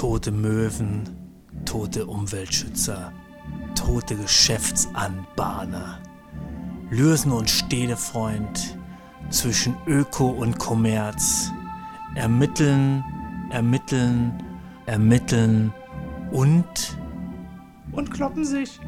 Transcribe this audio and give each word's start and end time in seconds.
Tote 0.00 0.32
Möwen, 0.32 1.02
tote 1.66 2.06
Umweltschützer, 2.06 3.12
tote 3.74 4.16
Geschäftsanbahner. 4.16 5.98
Lürsen 6.88 7.30
und 7.32 7.50
Städtefreund 7.50 8.78
zwischen 9.28 9.76
Öko 9.86 10.28
und 10.28 10.58
Kommerz. 10.58 11.52
Ermitteln, 12.14 13.04
ermitteln, 13.50 14.42
ermitteln 14.86 15.70
und 16.30 16.96
und 17.92 18.10
kloppen 18.10 18.46
sich. 18.46 18.80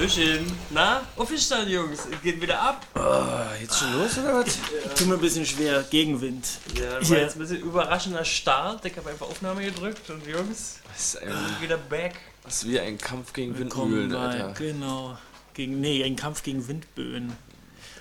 Hallöchen. 0.00 0.50
Na, 0.70 1.02
auf 1.14 1.30
ist 1.30 1.50
dann, 1.50 1.68
Jungs? 1.68 2.08
Geht 2.22 2.40
wieder 2.40 2.58
ab? 2.58 2.86
Oh, 2.94 3.60
jetzt 3.60 3.78
schon 3.78 3.92
los 3.92 4.16
oder 4.16 4.36
was? 4.42 4.58
Tut 4.96 5.06
mir 5.08 5.14
ein 5.14 5.20
bisschen 5.20 5.44
schwer, 5.44 5.82
Gegenwind. 5.90 6.46
Ja, 6.74 6.98
das 7.00 7.10
war 7.10 7.18
jetzt 7.18 7.36
ein 7.36 7.40
bisschen 7.40 7.60
überraschender 7.60 8.24
Start. 8.24 8.82
Ich 8.86 8.96
habe 8.96 9.10
einfach 9.10 9.26
Aufnahme 9.26 9.62
gedrückt 9.62 10.08
und 10.08 10.26
Jungs, 10.26 10.78
Das 10.90 11.14
ist, 11.16 11.22
ein, 11.22 11.28
sind 11.32 11.60
wieder 11.60 11.76
back. 11.76 12.14
das 12.44 12.62
ist 12.62 12.68
wie 12.70 12.80
ein 12.80 12.96
Kampf 12.96 13.34
gegen 13.34 13.58
Willkommen 13.58 13.92
Windmühlen, 13.92 14.12
bei, 14.12 14.42
Alter. 14.42 14.52
genau, 14.54 15.18
gegen, 15.52 15.80
nee, 15.82 16.02
ein 16.02 16.16
Kampf 16.16 16.42
gegen 16.44 16.66
Windböen. 16.66 17.34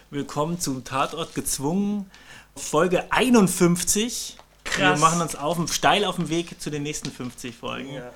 Willkommen 0.09 0.57
zum 0.57 0.85
Tatort 0.85 1.35
gezwungen, 1.35 2.09
Folge 2.55 3.11
51. 3.11 4.37
Wir 4.63 4.71
Krass. 4.71 4.99
machen 5.01 5.19
uns 5.19 5.35
auf, 5.35 5.57
steil 5.73 6.05
auf 6.05 6.15
dem 6.15 6.29
Weg 6.29 6.61
zu 6.61 6.69
den 6.69 6.83
nächsten 6.83 7.11
50 7.11 7.53
Folgen. 7.57 7.91
Ja. 7.95 8.09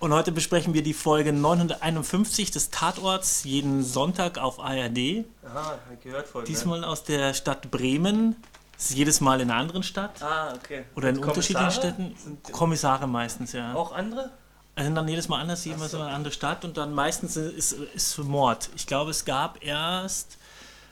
Und 0.00 0.12
heute 0.12 0.30
besprechen 0.30 0.74
wir 0.74 0.84
die 0.84 0.94
Folge 0.94 1.32
951 1.32 2.52
des 2.52 2.70
Tatorts, 2.70 3.42
jeden 3.42 3.82
Sonntag 3.82 4.38
auf 4.38 4.60
ARD. 4.60 5.24
Aha, 5.44 5.78
gehört 6.02 6.28
vorhin. 6.28 6.46
Diesmal 6.46 6.84
aus 6.84 7.02
der 7.02 7.34
Stadt 7.34 7.72
Bremen. 7.72 8.36
Das 8.74 8.90
ist 8.90 8.96
jedes 8.96 9.20
Mal 9.20 9.40
in 9.40 9.50
einer 9.50 9.58
anderen 9.58 9.82
Stadt. 9.82 10.20
Ne? 10.20 10.26
Ah, 10.26 10.54
okay. 10.54 10.84
Oder 10.94 11.08
in 11.08 11.18
unterschiedlichen? 11.18 11.72
Städten. 11.72 12.14
Sind 12.16 12.44
Kommissare 12.52 13.08
meistens, 13.08 13.52
ja. 13.52 13.74
auch 13.74 13.90
andere? 13.90 14.30
Also 14.76 14.94
dann 14.94 15.08
jedes 15.08 15.28
Mal 15.28 15.40
anders, 15.40 15.64
jedes 15.64 15.80
Mal 15.80 15.88
so 15.88 16.00
eine 16.00 16.14
andere 16.14 16.32
Stadt 16.32 16.64
und 16.64 16.76
dann 16.76 16.94
meistens 16.94 17.36
ist, 17.36 17.72
ist 17.72 18.18
Mord. 18.18 18.70
Ich 18.76 18.86
glaube, 18.86 19.10
es 19.10 19.24
gab 19.24 19.64
erst 19.64 20.38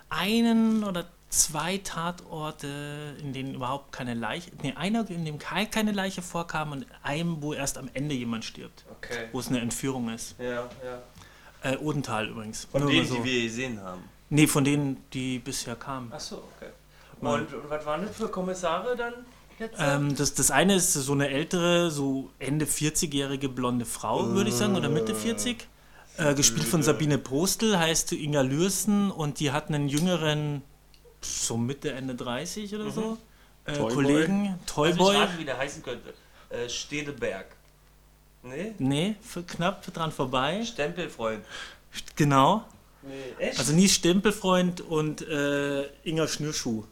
einen 0.08 0.82
oder 0.82 1.04
zwei 1.28 1.78
Tatorte, 1.78 3.16
in 3.20 3.32
denen 3.32 3.54
überhaupt 3.54 3.92
keine 3.92 4.14
Leiche, 4.14 4.50
nee, 4.62 4.72
einer, 4.76 5.08
in 5.10 5.24
dem 5.24 5.38
kei- 5.38 5.66
keine 5.66 5.92
Leiche 5.92 6.22
vorkam 6.22 6.72
und 6.72 6.86
einem, 7.02 7.42
wo 7.42 7.52
erst 7.52 7.78
am 7.78 7.88
Ende 7.94 8.14
jemand 8.14 8.44
stirbt, 8.44 8.84
Okay. 8.90 9.28
wo 9.32 9.40
es 9.40 9.48
eine 9.48 9.60
Entführung 9.60 10.08
ist. 10.10 10.34
Ja, 10.38 10.68
ja. 10.84 11.02
Äh, 11.62 11.76
Odenthal 11.78 12.28
übrigens. 12.28 12.66
Von 12.70 12.82
Nur 12.82 12.90
denen, 12.90 13.06
so. 13.06 13.16
die 13.16 13.24
wir 13.24 13.42
gesehen 13.42 13.80
haben. 13.80 14.02
Nee, 14.30 14.46
von 14.46 14.64
denen, 14.64 15.02
die 15.12 15.38
bisher 15.38 15.74
kamen. 15.76 16.10
Ach 16.14 16.20
so, 16.20 16.36
okay. 16.56 16.70
Und, 17.20 17.52
und 17.54 17.70
was 17.70 17.84
waren 17.86 18.06
das 18.06 18.16
für 18.16 18.28
Kommissare 18.28 18.94
dann? 18.96 19.14
Ähm, 19.78 20.14
das, 20.14 20.34
das 20.34 20.50
eine 20.50 20.74
ist 20.76 20.92
so 20.92 21.12
eine 21.12 21.28
ältere, 21.28 21.90
so 21.90 22.30
Ende 22.38 22.66
40-jährige 22.66 23.48
blonde 23.48 23.86
Frau, 23.86 24.28
würde 24.30 24.50
ich 24.50 24.56
sagen, 24.56 24.76
oder 24.76 24.88
Mitte 24.90 25.14
40. 25.14 25.66
Äh, 26.18 26.34
gespielt 26.34 26.66
von 26.66 26.82
Sabine 26.82 27.18
Prostel, 27.18 27.78
heißt 27.78 28.12
Inga 28.12 28.42
Lürsen 28.42 29.10
und 29.10 29.40
die 29.40 29.52
hat 29.52 29.68
einen 29.68 29.88
jüngeren, 29.88 30.62
so 31.26 31.56
Mitte, 31.56 31.92
Ende 31.92 32.14
30 32.14 32.74
oder 32.74 32.90
so, 32.90 33.18
äh, 33.64 33.72
Toyboy. 33.72 33.94
Kollegen, 33.94 34.44
Lass 34.44 34.56
mich 34.56 34.66
Toyboy. 34.66 35.16
raten, 35.16 35.38
wie 35.38 35.44
der 35.44 35.58
heißen 35.58 35.82
könnte. 35.82 36.14
Äh, 36.50 36.68
Stedeberg. 36.68 37.46
Nee? 38.42 38.74
Nee, 38.78 39.16
für 39.22 39.42
knapp 39.42 39.82
dran 39.92 40.12
vorbei. 40.12 40.64
Stempelfreund. 40.64 41.44
Genau. 42.14 42.64
Nee, 43.02 43.14
echt? 43.38 43.58
Also 43.58 43.72
nie 43.72 43.88
Stempelfreund 43.88 44.80
und 44.80 45.22
äh, 45.22 45.84
Inga 46.04 46.28
Schnürschuh. 46.28 46.84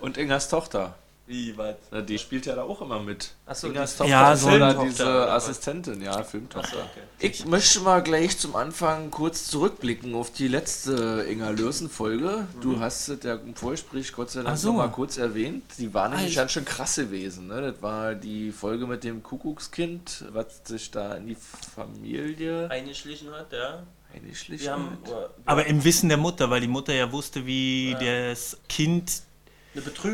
Und 0.00 0.18
Ingers 0.18 0.48
Tochter. 0.48 0.96
Wie, 1.28 1.56
was? 1.56 1.76
Na, 1.90 2.00
die 2.00 2.18
spielt 2.18 2.46
ja 2.46 2.54
da 2.56 2.62
auch 2.62 2.80
immer 2.80 3.00
mit. 3.00 3.32
Achso, 3.46 3.68
die- 3.68 3.74
Tochter 3.74 4.06
Ja, 4.06 4.34
so 4.34 4.50
ja 4.50 4.72
diese 4.74 5.02
oder 5.04 5.26
was? 5.28 5.44
Assistentin, 5.44 6.00
ja, 6.02 6.22
Filmtochter. 6.24 6.78
Okay. 6.78 7.02
Ich 7.20 7.44
möchte 7.46 7.80
mal 7.80 8.02
gleich 8.02 8.38
zum 8.38 8.56
Anfang 8.56 9.10
kurz 9.10 9.46
zurückblicken 9.48 10.14
auf 10.14 10.32
die 10.32 10.48
letzte 10.48 11.26
Inga 11.30 11.50
Lürsen-Folge. 11.50 12.46
Du 12.60 12.80
hast 12.80 13.08
es 13.08 13.22
ja 13.22 13.34
im 13.34 13.54
Vorgespräch 13.54 14.12
Gott 14.12 14.30
sei 14.30 14.42
Dank 14.42 14.56
so. 14.58 14.68
noch 14.68 14.78
mal 14.78 14.88
kurz 14.88 15.18
erwähnt. 15.18 15.64
Die 15.78 15.92
war 15.92 16.08
nämlich 16.08 16.34
ganz 16.34 16.52
schön 16.52 16.64
krass 16.64 16.96
gewesen. 16.96 17.46
Ne? 17.48 17.60
Das 17.72 17.82
war 17.82 18.14
die 18.14 18.50
Folge 18.50 18.86
mit 18.86 19.04
dem 19.04 19.22
Kuckuckskind, 19.22 20.24
was 20.32 20.62
sich 20.64 20.90
da 20.90 21.14
in 21.16 21.26
die 21.26 21.36
Familie 21.74 22.70
Eingeschlichen 22.70 23.30
hat, 23.30 23.52
ja. 23.52 23.82
eingeschlichen 24.14 24.64
Wir 24.64 24.72
haben 24.72 24.98
hat. 25.04 25.30
Aber 25.44 25.66
im 25.66 25.84
Wissen 25.84 26.08
der 26.08 26.18
Mutter, 26.18 26.48
weil 26.50 26.60
die 26.60 26.68
Mutter 26.68 26.94
ja 26.94 27.10
wusste, 27.12 27.44
wie 27.46 27.96
das 28.00 28.56
Kind. 28.68 29.22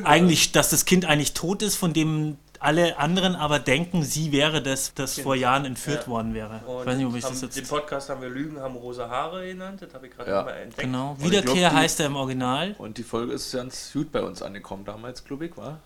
Eigentlich, 0.04 0.52
dass 0.52 0.70
das 0.70 0.84
Kind 0.84 1.04
eigentlich 1.04 1.34
tot 1.34 1.62
ist, 1.62 1.76
von 1.76 1.92
dem 1.92 2.38
alle 2.60 2.96
anderen 2.96 3.36
aber 3.36 3.58
denken, 3.58 4.02
sie 4.02 4.32
wäre 4.32 4.62
das, 4.62 4.94
das 4.94 5.18
vor 5.20 5.34
Jahren 5.36 5.66
entführt 5.66 6.02
Ja. 6.02 6.06
worden 6.08 6.32
wäre. 6.32 6.60
Und 6.66 6.80
ich 6.80 6.86
weiß 6.86 6.96
nicht, 6.96 7.06
ob 7.06 7.14
ich 7.16 7.24
haben, 7.24 7.32
das 7.34 7.42
jetzt. 7.42 7.56
Den 7.56 7.66
Podcast 7.66 8.08
haben 8.08 8.22
wir 8.22 8.30
Lügen, 8.30 8.58
haben 8.58 8.76
rosa 8.76 9.08
Haare 9.10 9.46
genannt. 9.46 9.82
Das 9.82 9.92
habe 9.92 10.06
ich 10.06 10.16
gerade 10.16 10.30
Ja. 10.30 10.42
mal 10.42 10.52
entdeckt. 10.52 10.80
Genau. 10.80 11.14
Wiederkehr 11.20 11.68
glaub, 11.68 11.72
heißt 11.72 12.00
er 12.00 12.06
im 12.06 12.16
Original. 12.16 12.74
Und 12.78 12.96
die 12.96 13.02
Folge 13.02 13.34
ist 13.34 13.52
ganz 13.52 13.90
gut 13.92 14.10
bei 14.12 14.22
uns 14.22 14.40
angekommen 14.40 14.84
damals, 14.86 15.24
glaube 15.24 15.46
ich, 15.46 15.56
war? 15.58 15.80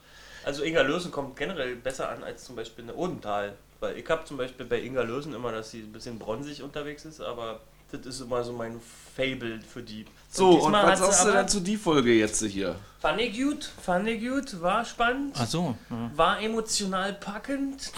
Also 0.45 0.63
Inga 0.63 0.83
Lösen 0.83 1.11
kommt 1.11 1.37
generell 1.37 1.75
besser 1.75 2.11
an 2.11 2.23
als 2.23 2.45
zum 2.45 2.55
Beispiel 2.55 2.85
eine 2.85 2.95
Odenthal. 2.95 3.55
Weil 3.81 3.97
ich 3.97 4.09
habe 4.09 4.25
zum 4.25 4.37
Beispiel 4.37 4.65
bei 4.67 4.81
Inga 4.81 5.03
Lösen 5.03 5.35
immer, 5.35 5.51
dass 5.53 5.71
sie 5.73 5.81
ein 5.81 5.93
bisschen 5.93 6.19
bronzig 6.19 6.63
unterwegs 6.63 7.05
ist, 7.05 7.21
aber 7.21 7.61
das 7.91 8.07
ist 8.07 8.21
immer 8.21 8.43
so 8.45 8.53
mein 8.53 8.81
Fable 9.17 9.61
für 9.63 9.83
die. 9.83 10.05
So, 10.31 10.51
und, 10.51 10.57
diesmal 10.57 10.87
was 10.87 10.99
sagst 10.99 11.25
du 11.27 11.33
denn 11.33 11.49
zu 11.49 11.61
die 11.61 11.77
Folge 11.77 12.13
jetzt 12.13 12.43
hier? 12.45 12.77
Fand 13.01 13.21
ich 13.21 13.41
gut, 13.41 13.71
fand 13.83 14.09
ich 14.09 14.21
gut, 14.21 14.61
war 14.61 14.85
spannend, 14.85 15.37
Ach 15.39 15.47
so. 15.47 15.77
Ja. 15.89 16.11
war 16.15 16.41
emotional 16.41 17.13
packend 17.15 17.93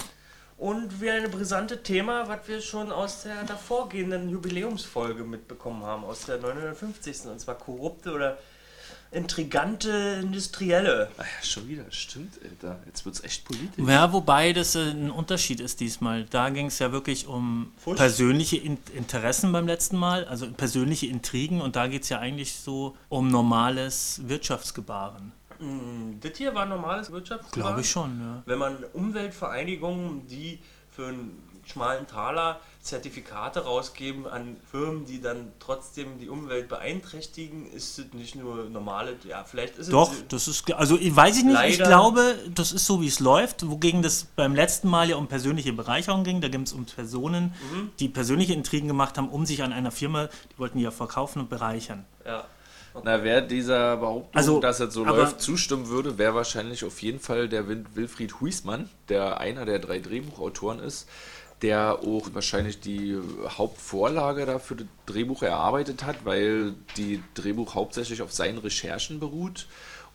und 0.58 1.00
wie 1.00 1.10
ein 1.10 1.30
brisantes 1.30 1.82
Thema, 1.82 2.28
was 2.28 2.46
wir 2.46 2.60
schon 2.60 2.92
aus 2.92 3.22
der 3.22 3.44
davorgehenden 3.44 4.28
Jubiläumsfolge 4.28 5.24
mitbekommen 5.24 5.82
haben, 5.84 6.04
aus 6.04 6.26
der 6.26 6.38
950. 6.38 7.26
Und 7.26 7.40
zwar 7.40 7.54
korrupte 7.54 8.12
oder 8.12 8.36
intrigante 9.12 10.20
Industrielle. 10.22 11.10
Ah 11.18 11.22
ja, 11.22 11.44
schon 11.46 11.68
wieder, 11.68 11.84
stimmt, 11.90 12.34
Alter. 12.44 12.78
Jetzt 12.86 13.04
wird's 13.04 13.22
echt 13.24 13.44
politisch. 13.44 13.84
ja, 13.86 14.12
wobei 14.12 14.52
das 14.52 14.74
äh, 14.76 14.90
ein 14.90 15.10
Unterschied 15.10 15.60
ist 15.60 15.80
diesmal. 15.80 16.24
Da 16.24 16.50
ging 16.50 16.66
es 16.66 16.78
ja 16.78 16.92
wirklich 16.92 17.26
um 17.26 17.72
Fusch. 17.76 17.96
persönliche 17.96 18.56
In 18.56 18.78
Interessen 18.94 19.50
beim 19.52 19.66
letzten 19.66 19.96
Mal, 19.96 20.24
also 20.26 20.50
persönliche 20.50 21.06
Intrigen 21.06 21.60
und 21.60 21.76
da 21.76 21.86
geht 21.88 22.04
es 22.04 22.08
ja 22.08 22.18
eigentlich 22.18 22.54
so 22.54 22.96
um 23.08 23.28
normales 23.28 24.20
Wirtschaftsgebaren. 24.28 25.32
Mm, 25.58 26.20
Das 26.20 26.36
hier 26.38 26.54
war 26.54 26.66
normales 26.66 27.10
Wirtschaftsgebaren. 27.10 27.62
Glaube 27.72 27.80
ich 27.80 27.90
schon, 27.90 28.20
ja. 28.20 28.42
Wenn 28.46 28.58
man 28.58 28.76
Umweltvereinigungen, 28.92 30.26
die 30.28 30.58
für 30.90 31.08
einen 31.08 31.42
schmalen 31.66 32.06
Taler 32.06 32.60
Zertifikate 32.82 33.64
rausgeben 33.64 34.26
an 34.26 34.56
Firmen, 34.70 35.04
die 35.04 35.20
dann 35.20 35.52
trotzdem 35.60 36.18
die 36.18 36.30
Umwelt 36.30 36.68
beeinträchtigen, 36.68 37.70
ist 37.70 37.98
es 37.98 38.12
nicht 38.14 38.34
nur 38.36 38.70
normale, 38.70 39.16
ja, 39.28 39.44
vielleicht 39.44 39.76
ist 39.76 39.92
Doch, 39.92 40.10
es. 40.12 40.24
das 40.28 40.48
ist, 40.48 40.72
also 40.72 40.96
ich 40.98 41.14
weiß 41.14 41.38
ich 41.38 41.44
nicht, 41.44 41.60
ich 41.68 41.78
glaube, 41.78 42.36
das 42.54 42.72
ist 42.72 42.86
so, 42.86 43.02
wie 43.02 43.06
es 43.06 43.20
läuft, 43.20 43.68
wogegen 43.68 44.00
das 44.00 44.24
beim 44.34 44.54
letzten 44.54 44.88
Mal 44.88 45.10
ja 45.10 45.16
um 45.16 45.26
persönliche 45.28 45.74
Bereicherung 45.74 46.24
ging, 46.24 46.40
da 46.40 46.48
ging 46.48 46.62
es 46.62 46.72
um 46.72 46.86
Personen, 46.86 47.52
Mhm. 47.70 47.90
die 48.00 48.08
persönliche 48.08 48.54
Intrigen 48.54 48.88
gemacht 48.88 49.18
haben, 49.18 49.28
um 49.28 49.44
sich 49.44 49.62
an 49.62 49.72
einer 49.74 49.90
Firma, 49.90 50.28
die 50.52 50.58
wollten 50.58 50.78
die 50.78 50.84
ja 50.84 50.90
verkaufen 50.90 51.40
und 51.40 51.50
bereichern. 51.50 52.06
Ja. 52.24 52.44
Na, 53.04 53.22
wer 53.22 53.40
dieser 53.42 53.98
Behauptung, 53.98 54.34
Also, 54.34 54.58
dass 54.60 54.80
es 54.80 54.92
so 54.92 55.04
läuft, 55.04 55.40
zustimmen 55.40 55.88
würde, 55.88 56.18
wäre 56.18 56.34
wahrscheinlich 56.34 56.84
auf 56.84 57.00
jeden 57.02 57.20
Fall 57.20 57.48
der 57.48 57.68
Win 57.68 57.86
Wilfried 57.94 58.40
Huismann, 58.40 58.88
der 59.08 59.38
einer 59.38 59.64
der 59.64 59.78
drei 59.78 60.00
Drehbuchautoren 60.00 60.80
ist, 60.80 61.06
der 61.62 61.98
auch 62.00 62.28
wahrscheinlich 62.32 62.80
die 62.80 63.18
Hauptvorlage 63.48 64.46
dafür 64.46 64.78
das 64.78 64.86
Drehbuch 65.06 65.42
erarbeitet 65.42 66.04
hat, 66.04 66.24
weil 66.24 66.74
die 66.96 67.22
Drehbuch 67.34 67.74
hauptsächlich 67.74 68.22
auf 68.22 68.32
seinen 68.32 68.58
Recherchen 68.58 69.20
beruht. 69.20 69.66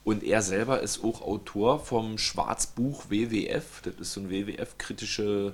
Und 0.03 0.23
er 0.23 0.41
selber 0.41 0.81
ist 0.81 1.03
auch 1.03 1.21
Autor 1.21 1.79
vom 1.79 2.17
Schwarzbuch 2.17 3.05
WWF. 3.09 3.81
Das 3.83 3.95
ist 3.95 4.13
so 4.13 4.21
ein 4.21 4.29
WWF-kritische 4.29 5.53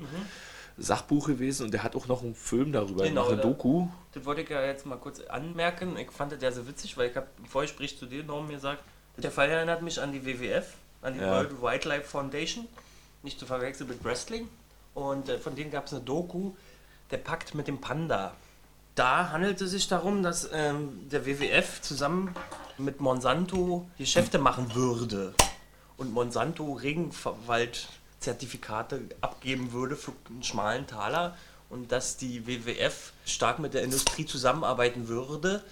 Sachbuch 0.78 1.28
gewesen. 1.28 1.66
Und 1.66 1.72
der 1.74 1.84
hat 1.84 1.96
auch 1.96 2.08
noch 2.08 2.22
einen 2.22 2.36
Film 2.36 2.72
darüber 2.74 3.04
Genau, 3.04 3.24
gemacht, 3.28 3.44
eine 3.44 3.54
Doku. 3.54 3.88
Das 4.14 4.26
wollte 4.26 4.42
ich 4.42 4.50
ja 4.50 4.64
jetzt 4.66 4.86
mal 4.86 4.98
kurz 4.98 5.22
anmerken. 5.22 5.96
Ich 5.98 6.12
fand 6.12 6.34
das 6.34 6.42
ja 6.42 6.52
so 6.52 6.68
witzig, 6.68 6.98
weil 6.98 7.10
ich 7.10 7.16
habe 7.16 7.28
im 7.38 7.46
Vorgespräch 7.46 7.98
zu 7.98 8.06
dir, 8.06 8.24
Norm, 8.24 8.50
gesagt, 8.50 8.84
der 9.18 9.32
Fall 9.32 9.50
erinnert 9.50 9.82
mich 9.84 10.02
an 10.02 10.12
die 10.12 10.26
WWF, 10.26 10.74
an 11.02 11.14
die 11.14 11.20
Ja. 11.22 11.32
World 11.32 11.62
Wildlife 11.62 12.04
Foundation. 12.04 12.68
Nicht 13.24 13.40
zu 13.40 13.46
verwechseln 13.46 13.88
mit 13.88 14.04
Wrestling. 14.04 14.50
Und 14.94 15.30
äh, 15.30 15.38
von 15.38 15.56
denen 15.56 15.72
gab 15.72 15.88
es 15.88 15.94
eine 15.94 16.02
Doku, 16.02 16.52
der 17.12 17.18
Pakt 17.18 17.56
mit 17.56 17.68
dem 17.68 17.80
Panda. 17.82 18.34
Da 18.96 19.30
handelt 19.32 19.62
es 19.62 19.72
sich 19.72 19.88
darum, 19.88 20.22
dass 20.24 20.50
ähm, 20.52 21.08
der 21.10 21.26
WWF 21.26 21.82
zusammen 21.82 22.36
mit 22.78 23.00
Monsanto 23.00 23.88
Geschäfte 23.98 24.38
machen 24.38 24.76
würde. 24.76 25.34
Und 25.98 26.14
Monsanto 26.14 26.74
Regenwaldzertifikate 26.74 29.02
abgeben 29.22 29.72
würde 29.72 29.96
für 29.96 30.12
einen 30.30 30.44
schmalen 30.44 30.86
Taler. 30.88 31.38
Und 31.70 31.94
dass 31.94 32.18
die 32.18 32.46
WWF 32.48 33.14
stark 33.26 33.60
mit 33.60 33.74
der 33.74 33.84
Industrie 33.84 34.26
zusammenarbeiten 34.26 35.08
würde, 35.08 35.64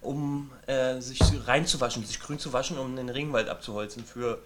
um 0.00 0.52
äh, 0.66 1.00
sich 1.00 1.20
reinzuwaschen, 1.46 2.04
sich 2.04 2.20
grün 2.20 2.38
zu 2.38 2.52
waschen, 2.52 2.78
um 2.78 2.94
den 2.94 3.08
Regenwald 3.08 3.48
abzuholzen 3.48 4.04
für 4.04 4.38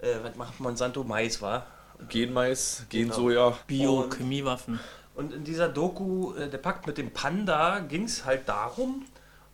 äh, 0.00 0.16
was 0.22 0.34
macht 0.34 0.58
Monsanto 0.58 1.04
Mais, 1.04 1.40
war? 1.40 1.66
Genmais, 2.08 2.84
Genau. 2.88 3.14
Gensoja. 3.16 3.58
Bio-Chemiewaffen. 3.66 4.80
Und 5.14 5.32
in 5.32 5.44
dieser 5.44 5.68
Doku, 5.68 6.34
äh, 6.34 6.48
der 6.48 6.58
Pakt 6.58 6.86
mit 6.86 6.98
dem 6.98 7.10
Panda, 7.10 7.78
ging 7.80 8.04
es 8.04 8.24
halt 8.24 8.48
darum. 8.48 9.04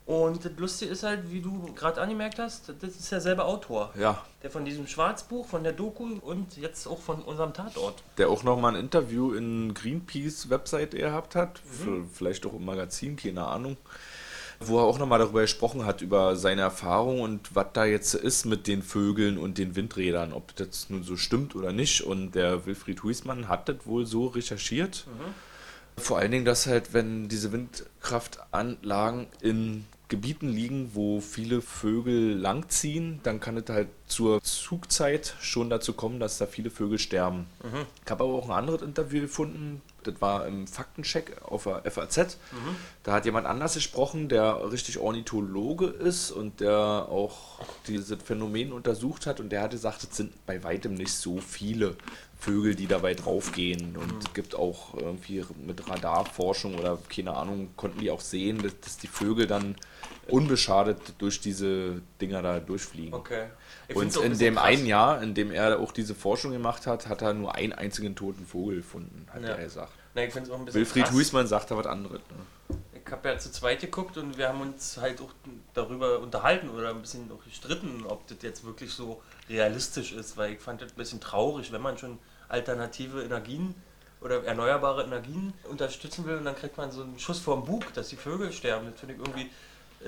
Und 0.05 0.45
das 0.45 0.51
Lustige 0.57 0.91
ist 0.91 1.05
halt, 1.05 1.31
wie 1.31 1.41
du 1.41 1.73
gerade 1.77 2.01
angemerkt 2.01 2.41
hast, 2.41 2.71
das 2.81 2.91
ist 2.91 3.13
derselbe 3.13 3.45
Autor. 3.45 3.93
Ja, 3.97 4.21
Der 4.43 4.51
von 4.51 4.65
diesem 4.65 4.89
Schwarzbuch, 4.89 5.47
von 5.47 5.63
der 5.63 5.73
Doku 5.73 6.05
und 6.23 6.57
jetzt 6.57 6.89
auch 6.89 7.01
von 7.01 7.23
unserem 7.23 7.53
Tatort. 7.55 8.03
der 8.19 8.29
auch 8.29 8.43
nochmal 8.43 8.75
ein 8.75 8.81
Interview 8.81 9.33
in 9.33 9.73
Greenpeace-Website 9.75 10.91
gehabt 10.91 11.37
hat, 11.37 11.61
Mhm. 11.85 12.11
vielleicht 12.13 12.45
auch 12.47 12.55
im 12.55 12.65
Magazin, 12.65 13.15
keine 13.15 13.47
Ahnung, 13.47 13.77
wo 14.69 14.79
er 14.79 14.85
auch 14.85 14.99
nochmal 14.99 15.19
darüber 15.19 15.43
gesprochen 15.43 15.85
hat, 15.85 16.03
über 16.03 16.37
seine 16.37 16.63
Erfahrung 16.63 17.21
und 17.21 17.55
was 17.55 17.67
da 17.73 17.85
jetzt 17.85 18.15
ist 18.15 18.47
mit 18.47 18.67
den 18.67 18.83
Vögeln 18.83 19.39
und 19.39 19.59
den 19.59 19.77
Windrädern, 19.77 20.33
ob 20.33 20.55
das 20.57 20.91
nun 20.91 21.03
so 21.03 21.17
stimmt 21.17 21.55
oder 21.55 21.73
nicht. 21.73 22.03
Und 22.03 22.33
der 22.33 22.67
Wilfried 22.67 23.03
Huismann 23.03 23.49
hat 23.49 23.69
das 23.69 23.85
wohl 23.85 24.07
so 24.07 24.27
recherchiert. 24.27 25.07
Vor 25.97 26.19
allen 26.19 26.31
Dingen, 26.31 26.45
dass 26.45 26.67
halt, 26.67 26.95
wenn 26.95 27.29
diese 27.29 27.53
Windkraftanlagen 27.53 29.27
in 29.41 29.85
Gebieten 30.09 30.49
liegen, 30.49 30.91
wo 30.95 31.21
viele 31.21 31.63
Vögel 31.63 32.37
langziehen, 32.37 33.21
dann 33.23 33.41
kann 33.41 33.57
es 33.57 33.65
halt 33.71 33.89
zur 34.07 34.43
Zugzeit 34.43 35.35
schon 35.41 35.71
dazu 35.71 35.95
kommen, 35.95 36.21
dass 36.21 36.37
da 36.37 36.47
viele 36.47 36.71
Vögel 36.71 36.99
sterben. 36.99 37.47
Ich 38.05 38.11
habe 38.11 38.25
aber 38.25 38.35
auch 38.35 38.51
ein 38.51 38.55
anderes 38.55 38.83
Interview 38.83 39.23
gefunden, 39.23 39.81
das 40.07 40.21
war 40.21 40.47
im 40.47 40.67
Faktencheck 40.67 41.43
auf 41.43 41.65
der 41.65 41.91
FAZ. 41.91 42.39
Da 43.03 43.13
hat 43.13 43.25
jemand 43.25 43.47
anders 43.47 43.75
gesprochen, 43.75 44.29
der 44.29 44.71
richtig 44.71 44.99
Ornithologe 44.99 45.87
ist 45.87 46.31
und 46.31 46.61
der 46.61 46.77
auch 46.77 47.61
dieses 47.87 48.17
Phänomen 48.23 48.73
untersucht 48.73 49.27
hat 49.27 49.41
und 49.41 49.51
der 49.51 49.63
hat 49.63 49.73
gesagt, 49.73 50.05
es 50.05 50.17
sind 50.17 50.47
bei 50.47 50.63
weitem 50.63 50.95
nicht 50.95 51.13
so 51.13 51.39
viele 51.39 51.97
Vögel, 52.43 52.75
die 52.75 52.89
dabei 52.89 53.15
draufgehen. 53.15 53.97
Und 53.97 54.25
es 54.25 54.35
gibt 54.35 54.57
auch 54.57 54.95
irgendwie 54.95 55.45
mit 55.65 55.89
Radarforschung 55.89 56.75
oder 56.75 56.99
keine 57.09 57.37
Ahnung, 57.37 57.71
konnten 57.77 58.01
die 58.01 58.11
auch 58.11 58.21
sehen, 58.21 58.61
dass, 58.63 58.79
dass 58.81 58.97
die 58.99 59.07
Vögel 59.07 59.47
dann 59.47 59.77
unbeschadet 60.29 61.15
durch 61.19 61.41
diese 61.41 62.03
Dinger 62.21 62.43
da 62.43 62.59
durchfliegen. 62.59 63.15
Okay. 63.15 63.47
Und 63.89 64.13
find's 64.13 64.17
in 64.17 64.39
dem 64.39 64.55
krass. 64.55 64.65
einen 64.65 64.87
Jahr, 64.87 65.23
in 65.23 65.35
dem 65.35 65.51
er 65.51 65.79
auch 65.79 65.93
diese 65.93 66.15
Forschung 66.15 66.53
gemacht 66.53 66.87
hat, 66.87 67.09
hat 67.09 67.23
er 67.23 67.35
nur 67.35 67.55
einen 67.55 67.73
einzigen 67.73 68.15
toten 68.17 68.47
Vogel 68.47 68.77
gefunden, 68.77 69.27
hat 69.33 69.43
Ja. 69.43 69.49
er 69.51 69.65
gesagt. 69.65 69.93
Na, 70.15 70.25
ich 70.25 70.33
finde 70.33 70.49
es 70.49 70.55
auch 70.55 70.59
ein 70.59 70.65
bisschen 70.65 70.81
Wilfried 70.81 71.05
krass. 71.05 71.15
Huismann 71.15 71.47
sagt 71.47 71.71
da 71.71 71.77
was 71.77 71.87
anderes. 71.87 72.21
Ne? 72.71 72.77
Ich 73.05 73.11
habe 73.13 73.29
ja 73.29 73.39
zu 73.39 73.51
zweit 73.51 73.81
geguckt 73.81 74.17
und 74.17 74.39
wir 74.39 74.49
haben 74.49 74.61
uns 74.61 74.97
halt 74.99 75.21
auch 75.21 75.33
darüber 75.75 76.21
unterhalten 76.21 76.71
oder 76.71 76.91
ein 76.91 77.01
bisschen 77.01 77.31
auch 77.33 77.45
gestritten, 77.45 78.05
ob 78.07 78.27
das 78.29 78.39
jetzt 78.43 78.65
wirklich 78.65 78.93
so 78.93 79.21
realistisch 79.51 80.13
ist, 80.13 80.37
weil 80.37 80.53
ich 80.53 80.61
fand 80.61 80.81
das 80.83 80.93
ein 80.93 80.97
bisschen 80.97 81.21
traurig, 81.21 81.73
wenn 81.73 81.83
man 81.83 81.99
schon 81.99 82.19
alternative 82.49 83.23
Energien 83.23 83.75
oder 84.21 84.45
erneuerbare 84.45 85.03
Energien 85.03 85.53
unterstützen 85.65 86.25
will 86.27 86.37
und 86.37 86.45
dann 86.45 86.55
kriegt 86.57 86.77
man 86.77 86.91
so 86.93 87.03
einen 87.03 87.19
Schuss 87.19 87.41
vorm 87.41 87.65
Bug, 87.65 87.93
dass 87.95 88.09
die 88.09 88.17
Vögel 88.17 88.53
sterben. 88.53 88.87
Das 88.91 89.01
finde 89.01 89.15
ich 89.15 89.21
irgendwie 89.21 89.51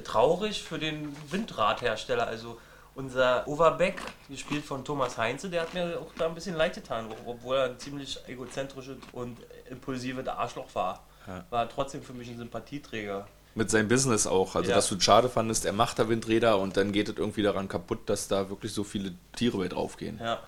traurig 0.04 0.62
für 0.62 0.78
den 0.78 1.14
Windradhersteller. 1.30 2.26
Also 2.26 2.58
unser 2.94 3.46
Overbeck, 3.48 4.00
gespielt 4.28 4.64
von 4.64 4.84
Thomas 4.84 5.18
Heinze, 5.18 5.48
der 5.50 5.62
hat 5.62 5.74
mir 5.74 5.98
auch 6.00 6.12
da 6.16 6.26
ein 6.26 6.34
bisschen 6.34 6.54
leid 6.56 6.74
getan, 6.74 7.06
obwohl 7.26 7.56
er 7.56 7.64
ein 7.64 7.78
ziemlich 7.78 8.18
egozentrisches 8.28 8.96
und 9.12 9.38
impulsives 9.70 10.26
Arschloch 10.28 10.72
war. 10.74 11.02
Ja. 11.26 11.44
War 11.50 11.68
trotzdem 11.68 12.02
für 12.02 12.12
mich 12.12 12.28
ein 12.28 12.38
Sympathieträger. 12.38 13.26
Mit 13.56 13.70
seinem 13.70 13.88
Business 13.88 14.26
auch. 14.26 14.54
Also, 14.56 14.70
Ja. 14.70 14.76
dass 14.76 14.88
du 14.88 14.96
es 14.96 15.04
schade 15.04 15.28
fandest, 15.28 15.64
er 15.64 15.72
macht 15.72 15.98
da 15.98 16.08
Windräder 16.08 16.58
und 16.58 16.76
dann 16.76 16.92
geht 16.92 17.08
es 17.08 17.16
irgendwie 17.16 17.42
daran 17.42 17.68
kaputt, 17.68 18.00
dass 18.08 18.28
da 18.28 18.48
wirklich 18.50 18.72
so 18.72 18.84
viele 18.84 19.14
Tiere 19.36 19.58
bei 19.58 19.68
draufgehen. 19.68 20.18
Ja. 20.22 20.40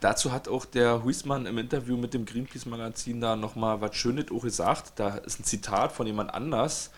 Dazu 0.00 0.32
hat 0.32 0.48
auch 0.48 0.64
der 0.64 1.04
Huismann 1.04 1.44
im 1.44 1.58
Interview 1.58 1.96
mit 1.98 2.14
dem 2.14 2.24
Greenpeace-Magazin 2.24 3.20
da 3.20 3.36
nochmal 3.36 3.82
was 3.82 3.94
Schönes 3.94 4.26
auch 4.34 4.40
gesagt. 4.42 4.92
Da 4.96 5.16
ist 5.16 5.38
ein 5.40 5.44
Zitat 5.44 5.92
von 5.92 6.06
jemand 6.06 6.32
anders, 6.32 6.90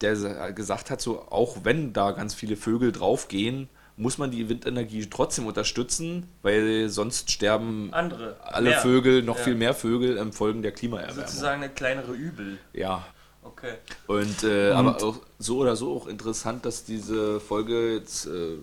der 0.00 0.16
sa- 0.16 0.50
gesagt 0.50 0.90
hat, 0.90 1.02
so 1.02 1.26
auch 1.30 1.58
wenn 1.64 1.92
da 1.92 2.12
ganz 2.12 2.32
viele 2.34 2.56
Vögel 2.56 2.92
draufgehen, 2.92 3.68
muss 4.00 4.16
man 4.18 4.30
die 4.30 4.48
Windenergie 4.48 5.06
trotzdem 5.10 5.46
unterstützen, 5.46 6.26
weil 6.42 6.88
sonst 6.88 7.30
sterben 7.30 7.90
Andere. 7.92 8.36
alle 8.42 8.70
mehr. 8.70 8.80
Vögel, 8.80 9.22
noch 9.22 9.36
Ja. 9.36 9.44
viel 9.44 9.54
mehr 9.54 9.74
Vögel 9.74 10.16
im 10.16 10.32
Folgen 10.32 10.62
der 10.62 10.72
Klimaerwärmung. 10.72 11.16
Sozusagen 11.26 11.62
eine 11.62 11.72
kleinere 11.72 12.12
Übel. 12.12 12.58
Ja. 12.72 13.04
Okay. 13.42 13.74
Und, 14.06 14.44
äh, 14.44 14.70
aber 14.72 15.02
auch 15.02 15.16
so 15.38 15.58
oder 15.58 15.74
so 15.74 15.96
auch 15.96 16.06
interessant, 16.06 16.66
dass 16.66 16.84
diese 16.84 17.40
Folge 17.40 17.94
jetzt 17.94 18.26
äh, 18.26 18.56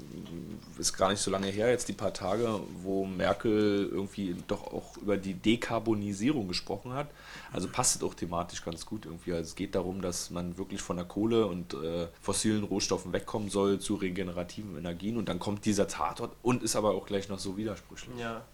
ist 0.78 0.96
gar 0.96 1.10
nicht 1.10 1.20
so 1.20 1.32
lange 1.32 1.48
her, 1.48 1.70
jetzt 1.70 1.88
die 1.88 1.94
paar 1.94 2.14
Tage, 2.14 2.60
wo 2.84 3.06
Merkel 3.06 3.90
irgendwie 3.92 4.36
doch 4.48 4.72
auch 4.72 4.96
über 4.98 5.18
die 5.18 5.34
Dekarbonisierung 5.34 6.48
gesprochen 6.48 6.94
hat. 6.94 7.08
Also 7.52 7.68
passt 7.68 7.96
es 7.96 8.04
auch 8.04 8.14
thematisch 8.14 8.64
ganz 8.64 8.86
gut 8.86 9.06
irgendwie. 9.06 9.34
Also 9.34 9.50
es 9.50 9.56
geht 9.56 9.74
darum, 9.74 10.02
dass 10.02 10.30
man 10.30 10.60
wirklich 10.60 10.82
von 10.82 10.98
der 10.98 11.06
Kohle 11.06 11.48
und 11.48 11.74
äh, 11.74 12.08
fossilen 12.22 12.64
Rohstoffen 12.64 13.14
wegkommen 13.14 13.50
soll 13.50 13.80
zu 13.80 13.96
regenerativen 13.96 14.78
Energien 14.78 15.18
und 15.18 15.28
dann 15.28 15.40
kommt 15.40 15.66
dieser 15.66 15.88
Tatort 15.88 16.36
und 16.44 16.62
ist 16.62 16.76
aber 16.76 16.92
auch 16.92 17.08
gleich 17.08 17.30
noch 17.30 17.40
so 17.40 17.58
widersprüchlich. 17.58 18.16
Ja. 18.20 18.46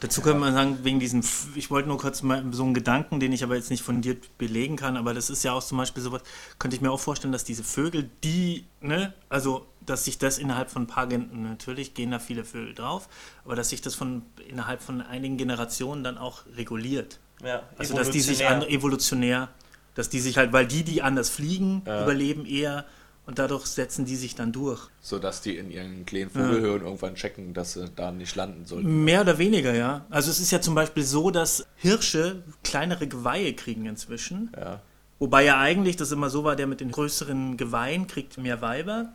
Dazu 0.00 0.20
könnte 0.20 0.38
man 0.38 0.54
sagen, 0.54 0.78
wegen 0.82 1.00
diesem, 1.00 1.22
ich 1.54 1.70
wollte 1.70 1.88
nur 1.88 1.98
kurz 1.98 2.22
mal 2.22 2.44
so 2.52 2.62
einen 2.62 2.74
Gedanken, 2.74 3.18
den 3.18 3.32
ich 3.32 3.42
aber 3.42 3.56
jetzt 3.56 3.70
nicht 3.70 3.82
fundiert 3.82 4.38
belegen 4.38 4.76
kann, 4.76 4.96
aber 4.96 5.14
das 5.14 5.30
ist 5.30 5.42
ja 5.42 5.52
auch 5.52 5.62
zum 5.62 5.78
Beispiel 5.78 6.02
sowas, 6.02 6.22
könnte 6.58 6.76
ich 6.76 6.82
mir 6.82 6.90
auch 6.90 7.00
vorstellen, 7.00 7.32
dass 7.32 7.44
diese 7.44 7.64
Vögel, 7.64 8.08
die, 8.22 8.66
ne, 8.80 9.12
also, 9.28 9.66
dass 9.84 10.04
sich 10.04 10.18
das 10.18 10.38
innerhalb 10.38 10.70
von 10.70 10.82
ein 10.82 10.86
paar, 10.86 11.06
Gen 11.06 11.28
natürlich 11.42 11.94
gehen 11.94 12.10
da 12.10 12.18
viele 12.18 12.44
Vögel 12.44 12.74
drauf, 12.74 13.08
aber 13.44 13.56
dass 13.56 13.70
sich 13.70 13.80
das 13.80 13.94
von, 13.94 14.22
innerhalb 14.48 14.82
von 14.82 15.00
einigen 15.00 15.36
Generationen 15.36 16.04
dann 16.04 16.18
auch 16.18 16.44
reguliert. 16.56 17.18
ja. 17.42 17.62
Also, 17.76 17.94
dass 17.94 18.10
die 18.10 18.20
sich 18.20 18.42
evolutionär. 18.42 19.48
dass 19.94 20.10
die 20.10 20.20
sich 20.20 20.36
halt, 20.36 20.52
weil 20.52 20.66
die, 20.66 20.84
die 20.84 21.02
anders 21.02 21.30
fliegen, 21.30 21.82
überleben 21.82 22.44
eher 22.46 22.84
und 23.26 23.40
dadurch 23.40 23.66
setzen 23.66 24.04
die 24.04 24.14
sich 24.16 24.36
dann 24.36 24.52
durch. 24.52 24.88
Sodass 25.00 25.40
die 25.40 25.56
in 25.56 25.70
ihren 25.70 26.06
kleinen 26.06 26.30
Vogelhöhlen 26.30 26.82
irgendwann 26.82 27.16
checken, 27.16 27.54
dass 27.54 27.72
sie 27.72 27.90
da 27.94 28.12
nicht 28.12 28.36
landen 28.36 28.64
sollten. 28.64 29.04
Mehr 29.04 29.22
oder 29.22 29.36
weniger, 29.38 29.74
ja. 29.74 30.06
Also 30.10 30.30
es 30.30 30.38
ist 30.38 30.52
ja 30.52 30.60
zum 30.60 30.76
Beispiel 30.76 31.02
so, 31.02 31.30
dass 31.30 31.66
Hirsche 31.74 32.44
kleinere 32.62 33.08
Geweihe 33.08 33.52
kriegen 33.54 33.86
inzwischen. 33.86 34.52
Ja. 34.56 34.80
Wobei 35.18 35.44
ja 35.44 35.58
eigentlich 35.58 35.96
das 35.96 36.12
immer 36.12 36.30
so 36.30 36.44
war, 36.44 36.54
der 36.56 36.68
mit 36.68 36.80
den 36.80 36.92
größeren 36.92 37.56
Geweihen 37.56 38.06
kriegt 38.06 38.38
mehr 38.38 38.60
Weiber. 38.60 39.12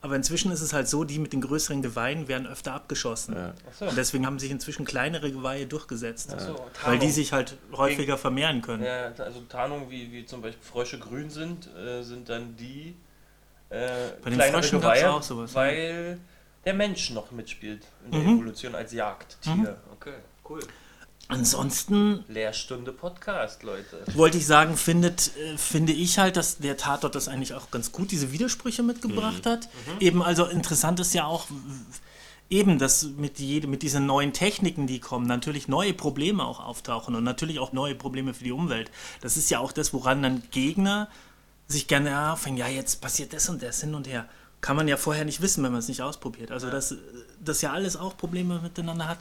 Aber 0.00 0.16
inzwischen 0.16 0.50
ist 0.50 0.60
es 0.60 0.72
halt 0.74 0.88
so, 0.88 1.04
die 1.04 1.18
mit 1.18 1.32
den 1.32 1.40
größeren 1.40 1.80
Geweihen 1.80 2.28
werden 2.28 2.46
öfter 2.46 2.74
abgeschossen. 2.74 3.34
Ja. 3.34 3.54
So. 3.78 3.86
Und 3.86 3.96
deswegen 3.96 4.26
haben 4.26 4.38
sich 4.38 4.50
inzwischen 4.50 4.84
kleinere 4.84 5.32
Geweihe 5.32 5.66
durchgesetzt. 5.66 6.34
So, 6.38 6.56
Weil 6.84 6.98
die 6.98 7.10
sich 7.10 7.32
halt 7.32 7.56
häufiger 7.72 8.18
vermehren 8.18 8.60
können. 8.60 8.84
Ja, 8.84 9.12
also 9.16 9.40
Tarnung, 9.48 9.88
wie, 9.90 10.12
wie 10.12 10.26
zum 10.26 10.42
Beispiel 10.42 10.62
Frösche 10.62 10.98
grün 10.98 11.30
sind, 11.30 11.68
äh, 11.74 12.02
sind 12.02 12.28
dann 12.28 12.54
die 12.56 12.94
Bei 14.22 14.30
den 14.30 14.40
Fröschen 14.40 14.80
Geweihe, 14.80 15.12
auch 15.12 15.22
sowas, 15.22 15.52
ja. 15.52 15.60
Weil 15.60 16.18
der 16.64 16.74
Mensch 16.74 17.10
noch 17.10 17.30
mitspielt 17.30 17.82
in 18.06 18.12
der 18.12 18.20
Mhm. 18.20 18.34
Evolution 18.36 18.74
als 18.74 18.92
Jagdtier. 18.92 19.76
Okay, 19.92 20.14
cool. 20.48 20.60
Ansonsten 21.28 22.22
Lehrstunde 22.28 22.92
Podcast, 22.92 23.62
Leute. 23.62 24.02
wollte 24.14 24.36
ich 24.36 24.46
sagen, 24.46 24.76
findet, 24.76 25.30
äh, 25.38 25.56
finde 25.56 25.92
ich 25.92 26.18
halt, 26.18 26.36
dass 26.36 26.58
der 26.58 26.76
Tatort 26.76 27.14
das 27.14 27.28
eigentlich 27.28 27.54
auch 27.54 27.70
ganz 27.70 27.92
gut, 27.92 28.10
diese 28.10 28.30
Widersprüche 28.30 28.82
mitgebracht 28.82 29.46
hat. 29.46 29.68
Eben, 30.00 30.22
also 30.22 30.44
interessant 30.44 31.00
ist 31.00 31.14
ja 31.14 31.24
auch 31.24 31.46
eben, 32.50 32.78
dass 32.78 33.04
mit, 33.16 33.38
jede, 33.38 33.66
mit 33.66 33.82
diesen 33.82 34.04
neuen 34.04 34.34
Techniken, 34.34 34.86
die 34.86 35.00
kommen, 35.00 35.26
natürlich 35.26 35.66
neue 35.66 35.94
Probleme 35.94 36.44
auch 36.44 36.60
auftauchen 36.60 37.14
und 37.14 37.24
natürlich 37.24 37.58
auch 37.58 37.72
neue 37.72 37.94
Probleme 37.94 38.34
für 38.34 38.44
die 38.44 38.52
Umwelt. 38.52 38.90
Das 39.22 39.38
ist 39.38 39.50
ja 39.50 39.60
auch 39.60 39.72
das, 39.72 39.94
woran 39.94 40.22
dann 40.22 40.42
Gegner 40.50 41.08
sich 41.66 41.86
gerne 41.88 42.32
aufhängen, 42.32 42.56
ja, 42.58 42.68
jetzt 42.68 43.00
passiert 43.00 43.32
das 43.32 43.48
und 43.48 43.62
das 43.62 43.80
hin 43.80 43.94
und 43.94 44.06
her. 44.06 44.26
Kann 44.60 44.76
man 44.76 44.88
ja 44.88 44.96
vorher 44.96 45.24
nicht 45.24 45.40
wissen, 45.42 45.62
wenn 45.64 45.72
man 45.72 45.80
es 45.80 45.88
nicht 45.88 46.02
ausprobiert. 46.02 46.50
Also, 46.50 46.70
dass 46.70 46.94
das 47.42 47.60
ja 47.60 47.72
alles 47.72 47.96
auch 47.96 48.16
Probleme 48.16 48.60
miteinander 48.60 49.08
hat. 49.08 49.18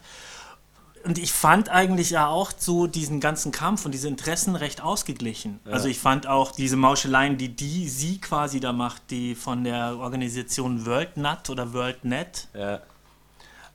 Und 1.03 1.17
ich 1.17 1.33
fand 1.33 1.67
eigentlich 1.67 2.11
ja 2.11 2.27
auch 2.27 2.53
so 2.57 2.87
diesen 2.87 3.19
ganzen 3.19 3.51
Kampf 3.51 3.85
und 3.85 3.91
diese 3.91 4.07
Interessen 4.07 4.55
recht 4.55 4.81
ausgeglichen. 4.81 5.59
Also 5.65 5.89
ich 5.89 5.99
fand 5.99 6.27
auch 6.27 6.53
diese 6.53 6.77
Mauscheleien, 6.77 7.37
die, 7.37 7.49
die 7.49 7.89
sie 7.89 8.21
quasi 8.21 8.61
da 8.61 8.71
macht, 8.71 9.11
die 9.11 9.35
von 9.35 9.65
der 9.65 9.97
Organisation 9.97 10.85
WorldNut 10.85 11.49
oder 11.49 11.73
WorldNet, 11.73 12.47
Ja. 12.53 12.79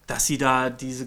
dass 0.07 0.25
sie 0.25 0.39
da 0.39 0.71
diese 0.71 1.07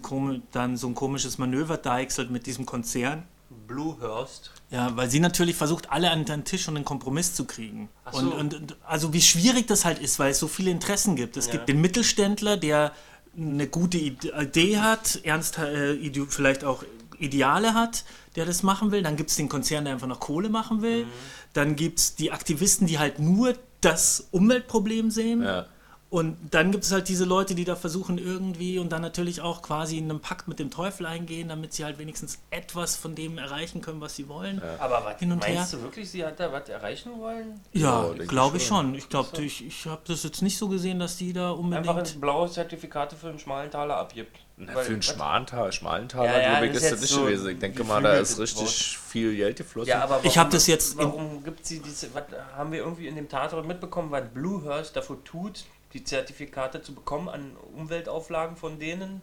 dann 0.51 0.77
so 0.77 0.85
ein 0.87 0.93
komisches 0.93 1.39
Manöver 1.39 1.77
deichselt 1.77 2.29
mit 2.29 2.45
diesem 2.45 2.67
Konzern. 2.67 3.23
Bluehurst. 3.71 4.51
Ja, 4.69 4.95
weil 4.95 5.09
sie 5.09 5.19
natürlich 5.19 5.55
versucht, 5.55 5.91
alle 5.91 6.11
an 6.11 6.25
den 6.25 6.43
Tisch 6.45 6.67
und 6.67 6.75
einen 6.75 6.85
Kompromiss 6.85 7.33
zu 7.33 7.45
kriegen. 7.45 7.89
So. 8.11 8.19
und, 8.19 8.31
und, 8.33 8.53
und 8.53 8.75
also 8.85 9.13
wie 9.13 9.21
schwierig 9.21 9.67
das 9.67 9.85
halt 9.85 9.99
ist, 9.99 10.19
weil 10.19 10.31
es 10.31 10.39
so 10.39 10.47
viele 10.47 10.71
Interessen 10.71 11.15
gibt. 11.15 11.37
Es 11.37 11.47
Ja. 11.47 11.53
gibt 11.53 11.69
den 11.69 11.81
Mittelständler, 11.81 12.57
der 12.57 12.91
eine 13.37 13.67
gute 13.67 13.97
Ide- 13.97 14.33
Idee 14.41 14.77
hat, 14.79 15.19
ernst 15.23 15.57
äh, 15.57 15.97
vielleicht 16.29 16.63
auch 16.63 16.83
Ideale 17.17 17.73
hat, 17.73 18.03
der 18.35 18.45
das 18.45 18.63
machen 18.63 18.91
will. 18.91 19.03
Dann 19.03 19.15
gibt 19.15 19.29
es 19.29 19.35
den 19.35 19.47
Konzern, 19.49 19.85
der 19.85 19.93
einfach 19.93 20.07
noch 20.07 20.19
Kohle 20.19 20.49
machen 20.49 20.81
will. 20.81 21.05
Mhm. 21.05 21.09
Dann 21.53 21.75
gibt 21.75 21.99
es 21.99 22.15
die 22.15 22.31
Aktivisten, 22.31 22.87
die 22.87 22.99
halt 22.99 23.19
nur 23.19 23.53
das 23.81 24.27
Umweltproblem 24.31 25.11
sehen. 25.11 25.41
Ja. 25.43 25.65
Und 26.11 26.35
dann 26.53 26.73
gibt 26.73 26.83
es 26.83 26.91
halt 26.91 27.07
diese 27.07 27.23
Leute, 27.23 27.55
die 27.55 27.63
da 27.63 27.77
versuchen 27.77 28.17
irgendwie 28.17 28.77
und 28.79 28.89
dann 28.91 29.01
natürlich 29.01 29.39
auch 29.39 29.61
quasi 29.61 29.97
einen 29.97 30.19
Pakt 30.19 30.49
mit 30.49 30.59
dem 30.59 30.69
Teufel 30.69 31.05
eingehen, 31.05 31.47
damit 31.47 31.71
sie 31.73 31.85
halt 31.85 31.99
wenigstens 31.99 32.37
etwas 32.49 32.97
von 32.97 33.15
dem 33.15 33.37
erreichen 33.37 33.79
können, 33.81 34.01
was 34.01 34.17
sie 34.17 34.27
wollen. 34.27 34.61
Aber 34.79 35.05
was, 35.05 35.19
Hin 35.19 35.31
und 35.31 35.39
meinst 35.39 35.71
her. 35.71 35.79
du 35.79 35.83
wirklich, 35.85 36.11
sie 36.11 36.25
hat 36.25 36.37
da 36.37 36.51
was 36.51 36.67
erreichen 36.67 37.17
wollen? 37.17 37.61
Ja, 37.71 38.07
Ja, 38.07 38.13
ich 38.21 38.27
glaube 38.27 38.57
ich 38.57 38.67
schon. 38.67 38.93
Ich 38.93 39.07
glaube, 39.07 39.41
ich, 39.41 39.65
ich 39.65 39.85
habe 39.87 40.01
das 40.05 40.23
jetzt 40.23 40.41
nicht 40.41 40.57
so 40.57 40.67
gesehen, 40.67 40.99
dass 40.99 41.15
die 41.15 41.31
da 41.31 41.51
unbedingt. 41.51 41.87
Einfach 41.87 42.05
ein 42.13 42.19
blaues 42.19 42.53
Zertifikate 42.55 43.15
für 43.15 43.29
einen 43.29 43.39
schmalen 43.39 43.71
Taler 43.71 43.95
abgibt. 43.95 44.37
Na, 44.57 44.75
Weil- 44.75 44.83
für 44.83 44.91
einen 44.91 44.99
was- 44.99 45.05
schmalen 45.05 45.45
Taler, 45.45 45.71
schmalen 45.71 46.09
Taler, 46.09 46.25
Ja, 46.33 46.39
ja, 46.41 46.49
glaube 46.49 46.65
ich, 46.67 46.73
das 46.73 46.83
ist 46.83 46.91
das 46.91 47.01
nicht 47.01 47.09
so 47.13 47.21
gewesen. 47.23 47.49
Ich 47.51 47.59
denke 47.59 47.85
mal, 47.85 48.01
da 48.03 48.15
ist 48.15 48.37
richtig 48.37 48.97
viel 48.97 49.33
Geld 49.33 49.55
geflossen. 49.55 49.87
Ja, 49.89 50.03
aber 50.03 50.17
Ich 50.23 50.35
warum- 50.35 50.39
hab 50.41 50.49
das 50.51 50.67
jetzt 50.67 50.99
in- 50.99 51.05
Warum 51.05 51.41
gibt 51.41 51.65
sie 51.65 51.79
diese. 51.79 52.13
Was 52.13 52.23
haben 52.57 52.73
wir 52.73 52.79
irgendwie 52.79 53.07
in 53.07 53.15
dem 53.15 53.29
Tatort 53.29 53.65
mitbekommen, 53.65 54.11
was 54.11 54.23
Bluehurst 54.33 54.93
dafür 54.97 55.23
tut, 55.23 55.63
die 55.93 56.03
Zertifikate 56.03 56.81
zu 56.81 56.95
bekommen 56.95 57.29
an 57.29 57.55
Umweltauflagen 57.75 58.55
von 58.55 58.79
denen? 58.79 59.21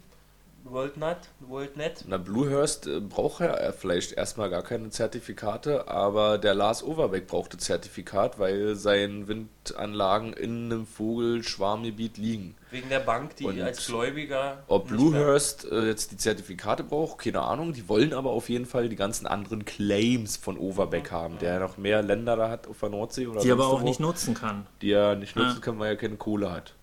WorldNet? 0.71 1.17
WorldNet? 1.41 2.05
Na, 2.07 2.17
Bluehurst 2.19 2.87
äh, 2.87 3.01
braucht 3.01 3.41
ja 3.41 3.55
äh, 3.55 3.73
vielleicht 3.73 4.13
erstmal 4.13 4.51
gar 4.51 4.63
keine 4.63 4.91
Zertifikate, 4.91 5.89
aber 5.89 6.39
der 6.39 6.55
Lars 6.55 6.83
Overbeck 6.83 7.27
brauchte 7.27 7.57
Zertifikat, 7.59 8.39
weil 8.39 8.75
seine 8.77 9.29
Windanlagen 9.29 10.33
in 10.33 10.67
einem 10.67 10.87
Vogelschwarmgebiet 10.87 12.19
liegen. 12.19 12.55
Wegen 12.71 12.89
der 12.89 13.01
Bank, 13.01 13.37
die 13.37 13.45
Und 13.45 13.61
als 13.61 13.87
Gläubiger. 13.87 14.63
Ob 14.67 14.89
Bluehurst 14.89 15.65
äh, 15.71 15.87
jetzt 15.87 16.13
die 16.13 16.17
Zertifikate 16.17 16.85
braucht, 16.85 17.19
keine 17.19 17.41
Ahnung. 17.41 17.73
Die 17.73 17.89
wollen 17.89 18.13
aber 18.13 18.31
auf 18.31 18.49
jeden 18.49 18.67
Fall 18.67 18.89
die 18.89 18.97
ganzen 18.97 19.27
anderen 19.27 19.65
Claims 19.65 20.37
von 20.37 20.59
Overbeck 20.59 21.11
haben, 21.11 21.39
der 21.39 21.55
ja 21.55 21.59
noch 21.61 21.79
mehr 21.79 22.03
Länder 22.03 22.37
da 22.37 22.51
hat 22.51 22.67
auf 22.67 22.81
der 22.81 22.91
Nordsee 22.91 23.27
oder 23.27 23.41
die 23.41 23.51
aber 23.51 23.69
auch 23.69 23.81
wo, 23.81 23.85
nicht 23.85 24.01
nutzen 24.01 24.35
kann. 24.35 24.67
die 24.83 24.93
er 24.93 25.15
nicht 25.17 25.35
nutzen 25.37 25.55
Ja. 25.57 25.61
kann, 25.61 25.79
weil 25.79 25.91
er 25.93 25.97
keine 25.97 26.17
Kohle 26.17 26.51
hat. 26.51 26.75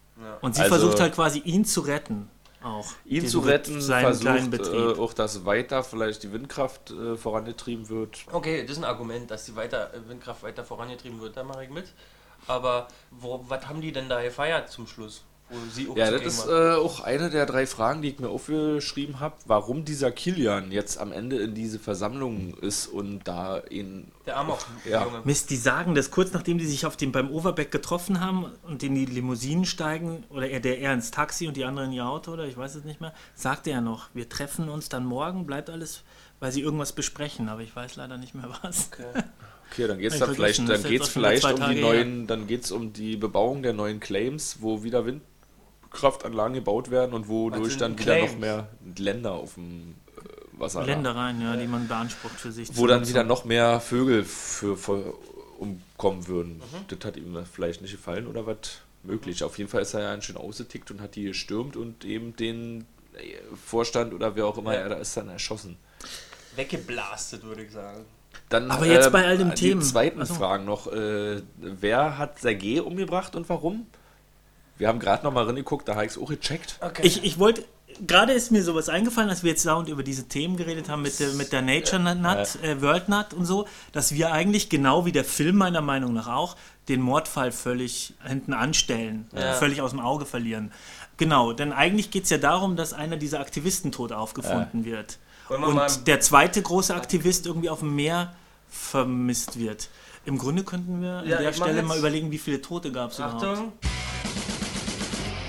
Und 0.42 0.56
sie 0.56 0.62
Also- 0.64 0.76
versucht 0.78 1.00
halt 1.02 1.14
quasi 1.14 1.40
ihn 1.40 1.66
zu 1.66 1.82
retten. 1.82 2.30
Auch. 2.66 2.88
Ihn 3.06 3.28
zu 3.28 3.42
retten, 3.42 3.80
versucht 3.80 4.74
äh, 4.74 5.00
auch, 5.00 5.14
dass 5.14 5.46
weiter 5.46 5.84
vielleicht 5.84 6.24
die 6.24 6.34
Windkraft 6.34 6.90
äh, 6.90 7.16
vorangetrieben 7.16 7.90
wird. 7.90 8.26
Okay, 8.32 8.64
das 8.64 8.72
ist 8.72 8.78
ein 8.80 8.86
Argument, 8.86 9.30
dass 9.30 9.46
die 9.46 9.56
weiter, 9.56 9.94
äh, 9.94 10.10
Windkraft 10.10 10.42
weiter 10.42 10.64
vorangetrieben 10.64 11.22
wird, 11.22 11.38
da 11.38 11.44
mache 11.44 11.66
ich 11.66 11.70
mit. 11.70 11.94
Aber 12.48 12.88
wo, 13.12 13.46
was 13.48 13.68
haben 13.68 13.82
die 13.82 13.92
denn 13.92 14.10
da 14.10 14.20
gefeiert 14.24 14.72
zum 14.72 14.88
Schluss? 14.88 15.24
Wo 15.50 15.58
sie 15.72 15.88
auch 15.88 15.96
Ja, 15.96 16.10
das 16.10 16.24
ist 16.24 16.48
äh, 16.48 16.74
auch 16.74 17.02
eine 17.02 17.30
der 17.30 17.46
drei 17.46 17.68
Fragen, 17.68 18.02
die 18.02 18.10
ich 18.10 18.20
mir 18.20 18.30
aufgeschrieben 18.30 19.20
habe, 19.20 19.36
warum 19.46 19.86
dieser 19.86 20.12
Kilian 20.12 20.72
jetzt 20.72 20.98
am 20.98 21.12
Ende 21.12 21.38
in 21.38 21.54
diese 21.54 21.78
Versammlung 21.78 22.56
ist 22.58 22.88
und 22.88 23.28
da 23.28 23.62
ihn. 23.70 24.12
der 24.26 24.38
Amok, 24.38 24.66
Ja. 24.90 25.04
Junge. 25.06 25.22
Mist, 25.24 25.52
die 25.52 25.58
sagen 25.58 25.94
das 25.94 26.10
kurz 26.10 26.34
nachdem 26.34 26.58
die 26.58 26.66
sich 26.66 26.88
auf 26.88 26.98
dem 26.98 27.12
beim 27.12 27.30
Overbeck 27.30 27.72
getroffen 27.72 28.22
haben 28.22 28.52
und 28.64 28.82
in 28.82 28.96
die 28.96 29.06
Limousinen 29.06 29.66
steigen, 29.66 30.24
oder 30.30 30.50
er, 30.50 30.60
der 30.60 30.80
er 30.80 30.94
ins 30.94 31.12
Taxi 31.12 31.48
und 31.48 31.56
die 31.56 31.66
anderen 31.66 31.90
in 31.90 31.98
ihr 31.98 32.08
Auto, 32.08 32.32
oder 32.32 32.46
ich 32.46 32.58
weiß 32.58 32.74
es 32.74 32.84
nicht 32.84 33.00
mehr, 33.00 33.14
sagte 33.36 33.70
er 33.70 33.82
noch, 33.82 34.10
wir 34.16 34.28
treffen 34.28 34.68
uns 34.68 34.90
dann 34.90 35.06
morgen, 35.06 35.46
bleibt 35.46 35.70
alles, 35.70 36.02
weil 36.40 36.52
sie 36.52 36.62
irgendwas 36.62 36.94
besprechen, 36.94 37.50
aber 37.50 37.62
ich 37.62 37.76
weiß 37.76 37.98
leider 37.98 38.18
nicht 38.18 38.34
mehr 38.34 38.50
was. 38.64 38.90
Okay, 39.72 39.88
dann 39.88 40.00
geht's 40.00 40.16
Ich 40.16 40.20
dann 40.20 40.34
vergessen, 40.34 40.66
vielleicht, 40.66 40.70
das 40.70 40.82
dann 40.82 40.92
geht's 40.92 41.10
vielleicht 41.10 41.46
um 41.46 41.70
die 41.70 41.82
neuen, 41.82 42.28
dann 42.28 42.48
geht's 42.48 42.72
um 42.72 42.94
die 42.94 43.16
Bebauung 43.16 43.62
der 43.62 43.74
neuen 43.74 44.00
Claims, 44.00 44.58
wo 44.62 44.84
wieder 44.84 45.06
Windkraftanlagen 45.96 46.54
gebaut 46.56 46.92
werden 46.92 47.14
und 47.14 47.28
wodurch 47.28 47.72
sind 47.72 47.82
dann 47.82 48.00
wieder 48.00 48.20
noch 48.20 48.38
mehr 48.38 48.68
Länder 48.98 49.32
auf 49.34 49.56
dem 49.56 49.96
äh, 50.18 50.60
Wasser. 50.60 50.84
Ländereien, 50.86 51.42
ja, 51.42 51.56
die 51.56 51.68
man 51.68 51.88
beansprucht 51.88 52.36
für 52.40 52.52
sich. 52.52 52.70
Wo 52.76 52.86
dann 52.88 53.08
wieder 53.08 53.24
noch 53.24 53.46
mehr 53.46 53.80
Vögel 53.80 54.24
für, 54.24 54.76
für 54.78 55.14
umkommen 55.58 56.28
würden. 56.28 56.58
Mhm. 56.58 56.88
Das 56.90 57.00
hat 57.06 57.18
ihm 57.18 57.38
vielleicht 57.52 57.82
nicht 57.82 57.94
gefallen 57.94 58.28
oder 58.28 58.46
was 58.46 58.58
möglich. 59.04 59.44
Auf 59.44 59.58
jeden 59.58 59.70
Fall 59.70 59.84
ist 59.84 59.94
er 59.94 60.02
ja 60.02 60.22
schön 60.22 60.38
ausgetickt 60.38 60.92
und 60.92 61.02
hat 61.02 61.16
die 61.16 61.24
gestürmt 61.24 61.78
und 61.78 62.04
eben 62.04 62.36
den 62.36 62.86
äh, 63.14 63.36
Vorstand 63.66 64.14
oder 64.14 64.36
wer 64.36 64.46
auch 64.48 64.58
immer 64.58 64.74
Ja. 64.74 64.82
er 64.82 64.90
da 64.90 64.96
ist 64.96 65.16
dann 65.16 65.30
erschossen. 65.30 65.78
Weggeblastet, 66.56 67.44
würde 67.44 67.64
ich 67.64 67.72
sagen. 67.72 68.06
Dann, 68.50 68.70
Aber 68.70 68.86
jetzt 68.86 69.08
ähm, 69.08 69.12
bei 69.14 69.26
all 69.26 69.38
den 69.38 69.50
die 69.50 69.56
Themen. 69.56 69.82
zweiten 69.82 70.22
Ach 70.22 70.26
so. 70.26 70.34
Fragen 70.36 70.66
noch. 70.66 70.92
Äh, 70.92 71.42
wer 71.58 72.18
hat 72.18 72.40
Sergei 72.40 72.82
umgebracht 72.82 73.36
und 73.36 73.48
warum? 73.50 73.88
Wir 74.78 74.88
haben 74.88 75.00
gerade 75.00 75.24
noch 75.24 75.32
mal 75.34 75.46
reingeguckt, 75.46 75.88
da 75.88 75.96
habe 75.96 76.06
ich 76.06 76.12
es 76.12 76.18
auch 76.18 76.30
gecheckt. 76.30 76.78
Okay. 76.82 77.02
Ich, 77.06 77.24
ich 77.24 77.40
wollte, 77.40 77.64
gerade 78.06 78.34
ist 78.34 78.52
mir 78.52 78.62
sowas 78.64 78.90
eingefallen, 78.90 79.30
als 79.30 79.42
wir 79.44 79.52
jetzt 79.52 79.66
dauernd 79.66 79.88
über 79.88 80.04
diese 80.04 80.28
Themen 80.28 80.58
geredet 80.58 80.90
haben 80.90 81.02
mit, 81.02 81.18
der- 81.20 81.30
mit 81.34 81.54
der 81.54 81.62
Nature 81.62 82.02
Nut, 82.16 82.62
äh, 82.64 82.82
World 82.82 83.08
Nut 83.10 83.34
und 83.34 83.46
so, 83.46 83.68
dass 83.94 84.14
wir 84.14 84.32
eigentlich 84.34 84.68
genau 84.70 85.06
wie 85.06 85.12
der 85.14 85.24
Film 85.24 85.56
meiner 85.58 85.82
Meinung 85.82 86.14
nach 86.14 86.28
auch 86.28 86.58
den 86.90 87.02
Mordfall 87.02 87.52
völlig 87.52 88.14
hinten 88.26 88.54
anstellen, 88.54 89.28
äh, 89.34 89.40
Ja. 89.42 89.54
völlig 89.54 89.82
aus 89.82 89.92
dem 89.92 90.00
Auge 90.02 90.26
verlieren. 90.26 90.72
Genau, 91.18 91.54
denn 91.54 91.72
eigentlich 91.72 92.12
geht 92.12 92.26
es 92.26 92.30
ja 92.30 92.38
darum, 92.38 92.76
dass 92.76 92.92
einer 92.92 93.16
dieser 93.16 93.40
Aktivisten 93.40 93.94
tot 93.94 94.12
aufgefunden 94.12 94.84
wird. 94.84 95.18
Wollen 95.48 95.62
wir 95.62 95.70
mal- 95.70 95.88
Und 95.90 96.08
der 96.08 96.20
zweite 96.20 96.62
große 96.62 96.94
Aktivist 96.94 97.46
irgendwie 97.46 97.70
auf 97.70 97.80
dem 97.80 97.96
Meer 97.96 98.36
vermisst 98.70 99.58
wird. 99.58 99.90
Im 100.26 100.38
Grunde 100.38 100.64
könnten 100.64 101.02
wir 101.02 101.12
an 101.20 101.28
Ja, 101.30 101.38
der 101.38 101.54
Stelle 101.54 101.82
mal 101.84 101.98
überlegen, 101.98 102.32
wie 102.32 102.38
viele 102.40 102.62
Tote 102.62 102.92
gab 102.92 103.12
es 103.12 103.20
überhaupt. 103.20 103.44
Achtung. 103.44 103.72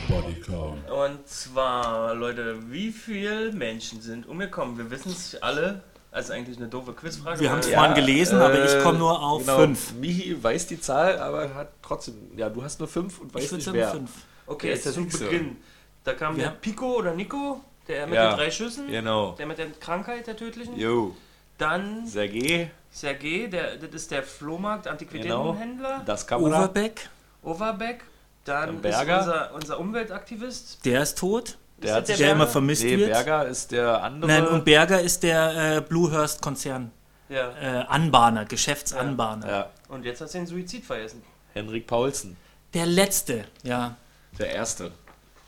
Bodycount. 0.09 0.91
Und 0.91 1.29
zwar, 1.29 2.15
Leute, 2.15 2.59
wie 2.71 2.91
viele 2.93 3.53
Menschen 3.53 4.01
sind 4.01 4.27
umgekommen? 4.27 4.77
Wir 4.79 4.91
wissen 4.91 5.11
es 5.13 5.41
alle. 5.43 5.83
Also 6.13 6.33
eigentlich 6.33 6.57
eine 6.57 6.69
doofe 6.69 6.93
Quizfrage. 6.95 7.41
Wir 7.41 7.51
haben 7.51 7.59
es 7.59 7.67
weil- 7.67 7.75
vorhin 7.75 7.95
gelesen, 7.95 8.39
aber 8.41 8.65
ich 8.65 8.83
komme 8.83 8.99
nur 8.99 9.21
auf 9.21 9.43
genau, 9.43 9.59
fünf. 9.59 9.93
Michi 9.95 10.43
weiß 10.43 10.67
die 10.69 10.81
Zahl, 10.81 11.19
aber 11.19 11.55
hat 11.55 11.69
trotzdem. 11.83 12.15
Ja, 12.37 12.49
du 12.49 12.63
hast 12.63 12.79
nur 12.79 12.89
fünf 12.89 13.21
und 13.21 13.29
Ich 13.29 13.35
weißt 13.35 13.51
würde 13.53 13.65
nicht 13.65 13.73
wer. 13.75 13.91
fünf. 13.91 14.11
Okay, 14.47 14.69
der 14.69 14.81
zu? 14.93 15.05
Beginn. 15.05 15.57
Da 16.05 16.15
kam 16.15 16.39
Ja. 16.39 16.45
der 16.45 16.51
Pico 16.53 16.95
oder 16.97 17.13
Nico, 17.15 17.61
der 17.87 18.07
mit 18.07 18.15
Ja. 18.15 18.31
den 18.31 18.37
drei 18.39 18.51
Schüssen, 18.51 18.87
Genau. 18.89 19.33
der 19.33 19.47
mit 19.47 19.59
der 19.59 19.67
Krankheit, 19.73 20.27
der 20.27 20.37
tödlichen. 20.37 20.79
Jo. 20.79 21.15
Dann 21.59 22.07
Sergei, 22.07 22.71
Sergei, 22.91 23.49
der, 23.51 23.77
das 23.77 23.91
ist 23.91 24.11
der 24.11 24.23
Flohmarkt, 24.23 24.85
genau. 24.85 24.93
Antiquitätenhändler. 24.93 26.03
Das 26.07 26.27
Kamera. 26.27 26.61
Overbeck, 26.65 27.09
Overbeck. 27.43 28.05
Dann 28.47 28.81
Berger. 28.81 29.19
ist 29.21 29.27
unser, 29.27 29.55
unser 29.55 29.81
Umweltaktivist. 29.81 30.85
der 30.85 31.03
ist 31.03 31.19
tot. 31.19 31.59
Der 31.79 31.91
Ist 31.91 31.97
hat 31.97 32.07
sich 32.07 32.17
Der 32.17 32.33
immer 32.33 32.47
vermisst 32.47 32.85
Nee, 32.85 32.97
wird. 32.97 33.11
Berger 33.11 33.45
ist 33.47 33.71
der 33.71 34.03
andere. 34.03 34.31
Nein, 34.31 34.47
und 34.49 34.65
Berger 34.65 35.01
ist 35.01 35.23
der 35.23 35.77
äh, 35.77 35.81
Bluehurst-Konzern. 35.83 36.91
Ja. 37.29 37.51
Äh, 37.61 37.85
Anbahner, 37.89 38.45
Geschäftsanbahner. 38.47 39.47
ja, 39.49 39.71
Und 39.89 40.05
jetzt 40.05 40.21
hast 40.21 40.33
du 40.35 40.39
den 40.39 40.47
Suizid 40.47 40.85
vergessen. 40.85 41.23
Henrik 41.53 41.87
Paulsen. 41.87 42.37
Der 42.73 42.87
letzte, 42.87 43.45
ja. 43.63 43.97
Der 44.39 44.51
erste. 44.55 44.93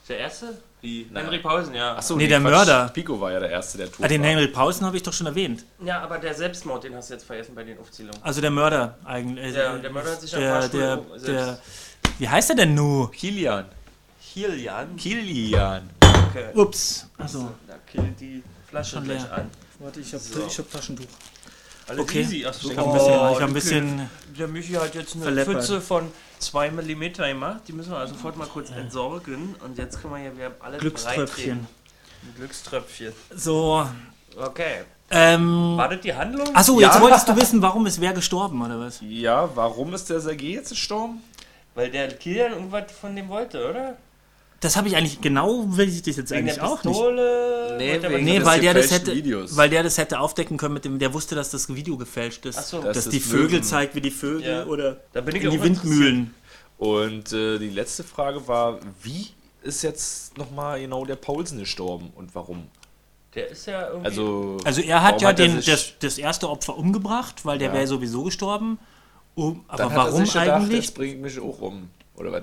Der 0.09 0.19
erste? 0.19 0.59
Wie? 0.81 1.09
Na. 1.11 1.21
Henry 1.21 1.39
Pausen, 1.41 1.75
ja. 1.75 1.97
Achso, 1.97 2.15
Nee, 2.17 2.29
der 2.29 2.39
Mörder. 2.41 2.89
Pico 2.95 3.21
war 3.21 3.33
ja 3.33 3.41
der 3.41 3.51
erste, 3.51 3.79
der 3.79 3.91
tot 3.91 4.05
Ah, 4.05 4.09
den 4.09 4.23
war. 4.23 4.29
Henry 4.29 4.47
Pausen 4.49 4.87
habe 4.87 4.97
ich 4.97 5.03
doch 5.03 5.13
schon 5.13 5.27
erwähnt. 5.27 5.65
Ja, 5.85 6.01
aber 6.03 6.19
der 6.19 6.35
Selbstmord, 6.35 6.85
den 6.85 6.95
hast 6.95 7.11
du 7.11 7.15
jetzt 7.15 7.25
vergessen 7.27 7.55
bei 7.55 7.65
den 7.65 7.79
Aufzählungen. 7.79 8.23
Also 8.23 8.41
der 8.41 8.51
Mörder 8.53 8.97
eigentlich. 9.05 9.55
Ja, 9.57 9.77
der 9.77 9.91
Mörder 9.91 10.13
hat 10.13 10.21
sich 10.21 10.35
am 10.35 10.41
der, 10.41 10.53
Fahrstuhl 10.53 10.81
der, 10.81 10.97
selbst- 11.19 11.27
der, 11.27 11.59
Wie 12.19 12.29
heißt 12.29 12.51
er 12.51 12.57
denn 12.57 12.75
nu? 12.75 13.07
Kilian. 13.09 13.67
Kilian. 14.33 14.97
Kilian. 14.97 15.91
Okay. 16.31 16.47
Ups. 16.55 17.07
Also, 17.17 17.51
Da 17.67 17.75
killt 17.91 18.21
die 18.21 18.43
Flasche 18.69 18.97
Schon 18.97 19.05
gleich 19.05 19.23
leer. 19.23 19.33
an. 19.33 19.51
warte, 19.79 20.01
ich 20.01 20.13
habe 20.13 20.23
So. 20.23 20.41
hab 20.47 20.71
Taschentuch. 20.71 21.05
Alles 21.89 22.01
Okay. 22.01 22.21
easy. 22.23 22.45
Ach 22.47 22.53
so. 22.53 22.71
Ich 22.71 22.77
habe 22.77 22.89
ein 22.91 22.93
bisschen, 22.95 23.13
ich 23.15 23.21
hab 23.21 23.37
ein 23.39 23.45
okay. 23.45 23.53
bisschen 23.55 24.11
Der 24.39 24.49
Michi 24.49 24.73
hat 24.75 24.95
jetzt 24.95 25.15
eine 25.15 25.23
Verleppert. 25.25 25.55
Pfütze 25.57 25.81
von 25.81 26.09
2 26.39 26.71
mm 26.71 27.13
gemacht. 27.15 27.61
Die 27.67 27.73
müssen 27.73 27.91
wir 27.93 27.99
also 27.99 28.15
sofort 28.15 28.37
mal 28.37 28.47
kurz 28.47 28.71
entsorgen. 28.71 29.55
Und 29.65 29.79
jetzt 29.79 30.01
können 30.03 30.15
wir 30.15 30.21
hier 30.21 30.37
wieder 30.37 30.51
alles 30.61 30.81
Glückströpfchen. 30.81 31.67
Glückströpfchen. 32.37 33.13
So. 33.35 33.87
Okay. 34.37 34.83
Ähm, 35.11 35.77
War 35.79 35.89
das 35.89 36.01
die 36.03 36.13
Handlung? 36.15 36.55
achso, 36.55 36.79
Ja. 36.79 36.89
jetzt 36.89 37.01
wolltest 37.01 37.27
du 37.27 37.35
wissen, 37.37 37.63
warum 37.63 37.87
ist 37.87 37.99
wer 37.99 38.13
gestorben, 38.13 38.61
oder 38.63 38.79
was? 38.79 38.99
Ja, 39.01 39.49
warum 39.57 39.95
ist 39.95 40.11
der 40.11 40.21
Sergei 40.21 40.49
jetzt 40.49 40.69
gestorben? 40.69 41.23
Weil 41.79 41.91
der 41.93 42.09
Kilian 42.09 42.53
irgendwas 42.53 42.91
von 42.91 43.15
dem 43.15 43.29
wollte, 43.29 43.71
oder? 43.71 43.97
Das 44.61 44.77
habe 44.77 44.89
ich 44.89 44.97
eigentlich, 44.97 45.21
genau 45.21 45.65
will 45.77 45.89
ich 45.89 46.03
das 46.03 46.17
jetzt 46.17 46.31
Wegen 46.33 46.41
eigentlich 46.41 46.57
der 46.57 46.65
auch 46.69 46.83
nicht. 46.83 47.01
Nee, 47.79 48.03
wegen- 48.03 48.25
Nee, 48.25 48.45
weil 48.45 48.61
der 48.61 48.75
das 48.75 48.91
hätte, 48.91 49.15
Videos. 49.15 49.57
weil 49.57 49.71
der 49.71 49.85
das 49.85 49.97
hätte 49.97 50.19
aufdecken 50.19 50.57
können 50.57 50.75
mit 50.75 50.85
dem, 50.85 50.99
der 50.99 51.15
wusste, 51.15 51.37
dass 51.37 51.51
das 51.51 51.73
Video 51.73 51.97
gefälscht 51.97 52.45
ist. 52.47 52.59
Ach 52.59 52.65
so. 52.65 52.83
dass 52.83 52.97
Das 52.97 53.09
die 53.11 53.21
Vögel 53.21 53.51
Möwen. 53.51 53.63
zeigt, 53.63 53.95
wie 53.95 54.01
die 54.01 54.11
Vögel 54.11 54.43
Ja. 54.51 54.65
oder 54.67 54.97
Da 55.13 55.21
bin 55.21 55.37
ich 55.37 55.45
in 55.45 55.51
die 55.53 55.63
Windmühlen. 55.63 56.35
Und 56.79 57.33
äh, 57.33 57.59
die 57.61 57.71
letzte 57.71 58.03
Frage 58.03 58.49
war, 58.49 58.81
wie 59.03 59.29
ist 59.63 59.83
jetzt 59.83 60.37
nochmal 60.37 60.81
genau 60.81 61.05
der 61.05 61.15
Paulsen 61.17 61.61
gestorben 61.61 62.11
und 62.17 62.35
warum? 62.35 62.67
Der 63.37 63.51
ist 63.51 63.67
ja 63.67 63.87
irgendwie. 63.89 64.07
Also, 64.07 64.57
Also 64.65 64.81
er 64.81 65.03
hat 65.05 65.23
ja 65.23 65.29
er 65.29 65.35
den, 65.35 65.63
das, 65.65 65.93
das 66.01 66.19
erste 66.19 66.49
Opfer 66.51 66.77
umgebracht, 66.77 67.45
weil 67.45 67.59
der 67.59 67.69
Ja. 67.69 67.75
wäre 67.75 67.87
sowieso 67.87 68.25
gestorben. 68.25 68.79
Um, 69.39 69.65
aber 69.69 69.79
dann 69.79 69.91
hat 69.91 69.97
warum 69.99 70.21
er 70.21 70.27
sich 70.27 70.33
gedacht, 70.35 70.49
eigentlich? 70.51 70.85
Jetzt 70.87 70.95
bringt 70.97 71.21
mich 71.21 71.39
auch 71.39 71.61
um. 71.61 71.91
Oder 72.17 72.33
was? 72.33 72.43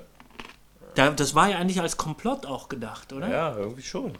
Da, 0.96 1.10
das 1.10 1.36
war 1.36 1.50
ja 1.50 1.58
eigentlich 1.58 1.82
als 1.82 1.98
Komplott 1.98 2.46
auch 2.46 2.70
gedacht, 2.70 3.12
oder? 3.12 3.28
Ja, 3.30 3.58
irgendwie 3.58 3.82
schon. 3.82 4.14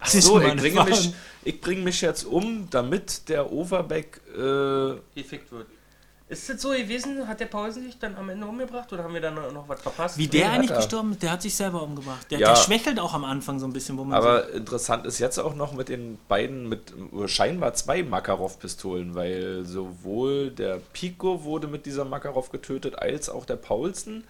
Ach 0.00 0.10
Das 0.10 0.24
so, 0.24 0.40
ich 0.40 0.54
bringe, 0.56 0.76
Frage. 0.76 0.90
mich, 0.90 1.12
ich 1.44 1.60
bringe 1.60 1.82
mich 1.82 2.00
jetzt 2.00 2.24
um, 2.24 2.70
damit 2.70 3.28
der 3.28 3.52
Overbeck 3.52 4.18
äh, 4.34 4.94
gefickt 5.14 5.52
wird. 5.52 5.66
Ist 6.28 6.48
das 6.48 6.60
so 6.60 6.70
gewesen? 6.70 7.26
Hat 7.26 7.40
der 7.40 7.46
Paulsen 7.46 7.84
sich 7.84 7.98
dann 7.98 8.14
am 8.16 8.28
Ende 8.28 8.46
umgebracht 8.46 8.92
oder 8.92 9.02
haben 9.02 9.14
wir 9.14 9.20
dann 9.20 9.34
noch, 9.34 9.50
noch 9.50 9.68
was 9.68 9.80
verpasst? 9.80 10.18
Wie 10.18 10.26
der 10.28 10.40
Nee, 10.40 10.46
hat 10.46 10.54
eigentlich 10.58 10.76
gestorben 10.76 11.12
ist, 11.12 11.22
der 11.22 11.30
hat 11.32 11.40
sich 11.42 11.54
selber 11.56 11.82
umgebracht. 11.82 12.30
Der, 12.30 12.38
Ja. 12.38 12.48
der 12.50 12.56
schwächelt 12.56 13.00
auch 13.00 13.14
am 13.14 13.24
Anfang 13.24 13.58
so 13.58 13.66
ein 13.66 13.72
bisschen, 13.72 13.96
wo 13.96 14.04
man 14.04 14.20
so, 14.20 14.28
Aber 14.28 14.50
interessant 14.52 15.06
ist 15.06 15.18
jetzt 15.20 15.38
auch 15.38 15.54
noch 15.54 15.72
mit 15.72 15.88
den 15.88 16.18
beiden, 16.28 16.68
mit 16.68 16.92
scheinbar 17.26 17.72
zwei 17.74 18.02
Makarov-Pistolen, 18.02 19.14
weil 19.14 19.64
sowohl 19.64 20.50
der 20.50 20.80
Pico 20.92 21.44
wurde 21.44 21.66
mit 21.66 21.86
dieser 21.86 22.04
Makarov 22.04 22.50
getötet, 22.52 22.98
als 22.98 23.30
auch 23.30 23.46
der 23.46 23.56
Paulsen. 23.56 24.24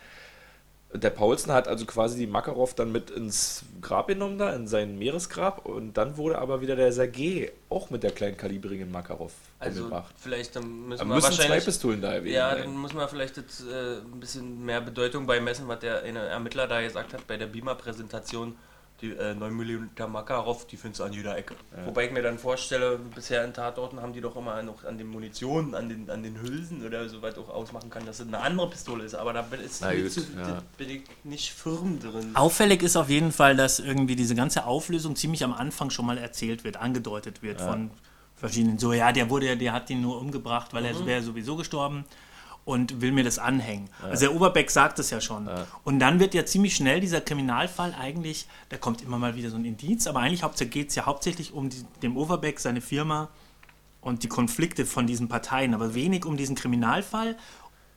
Der 0.95 1.11
Paulsen 1.11 1.53
hat 1.53 1.69
also 1.69 1.85
quasi 1.85 2.19
die 2.19 2.27
Makarov 2.27 2.73
dann 2.75 2.91
mit 2.91 3.11
ins 3.11 3.63
Grab 3.83 4.09
genommen, 4.09 4.39
da 4.39 4.55
in 4.55 4.67
sein 4.67 4.99
Meeresgrab, 4.99 5.67
und 5.67 5.99
dann 5.99 6.17
wurde 6.17 6.39
aber 6.39 6.63
wieder 6.63 6.77
der 6.77 6.93
Sergei 6.93 7.53
auch 7.69 7.91
mit 7.91 8.03
der 8.03 8.11
kleinkalibrigen 8.11 8.91
Makarov 8.91 9.33
Also 9.59 9.83
umgebracht. 9.83 10.15
vielleicht 10.17 10.57
dann 10.57 10.89
müssen 10.89 11.01
Da 11.01 11.05
wir 11.05 11.15
müssen 11.17 11.33
zwei 11.33 11.39
wahrscheinlich... 11.43 11.65
Pistolen 11.67 12.01
da 12.01 12.15
erwähnen. 12.15 12.35
Ja, 12.35 12.55
dann 12.55 12.75
muss 12.75 12.95
man 12.95 13.07
vielleicht 13.07 13.37
jetzt, 13.37 13.61
äh, 13.61 13.99
ein 13.99 14.19
bisschen 14.19 14.65
mehr 14.65 14.81
Bedeutung 14.81 15.27
beimessen, 15.27 15.69
was 15.69 15.81
der 15.81 16.03
Ermittler 16.05 16.67
da 16.67 16.81
gesagt 16.81 17.13
hat 17.13 17.27
bei 17.27 17.37
der 17.37 17.49
Beamer-Präsentation. 17.49 18.57
Die 19.01 19.11
äh, 19.13 19.33
9 19.33 19.53
mm 19.55 20.11
Makarov, 20.11 20.67
die 20.67 20.77
findest 20.77 20.99
du 21.01 21.05
an 21.05 21.13
jeder 21.13 21.37
Ecke. 21.39 21.55
Wobei 21.85 22.07
ich 22.07 22.13
mir 22.13 22.21
dann 22.23 22.37
vorstelle, 22.37 22.99
bisher 23.15 23.45
in 23.45 23.55
Tatorten 23.55 24.01
haben 24.03 24.13
die 24.13 24.21
doch 24.21 24.35
immer 24.35 24.61
noch 24.63 24.85
an 24.85 24.99
den 24.99 25.07
Munition, 25.07 25.75
an 25.77 25.89
den, 25.89 26.11
an 26.11 26.25
den 26.25 26.41
Hülsen 26.41 26.85
oder 26.85 27.09
so 27.09 27.23
weit 27.23 27.39
auch 27.39 27.49
ausmachen 27.49 27.91
kann, 27.91 28.05
dass 28.07 28.19
es 28.19 28.27
eine 28.27 28.41
andere 28.41 28.69
Pistole 28.69 29.05
ist. 29.05 29.15
Aber 29.15 29.33
da 29.33 29.43
bin, 29.43 29.61
ist, 29.61 29.83
Na 29.83 29.95
gut, 29.95 30.11
zu, 30.11 30.23
ja. 30.37 30.63
bin 30.77 30.91
ich 30.91 31.03
nicht 31.23 31.53
firm 31.53 32.01
drin. 32.01 32.35
Auffällig 32.35 32.83
ist 32.83 32.97
auf 32.97 33.09
jeden 33.09 33.31
Fall, 33.31 33.55
dass 33.57 33.79
irgendwie 33.79 34.17
diese 34.17 34.35
ganze 34.35 34.65
Auflösung 34.67 35.15
ziemlich 35.15 35.45
am 35.45 35.53
Anfang 35.53 35.91
schon 35.91 36.05
mal 36.07 36.19
erzählt 36.19 36.65
wird, 36.65 36.77
angedeutet 36.77 37.41
wird 37.41 37.61
von 37.61 37.93
verschiedenen. 38.35 38.79
So, 38.79 38.93
ja, 38.93 39.13
der 39.13 39.31
wurde, 39.31 39.47
ja- 39.47 39.55
der 39.55 39.73
hat 39.75 39.91
ihn 39.91 40.01
nur 40.03 40.21
umgebracht, 40.21 40.73
weil 40.75 40.85
er 40.85 41.07
wäre 41.07 41.23
sowieso 41.23 41.55
gestorben 41.55 42.05
und 42.69 43.01
will 43.01 43.13
mir 43.13 43.25
das 43.25 43.39
anhängen. 43.39 43.89
Also 44.03 44.27
der 44.27 44.35
Oberbeck 44.35 44.71
sagt 44.71 44.99
es 44.99 45.09
ja 45.09 45.23
schon. 45.23 45.49
Und 45.85 46.01
dann 46.01 46.21
wird 46.21 46.35
ja 46.35 46.45
ziemlich 46.45 46.77
schnell 46.77 47.01
dieser 47.01 47.23
Kriminalfall 47.23 47.95
eigentlich, 47.99 48.47
da 48.69 48.77
kommt 48.77 49.01
immer 49.01 49.19
mal 49.19 49.37
wieder 49.37 49.49
so 49.49 49.57
ein 49.57 49.65
Indiz, 49.65 50.07
aber 50.07 50.21
eigentlich 50.21 50.43
geht 50.71 50.91
es 50.91 50.95
ja 50.95 51.07
hauptsächlich 51.07 51.55
um 51.55 51.71
die, 51.71 51.83
dem 52.03 52.19
Overbeck, 52.19 52.61
seine 52.61 52.83
Firma 52.83 53.31
und 54.03 54.23
die 54.23 54.29
Konflikte 54.29 54.85
von 54.85 55.07
diesen 55.07 55.29
Parteien, 55.29 55.73
aber 55.73 55.95
wenig 55.95 56.27
um 56.27 56.37
diesen 56.37 56.57
Kriminalfall. 56.57 57.39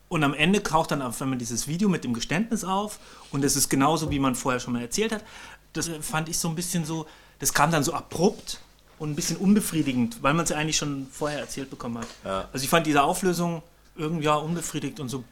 Und 0.08 0.24
am 0.24 0.34
Ende 0.34 0.64
taucht 0.64 0.92
dann 0.92 1.02
auf 1.02 1.22
einmal 1.22 1.38
dieses 1.38 1.68
Video 1.68 1.90
mit 1.90 2.06
dem 2.06 2.14
Geständnis 2.14 2.64
auf 2.64 3.00
und 3.34 3.44
es 3.44 3.58
ist 3.58 3.68
genauso, 3.68 4.10
wie 4.10 4.20
man 4.20 4.36
vorher 4.36 4.62
schon 4.62 4.72
mal 4.72 4.82
erzählt 4.82 5.12
hat. 5.12 5.26
Das 5.74 5.90
äh, 5.90 6.02
fand 6.02 6.30
ich 6.30 6.40
so 6.40 6.48
ein 6.48 6.56
bisschen 6.56 6.86
so, 6.86 7.08
das 7.40 7.54
kam 7.54 7.72
dann 7.72 7.84
so 7.84 7.92
abrupt 7.94 8.62
und 9.00 9.10
ein 9.10 9.16
bisschen 9.18 9.36
unbefriedigend, 9.36 10.24
weil 10.24 10.34
man 10.34 10.46
es 10.46 10.50
ja 10.52 10.56
eigentlich 10.56 10.78
schon 10.78 11.08
vorher 11.12 11.40
erzählt 11.40 11.70
bekommen 11.70 11.98
hat. 11.98 12.08
Also 12.54 12.64
ich 12.64 12.70
fand 12.70 12.88
diese 12.88 13.04
Auflösung 13.04 13.64
irgendwie 13.96 14.26
ja 14.26 14.36
unbefriedigt 14.36 15.00
und 15.00 15.10
so. 15.10 15.24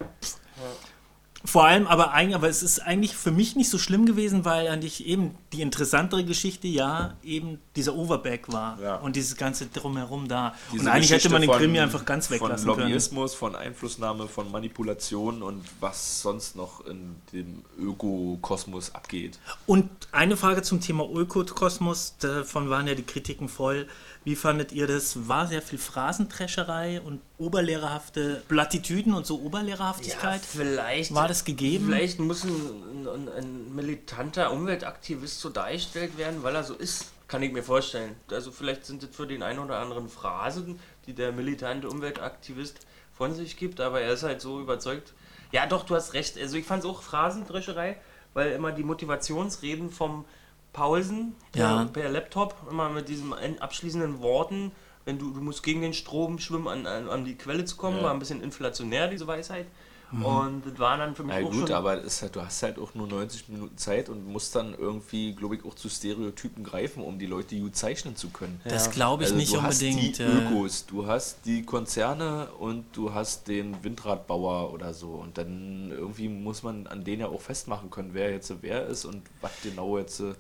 Vor 1.45 1.63
allem, 1.63 1.87
aber, 1.87 2.11
eigentlich, 2.11 2.35
aber 2.35 2.49
es 2.49 2.61
ist 2.61 2.79
eigentlich 2.79 3.15
für 3.15 3.31
mich 3.31 3.55
nicht 3.55 3.69
so 3.69 3.77
schlimm 3.77 4.05
gewesen, 4.05 4.43
weil 4.43 4.67
eigentlich 4.67 5.05
eben 5.07 5.35
die 5.53 5.61
interessantere 5.61 6.25
Geschichte 6.25 6.67
ja 6.67 7.15
eben 7.23 7.59
dieser 7.77 7.95
Overback 7.95 8.51
war 8.51 8.77
Ja. 8.81 8.95
und 8.97 9.15
dieses 9.15 9.37
ganze 9.37 9.67
drumherum 9.67 10.27
da. 10.27 10.53
Diese 10.73 10.81
und 10.81 10.87
eigentlich 10.89 11.05
hätte 11.11 11.29
Geschichte 11.29 11.29
man 11.29 11.41
den 11.41 11.49
von- 11.49 11.57
Krimi 11.59 11.79
einfach 11.79 12.03
ganz 12.03 12.29
weglassen 12.29 12.65
Von 12.67 12.75
können. 12.75 12.89
Lobbyismus, 12.89 13.35
von 13.35 13.55
Einflussnahme, 13.55 14.27
von 14.27 14.51
Manipulation 14.51 15.41
und 15.41 15.63
was 15.79 16.21
sonst 16.21 16.57
noch 16.57 16.85
in 16.85 17.15
dem 17.31 17.63
Ökokosmos 17.79 18.93
abgeht. 18.93 19.39
Und 19.65 19.89
eine 20.11 20.35
Frage 20.35 20.61
zum 20.61 20.81
Thema 20.81 21.05
Ökokosmos, 21.09 22.15
davon 22.19 22.69
waren 22.69 22.85
ja 22.85 22.95
die 22.95 23.03
Kritiken 23.03 23.47
voll. 23.47 23.87
Wie 24.25 24.35
fandet 24.35 24.71
ihr 24.71 24.85
das? 24.85 25.27
War 25.27 25.47
sehr 25.47 25.61
viel 25.61 25.79
Phrasendrescherei 25.79 27.01
und 27.01 27.21
oberlehrerhafte 27.37 28.43
Plattitüden 28.47 29.13
und 29.13 29.25
so 29.25 29.39
Oberlehrerhaftigkeit? 29.41 30.41
vielleicht 30.41 31.13
War 31.13 31.27
das 31.27 31.45
gegeben? 31.45 31.85
Vielleicht 31.85 32.19
muss 32.19 32.43
ein, 32.43 33.07
ein, 33.07 33.29
ein 33.29 33.75
militanter 33.75 34.51
Umweltaktivist 34.51 35.39
so 35.39 35.49
dargestellt 35.49 36.17
werden, 36.17 36.43
weil 36.43 36.55
er 36.55 36.63
so 36.63 36.73
ist. 36.73 37.11
Kann 37.27 37.43
ich 37.43 37.53
mir 37.53 37.63
vorstellen. 37.63 38.15
Also 38.31 38.51
vielleicht 38.51 38.85
sind 38.85 39.03
das 39.03 39.11
für 39.11 39.27
den 39.27 39.43
einen 39.43 39.59
oder 39.59 39.77
anderen 39.77 40.09
Phrasen, 40.09 40.79
die 41.05 41.13
der 41.13 41.31
militante 41.31 41.87
Umweltaktivist 41.87 42.79
von 43.13 43.35
sich 43.35 43.55
gibt, 43.55 43.79
aber 43.79 44.01
er 44.01 44.13
ist 44.13 44.23
halt 44.23 44.41
so 44.41 44.59
überzeugt. 44.59 45.13
Ja, 45.51 45.67
doch, 45.67 45.85
du 45.85 45.95
hast 45.95 46.13
recht. 46.13 46.37
Also 46.37 46.57
ich 46.57 46.65
fand 46.65 46.83
es 46.83 46.89
auch 46.89 47.03
Phrasendrescherei, 47.03 47.97
weil 48.33 48.51
immer 48.51 48.71
die 48.71 48.83
Motivationsreden 48.83 49.91
vom 49.91 50.25
Paulsen 50.73 51.35
Ja. 51.55 51.85
per 51.85 52.09
Laptop 52.09 52.55
immer 52.69 52.89
mit 52.89 53.09
diesen 53.09 53.33
abschließenden 53.59 54.21
Worten, 54.21 54.71
wenn 55.05 55.17
du, 55.17 55.31
du 55.31 55.41
musst 55.41 55.63
gegen 55.63 55.81
den 55.81 55.93
Strom 55.93 56.39
schwimmen, 56.39 56.67
an, 56.67 56.85
an, 56.85 57.09
an 57.09 57.25
die 57.25 57.35
Quelle 57.35 57.65
zu 57.65 57.75
kommen, 57.77 57.97
Ja. 57.97 58.03
war 58.03 58.11
ein 58.11 58.19
bisschen 58.19 58.41
inflationär, 58.43 59.07
diese 59.07 59.27
Weisheit. 59.27 59.67
Mhm. 60.11 60.25
Und 60.25 60.65
das 60.65 60.79
war 60.79 60.97
dann 60.97 61.15
für 61.15 61.23
mich 61.23 61.35
Na 61.39 61.45
auch 61.45 61.51
gut, 61.51 61.67
schon... 61.67 61.71
aber 61.71 61.97
es 61.99 62.15
ist 62.15 62.21
halt, 62.23 62.35
du 62.35 62.41
hast 62.41 62.63
halt 62.63 62.79
auch 62.79 62.95
nur 62.95 63.07
90 63.07 63.49
Minuten 63.49 63.77
Zeit 63.77 64.09
und 64.09 64.25
musst 64.25 64.55
dann 64.55 64.73
irgendwie, 64.73 65.35
glaube 65.35 65.55
ich, 65.55 65.65
auch 65.65 65.75
zu 65.75 65.87
Stereotypen 65.89 66.63
greifen, 66.63 67.03
um 67.03 67.19
die 67.19 67.27
Leute 67.27 67.59
gut 67.59 67.75
zeichnen 67.75 68.15
zu 68.15 68.29
können. 68.29 68.59
Das 68.65 68.89
glaube 68.91 69.23
ich 69.23 69.29
Also 69.29 69.37
nicht 69.37 69.53
du 69.53 69.57
unbedingt. 69.59 70.19
hast 70.19 70.19
die 70.19 70.23
äh, 70.23 70.47
Ökos, 70.47 70.85
du 70.87 71.05
hast 71.07 71.45
die 71.45 71.63
Konzerne 71.63 72.49
und 72.59 72.85
du 72.93 73.13
hast 73.13 73.47
den 73.47 73.83
Windradbauer 73.83 74.73
oder 74.73 74.93
so. 74.93 75.09
Und 75.11 75.37
dann 75.37 75.91
irgendwie 75.91 76.27
muss 76.27 76.63
man 76.63 76.87
an 76.87 77.03
denen 77.03 77.21
ja 77.21 77.27
auch 77.27 77.41
festmachen 77.41 77.89
können, 77.89 78.13
wer 78.13 78.31
jetzt 78.31 78.51
wer 78.61 78.87
ist 78.87 79.05
und 79.05 79.21
was 79.41 79.51
genau 79.61 79.97
jetzt 79.97 80.19
äh, 80.21 80.33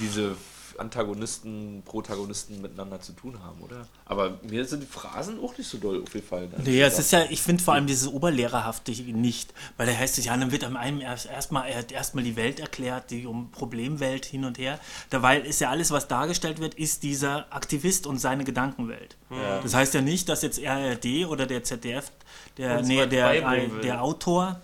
diese 0.00 0.36
Antagonisten, 0.80 1.82
Protagonisten 1.84 2.60
miteinander 2.62 3.00
zu 3.00 3.12
tun 3.12 3.38
haben, 3.44 3.60
oder? 3.60 3.86
Aber 4.06 4.40
mir 4.42 4.64
sind 4.64 4.82
die 4.82 4.86
Phrasen 4.86 5.38
auch 5.40 5.56
nicht 5.56 5.68
so 5.68 5.78
doll 5.78 6.02
aufgefallen. 6.02 6.52
Nee, 6.64 6.80
es 6.80 6.96
gesagt. 6.96 6.98
ist 6.98 7.12
ja, 7.12 7.24
ich 7.30 7.42
finde 7.42 7.62
vor 7.62 7.74
allem 7.74 7.86
dieses 7.86 8.08
Oberlehrerhafte 8.08 8.90
nicht, 8.90 9.52
weil 9.76 9.86
da 9.86 9.92
heißt 9.92 10.18
es 10.18 10.24
ja, 10.24 10.36
dann 10.36 10.50
wird 10.50 10.64
am 10.64 10.76
einem 10.76 11.00
erst 11.00 11.26
erstmal 11.26 11.68
erst 11.68 11.92
erstmal 11.92 12.24
die 12.24 12.36
Welt 12.36 12.58
erklärt, 12.60 13.10
die 13.10 13.26
um 13.26 13.50
Problemwelt 13.50 14.24
hin 14.24 14.44
und 14.44 14.58
her. 14.58 14.80
Dabei 15.10 15.40
ist 15.40 15.60
ja 15.60 15.70
alles, 15.70 15.90
was 15.90 16.08
dargestellt 16.08 16.60
wird, 16.60 16.74
ist 16.74 17.02
dieser 17.02 17.52
Aktivist 17.54 18.06
und 18.06 18.18
seine 18.18 18.44
Gedankenwelt. 18.44 19.16
Das 19.62 19.74
heißt 19.74 19.94
ja 19.94 20.00
nicht, 20.00 20.28
dass 20.28 20.42
jetzt 20.42 20.58
RRD 20.58 21.26
oder 21.28 21.46
der 21.46 21.62
ZDF, 21.62 22.10
der, 22.56 22.82
nee, 22.82 23.06
der, 23.06 23.42
will. 23.42 23.80
der 23.82 24.02
Autor 24.02 24.60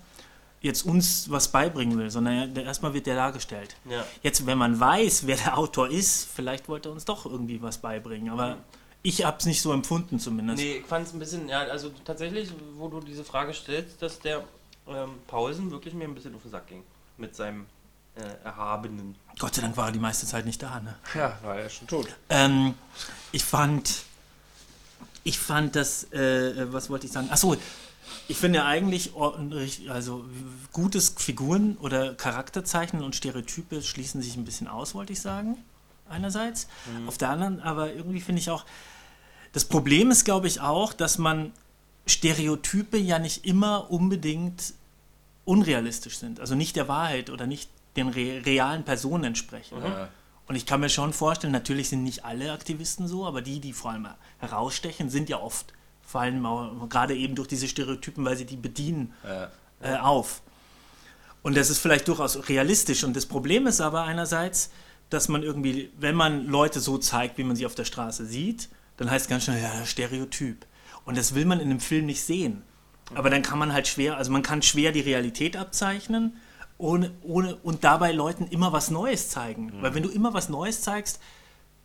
jetzt 0.62 0.85
uns 0.85 1.31
was 1.31 1.49
beibringen 1.49 1.99
will, 1.99 2.11
sondern 2.11 2.35
er- 2.35 2.47
der- 2.49 2.64
erstmal 2.64 2.92
wird 2.95 3.07
der 3.07 3.14
dargestellt. 3.16 3.77
Ja. 3.88 4.05
Jetzt, 4.23 4.47
wenn 4.47 4.59
man 4.59 4.79
weiß, 4.81 5.27
wer 5.27 5.37
der 5.37 5.57
Autor 5.59 5.88
ist, 5.88 6.29
vielleicht 6.35 6.69
wollte 6.69 6.88
er 6.88 6.92
uns 6.92 7.05
doch 7.05 7.27
irgendwie 7.27 7.61
was 7.62 7.79
beibringen, 7.79 8.31
aber 8.31 8.57
ich 9.03 9.25
habe 9.25 9.37
es 9.38 9.47
nicht 9.47 9.62
so 9.62 9.73
empfunden 9.73 10.19
zumindest. 10.19 10.59
Nee, 10.62 10.79
ich 10.79 10.87
fand 10.87 11.07
es 11.07 11.12
ein 11.12 11.19
bisschen, 11.21 11.49
ja, 11.49 11.61
also 11.61 11.90
tatsächlich, 12.05 12.51
wo 12.77 12.88
du 12.88 13.01
diese 13.01 13.23
Frage 13.25 13.53
stellst, 13.55 14.01
dass 14.03 14.19
der 14.19 14.42
ähm, 14.88 15.11
Paulsen 15.27 15.71
wirklich 15.71 15.95
mir 15.95 16.05
ein 16.05 16.14
bisschen 16.14 16.35
auf 16.35 16.42
den 16.42 16.51
Sack 16.51 16.66
ging. 16.69 16.83
Mit 17.19 17.35
seinem 17.37 17.66
äh, 18.16 18.23
Erhabenen. 18.45 19.14
Gott 19.38 19.55
sei 19.55 19.62
Dank 19.62 19.77
war 19.77 19.87
er 19.87 19.92
die 19.92 19.99
meiste 19.99 20.27
Zeit 20.27 20.45
nicht 20.47 20.62
da. 20.62 20.81
Ne? 20.81 20.95
Ja, 21.14 21.38
war 21.42 21.59
ja 21.61 21.69
schon 21.69 21.87
tot. 21.87 22.09
Ähm, 22.31 22.75
ich 23.33 23.45
fand, 23.45 24.03
ich 25.25 25.38
fand 25.38 25.77
das, 25.77 26.05
äh, 26.12 26.73
was 26.73 26.88
wollte 26.90 27.07
ich 27.07 27.12
sagen? 27.12 27.29
Achso, 27.31 27.57
ich 28.29 28.37
finde 28.37 28.59
ja 28.61 28.66
eigentlich, 28.66 29.14
ordentlich- 29.14 29.90
also 29.90 30.25
gutes 30.73 31.14
Figuren 31.16 31.77
oder 31.79 32.14
Charakterzeichnen 32.14 33.03
und 33.03 33.14
Stereotype 33.14 33.83
schließen 33.83 34.23
sich 34.23 34.37
ein 34.37 34.45
bisschen 34.45 34.69
aus, 34.69 34.95
wollte 34.95 35.12
ich 35.12 35.21
sagen. 35.21 35.57
Einerseits. 36.09 36.69
Auf 37.07 37.19
der 37.19 37.31
anderen, 37.31 37.61
aber 37.61 37.92
irgendwie 37.92 38.21
finde 38.21 38.40
ich 38.40 38.51
auch, 38.51 38.64
das 39.53 39.64
Problem 39.64 40.11
ist, 40.11 40.25
glaube 40.25 40.47
ich, 40.47 40.61
auch, 40.61 40.92
dass 40.92 41.19
man 41.19 41.53
Stereotype 42.07 42.97
ja 42.99 43.19
nicht 43.19 43.45
immer 43.45 43.90
unbedingt 43.90 44.75
unrealistisch 45.45 46.19
sind. 46.19 46.40
Also 46.40 46.55
nicht 46.55 46.77
der 46.77 46.88
Wahrheit 46.88 47.31
oder 47.31 47.47
nicht 47.47 47.71
den 47.97 48.09
re 48.09 48.42
realen 48.45 48.85
Personen 48.85 49.25
entsprechen. 49.25 49.79
Ja. 49.83 50.09
Und 50.47 50.55
ich 50.55 50.66
kann 50.66 50.81
mir 50.81 50.88
schon 50.88 51.12
vorstellen, 51.12 51.53
natürlich 51.53 51.88
sind 51.88 52.05
nicht 52.05 52.25
alle 52.25 52.53
Aktivisten 52.53 53.09
so, 53.09 53.27
aber 53.27 53.42
die, 53.42 53.59
die 53.59 53.73
vor 53.73 53.90
allem 53.90 54.07
herausstechen, 54.38 55.11
sind 55.11 55.29
ja 55.29 55.40
oft, 55.40 55.73
fallen 56.07 56.40
mal, 56.40 56.73
gerade 56.88 57.14
eben 57.14 57.35
durch 57.35 57.49
diese 57.49 57.69
Stereotypen, 57.69 58.25
weil 58.25 58.37
sie 58.37 58.47
die 58.47 58.57
bedienen, 58.57 59.12
Ja. 59.29 59.51
äh, 59.81 59.99
auf. 59.99 60.40
Und 61.42 61.57
das 61.57 61.69
ist 61.69 61.79
vielleicht 61.79 62.09
durchaus 62.09 62.49
realistisch. 62.49 63.05
Und 63.05 63.14
das 63.14 63.27
Problem 63.27 63.66
ist 63.66 63.81
aber 63.81 64.05
einerseits, 64.05 64.71
dass 65.11 65.29
man 65.29 65.42
irgendwie, 65.42 65.90
wenn 65.99 66.14
man 66.14 66.47
Leute 66.47 66.81
so 66.81 66.99
zeigt, 66.99 67.38
wie 67.38 67.45
man 67.45 67.55
sie 67.57 67.66
auf 67.66 67.75
der 67.75 67.85
Straße 67.85 68.25
sieht, 68.25 68.69
dann 68.97 69.11
heißt 69.11 69.27
es 69.27 69.29
ganz 69.29 69.45
schnell, 69.45 69.61
ja, 69.62 69.85
Stereotyp. 69.85 70.64
Und 71.05 71.16
das 71.16 71.35
will 71.35 71.45
man 71.45 71.61
in 71.61 71.71
einem 71.71 71.81
Film 71.81 72.07
nicht 72.07 72.23
sehen. 72.23 72.62
Aber 73.14 73.31
dann 73.31 73.42
kann 73.42 73.59
man 73.59 73.73
halt 73.73 73.87
schwer, 73.87 74.16
also 74.16 74.33
man 74.33 74.42
kann 74.42 74.62
schwer 74.62 74.90
die 74.90 75.01
Realität 75.01 75.57
abzeichnen 75.57 76.37
ohne, 76.79 77.12
ohne, 77.23 77.57
und 77.57 77.85
dabei 77.85 78.12
Leuten 78.12 78.47
immer 78.49 78.73
was 78.73 78.90
Neues 78.90 79.29
zeigen. 79.29 79.73
Weil 79.81 79.95
wenn 79.95 80.03
du 80.03 80.09
immer 80.11 80.35
was 80.35 80.49
Neues 80.49 80.81
zeigst, 80.83 81.21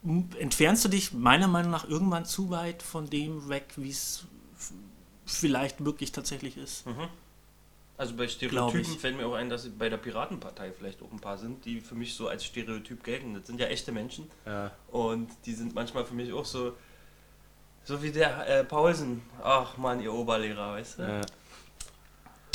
entfernst 0.03 0.83
du 0.85 0.89
dich 0.89 1.13
meiner 1.13 1.47
Meinung 1.47 1.71
nach 1.71 1.87
irgendwann 1.87 2.25
zu 2.25 2.49
weit 2.49 2.81
von 2.81 3.09
dem 3.09 3.49
weg, 3.49 3.65
wie 3.75 3.89
es 3.89 4.25
vielleicht 5.25 5.83
wirklich 5.85 6.11
tatsächlich 6.11 6.57
ist. 6.57 6.85
Also 7.97 8.15
bei 8.15 8.27
Stereotypen 8.27 8.97
fällt 8.97 9.15
mir 9.15 9.27
auch 9.27 9.35
ein, 9.35 9.49
dass 9.49 9.69
bei 9.69 9.87
der 9.87 9.97
Piratenpartei 9.97 10.71
vielleicht 10.71 11.03
auch 11.03 11.11
ein 11.11 11.19
paar 11.19 11.37
sind, 11.37 11.65
die 11.65 11.81
für 11.81 11.93
mich 11.93 12.15
so 12.15 12.27
als 12.27 12.43
Stereotyp 12.43 13.03
gelten. 13.03 13.35
Das 13.35 13.45
sind 13.45 13.59
ja 13.59 13.67
echte 13.67 13.91
Menschen. 13.91 14.29
Ja. 14.45 14.71
Und 14.87 15.29
die 15.45 15.53
sind 15.53 15.75
manchmal 15.75 16.03
für 16.05 16.15
mich 16.15 16.33
auch 16.33 16.45
so, 16.45 16.73
So 17.83 18.01
wie 18.01 18.11
der 18.11 18.47
äh, 18.47 18.63
Paulsen. 18.63 19.21
Ach 19.43 19.77
man, 19.77 19.99
ihr 20.01 20.13
Oberlehrer, 20.13 20.73
weißt 20.73 20.99
du? 20.99 21.03
Ja. 21.03 21.21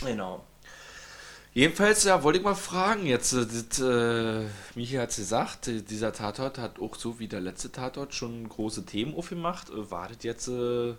Genau. 0.04 0.44
Jedenfalls, 1.56 2.04
ja, 2.04 2.22
wollte 2.22 2.38
ich 2.38 2.44
mal 2.44 2.54
fragen 2.54 3.06
jetzt, 3.06 3.32
äh, 3.32 3.46
das, 3.46 3.80
äh, 3.80 4.46
Michi 4.74 4.96
hat 4.96 5.08
es 5.08 5.16
gesagt, 5.16 5.68
äh, 5.68 5.80
dieser 5.80 6.12
Tatort 6.12 6.58
hat 6.58 6.78
auch 6.78 6.96
so 6.96 7.18
wie 7.18 7.28
der 7.28 7.40
letzte 7.40 7.72
Tatort 7.72 8.12
schon 8.12 8.46
große 8.46 8.84
Themen 8.84 9.14
aufgemacht. 9.14 9.70
Äh, 9.70 9.90
War 9.90 10.08
das 10.08 10.18
jetzt 10.20 10.48
äh, 10.48 10.90
ein 10.90 10.98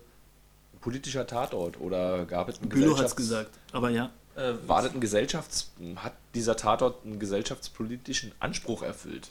politischer 0.81 1.27
Tatort 1.27 1.79
oder 1.79 2.25
gab 2.25 2.49
es 2.49 2.59
einen 2.59 2.69
Bülow 2.69 2.97
hat 2.97 3.05
es 3.05 3.15
gesagt. 3.15 3.51
Aber 3.71 3.91
ja. 3.91 4.09
Äh, 4.35 4.53
War 4.65 4.81
das 4.81 4.95
ein 4.95 4.99
Gesellschafts... 4.99 5.73
Hat 5.97 6.13
dieser 6.33 6.55
Tatort 6.55 7.05
einen 7.05 7.19
gesellschaftspolitischen 7.19 8.31
Anspruch 8.39 8.81
erfüllt? 8.81 9.29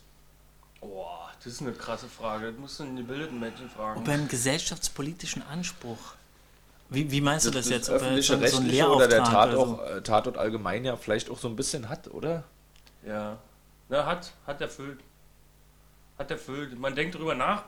Boah, 0.80 1.28
das 1.42 1.54
ist 1.54 1.60
eine 1.60 1.72
krasse 1.72 2.06
Frage. 2.06 2.52
Das 2.52 2.60
musst 2.60 2.78
du 2.78 2.84
einen 2.84 2.98
gebildeten 2.98 3.40
Menschen 3.40 3.68
fragen. 3.68 3.98
Ob 3.98 4.06
er 4.06 4.14
einen 4.14 4.28
gesellschaftspolitischen 4.28 5.42
Anspruch. 5.42 6.14
Wie, 6.88 7.11
wie 7.11 7.20
meinst 7.20 7.46
du 7.46 7.51
das, 7.51 7.68
jetzt? 7.68 7.88
Er 7.88 7.96
öffentliche, 7.96 8.38
so, 8.49 8.62
so 8.62 8.94
oder 8.94 9.09
der 9.09 9.25
Tatort, 9.25 9.55
oder 9.55 9.90
so? 9.90 9.96
äh, 9.96 10.03
Tatort 10.03 10.38
allgemein 10.38 10.85
ja 10.85 10.96
vielleicht 10.96 11.31
auch 11.31 11.38
so 11.38 11.49
ein 11.49 11.57
bisschen 11.57 11.88
hat, 11.88 12.09
oder? 12.09 12.44
Ja. 13.05 13.38
Na, 13.88 14.07
hat, 14.07 14.33
hat 14.46 14.61
erfüllt. 14.61 15.01
Hat 16.18 16.31
erfüllt. 16.31 16.79
Man 16.79 16.94
denkt 16.94 17.14
darüber 17.14 17.35
nach, 17.35 17.64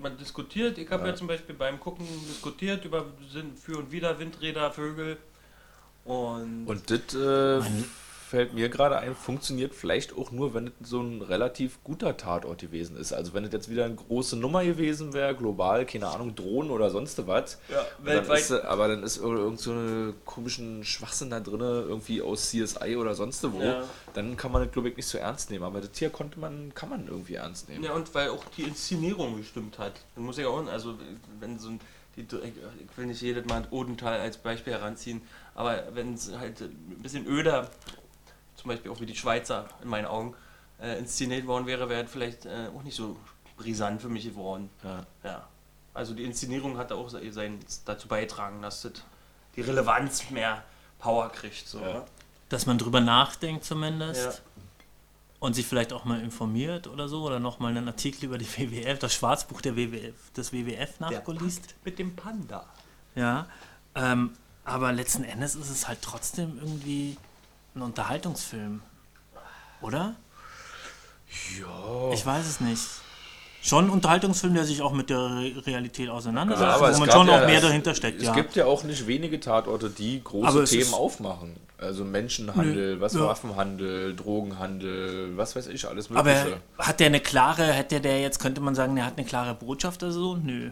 man 0.00 0.16
diskutiert. 0.16 0.78
Ich 0.78 0.90
habe 0.90 1.04
ja. 1.04 1.10
Ja. 1.10 1.14
zum 1.14 1.26
Beispiel 1.26 1.54
beim 1.54 1.78
Gucken 1.78 2.06
diskutiert 2.28 2.84
über 2.84 3.06
Sinn 3.30 3.56
für 3.56 3.78
und 3.78 3.92
wieder 3.92 4.18
Windräder, 4.18 4.72
Vögel. 4.72 5.18
Und, 6.04 6.66
Und 6.66 6.90
das 6.90 7.14
äh, 7.14 7.62
fällt 8.32 8.54
mir 8.54 8.70
gerade 8.70 8.96
ein, 8.96 9.14
funktioniert 9.14 9.74
vielleicht 9.74 10.16
auch 10.16 10.30
nur, 10.32 10.54
wenn 10.54 10.68
es 10.68 10.88
so 10.88 11.02
ein 11.02 11.20
relativ 11.20 11.84
guter 11.84 12.16
Tatort 12.16 12.62
gewesen 12.62 12.96
ist. 12.96 13.12
Also 13.12 13.34
wenn 13.34 13.44
es 13.44 13.52
jetzt 13.52 13.68
wieder 13.70 13.84
eine 13.84 13.94
große 13.94 14.36
Nummer 14.36 14.64
gewesen 14.64 15.12
wäre, 15.12 15.34
global, 15.34 15.84
keine 15.84 16.08
Ahnung, 16.08 16.34
Drohnen 16.34 16.70
oder 16.70 16.88
sonst 16.88 17.26
was. 17.26 17.58
ja, 17.68 17.84
Dann 17.98 18.06
weltweit. 18.06 18.40
ist, 18.40 18.50
äh, 18.52 18.60
aber 18.62 18.88
dann 18.88 19.02
ist 19.02 19.18
ir- 19.18 19.36
irgend 19.36 19.60
so 19.60 19.72
eine 19.72 20.14
komischen 20.24 20.82
Schwachsinn 20.82 21.28
da 21.28 21.40
drin, 21.40 21.60
irgendwie 21.60 22.22
aus 22.22 22.48
CSI 22.48 22.96
oder 22.96 23.14
sonst 23.14 23.44
wo. 23.52 23.60
Ja. 23.60 23.84
Dann 24.14 24.34
kann 24.38 24.50
man 24.50 24.62
das, 24.64 24.72
glaube 24.72 24.88
ich, 24.88 24.96
nicht 24.96 25.06
so 25.08 25.18
ernst 25.18 25.50
nehmen. 25.50 25.64
Aber 25.64 25.82
das 25.82 25.90
hier 25.94 26.08
konnte 26.08 26.40
man, 26.40 26.72
kann 26.74 26.88
man 26.88 27.06
irgendwie 27.06 27.34
ernst 27.34 27.68
nehmen. 27.68 27.84
Ja, 27.84 27.92
und 27.92 28.14
weil 28.14 28.30
auch 28.30 28.44
die 28.56 28.62
Inszenierung 28.62 29.36
gestimmt 29.36 29.78
hat. 29.78 30.00
Dann 30.14 30.24
muss 30.24 30.38
ich 30.38 30.46
auch, 30.46 30.66
also 30.68 30.94
wenn 31.38 31.58
so 31.58 31.68
ein, 31.68 31.80
die, 32.16 32.22
ich 32.22 32.96
will 32.98 33.06
nicht 33.06 33.20
jedes 33.20 33.44
Mal 33.44 33.66
Odenthal 33.70 34.20
als 34.20 34.38
Beispiel 34.38 34.72
heranziehen, 34.72 35.20
aber 35.54 35.82
wenn 35.92 36.14
es 36.14 36.30
halt 36.38 36.60
ein 36.62 36.98
bisschen 37.02 37.26
öder, 37.26 37.70
zum 38.62 38.68
Beispiel 38.70 38.90
auch 38.90 39.00
wie 39.00 39.06
die 39.06 39.16
Schweizer 39.16 39.68
in 39.82 39.88
meinen 39.88 40.06
Augen, 40.06 40.34
äh, 40.80 40.98
inszeniert 40.98 41.46
worden 41.46 41.66
wäre, 41.66 41.88
wäre 41.88 42.04
es 42.04 42.10
vielleicht 42.10 42.46
äh, 42.46 42.68
auch 42.76 42.82
nicht 42.82 42.96
so 42.96 43.16
brisant 43.56 44.00
für 44.00 44.08
mich 44.08 44.24
geworden. 44.24 44.70
Ja. 44.82 45.04
Ja. 45.24 45.48
Also 45.94 46.14
die 46.14 46.24
Inszenierung 46.24 46.78
hat 46.78 46.90
da 46.90 46.94
auch 46.94 47.10
se- 47.10 47.30
sein, 47.32 47.58
dazu 47.84 48.08
beigetragen, 48.08 48.62
dass 48.62 48.82
das 48.82 48.92
die 49.56 49.60
Relevanz 49.60 50.30
mehr 50.30 50.62
Power 50.98 51.28
kriegt. 51.30 51.68
So, 51.68 51.80
Ja. 51.80 51.92
ne? 51.94 52.04
Dass 52.48 52.66
man 52.66 52.78
drüber 52.78 53.00
nachdenkt 53.00 53.64
zumindest. 53.64 54.24
Ja. 54.24 54.32
Und 55.40 55.54
sich 55.54 55.66
vielleicht 55.66 55.92
auch 55.92 56.04
mal 56.04 56.20
informiert 56.20 56.86
oder 56.86 57.08
so. 57.08 57.24
Oder 57.24 57.40
nochmal 57.40 57.76
einen 57.76 57.88
Artikel 57.88 58.26
über 58.26 58.38
die 58.38 58.46
WWF, 58.46 58.98
das 59.00 59.12
Schwarzbuch 59.14 59.60
der 59.60 59.74
WWF, 59.76 60.14
des 60.36 60.52
WWF 60.52 60.98
Der 60.98 61.10
nachgeliest. 61.10 61.74
Mit 61.84 61.98
dem 61.98 62.14
Panda. 62.14 62.64
Ja. 63.16 63.46
Ähm, 63.96 64.34
aber 64.64 64.92
letzten 64.92 65.24
Endes 65.24 65.56
ist 65.56 65.68
es 65.68 65.88
halt 65.88 66.00
trotzdem 66.00 66.58
irgendwie 66.58 67.16
ein 67.74 67.82
Unterhaltungsfilm. 67.82 68.82
Oder? 69.80 70.14
Ja. 71.58 72.12
Ich 72.12 72.24
weiß 72.24 72.46
es 72.46 72.60
nicht. 72.60 72.82
Schon 73.64 73.86
ein 73.86 73.90
Unterhaltungsfilm, 73.90 74.54
der 74.54 74.64
sich 74.64 74.82
auch 74.82 74.92
mit 74.92 75.08
der 75.08 75.18
Re 75.18 75.52
Realität 75.66 76.08
auseinandersetzt, 76.10 76.66
Ja, 76.68 76.74
aber 76.74 76.94
wo 76.94 76.98
man 76.98 77.10
schon 77.10 77.28
ja- 77.28 77.42
auch 77.42 77.46
mehr 77.46 77.60
dahinter 77.60 77.94
steckt. 77.94 78.18
Es 78.20 78.26
ja. 78.26 78.34
gibt 78.34 78.56
ja 78.56 78.66
auch 78.66 78.82
nicht 78.82 79.06
wenige 79.06 79.38
Tatorte, 79.38 79.88
die 79.88 80.22
große 80.22 80.48
Aber 80.48 80.64
Themen 80.64 80.92
aufmachen. 80.94 81.56
Also 81.78 82.04
Menschenhandel, 82.04 82.94
Nö, 82.96 83.00
was 83.00 83.14
ja. 83.14 83.20
Waffenhandel, 83.20 84.14
Drogenhandel, 84.14 85.36
was 85.36 85.56
weiß 85.56 85.66
ich, 85.68 85.86
alles 85.88 86.10
aber 86.12 86.32
Mögliche. 86.34 86.60
hat 86.78 87.00
der 87.00 87.06
eine 87.08 87.20
klare, 87.20 87.76
hat 87.76 87.90
der, 87.90 87.98
der 88.00 88.20
jetzt, 88.20 88.38
könnte 88.38 88.60
man 88.60 88.74
sagen, 88.76 88.94
der 88.94 89.04
hat 89.06 89.16
eine 89.16 89.26
klare 89.26 89.54
Botschaft 89.54 90.02
oder 90.02 90.12
so? 90.12 90.36
Nö. 90.36 90.70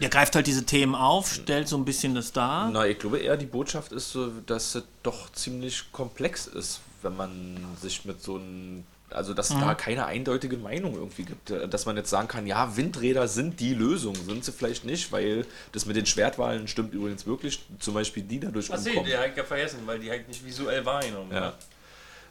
Der 0.00 0.08
greift 0.08 0.34
halt 0.36 0.46
diese 0.46 0.64
Themen 0.64 0.94
auf, 0.94 1.32
stellt 1.32 1.68
so 1.68 1.76
ein 1.76 1.84
bisschen 1.84 2.14
das 2.14 2.32
dar. 2.32 2.70
Na, 2.70 2.86
ich 2.86 2.98
glaube 2.98 3.18
eher, 3.18 3.36
die 3.36 3.46
Botschaft 3.46 3.92
ist 3.92 4.12
so, 4.12 4.28
dass 4.46 4.74
es 4.74 4.84
doch 5.02 5.32
ziemlich 5.32 5.90
komplex 5.92 6.46
ist, 6.46 6.80
wenn 7.02 7.16
man 7.16 7.56
sich 7.80 8.04
mit 8.04 8.22
so 8.22 8.36
einem. 8.36 8.84
Also, 9.10 9.32
dass 9.32 9.48
es 9.48 9.56
Mhm. 9.56 9.60
da 9.60 9.74
keine 9.74 10.04
eindeutige 10.04 10.58
Meinung 10.58 10.92
irgendwie 10.94 11.22
gibt. 11.22 11.50
Äh, 11.50 11.66
Dass 11.66 11.86
man 11.86 11.96
jetzt 11.96 12.10
sagen 12.10 12.28
kann, 12.28 12.46
ja, 12.46 12.76
Windräder 12.76 13.26
sind 13.26 13.58
die 13.58 13.72
Lösung. 13.72 14.14
Sind 14.14 14.44
sie 14.44 14.52
vielleicht 14.52 14.84
nicht, 14.84 15.10
weil 15.12 15.46
das 15.72 15.86
mit 15.86 15.96
den 15.96 16.04
Schwertwahlen 16.04 16.68
stimmt 16.68 16.92
übrigens 16.92 17.24
wirklich. 17.26 17.60
Zum 17.78 17.94
Beispiel 17.94 18.22
die 18.22 18.38
dadurch 18.38 18.70
Achso, 18.70 18.90
umkommen. 18.90 19.08
die 19.08 19.16
habe 19.16 19.28
ich 19.28 19.36
ja 19.36 19.44
vergessen, 19.44 19.78
weil 19.86 19.98
die 19.98 20.10
halt 20.10 20.28
nicht 20.28 20.44
visuell 20.44 20.84
wahrgenommen 20.84 21.32
Ja. 21.32 21.54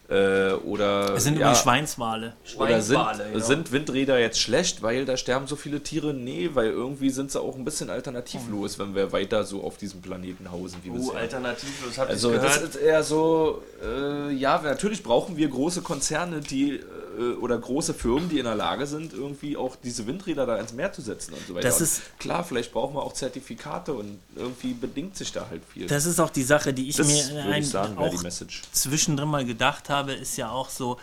Äh, 0.09 0.53
oder. 0.53 1.15
Es 1.15 1.25
sind 1.25 1.37
ja, 1.37 1.53
Schweinswale. 1.53 2.33
Oder 2.57 2.81
sind, 2.81 2.95
Schweinswale, 2.95 3.25
genau. 3.33 3.45
sind 3.45 3.71
Windräder 3.73 4.17
jetzt 4.19 4.39
schlecht, 4.39 4.81
weil 4.81 5.03
da 5.03 5.17
sterben 5.17 5.47
so 5.47 5.57
viele 5.57 5.81
Tiere? 5.83 6.13
Nee, 6.13 6.51
weil 6.53 6.69
irgendwie 6.69 7.09
sind 7.09 7.29
sie 7.31 7.41
auch 7.41 7.57
ein 7.57 7.65
bisschen 7.65 7.89
alternativlos, 7.89 8.79
wenn 8.79 8.95
wir 8.95 9.11
weiter 9.11 9.43
so 9.43 9.63
auf 9.63 9.75
diesem 9.75 10.01
Planeten 10.01 10.49
hausen 10.49 10.77
wie 10.83 10.91
Oh, 10.91 10.93
bisher. 10.93 11.17
alternativlos, 11.17 11.97
hab 11.97 12.07
Also 12.09 12.33
ich 12.33 12.39
das 12.39 12.53
gehört. 12.55 12.69
ist 12.75 12.81
eher 12.81 13.03
so, 13.03 13.61
äh, 13.83 14.31
ja, 14.33 14.61
natürlich 14.61 15.03
brauchen 15.03 15.35
wir 15.35 15.49
große 15.49 15.81
Konzerne, 15.81 16.39
die 16.39 16.79
äh, 17.17 17.33
oder 17.35 17.57
große 17.57 17.93
Firmen, 17.93 18.29
die 18.29 18.37
in 18.39 18.45
der 18.45 18.55
Lage 18.55 18.85
sind, 18.87 19.13
irgendwie 19.13 19.57
auch 19.57 19.75
diese 19.75 20.05
Windräder 20.07 20.45
da 20.45 20.57
ins 20.57 20.73
Meer 20.73 20.93
zu 20.93 21.01
setzen 21.01 21.33
und 21.33 21.45
so 21.47 21.55
weiter. 21.55 21.67
Das 21.67 21.77
und 21.77 21.83
ist- 21.83 22.01
klar, 22.19 22.43
vielleicht 22.43 22.71
brauchen 22.71 22.95
wir 22.95 23.03
auch 23.03 23.13
Zertifikate 23.13 23.93
und 23.93 24.19
irgendwie 24.35 24.73
bedingt 24.73 25.15
sich 25.17 25.31
da 25.31 25.47
halt 25.49 25.63
viel. 25.65 25.87
Das 25.87 26.05
ist 26.05 26.19
auch 26.19 26.29
die 26.29 26.43
Sache, 26.43 26.73
die 26.73 26.89
ich 26.89 26.95
Das 26.97 27.07
mir 27.07 27.43
ein, 27.43 27.61
ich 27.61 27.69
sagen, 27.69 27.97
auch 27.97 28.21
Message. 28.23 28.63
zwischendrin 28.71 29.27
mal 29.29 29.45
gedacht 29.45 29.89
habe, 29.89 30.13
ist 30.13 30.37
ja 30.37 30.49
auch 30.51 30.69
so, 30.69 30.97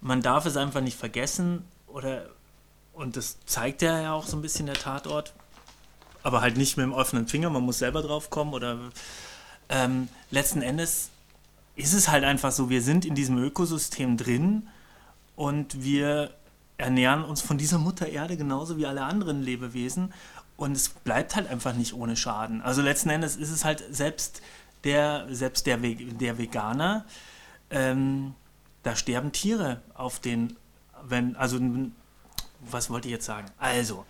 man 0.00 0.22
darf 0.22 0.46
es 0.46 0.56
einfach 0.56 0.80
nicht 0.80 0.96
vergessen 0.98 1.64
oder 1.86 2.26
und 2.92 3.16
das 3.16 3.36
zeigt 3.46 3.82
ja 3.82 4.00
ja 4.00 4.12
auch 4.12 4.26
so 4.26 4.36
ein 4.36 4.42
bisschen 4.42 4.66
der 4.66 4.74
Tatort, 4.76 5.32
aber 6.22 6.40
halt 6.40 6.56
nicht 6.56 6.76
mit 6.76 6.84
dem 6.84 6.92
offenen 6.92 7.26
Finger, 7.28 7.48
man 7.50 7.62
muss 7.62 7.78
selber 7.78 8.02
drauf 8.02 8.28
kommen 8.30 8.52
oder 8.54 8.78
ähm, 9.68 10.08
letzten 10.30 10.62
Endes 10.62 11.10
ist 11.76 11.94
es 11.94 12.08
halt 12.08 12.24
einfach 12.24 12.50
so, 12.52 12.70
wir 12.70 12.82
sind 12.82 13.04
in 13.04 13.14
diesem 13.14 13.38
Ökosystem 13.38 14.16
drin 14.16 14.68
und 15.38 15.84
wir 15.84 16.32
ernähren 16.78 17.22
uns 17.22 17.40
von 17.40 17.58
dieser 17.58 17.78
Mutter 17.78 18.08
Erde 18.08 18.36
genauso 18.36 18.76
wie 18.76 18.86
alle 18.86 19.04
anderen 19.04 19.40
Lebewesen 19.40 20.12
und 20.56 20.72
es 20.72 20.88
bleibt 20.88 21.36
halt 21.36 21.48
einfach 21.48 21.74
nicht 21.74 21.94
ohne 21.94 22.16
Schaden. 22.16 22.60
Also 22.60 22.82
letzten 22.82 23.08
Endes 23.10 23.36
ist 23.36 23.50
es 23.50 23.64
halt 23.64 23.84
selbst 23.88 24.42
der, 24.82 25.26
selbst 25.30 25.66
der, 25.66 25.76
der 25.76 26.38
Veganer, 26.38 27.04
ähm, 27.70 28.34
da 28.82 28.96
sterben 28.96 29.30
Tiere 29.30 29.80
auf 29.94 30.18
den, 30.18 30.56
wenn, 31.04 31.36
also, 31.36 31.60
was 32.68 32.90
wollte 32.90 33.06
ich 33.06 33.12
jetzt 33.12 33.26
sagen? 33.26 33.46
Also, 33.58 34.04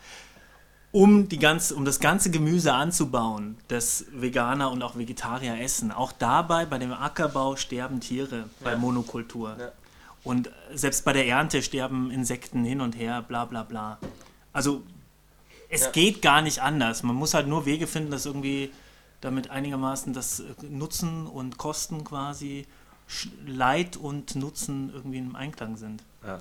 um, 0.93 1.29
die 1.29 1.39
ganze, 1.39 1.75
um 1.75 1.85
das 1.85 2.01
ganze 2.01 2.31
Gemüse 2.31 2.73
anzubauen, 2.73 3.59
das 3.69 4.07
Veganer 4.13 4.71
und 4.71 4.83
auch 4.83 4.97
Vegetarier 4.97 5.61
essen, 5.61 5.93
auch 5.93 6.13
dabei 6.13 6.65
bei 6.65 6.79
dem 6.79 6.95
Ackerbau 6.95 7.57
sterben 7.57 8.01
Tiere 8.01 8.49
bei 8.61 8.77
Monokultur. 8.77 9.57
Ja. 9.59 9.73
Und 10.29 10.51
selbst 10.75 11.07
bei 11.07 11.15
der 11.15 11.27
Ernte 11.27 11.63
sterben 11.63 12.11
Insekten 12.11 12.63
hin 12.63 12.83
und 12.83 12.95
her, 12.99 13.23
bla 13.27 13.47
bla 13.47 13.63
bla. 13.63 13.99
Also 14.53 14.83
es 15.71 15.85
Ja. 15.85 15.91
geht 15.91 16.21
gar 16.21 16.43
nicht 16.43 16.61
anders. 16.61 17.03
Man 17.03 17.17
muss 17.17 17.33
halt 17.33 17.47
nur 17.47 17.65
Wege 17.65 17.87
finden, 17.87 18.11
dass 18.11 18.27
irgendwie 18.27 18.71
damit 19.23 19.49
einigermaßen 19.49 20.13
das 20.13 20.41
äh, 20.41 20.45
Nutzen 20.69 21.27
und 21.27 21.57
Kosten 21.57 22.05
quasi 22.05 22.67
Leid 23.47 23.97
und 23.97 24.37
Nutzen 24.37 24.91
irgendwie 24.93 25.17
im 25.17 25.35
Einklang 25.35 25.79
sind. 25.79 26.03
Ja. 26.23 26.39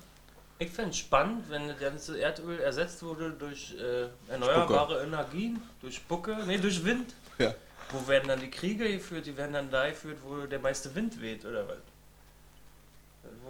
Ich 0.60 0.72
fände 0.72 0.92
es 0.92 0.98
spannend, 0.98 1.50
wenn 1.50 1.70
das 1.70 1.80
ganze 1.80 2.20
Erdöl 2.20 2.60
ersetzt 2.60 3.02
wurde 3.04 3.32
durch 3.32 3.74
äh, 3.80 4.08
erneuerbare 4.30 5.02
Energien, 5.02 5.62
durch 5.80 5.96
Spucke, 5.96 6.36
nee, 6.46 6.58
durch 6.58 6.84
Wind. 6.84 7.14
Ja. 7.38 7.54
Wo 7.92 8.06
werden 8.10 8.28
dann 8.28 8.42
die 8.42 8.50
Kriege 8.52 8.92
geführt? 8.92 9.28
Die 9.28 9.38
werden 9.38 9.54
dann 9.54 9.72
da 9.72 9.88
geführt, 9.88 10.18
wo 10.26 10.46
der 10.46 10.60
meiste 10.60 10.94
Wind 10.94 11.22
weht, 11.22 11.46
oder 11.46 11.66
was? 11.70 11.78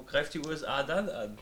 Greift 0.09 0.33
die 0.33 0.39
USA 0.39 0.83
dann 0.83 1.09
an? 1.09 1.37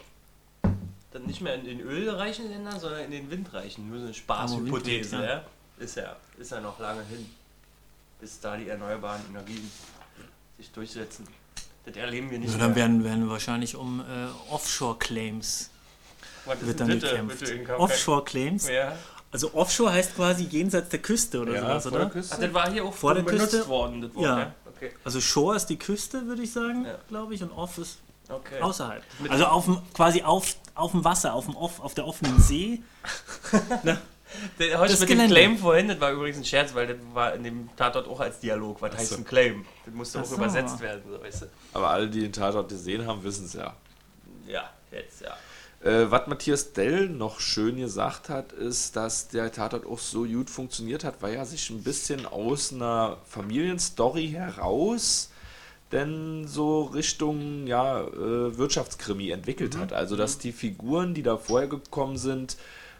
Dann 1.11 1.23
nicht 1.23 1.41
mehr 1.41 1.55
in 1.55 1.63
den 1.65 1.79
ölreichen 1.81 2.49
Ländern, 2.49 2.79
sondern 2.79 3.01
in 3.05 3.11
den 3.11 3.29
windreichen. 3.31 3.89
Nur 3.89 3.99
so 3.99 4.05
eine 4.05 4.13
Spaßhypothese, 4.13 5.15
ja. 5.17 5.23
ja. 5.23 5.43
Ist 5.79 5.95
ja, 5.97 6.15
ist 6.37 6.51
ja 6.51 6.59
noch 6.61 6.79
lange 6.79 7.03
hin, 7.03 7.29
bis 8.19 8.39
da 8.39 8.55
die 8.57 8.67
erneuerbaren 8.69 9.21
Energien 9.29 9.69
sich 10.57 10.71
durchsetzen. 10.71 11.27
Das 11.85 11.95
erleben 11.95 12.31
wir 12.31 12.39
nicht 12.39 12.51
Ja, 12.53 12.57
dann 12.59 12.67
mehr. 12.69 12.75
werden, 12.77 13.03
werden 13.03 13.29
wahrscheinlich 13.29 13.75
um 13.75 13.99
äh, 14.01 14.03
Offshore-Claims 14.51 15.69
wird 16.61 16.79
dann 16.79 16.87
bitte- 16.87 17.07
gekämpft. 17.09 17.69
Offshore-Claims? 17.77 18.69
Ja. 18.69 18.97
Also 19.31 19.53
Offshore 19.53 19.91
heißt 19.93 20.15
quasi 20.15 20.43
jenseits 20.45 20.89
der 20.89 20.99
Küste 21.01 21.41
oder 21.41 21.59
sowas, 21.59 21.83
vor 21.83 21.91
der 21.91 22.01
oder? 22.01 22.09
Küste. 22.09 22.35
Ach, 22.35 22.39
das 22.41 22.53
war 22.53 22.71
hier 22.71 22.85
auch 22.85 22.93
Vor 22.93 23.13
der 23.15 23.21
benutzt 23.23 23.51
Küste? 23.51 23.67
worden, 23.67 24.01
das 24.01 24.15
Wort, 24.15 24.23
Ja. 24.25 24.39
ja. 24.39 24.53
Okay. 24.65 24.91
Also 25.03 25.19
Shore 25.21 25.55
ist 25.57 25.65
die 25.67 25.77
Küste, 25.77 26.25
würde 26.27 26.41
ich 26.43 26.51
sagen, 26.53 26.85
Ja. 26.85 26.97
glaube 27.09 27.33
ich, 27.33 27.43
und 27.43 27.51
Off 27.51 27.77
ist 27.77 27.97
okay. 28.29 28.59
außerhalb. 28.61 29.03
Mit- 29.19 29.31
Also 29.31 29.45
auf 29.45 29.65
dem, 29.65 29.77
quasi 29.93 30.21
auf, 30.23 30.55
auf 30.75 30.91
dem 30.91 31.03
Wasser, 31.03 31.33
auf 31.33 31.45
dem 31.45 31.55
Off, 31.55 31.79
auf 31.79 31.93
der 31.93 32.05
offenen 32.07 32.39
See. 32.41 32.81
ne? 33.83 33.99
Der 34.59 34.79
Horst 34.79 34.91
Das 34.93 34.99
mit 35.01 35.09
Gelände. 35.09 35.33
dem 35.35 35.35
Claim 35.35 35.57
vorhin, 35.57 35.87
das 35.87 35.99
war 36.01 36.11
übrigens 36.11 36.37
ein 36.37 36.45
Scherz, 36.45 36.73
weil 36.75 36.87
das 36.87 36.97
war 37.13 37.33
in 37.35 37.43
dem 37.43 37.69
Tatort 37.77 38.07
auch 38.07 38.19
als 38.19 38.39
Dialog. 38.39 38.81
Was 38.81 38.95
heißt 38.97 39.09
so. 39.11 39.15
ein 39.17 39.23
Claim? 39.25 39.65
Das 39.85 39.93
musste 39.93 40.19
Ach 40.19 40.23
auch 40.25 40.31
übersetzt 40.33 40.79
werden, 40.81 41.03
so 41.09 41.21
weißt 41.21 41.43
du. 41.43 41.45
Aber 41.73 41.89
alle, 41.89 42.09
die 42.09 42.19
den 42.21 42.33
Tatort 42.33 42.67
gesehen 42.69 43.05
haben, 43.07 43.23
wissen 43.23 43.45
es 43.45 43.53
ja. 43.53 43.73
Ja, 44.45 44.69
jetzt, 44.91 45.21
ja. 45.21 45.35
Äh, 45.89 46.09
was 46.09 46.27
Matthias 46.27 46.73
Dell 46.73 47.07
noch 47.09 47.39
schön 47.39 47.77
gesagt 47.77 48.27
hat, 48.29 48.51
ist, 48.51 48.95
dass 48.95 49.27
der 49.27 49.51
Tatort 49.51 49.85
auch 49.85 49.99
so 49.99 50.23
gut 50.25 50.49
funktioniert 50.49 51.03
hat, 51.03 51.21
weil 51.21 51.35
er 51.35 51.45
sich 51.45 51.69
ein 51.69 51.83
bisschen 51.83 52.25
aus 52.25 52.73
einer 52.73 53.17
Familienstory 53.25 54.29
heraus 54.29 55.29
denn 55.91 56.47
so 56.47 56.83
Richtung 56.83 57.67
ja, 57.67 58.01
äh, 58.01 58.57
Wirtschaftskrimi 58.57 59.29
entwickelt 59.29 59.77
hat. 59.77 59.93
Also 59.93 60.15
dass 60.15 60.37
die 60.37 60.51
Figuren, 60.51 61.13
die 61.13 61.23
da 61.23 61.37
vorher 61.37 61.67
gekommen 61.67 62.17
sind, 62.17 62.57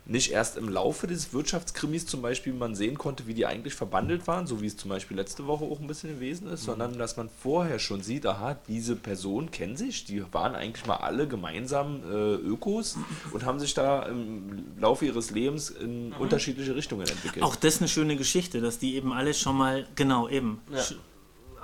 nicht 0.08 0.32
erst 0.32 0.58
im 0.58 0.70
Laufe 0.70 1.08
des 1.08 1.34
Wirtschaftskrimis 1.34 2.06
zum 2.06 2.22
Beispiel 2.22 2.54
man 2.54 2.76
sehen 2.76 2.98
konnte, 2.98 3.26
wie 3.28 3.34
die 3.34 3.46
eigentlich 3.46 3.74
verbandelt 3.74 4.28
waren, 4.28 4.46
so 4.46 4.62
wie 4.62 4.68
es 4.68 4.78
zum 4.78 4.90
Beispiel 4.90 5.18
letzte 5.18 5.48
Woche 5.48 5.64
auch 5.64 5.80
ein 5.80 5.88
bisschen 5.88 6.12
gewesen 6.12 6.48
ist, 6.48 6.64
sondern 6.64 6.98
dass 6.98 7.18
man 7.18 7.28
vorher 7.42 7.80
schon 7.80 8.04
sieht, 8.04 8.26
aha, 8.28 8.56
diese 8.68 8.96
Personen 8.96 9.50
kennen 9.50 9.76
sich, 9.76 10.06
die 10.06 10.24
waren 10.32 10.54
eigentlich 10.54 10.86
mal 10.86 10.98
alle 10.98 11.28
gemeinsam 11.28 12.04
äh, 12.04 12.36
Ökos 12.36 12.98
und 13.32 13.46
haben 13.46 13.60
sich 13.60 13.74
da 13.74 14.04
im 14.04 14.66
Laufe 14.80 15.06
ihres 15.06 15.32
Lebens 15.32 15.72
in 15.72 16.14
unterschiedliche 16.14 16.76
Richtungen 16.76 17.08
entwickelt. 17.08 17.44
Auch 17.44 17.56
das 17.56 17.76
ist 17.76 17.82
eine 17.82 17.90
schöne 17.90 18.16
Geschichte, 18.16 18.62
dass 18.62 18.78
die 18.78 18.96
eben 18.96 19.12
alle 19.12 19.34
schon 19.34 19.58
mal, 19.58 19.88
genau, 19.96 20.30
eben, 20.30 20.62
Ja. 20.72 20.84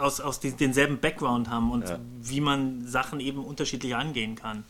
Aus, 0.01 0.19
aus 0.19 0.39
die, 0.39 0.51
denselben 0.51 0.99
Background 0.99 1.49
haben 1.49 1.71
und 1.71 1.87
Ja. 1.89 1.99
wie 2.21 2.41
man 2.41 2.85
Sachen 2.87 3.19
eben 3.19 3.43
unterschiedlich 3.43 3.95
angehen 3.95 4.35
kann. 4.35 4.63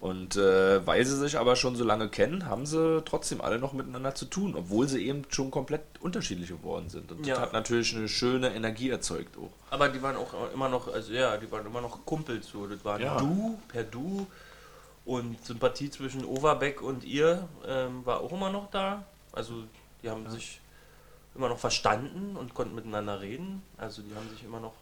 Und 0.00 0.36
äh, 0.36 0.86
weil 0.86 1.04
sie 1.06 1.16
sich 1.16 1.38
aber 1.38 1.56
schon 1.56 1.76
so 1.76 1.84
lange 1.84 2.10
kennen, 2.10 2.44
haben 2.46 2.66
sie 2.66 3.02
trotzdem 3.06 3.40
alle 3.40 3.58
noch 3.58 3.72
miteinander 3.72 4.14
zu 4.14 4.26
tun, 4.26 4.54
obwohl 4.54 4.86
sie 4.86 5.06
eben 5.06 5.22
schon 5.30 5.50
komplett 5.50 5.80
unterschiedlich 6.00 6.48
geworden 6.50 6.90
sind. 6.90 7.10
Und 7.10 7.26
Ja. 7.26 7.34
das 7.36 7.42
hat 7.44 7.52
natürlich 7.54 7.96
eine 7.96 8.08
schöne 8.08 8.54
Energie 8.54 8.90
erzeugt 8.90 9.36
auch. 9.38 9.50
Aber 9.70 9.88
die 9.88 10.02
waren 10.02 10.16
auch 10.16 10.34
immer 10.52 10.68
noch, 10.68 10.92
also 10.92 11.10
ja, 11.12 11.36
die 11.38 11.50
waren 11.50 11.64
immer 11.64 11.80
noch 11.80 12.04
Kumpels 12.04 12.48
so. 12.48 12.66
Das 12.66 12.84
waren 12.84 13.00
Ja. 13.00 13.16
Du, 13.18 13.58
per 13.68 13.82
Du. 13.84 14.26
Und 15.06 15.42
Sympathie 15.44 15.90
zwischen 15.90 16.24
Overbeck 16.24 16.80
und 16.82 17.04
ihr 17.04 17.48
ähm, 17.66 18.04
war 18.04 18.20
auch 18.20 18.32
immer 18.32 18.50
noch 18.50 18.70
da. 18.70 19.04
Also 19.32 19.54
die 20.02 20.10
haben 20.10 20.28
sich 20.30 20.60
immer 21.34 21.48
noch 21.48 21.58
verstanden 21.58 22.36
und 22.36 22.54
konnten 22.54 22.74
miteinander 22.74 23.20
reden. 23.20 23.62
Also 23.78 24.02
die 24.02 24.14
haben 24.14 24.28
sich 24.30 24.44
immer 24.44 24.60
noch 24.60 24.74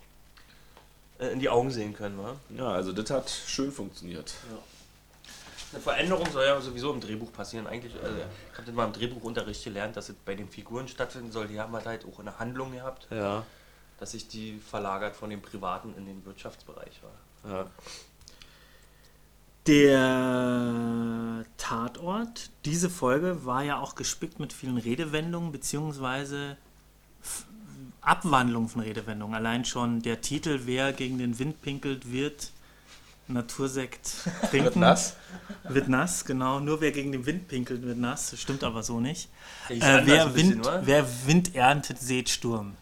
äh, 1.19 1.29
in 1.29 1.41
die 1.41 1.49
Augen 1.49 1.71
sehen 1.71 1.95
können, 1.95 2.19
wa? 2.19 2.37
Ja, 2.51 2.69
also 2.73 2.93
das 2.93 3.11
hat 3.11 3.31
schön 3.31 3.73
funktioniert. 3.73 4.35
Eine 5.73 5.81
Veränderung 5.81 6.31
soll 6.31 6.45
ja 6.45 6.61
sowieso 6.61 6.93
im 6.93 7.01
Drehbuch 7.01 7.33
passieren. 7.33 7.67
Eigentlich, 7.67 7.95
also 8.03 8.15
ich 8.19 8.59
habe 8.59 8.67
das 8.67 8.75
mal 8.75 8.85
im 8.85 8.93
Drehbuchunterricht 8.93 9.65
gelernt, 9.65 9.97
dass 9.97 10.11
es 10.11 10.15
bei 10.27 10.35
den 10.35 10.49
Figuren 10.49 10.87
stattfinden 10.87 11.33
soll. 11.33 11.49
Die 11.49 11.59
haben 11.59 11.73
halt, 11.73 11.87
halt 11.87 12.05
auch 12.05 12.19
eine 12.21 12.39
Handlung 12.39 12.73
gehabt, 12.73 13.07
Ja, 13.11 13.47
dass 13.99 14.11
sich 14.11 14.29
die 14.29 14.59
verlagert 14.59 15.17
von 15.17 15.31
dem 15.31 15.41
Privaten 15.41 15.95
in 15.97 16.05
den 16.05 16.25
Wirtschaftsbereich 16.27 17.01
war. 17.03 17.51
ja. 17.51 17.67
Der 19.67 21.45
Tatort, 21.57 22.51
diese 22.65 22.91
Folge 22.91 23.45
war 23.45 23.63
ja 23.63 23.79
auch 23.79 23.95
gespickt 23.95 24.41
mit 24.41 24.53
vielen 24.53 24.77
Redewendungen 24.77 25.53
beziehungsweise 25.53 26.57
Abwandlungen 28.01 28.69
von 28.69 28.83
Redewendungen. 28.83 29.37
Allein 29.37 29.65
schon 29.65 30.03
der 30.03 30.21
Titel, 30.21 30.63
wer 30.65 30.93
gegen 30.93 31.19
den 31.19 31.39
Wind 31.39 31.63
pinkelt, 31.63 32.11
wird 32.11 32.51
Natursekt 33.29 34.11
trinken. 34.51 34.65
Wird 34.65 34.77
nass? 34.77 35.17
Wird 35.69 35.89
nass, 35.89 36.25
genau. 36.25 36.59
Nur 36.59 36.81
wer 36.81 36.91
gegen 36.91 37.13
den 37.13 37.25
Wind 37.25 37.47
pinkelt, 37.47 37.83
wird 37.83 37.99
nass. 37.99 38.33
Das 38.33 38.41
stimmt 38.41 38.65
aber 38.65 38.83
so 38.83 38.99
nicht. 38.99 39.29
Der 39.69 39.77
Äh, 39.77 40.07
wer, 40.07 40.27
bisschen, 40.27 40.65
Wind, 40.65 40.71
wer 40.83 41.07
Wind 41.27 41.55
erntet, 41.55 41.99
seht 42.01 42.29
Sturm. 42.29 42.77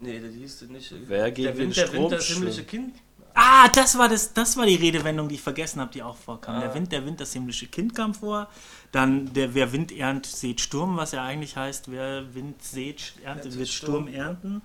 Nee, 0.00 0.18
das 0.18 0.32
hieß 0.32 0.62
nicht. 0.62 0.94
Wer 1.06 1.30
gegen 1.30 1.44
der 1.44 1.52
den 1.52 1.60
Wind, 1.60 1.76
der 1.76 1.86
Strom 1.86 2.02
Wind, 2.04 2.12
das 2.12 2.24
himmlische. 2.26 2.64
Kind. 2.64 2.94
Ah, 3.34 3.68
das 3.68 3.96
war 3.98 4.08
das, 4.08 4.32
das 4.34 4.56
war 4.56 4.66
die 4.66 4.74
Redewendung, 4.76 5.28
die 5.28 5.36
ich 5.36 5.40
vergessen 5.42 5.80
habe, 5.80 5.90
die 5.92 6.02
auch 6.02 6.16
vorkam. 6.16 6.56
Ah. 6.56 6.60
Der 6.60 6.74
Wind, 6.74 6.92
der 6.92 7.04
Wind, 7.06 7.20
das 7.20 7.32
himmlische 7.32 7.66
Kind 7.66 7.94
kam 7.94 8.14
vor. 8.14 8.48
Dann 8.92 9.32
der 9.32 9.54
wer 9.54 9.72
Wind 9.72 9.90
erntet, 9.92 10.34
seht 10.34 10.60
Sturm, 10.60 10.96
was 10.96 11.12
ja 11.12 11.24
eigentlich 11.24 11.56
heißt, 11.56 11.90
wer 11.90 12.34
Wind 12.34 12.62
seht, 12.62 13.14
erntet, 13.24 13.56
wird 13.58 13.68
Sturm. 13.68 14.06
Sturm 14.06 14.14
ernten. 14.14 14.62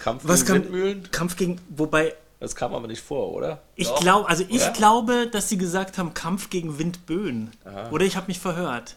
Kampf 0.00 0.22
Was 0.24 0.46
gegen 0.46 0.62
Windmühlen? 0.64 1.10
Kampf 1.10 1.36
gegen, 1.36 1.60
wobei 1.68 2.14
Das 2.38 2.54
kam 2.56 2.72
aber 2.72 2.86
nicht 2.86 3.02
vor, 3.02 3.32
oder? 3.32 3.62
ich 3.74 3.92
glaube, 3.96 4.28
also 4.28 4.44
ich 4.48 4.62
Oder? 4.62 4.70
glaube, 4.72 5.26
dass 5.26 5.48
sie 5.48 5.58
gesagt 5.58 5.98
haben 5.98 6.14
Kampf 6.14 6.48
gegen 6.50 6.78
Windböen. 6.78 7.50
Aha. 7.64 7.90
Oder 7.90 8.04
ich 8.06 8.16
habe 8.16 8.28
mich 8.28 8.38
verhört. 8.38 8.96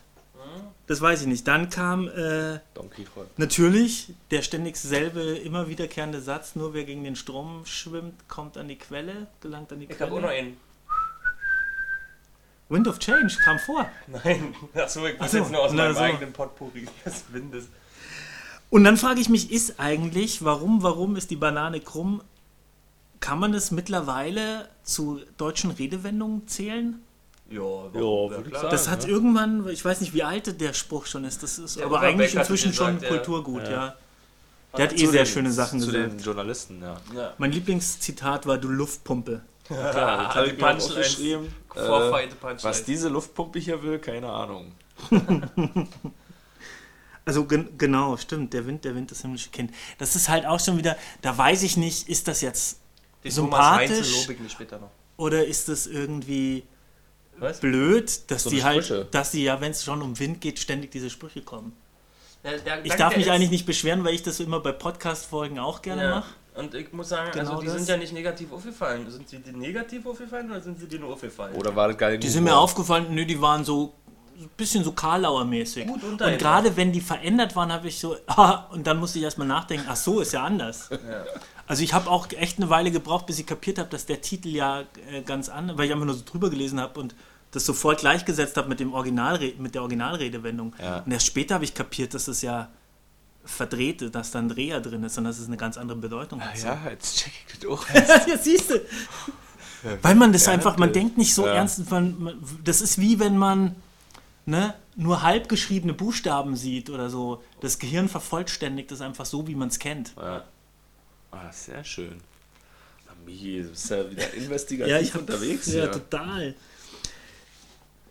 Das 0.88 1.00
weiß 1.00 1.22
ich 1.22 1.28
nicht. 1.28 1.48
Dann 1.48 1.70
kam 1.70 2.08
äh, 2.10 2.60
Don 2.74 2.90
Quixote. 2.90 3.30
natürlich 3.38 4.14
der 4.32 4.42
ständig 4.42 4.76
selbe, 4.76 5.22
immer 5.22 5.68
wiederkehrende 5.70 6.20
Satz: 6.22 6.56
Nur 6.56 6.74
wer 6.74 6.84
gegen 6.84 7.04
den 7.04 7.16
Strom 7.16 7.66
schwimmt, 7.66 8.28
kommt 8.28 8.58
an 8.58 8.68
die 8.68 8.78
Quelle, 8.78 9.28
gelangt 9.40 9.72
an 9.72 9.80
die 9.80 9.86
Ich 9.86 10.02
habe 10.02 10.12
auch 10.12 10.20
noch 10.20 10.28
Quelle. 10.28 10.40
einen. 10.40 10.58
Wind 12.70 12.88
of 12.88 13.00
Change 13.00 13.36
kam 13.44 13.60
vor. 13.60 13.90
Nein, 14.08 14.56
achso, 14.74 15.06
ich 15.06 15.16
so, 15.30 15.38
jetzt 15.38 15.52
nur 15.52 15.62
aus 15.62 15.72
na 15.74 15.84
meinem 15.84 15.94
so. 15.96 16.00
eigenen 16.02 16.34
Potpourri 16.34 16.88
des 17.06 17.26
Windes. 17.32 17.66
Und 18.70 18.84
dann 18.84 18.98
frage 18.98 19.22
ich 19.22 19.30
mich, 19.30 19.52
ist 19.52 19.80
eigentlich, 19.80 20.44
warum, 20.44 20.82
warum 20.82 21.16
ist 21.16 21.30
die 21.30 21.36
Banane 21.36 21.80
krumm? 21.80 22.24
Kann 23.20 23.38
man 23.40 23.54
es 23.54 23.70
mittlerweile 23.72 24.68
zu 24.84 25.22
deutschen 25.38 25.72
Redewendungen 25.72 26.48
zählen? 26.48 27.02
Ja, 27.54 27.60
würde 28.30 28.50
ich 28.50 28.56
sagen. 28.56 28.68
Das 28.72 28.88
hat 28.90 29.08
irgendwann, 29.08 29.68
ich 29.70 29.84
weiß 29.84 30.02
nicht, 30.02 30.14
wie 30.14 30.24
alt 30.24 30.60
der 30.60 30.74
Spruch 30.74 31.06
schon 31.06 31.24
ist, 31.26 31.44
das 31.44 31.58
ist 31.60 31.78
Der 31.78 31.86
aber 31.86 32.00
eigentlich 32.02 32.36
inzwischen 32.36 32.74
schon 32.74 32.96
gesagt, 32.96 33.04
ja. 33.04 33.18
Kulturgut, 33.18 33.64
Ja. 33.64 33.72
ja. 33.72 33.96
Der 34.76 34.86
hat 34.88 34.94
eh 35.00 35.06
sehr 35.06 35.26
schöne 35.28 35.52
Sachen 35.52 35.80
Zu 35.80 35.92
gesagt. 35.92 36.14
den 36.14 36.20
Journalisten, 36.20 36.82
ja. 36.82 36.98
Ja. 37.16 37.34
Mein 37.38 37.52
Lieblingszitat 37.52 38.48
war, 38.48 38.58
du 38.58 38.70
Luftpumpe. 38.70 39.42
Klar, 39.68 40.26
das 40.26 40.36
habe 40.36 40.48
die 40.48 40.54
ich 40.54 40.58
Punchlines. 40.60 40.90
aufgeschrieben. 40.90 41.46
Äh, 41.76 42.64
was 42.64 42.84
diese 42.84 43.08
Luftpumpe 43.10 43.60
hier 43.60 43.82
will, 43.84 44.00
keine 44.00 44.30
Ahnung. 44.30 44.72
Also 47.26 47.46
gen 47.46 47.78
genau, 47.78 48.18
stimmt, 48.18 48.54
der 48.54 48.66
Wind, 48.66 48.84
der 48.84 48.96
Wind, 48.96 49.10
das 49.12 49.22
himmlische 49.22 49.50
Kind. 49.50 49.72
Das 49.98 50.16
ist 50.16 50.28
halt 50.28 50.46
auch 50.46 50.60
schon 50.60 50.78
wieder, 50.78 50.98
da 51.22 51.38
weiß 51.38 51.64
ich 51.64 51.78
nicht, 51.78 52.10
ist 52.10 52.28
das 52.28 52.42
jetzt 52.42 52.80
Den 53.24 53.32
sympathisch? 53.32 53.88
Thomas 53.88 54.00
Heinzel 54.04 54.20
lobe 54.22 54.34
ich 54.34 54.40
mir 54.42 54.50
später 54.50 54.80
noch. 54.80 54.90
oder 55.16 55.46
ist 55.46 55.70
das 55.70 55.88
irgendwie 55.88 56.64
Was? 57.38 57.60
blöd, 57.60 58.32
dass 58.32 58.44
So 58.44 58.50
die 58.50 58.64
halt, 58.64 58.86
Sprüche. 58.86 59.08
dass 59.12 59.32
die 59.32 59.44
ja, 59.44 59.60
wenn 59.62 59.72
es 59.72 59.84
schon 59.84 60.02
um 60.02 60.18
Wind 60.20 60.40
geht, 60.42 60.60
ständig 60.60 60.92
diese 60.92 61.10
Sprüche 61.10 61.42
kommen. 61.42 61.74
Der, 62.44 62.58
der, 62.60 62.86
Ich 62.86 62.94
darf 62.96 63.16
mich 63.16 63.32
eigentlich 63.32 63.52
nicht 63.52 63.66
beschweren, 63.66 64.04
weil 64.04 64.14
ich 64.14 64.24
das 64.24 64.40
immer 64.40 64.60
bei 64.60 64.72
Podcast-Folgen 64.72 65.60
auch 65.60 65.82
gerne 65.82 66.04
Ja. 66.04 66.10
mache. 66.18 66.30
Und 66.56 66.76
ich 66.76 66.94
muss 66.94 67.10
sagen, 67.10 67.32
Genau 67.34 67.50
also 67.52 67.62
die 67.62 67.68
das. 67.68 67.76
sind 67.78 67.90
ja 67.90 67.98
nicht 67.98 68.14
negativ 68.14 68.52
aufgefallen. 68.54 69.10
Sind 69.10 69.28
sie 69.28 69.40
dir 69.40 69.54
negativ 69.54 70.06
aufgefallen 70.06 70.52
oder 70.52 70.62
sind 70.62 70.80
sie 70.80 70.88
dir 70.88 71.00
nur 71.00 71.14
aufgefallen? 71.14 71.56
Oder 71.56 71.76
war 71.76 71.88
das 71.88 71.98
geil 71.98 72.18
Die 72.20 72.30
sind 72.30 72.44
mir 72.44 72.56
aufgefallen, 72.56 73.08
nö, 73.10 73.26
die 73.26 73.42
waren 73.42 73.66
so 73.66 73.94
ein 74.40 74.50
bisschen 74.56 74.84
so 74.84 74.92
Karlauer-mäßig. 74.92 75.88
Gut 75.88 76.04
Und 76.04 76.20
gerade 76.38 76.76
wenn 76.78 76.92
die 76.92 77.02
verändert 77.02 77.56
waren, 77.56 77.72
habe 77.72 77.88
ich 77.88 77.98
so, 78.00 78.18
ah, 78.28 78.66
und 78.72 78.86
dann 78.86 79.00
musste 79.00 79.18
ich 79.18 79.24
erstmal 79.24 79.48
nachdenken, 79.48 79.86
ach 79.90 79.96
so, 79.96 80.20
ist 80.20 80.34
ja 80.34 80.44
anders. 80.44 80.90
Ja. 80.92 80.98
Also 81.68 81.84
ich 81.84 81.94
habe 81.94 82.10
auch 82.10 82.28
echt 82.32 82.58
eine 82.58 82.70
Weile 82.70 82.92
gebraucht, 82.92 83.26
bis 83.26 83.40
ich 83.40 83.46
kapiert 83.46 83.80
habe, 83.80 83.90
dass 83.90 84.06
der 84.06 84.22
Titel 84.22 84.50
ja 84.50 84.82
äh, 85.12 85.22
ganz 85.22 85.50
anders, 85.50 85.78
weil 85.78 85.86
ich 85.86 85.94
einfach 85.94 86.06
nur 86.06 86.16
so 86.16 86.24
drüber 86.26 86.50
gelesen 86.50 86.80
habe 86.80 87.00
und 87.00 87.16
das 87.52 87.66
sofort 87.66 88.00
gleichgesetzt 88.00 88.58
habe 88.58 88.68
mit, 88.68 88.80
dem 88.80 88.94
Originalre 88.94 89.54
mit 89.60 89.76
der 89.76 89.82
Originalredewendung. 89.84 90.76
Ja. 90.82 91.00
Und 91.00 91.12
erst 91.12 91.28
später 91.28 91.56
habe 91.56 91.64
ich 91.64 91.74
kapiert, 91.74 92.14
dass 92.14 92.28
es 92.28 92.42
ja 92.42 92.70
verdrehte, 93.46 94.10
dass 94.10 94.32
da 94.32 94.40
ein 94.40 94.50
Dreher 94.50 94.82
drin 94.82 95.04
ist 95.04 95.18
und 95.18 95.26
dass 95.26 95.38
es 95.38 95.48
eine 95.48 95.58
ganz 95.58 95.78
andere 95.78 95.98
Bedeutung 95.98 96.42
hat. 96.42 96.58
Ja, 96.64 96.80
jetzt 96.90 97.18
check 97.18 97.34
ich 97.48 97.60
das 97.60 97.70
auch. 97.70 97.88
ja, 98.28 98.38
siehst 98.38 98.70
du. 98.72 98.82
Weil 100.02 100.16
man 100.16 100.32
das 100.32 100.46
Ja, 100.46 100.54
einfach, 100.54 100.78
man 100.78 100.94
denkt 100.94 101.18
nicht 101.18 101.34
so 101.34 101.46
Ja. 101.46 101.56
ernst, 101.56 101.90
man, 101.92 102.22
man, 102.22 102.44
das 102.64 102.82
ist 102.82 103.00
wie 103.00 103.20
wenn 103.20 103.38
man 103.38 103.76
ne, 104.46 104.74
nur 104.96 105.22
halb 105.24 105.50
geschriebene 105.50 105.94
Buchstaben 105.94 106.56
sieht 106.56 106.90
oder 106.90 107.10
so. 107.10 107.44
Das 107.62 107.80
Gehirn 107.80 108.08
vervollständigt 108.10 108.92
das 108.92 109.02
einfach 109.02 109.26
so, 109.26 109.48
wie 109.48 109.56
man 109.56 109.70
es 109.70 109.80
kennt. 109.80 110.14
Ja. 110.18 110.44
Ah, 111.34 111.52
sehr 111.52 111.84
schön. 111.84 112.22
Michi, 113.26 113.64
du 113.64 113.70
bist 113.70 113.90
ja 113.90 114.10
wieder 114.10 114.34
investigativ 114.36 114.92
Ja, 114.92 115.00
ich 115.00 115.14
hab, 115.14 115.22
unterwegs. 115.22 115.68
Ja, 115.68 115.84
hier. 115.84 115.92
total. 115.92 116.56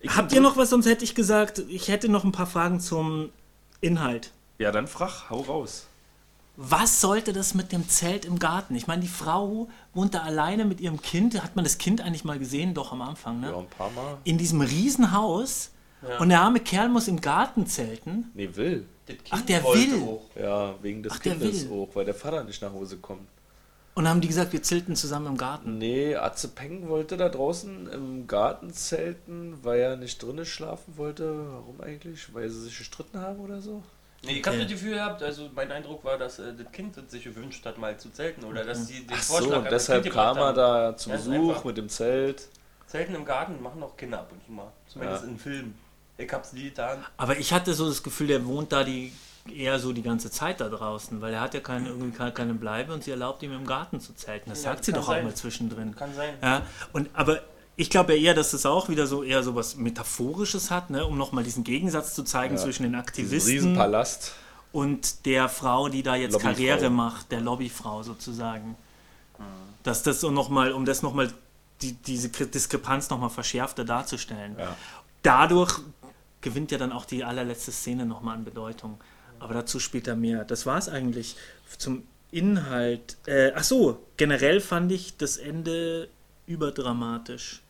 Ich 0.01 0.15
Habt 0.15 0.31
ihr 0.33 0.41
noch 0.41 0.57
was, 0.57 0.69
sonst 0.69 0.85
hätte 0.85 1.03
ich 1.03 1.15
gesagt, 1.15 1.59
ich 1.69 1.87
hätte 1.87 2.09
noch 2.09 2.23
ein 2.23 2.31
paar 2.31 2.47
Fragen 2.47 2.79
zum 2.79 3.29
Inhalt. 3.79 4.31
Ja, 4.57 4.71
dann 4.71 4.87
frag, 4.87 5.29
hau 5.29 5.41
raus. 5.41 5.87
Was 6.55 7.01
sollte 7.01 7.33
das 7.33 7.55
mit 7.55 7.71
dem 7.71 7.87
Zelt 7.89 8.25
im 8.25 8.37
Garten? 8.37 8.75
Ich 8.75 8.85
meine, 8.85 9.01
die 9.01 9.07
Frau 9.07 9.69
wohnt 9.93 10.13
da 10.13 10.21
alleine 10.21 10.65
mit 10.65 10.81
ihrem 10.81 11.01
Kind. 11.01 11.41
Hat 11.41 11.55
man 11.55 11.63
das 11.65 11.77
Kind 11.79 12.01
eigentlich 12.01 12.25
mal 12.25 12.37
gesehen? 12.37 12.73
Doch 12.73 12.91
am 12.91 13.01
Anfang, 13.01 13.39
ne? 13.39 13.49
Ja, 13.49 13.57
ein 13.57 13.67
paar 13.67 13.89
Mal. 13.91 14.17
In 14.23 14.37
diesem 14.37 14.61
Riesenhaus. 14.61 15.71
Ja. 16.07 16.19
Und 16.19 16.29
der 16.29 16.41
arme 16.41 16.59
Kerl 16.59 16.89
muss 16.89 17.07
im 17.07 17.21
Garten 17.21 17.65
zelten. 17.65 18.29
Nee, 18.33 18.49
will. 18.55 18.85
Das 19.05 19.15
Kind 19.17 19.27
Ach, 19.31 19.41
der 19.41 19.63
wollte 19.63 19.91
will. 19.91 20.01
auch. 20.03 20.29
Ja, 20.39 20.75
wegen 20.81 21.03
des 21.03 21.13
Ach, 21.13 21.19
der 21.19 21.33
Kindes 21.35 21.69
will. 21.69 21.77
auch, 21.77 21.89
weil 21.95 22.05
der 22.05 22.13
Vater 22.13 22.43
nicht 22.43 22.61
nach 22.61 22.71
Hause 22.73 22.97
kommt. 22.97 23.27
Und 23.95 24.07
haben 24.07 24.21
die 24.21 24.27
gesagt, 24.27 24.53
wir 24.53 24.63
zelten 24.63 24.95
zusammen 24.95 25.27
im 25.27 25.37
Garten. 25.37 25.77
Nee, 25.77 26.15
Atze 26.15 26.47
Peng 26.47 26.89
wollte 26.89 27.15
da 27.15 27.29
draußen 27.29 27.89
im 27.91 28.25
Garten 28.25 28.73
zelten, 28.73 29.59
weil 29.61 29.79
er 29.81 29.97
nicht 29.97 30.21
drinnen 30.23 30.45
schlafen 30.45 30.97
wollte. 30.97 31.45
Warum 31.51 31.79
eigentlich? 31.81 32.33
Weil 32.33 32.49
sie 32.49 32.61
sich 32.61 32.77
gestritten 32.77 33.19
haben 33.19 33.39
oder 33.39 33.61
so? 33.61 33.83
Nee, 34.25 34.39
ich 34.39 34.47
habe 34.47 34.57
das 34.57 34.67
Gefühl 34.69 34.93
gehabt, 34.95 35.21
also 35.21 35.49
mein 35.53 35.69
Eindruck 35.71 36.03
war, 36.05 36.17
dass 36.17 36.39
äh, 36.39 36.53
das 36.57 36.71
Kind 36.71 36.95
sich 37.11 37.25
gewünscht 37.25 37.65
hat, 37.65 37.77
mal 37.77 37.95
zu 37.99 38.09
zelten. 38.09 38.45
Oder 38.45 38.63
dass 38.63 38.87
sie 38.87 39.01
den 39.05 39.15
Ach 39.17 39.21
Vorschlag 39.21 39.57
so, 39.57 39.61
das 39.63 39.69
deshalb 39.85 40.09
kam 40.09 40.37
er 40.37 40.53
da 40.53 40.97
zu 40.97 41.09
Besuch 41.09 41.63
mit 41.65 41.77
dem 41.77 41.89
Zelt. 41.89 42.47
Zelten 42.87 43.15
im 43.15 43.25
Garten 43.25 43.61
machen 43.61 43.83
auch 43.83 43.95
Kinder 43.97 44.19
ab 44.21 44.31
und 44.31 44.43
zu 44.45 44.51
mal. 44.53 44.71
Zumindest 44.87 45.23
Ja. 45.23 45.29
in 45.29 45.37
Filmen. 45.37 45.77
Ich 46.17 46.31
hab's 46.31 46.53
nie 46.53 46.65
getan. 46.65 47.03
Aber 47.17 47.37
ich 47.37 47.51
hatte 47.53 47.73
so 47.73 47.87
das 47.87 48.03
Gefühl, 48.03 48.27
der 48.27 48.45
wohnt 48.45 48.71
da 48.71 48.83
die 48.83 49.11
eher 49.53 49.77
so 49.79 49.91
die 49.91 50.03
ganze 50.03 50.31
Zeit 50.31 50.61
da 50.61 50.69
draußen, 50.69 51.19
weil 51.21 51.33
er 51.33 51.41
hat 51.41 51.53
ja 51.53 51.59
keine, 51.59 51.89
irgendwie 51.89 52.15
keine, 52.31 52.53
Bleibe 52.53 52.93
und 52.93 53.03
sie 53.03 53.11
erlaubt 53.11 53.43
ihm 53.43 53.51
im 53.51 53.65
Garten 53.65 53.99
zu 53.99 54.13
zelten. 54.13 54.49
Das 54.49 54.63
Ja, 54.63 54.71
sagt 54.71 54.85
sie 54.85 54.91
kann 54.91 55.01
doch 55.01 55.07
auch 55.09 55.13
sein. 55.13 55.25
mal 55.25 55.35
zwischendrin. 55.35 55.95
Kann 55.95 56.13
sein. 56.15 56.35
Ja, 56.41 56.61
und 56.93 57.09
aber 57.13 57.41
ich 57.75 57.89
glaube 57.89 58.13
ja 58.15 58.21
eher, 58.27 58.33
dass 58.35 58.51
das 58.51 58.65
auch 58.65 58.87
wieder 58.87 59.05
so 59.07 59.21
eher 59.23 59.43
so 59.43 59.53
was 59.55 59.75
Metaphorisches 59.75 60.71
hat, 60.71 60.91
ne, 60.91 61.05
um 61.05 61.17
nochmal 61.17 61.43
diesen 61.43 61.63
Gegensatz 61.65 62.13
zu 62.13 62.23
zeigen 62.23 62.55
Ja. 62.55 62.61
zwischen 62.61 62.83
den 62.83 62.95
Aktivisten 62.95 63.51
Riesenpalast. 63.51 64.33
und 64.71 65.25
der 65.25 65.49
Frau, 65.49 65.89
die 65.89 66.03
da 66.03 66.15
jetzt 66.15 66.33
Lobbyfrau. 66.33 66.51
Karriere 66.53 66.89
macht, 66.89 67.31
der 67.31 67.41
Lobbyfrau 67.41 68.03
sozusagen. 68.03 68.75
Dass 69.81 70.03
das 70.03 70.21
so 70.21 70.31
nochmal, 70.31 70.71
um 70.71 70.85
das 70.85 71.01
nochmal, 71.01 71.29
die, 71.81 71.93
diese 71.93 72.29
Diskrepanz 72.29 73.09
nochmal 73.09 73.29
verschärfter 73.29 73.83
darzustellen. 73.83 74.55
Ja. 74.57 74.73
Dadurch 75.23 75.79
gewinnt 76.43 76.71
ja 76.71 76.77
dann 76.77 76.91
auch 76.91 77.05
die 77.05 77.23
allerletzte 77.23 77.71
Szene 77.71 78.05
nochmal 78.05 78.35
an 78.37 78.43
Bedeutung. 78.45 78.99
Aber 79.39 79.55
dazu 79.55 79.79
später 79.79 80.15
mehr. 80.15 80.45
Das 80.45 80.65
war 80.67 80.77
es 80.77 80.87
eigentlich 80.87 81.35
zum 81.77 82.03
Inhalt. 82.31 83.17
Äh, 83.25 83.51
ach 83.55 83.63
so, 83.63 83.99
generell 84.17 84.61
fand 84.61 84.91
ich 84.91 85.17
das 85.17 85.37
Ende 85.37 86.07
überdramatisch, 86.47 87.61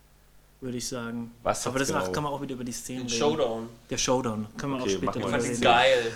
würde 0.61 0.77
ich 0.77 0.87
sagen. 0.87 1.31
Was 1.43 1.65
Aber 1.65 1.79
das 1.79 1.87
genau? 1.89 2.11
kann 2.11 2.23
man 2.23 2.33
auch 2.33 2.41
wieder 2.41 2.53
über 2.55 2.63
die 2.63 2.71
Szenen 2.71 3.01
Den 3.01 3.07
reden. 3.07 3.19
Showdown. 3.19 3.69
Der 3.89 3.97
Showdown. 3.97 4.47
Können 4.57 4.73
wir 4.73 4.81
Okay, 4.81 4.95
auch 4.97 5.13
später 5.13 5.43
reden. 5.43 5.61
geil. 5.61 6.11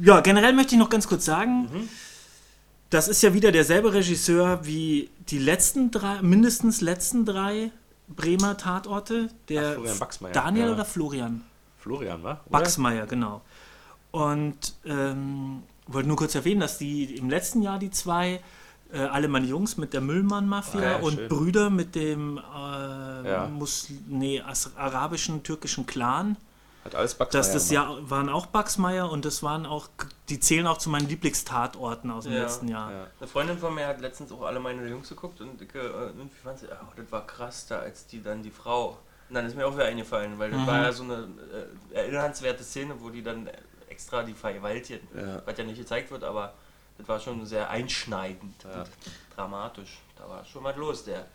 Ja, 0.00 0.20
generell 0.20 0.52
möchte 0.52 0.74
ich 0.74 0.78
noch 0.78 0.88
ganz 0.90 1.06
kurz 1.08 1.24
sagen, 1.24 1.88
das 2.90 3.08
ist 3.08 3.22
ja 3.22 3.34
wieder 3.34 3.52
derselbe 3.52 3.92
Regisseur 3.92 4.64
wie 4.64 5.10
die 5.28 5.38
letzten 5.38 5.90
drei, 5.90 6.22
mindestens 6.22 6.80
letzten 6.80 7.24
drei 7.24 7.70
Bremer 8.08 8.56
Tatorte. 8.56 9.28
Der 9.48 9.70
Ach, 9.70 9.74
Florian 9.74 9.98
Baxmeier. 9.98 10.32
Daniel 10.32 10.66
Ja. 10.68 10.72
oder 10.74 10.84
Florian? 10.84 11.42
Florian, 11.80 12.22
wa? 12.22 12.32
Oder? 12.32 12.40
Baxmeier, 12.50 13.06
genau. 13.06 13.40
Und 14.10 14.74
ähm, 14.84 15.62
wollte 15.86 16.08
nur 16.08 16.16
kurz 16.16 16.34
erwähnen, 16.34 16.60
dass 16.60 16.78
die 16.78 17.16
im 17.16 17.30
letzten 17.30 17.62
Jahr 17.62 17.78
die 17.78 17.90
zwei, 17.90 18.40
äh, 18.92 18.98
alle 18.98 19.28
meine 19.28 19.46
Jungs 19.46 19.76
mit 19.76 19.92
der 19.92 20.00
Müllmann-Mafia 20.00 20.80
Ah, 20.80 20.90
ja, 20.92 20.96
und 20.98 21.14
schön. 21.14 21.28
Brüder 21.28 21.70
mit 21.70 21.94
dem 21.94 22.38
äh, 22.38 22.40
Ja. 23.30 23.50
Nee, 24.08 24.42
arabischen, 24.76 25.42
türkischen 25.42 25.86
Clan, 25.86 26.36
Hat 26.84 26.94
alles 26.96 27.14
Baxmeier 27.14 27.42
das, 27.42 27.52
das. 27.52 27.70
Jahr 27.70 28.10
waren 28.10 28.28
auch 28.28 28.46
Baxmeier 28.46 29.10
und 29.10 29.24
das 29.24 29.42
waren 29.44 29.64
auch, 29.66 29.88
die 30.28 30.40
zählen 30.40 30.66
auch 30.66 30.78
zu 30.78 30.90
meinen 30.90 31.08
Lieblingstatorten 31.08 32.10
aus 32.10 32.24
dem 32.24 32.32
Ja. 32.32 32.40
letzten 32.42 32.66
Jahr. 32.68 32.90
Ja. 32.90 33.06
Eine 33.20 33.28
Freundin 33.28 33.58
von 33.58 33.74
mir 33.74 33.86
hat 33.86 34.00
letztens 34.00 34.32
auch 34.32 34.42
alle 34.42 34.58
meine 34.60 34.88
Jungs 34.88 35.08
geguckt 35.08 35.40
und 35.40 35.60
ich, 35.62 35.72
irgendwie 35.74 36.36
fand 36.42 36.58
sie, 36.58 36.66
oh, 36.66 36.92
das 36.96 37.12
war 37.12 37.26
krass 37.26 37.66
da, 37.68 37.78
als 37.80 38.06
die 38.06 38.22
dann 38.22 38.42
die 38.42 38.50
Frau. 38.50 38.98
Und 39.30 39.34
dann 39.36 39.46
ist 39.46 39.56
mir 39.56 39.64
auch 39.66 39.74
wieder 39.74 39.86
eingefallen, 39.86 40.38
weil 40.38 40.50
das 40.50 40.60
Mhm. 40.60 40.66
war 40.66 40.82
ja 40.82 40.92
so 40.92 41.04
eine 41.04 41.28
äh, 41.94 41.94
erinnernswerte 41.96 42.62
Szene, 42.64 42.94
wo 42.98 43.08
die 43.10 43.22
dann 43.22 43.48
extra 43.88 44.22
die 44.24 44.34
vergewaltigen. 44.34 45.06
Ja. 45.16 45.40
Was 45.46 45.56
ja 45.56 45.64
nicht 45.64 45.78
gezeigt 45.78 46.10
wird, 46.10 46.24
aber 46.24 46.52
das 46.98 47.08
war 47.08 47.18
schon 47.20 47.46
sehr 47.46 47.70
einschneidend 47.70 48.54
Ja. 48.64 48.80
und 48.82 48.88
dramatisch. 49.36 49.98
Da 50.18 50.28
war 50.28 50.44
schon 50.44 50.64
was 50.64 50.76
los, 50.76 51.04
der 51.04 51.26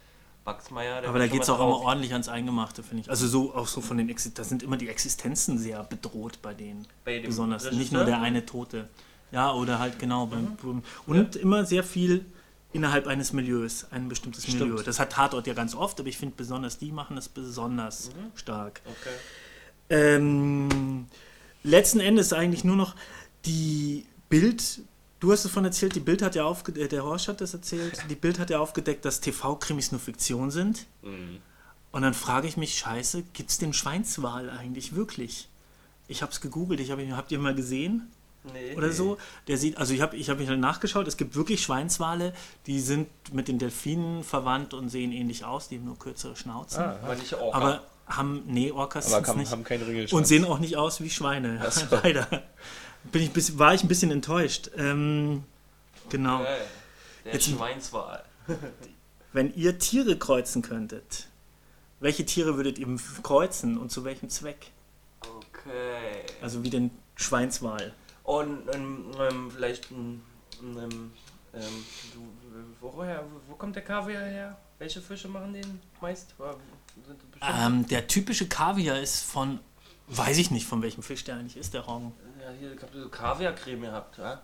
Baxmeier. 0.43 0.99
Der 1.01 1.10
Aber 1.10 1.19
da 1.19 1.27
geht 1.27 1.41
es 1.41 1.49
auch 1.49 1.60
immer 1.60 1.69
drauf. 1.71 1.86
ordentlich 1.86 2.12
ans 2.12 2.27
Eingemachte, 2.29 2.84
finde 2.84 3.01
ich. 3.03 3.10
Also 3.10 3.27
so 3.27 3.55
auch 3.55 3.67
so 3.67 3.81
von 3.81 3.97
den 3.97 4.10
Exi 4.10 4.34
da 4.34 4.43
sind 4.43 4.62
immer 4.62 4.77
die 4.77 4.89
Existenzen 4.89 5.58
sehr 5.58 5.84
bedroht 5.86 6.39
bei 6.41 6.53
denen. 6.53 6.86
Bei 7.05 7.19
Besonders. 7.19 7.71
Nicht 7.71 7.91
nur 7.93 8.03
der 8.05 8.21
eine 8.21 8.45
Tote. 8.45 8.89
Ja, 9.31 9.53
oder 9.53 9.79
halt 9.79 9.97
genau. 9.99 10.27
Mhm. 10.27 10.58
Beim, 10.62 10.84
und 11.08 11.36
immer 11.38 11.65
sehr 11.65 11.84
viel 11.84 12.25
innerhalb 12.75 13.07
eines 13.07 13.31
Milieus, 13.33 13.88
ein 13.91 14.09
bestimmtes 14.09 14.43
Stimmt. 14.43 14.59
Milieu. 14.61 14.83
Das 14.83 14.99
hat 14.99 15.13
Tatort 15.13 15.47
ja 15.47 15.53
ganz 15.53 15.73
oft, 15.75 15.99
aber 15.99 16.09
ich 16.09 16.17
finde 16.17 16.35
besonders 16.35 16.77
die 16.77 16.91
machen 16.91 17.15
das 17.15 17.29
besonders 17.29 18.09
Mhm. 18.09 18.31
stark. 18.35 18.81
Okay. 18.85 19.15
Ähm, 19.89 21.07
letzten 21.63 21.99
Endes 22.01 22.33
eigentlich 22.33 22.63
nur 22.63 22.75
noch 22.75 22.95
die 23.45 24.05
Bild. 24.29 24.81
Du 25.19 25.31
hast 25.31 25.45
davon 25.45 25.63
erzählt, 25.65 25.95
die 25.95 25.99
Bild 26.01 26.21
hat 26.21 26.35
ja 26.35 26.43
aufgedeckt, 26.43 26.91
der 26.91 27.03
Horst 27.03 27.27
hat 27.29 27.39
das 27.41 27.53
erzählt, 27.53 28.03
die 28.09 28.15
Bild 28.15 28.38
hat 28.39 28.49
ja 28.49 28.59
aufgedeckt, 28.59 29.05
dass 29.05 29.21
TV-Krimis 29.21 29.91
nur 29.91 30.01
Fiktion 30.01 30.51
sind. 30.51 30.85
Mhm. 31.01 31.38
Und 31.91 32.01
dann 32.01 32.13
frage 32.13 32.47
ich 32.47 32.57
mich, 32.57 32.77
scheiße, 32.77 33.23
gibt 33.33 33.49
es 33.51 33.57
den 33.57 33.71
Schweinswal 33.71 34.49
eigentlich 34.49 34.95
wirklich? 34.95 35.47
Ich 36.09 36.21
habe 36.21 36.31
es 36.33 36.41
gegoogelt, 36.41 36.81
ich 36.81 36.91
hab, 36.91 36.99
habt 36.99 37.31
ihr 37.31 37.39
mal 37.39 37.55
gesehen 37.55 38.11
Nee. 38.53 38.75
oder 38.75 38.91
so? 38.91 39.17
Der 39.47 39.58
sieht, 39.58 39.77
also 39.77 39.93
ich 39.93 40.01
habe 40.01 40.15
ich 40.17 40.29
hab 40.29 40.38
mich 40.39 40.47
halt 40.49 40.60
nachgeschaut, 40.60 41.08
es 41.08 41.17
gibt 41.17 41.36
wirklich 41.36 41.62
Schweinswale, 41.63 42.34
die 42.67 42.79
sind 42.79 43.08
mit 43.34 43.47
den 43.47 43.60
Delfinen 43.60 44.23
verwandt 44.23 44.73
und 44.73 44.89
sehen 44.89 45.12
ähnlich 45.12 45.45
aus, 45.45 45.67
die 45.67 45.77
haben 45.77 45.86
nur 45.86 45.97
kürzere 45.99 46.36
Schnauzen. 46.36 46.81
Ah, 46.84 46.97
Aber 47.03 47.15
nicht 47.15 47.34
Orca. 47.34 47.58
Aber 47.58 47.84
haben, 48.08 48.43
nee, 48.45 48.71
Orcas 48.71 49.12
aber 49.13 49.23
kann, 49.23 49.38
nicht. 49.38 49.51
haben 49.51 49.63
keine 49.63 49.88
Ringelschwanz. 49.88 50.17
Und 50.19 50.25
sehen 50.27 50.45
auch 50.45 50.60
nicht 50.60 50.77
aus 50.77 51.01
wie 51.01 51.10
Schweine. 51.10 51.60
So. 51.71 51.81
Leider. 52.03 52.27
Bin 53.12 53.21
ich 53.23 53.31
bis, 53.31 53.58
war 53.58 53.73
ich 53.73 53.84
ein 53.84 53.88
bisschen 53.88 54.12
enttäuscht. 54.12 54.69
Ähm, 54.77 55.43
genau. 56.10 56.41
Okay. 56.41 56.58
Der 57.25 57.34
Jetzt- 57.34 57.49
Schweinswal. 57.49 58.23
Wenn 59.34 59.53
ihr 59.55 59.79
Tiere 59.79 60.17
kreuzen 60.17 60.62
könntet, 60.62 61.27
welche 61.99 62.25
Tiere 62.25 62.58
würdet 62.58 62.77
ihr 62.77 62.88
kreuzen 63.23 63.77
und 63.77 63.91
zu 63.91 64.03
welchem 64.05 64.29
Zweck? 64.29 64.67
Okay. 65.21 66.25
Also 66.41 66.63
wie 66.63 66.69
den 66.69 66.91
Schweinswal. 67.15 67.93
Und 68.25 68.67
ähm, 68.73 69.11
ähm, 69.19 69.51
vielleicht 69.51 69.91
ein. 69.91 70.21
ähm, 70.61 71.11
ähm, 71.53 71.85
du, 72.13 72.27
woher, 72.81 73.23
wo 73.47 73.55
kommt 73.55 73.75
der 73.75 73.83
Kaviar 73.83 74.23
her? 74.23 74.57
Welche 74.77 74.99
Fische 75.01 75.29
machen 75.29 75.53
den 75.53 75.79
meist? 76.01 76.35
Ähm, 77.41 77.88
der 77.88 78.07
typische 78.07 78.47
Kaviar 78.47 78.99
ist 78.99 79.23
von, 79.23 79.59
weiß 80.07 80.38
ich 80.38 80.51
nicht, 80.51 80.65
von 80.65 80.81
welchem 80.81 81.01
Fisch 81.01 81.23
der 81.23 81.35
eigentlich 81.35 81.55
ist, 81.55 81.73
der 81.73 81.81
Roggen. 81.81 82.11
Ja, 82.41 82.51
hier, 82.59 82.73
ich 82.73 82.81
hab 82.81 82.91
so 82.93 83.07
Kaviarcreme 83.07 83.81
gehabt, 83.81 84.17
ja? 84.17 84.41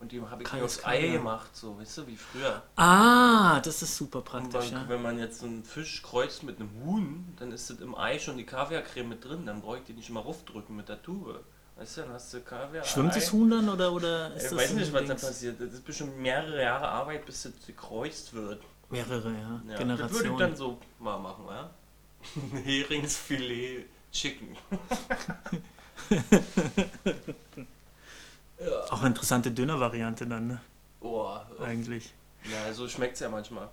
Und 0.00 0.12
die 0.12 0.22
habe 0.22 0.42
ich 0.42 0.52
mir 0.52 0.64
aufs 0.64 0.84
Ei 0.84 1.08
gemacht, 1.08 1.54
so, 1.56 1.76
weißt 1.76 1.98
du, 1.98 2.06
wie 2.06 2.16
früher. 2.16 2.62
Ah, 2.76 3.60
das 3.60 3.82
ist 3.82 3.96
super 3.96 4.20
praktisch, 4.20 4.70
dann, 4.70 4.82
ja. 4.82 4.88
wenn 4.88 5.02
man 5.02 5.18
jetzt 5.18 5.40
so 5.40 5.46
einen 5.46 5.64
Fisch 5.64 6.02
kreuzt 6.02 6.44
mit 6.44 6.60
einem 6.60 6.70
Huhn, 6.84 7.34
dann 7.36 7.50
ist 7.50 7.68
das 7.68 7.80
im 7.80 7.96
Ei 7.96 8.18
schon 8.20 8.38
die 8.38 8.46
Kaviarcreme 8.46 9.08
mit 9.08 9.24
drin. 9.24 9.44
Dann 9.44 9.60
brauche 9.60 9.78
ich 9.78 9.84
die 9.84 9.94
nicht 9.94 10.08
immer 10.08 10.20
raufdrücken 10.20 10.76
mit 10.76 10.88
der 10.88 11.02
Tube. 11.02 11.44
Weißt 11.78 11.96
du, 11.96 12.00
dann 12.02 12.12
hast 12.14 12.34
du 12.34 12.40
Kaviar. 12.40 12.84
Schwimmt 12.84 13.14
das 13.14 13.32
Huhn 13.32 13.48
dann 13.48 13.68
oder, 13.68 13.92
oder 13.92 14.34
ist 14.34 14.44
Ich 14.44 14.50
das 14.50 14.58
weiß 14.58 14.72
nicht, 14.72 14.92
was 14.92 15.06
da 15.06 15.14
passiert. 15.14 15.60
Das 15.60 15.72
ist 15.72 15.84
bestimmt 15.84 16.18
mehrere 16.18 16.60
Jahre 16.60 16.88
Arbeit, 16.88 17.24
bis 17.24 17.42
das 17.42 17.52
gekreuzt 17.64 18.34
wird. 18.34 18.60
Mehrere, 18.90 19.30
ja. 19.30 19.38
Ja, 19.38 19.60
das 19.60 19.68
würde 19.68 19.70
ich 19.70 19.78
Generationen. 19.78 20.38
dann 20.38 20.56
so 20.56 20.80
mal 20.98 21.18
machen, 21.18 21.44
ja? 21.48 21.70
Heringsfilet 22.64 23.86
Chicken. 24.10 24.56
Auch 28.90 28.98
eine 28.98 29.08
interessante 29.08 29.52
Döner-Variante 29.52 30.26
dann, 30.26 30.48
ne? 30.48 30.60
Oh, 31.00 31.36
Eigentlich. 31.60 32.12
na, 32.50 32.72
so 32.72 32.88
schmeckt 32.88 33.14
es 33.14 33.20
ja 33.20 33.28
manchmal. 33.28 33.68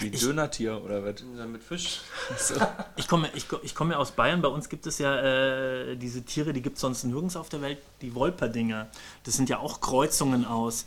Wie 0.00 0.06
ein 0.06 0.12
Dönertier 0.12 0.82
oder 0.84 1.04
was? 1.04 1.22
Ja, 1.36 1.46
Mit 1.46 1.62
Fisch. 1.62 2.00
Ich 2.96 3.08
komme, 3.08 3.28
ich, 3.34 3.46
ich 3.62 3.74
komme 3.74 3.94
ja 3.94 3.98
aus 3.98 4.12
Bayern. 4.12 4.42
Bei 4.42 4.48
uns 4.48 4.68
gibt 4.68 4.86
es 4.86 4.98
ja 4.98 5.16
äh, 5.20 5.96
diese 5.96 6.22
Tiere, 6.22 6.52
die 6.52 6.62
gibt 6.62 6.76
es 6.76 6.80
sonst 6.80 7.04
nirgends 7.04 7.36
auf 7.36 7.48
der 7.48 7.60
Welt, 7.62 7.78
die 8.00 8.14
Wolperdinger. 8.14 8.88
Das 9.24 9.34
sind 9.34 9.48
ja 9.48 9.58
auch 9.58 9.80
Kreuzungen 9.80 10.44
aus, 10.44 10.86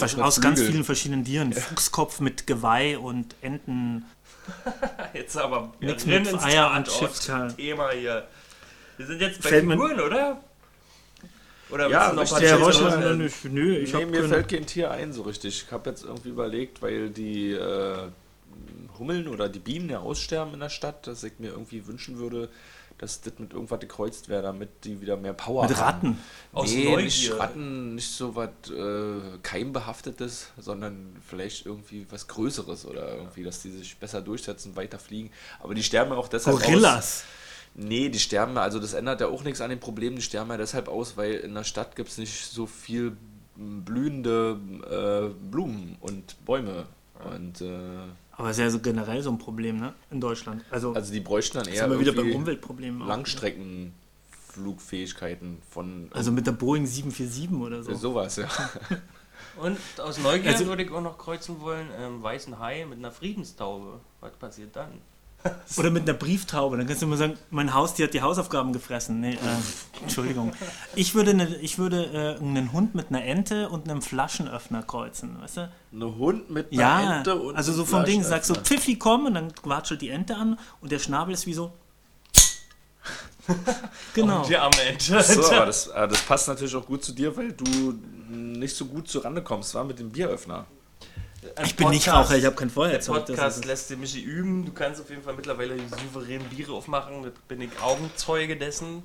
aus 0.00 0.16
ganz 0.16 0.36
Flügeln. 0.58 0.72
vielen 0.72 0.84
verschiedenen 0.84 1.24
Tieren. 1.24 1.52
Fuchskopf 1.52 2.20
mit 2.20 2.46
Geweih 2.46 2.98
und 2.98 3.34
Enten. 3.40 4.04
Jetzt 5.14 5.36
aber 5.36 5.72
rennen 5.80 5.96
mit 6.06 6.32
ins 6.32 6.42
Eier 6.42 6.72
und 6.76 6.88
Schifftal. 6.88 7.52
Thema 7.54 7.90
hier. 7.90 8.28
Wir 8.96 9.06
sind 9.06 9.20
jetzt 9.20 9.42
bei 9.42 9.50
Fällt 9.50 9.68
Figuren, 9.68 10.00
oder? 10.00 10.42
Oder 11.70 11.88
Ja, 11.90 12.12
noch 12.12 12.22
richtig. 12.22 12.38
ein 12.38 12.42
Der 12.44 12.56
paar 12.58 12.70
Tiere 12.72 12.84
loswerden? 12.84 13.18
nö, 13.18 13.28
nö, 13.50 13.76
ich 13.78 13.92
nee, 13.92 14.02
hab 14.02 14.10
mir 14.10 14.20
keinen- 14.20 14.28
fällt 14.28 14.48
kein 14.48 14.66
Tier 14.66 14.90
ein 14.90 15.12
so 15.12 15.22
richtig. 15.22 15.64
Ich 15.66 15.72
habe 15.72 15.90
jetzt 15.90 16.04
irgendwie 16.04 16.28
überlegt, 16.28 16.80
weil 16.82 17.10
die 17.10 17.50
äh, 17.52 18.08
Hummeln 18.98 19.28
oder 19.28 19.48
die 19.48 19.58
Bienen 19.58 19.88
ja 19.90 19.98
aussterben 19.98 20.54
in 20.54 20.60
der 20.60 20.70
Stadt, 20.70 21.06
dass 21.06 21.22
ich 21.24 21.34
mir 21.38 21.48
irgendwie 21.50 21.86
wünschen 21.86 22.18
würde, 22.18 22.48
dass 22.98 23.20
das 23.20 23.34
mit 23.38 23.52
irgendwas 23.52 23.80
gekreuzt 23.80 24.30
wäre, 24.30 24.40
damit 24.42 24.70
die 24.84 25.02
wieder 25.02 25.18
mehr 25.18 25.34
Power 25.34 25.68
mit 25.68 25.76
haben. 25.76 25.84
Ratten. 26.08 26.18
Aus 26.54 26.70
nee, 26.72 26.84
Neugier. 26.84 27.04
nicht 27.04 27.38
Ratten, 27.38 27.94
nicht 27.94 28.10
so 28.10 28.34
was 28.36 28.48
äh, 28.70 29.38
keimbehaftetes, 29.42 30.46
sondern 30.58 31.14
vielleicht 31.28 31.66
irgendwie 31.66 32.06
was 32.08 32.26
Größeres 32.28 32.86
oder 32.86 33.16
irgendwie, 33.16 33.42
dass 33.42 33.60
die 33.60 33.70
sich 33.70 33.98
besser 33.98 34.22
durchsetzen, 34.22 34.76
weiter 34.76 34.98
fliegen. 34.98 35.30
Aber 35.60 35.74
die 35.74 35.82
sterben 35.82 36.12
ja 36.12 36.16
auch 36.16 36.28
deshalb 36.28 36.56
aus. 36.56 36.62
Gorillas. 36.62 37.24
Nee, 37.78 38.08
die 38.08 38.18
sterben, 38.18 38.56
also 38.56 38.78
das 38.80 38.94
ändert 38.94 39.20
ja 39.20 39.26
auch 39.28 39.44
nichts 39.44 39.60
an 39.60 39.68
den 39.70 39.78
Problemen, 39.80 40.16
die 40.16 40.22
sterben 40.22 40.48
ja 40.50 40.56
deshalb 40.56 40.88
aus, 40.88 41.16
weil 41.18 41.34
in 41.34 41.52
der 41.54 41.64
Stadt 41.64 41.94
gibt 41.94 42.08
es 42.08 42.16
nicht 42.16 42.46
so 42.46 42.64
viel 42.66 43.14
blühende 43.54 44.58
äh, 44.90 45.28
Blumen 45.50 45.96
und 46.00 46.42
Bäume. 46.46 46.86
Und 47.32 47.60
äh, 47.60 47.78
Aber 48.32 48.50
ist 48.50 48.58
ja 48.58 48.68
so 48.70 48.78
generell 48.80 49.22
so 49.22 49.30
ein 49.30 49.38
Problem, 49.38 49.76
ne? 49.78 49.92
In 50.10 50.20
Deutschland. 50.20 50.64
Also, 50.70 50.92
also 50.94 51.12
die 51.12 51.20
bräuchten 51.20 51.58
dann 51.58 51.64
sind 51.66 51.74
eher 51.74 51.88
wir 51.90 52.00
wieder 52.00 52.12
beim 52.12 52.32
Umweltproblem. 52.32 53.02
auch, 53.02 53.06
ne? 53.06 53.12
Langstreckenflugfähigkeiten 53.12 55.58
von 55.70 56.08
Also 56.12 56.32
mit 56.32 56.46
der 56.46 56.52
Boeing 56.52 56.86
747 56.86 57.50
oder 57.60 57.82
so. 57.82 57.92
äh, 57.92 57.94
sowas, 57.94 58.36
ja. 58.36 58.48
Und 59.60 59.78
aus 59.98 60.18
Neugier 60.18 60.52
Also- 60.52 60.66
würde 60.66 60.82
ich 60.82 60.90
auch 60.90 61.00
noch 61.02 61.16
kreuzen 61.18 61.60
wollen, 61.60 61.88
ähm, 61.98 62.22
weißen 62.22 62.58
Hai 62.58 62.84
mit 62.84 62.98
einer 62.98 63.10
Friedenstaube. 63.10 64.00
Was 64.20 64.32
passiert 64.32 64.76
dann? 64.76 64.92
Oder 65.76 65.90
mit 65.90 66.08
einer 66.08 66.18
Brieftaube. 66.18 66.76
Dann 66.76 66.86
kannst 66.86 67.02
du 67.02 67.06
immer 67.06 67.16
sagen, 67.16 67.34
mein 67.50 67.74
Haustier 67.74 68.06
hat 68.06 68.14
die 68.14 68.22
Hausaufgaben 68.22 68.72
gefressen. 68.72 69.20
Nee, 69.20 69.34
äh, 69.34 69.38
Entschuldigung. 70.02 70.52
Ich 70.94 71.14
würde, 71.14 71.30
eine, 71.30 71.56
ich 71.56 71.78
würde 71.78 72.36
äh, 72.40 72.42
einen 72.42 72.72
Hund 72.72 72.94
mit 72.94 73.08
einer 73.10 73.24
Ente 73.24 73.68
und 73.68 73.88
einem 73.88 74.02
Flaschenöffner 74.02 74.82
kreuzen, 74.82 75.40
weißt 75.40 75.56
du? 75.58 75.70
Ein 75.92 76.02
Hund 76.18 76.50
mit 76.50 76.72
einer 76.72 76.80
Ja, 76.80 77.16
Ente 77.18 77.36
und 77.36 77.56
also 77.56 77.72
so 77.72 77.84
vom 77.84 78.04
Ding, 78.04 78.22
sagst 78.22 78.48
so 78.48 78.54
Fleischöffner. 78.54 78.76
Pfiffi 78.78 78.96
komm 78.98 79.26
und 79.26 79.34
dann 79.34 79.52
watschelt 79.62 80.02
die 80.02 80.10
Ente 80.10 80.36
an 80.36 80.58
und 80.80 80.92
der 80.92 80.98
Schnabel 80.98 81.34
ist 81.34 81.46
wie 81.46 81.54
so. 81.54 81.72
genau. 84.14 84.44
Die 84.44 84.56
arme 84.56 84.80
Ente. 84.82 85.22
So, 85.22 85.46
aber 85.52 85.66
das, 85.66 85.88
aber 85.90 86.08
das 86.08 86.20
passt 86.22 86.48
natürlich 86.48 86.74
auch 86.74 86.86
gut 86.86 87.04
zu 87.04 87.12
dir, 87.12 87.36
weil 87.36 87.52
du 87.52 87.94
nicht 88.28 88.74
so 88.74 88.86
gut 88.86 89.08
zurande 89.08 89.42
kommst, 89.42 89.74
war 89.74 89.84
mit 89.84 89.98
dem 89.98 90.10
Bieröffner. 90.10 90.66
Ein 91.56 91.64
Ich 91.64 91.76
bin 91.76 91.88
nicht 91.90 92.06
Podcast- 92.06 92.30
Raucher, 92.30 92.38
ich 92.38 92.44
habe 92.44 92.56
kein 92.56 92.68
Der 92.68 92.74
Feuerzeug. 92.74 93.16
das 93.26 93.26
Podcast 93.34 93.64
lässt 93.64 93.90
dir 93.90 93.96
mich 93.96 94.22
üben. 94.22 94.64
Du 94.64 94.72
kannst 94.72 95.00
auf 95.00 95.08
jeden 95.10 95.22
Fall 95.22 95.34
mittlerweile 95.34 95.76
souverän 95.78 96.42
Biere 96.44 96.72
aufmachen. 96.72 97.22
Da 97.22 97.30
bin 97.48 97.60
ich 97.62 97.70
Augenzeuge 97.80 98.56
dessen. 98.56 99.02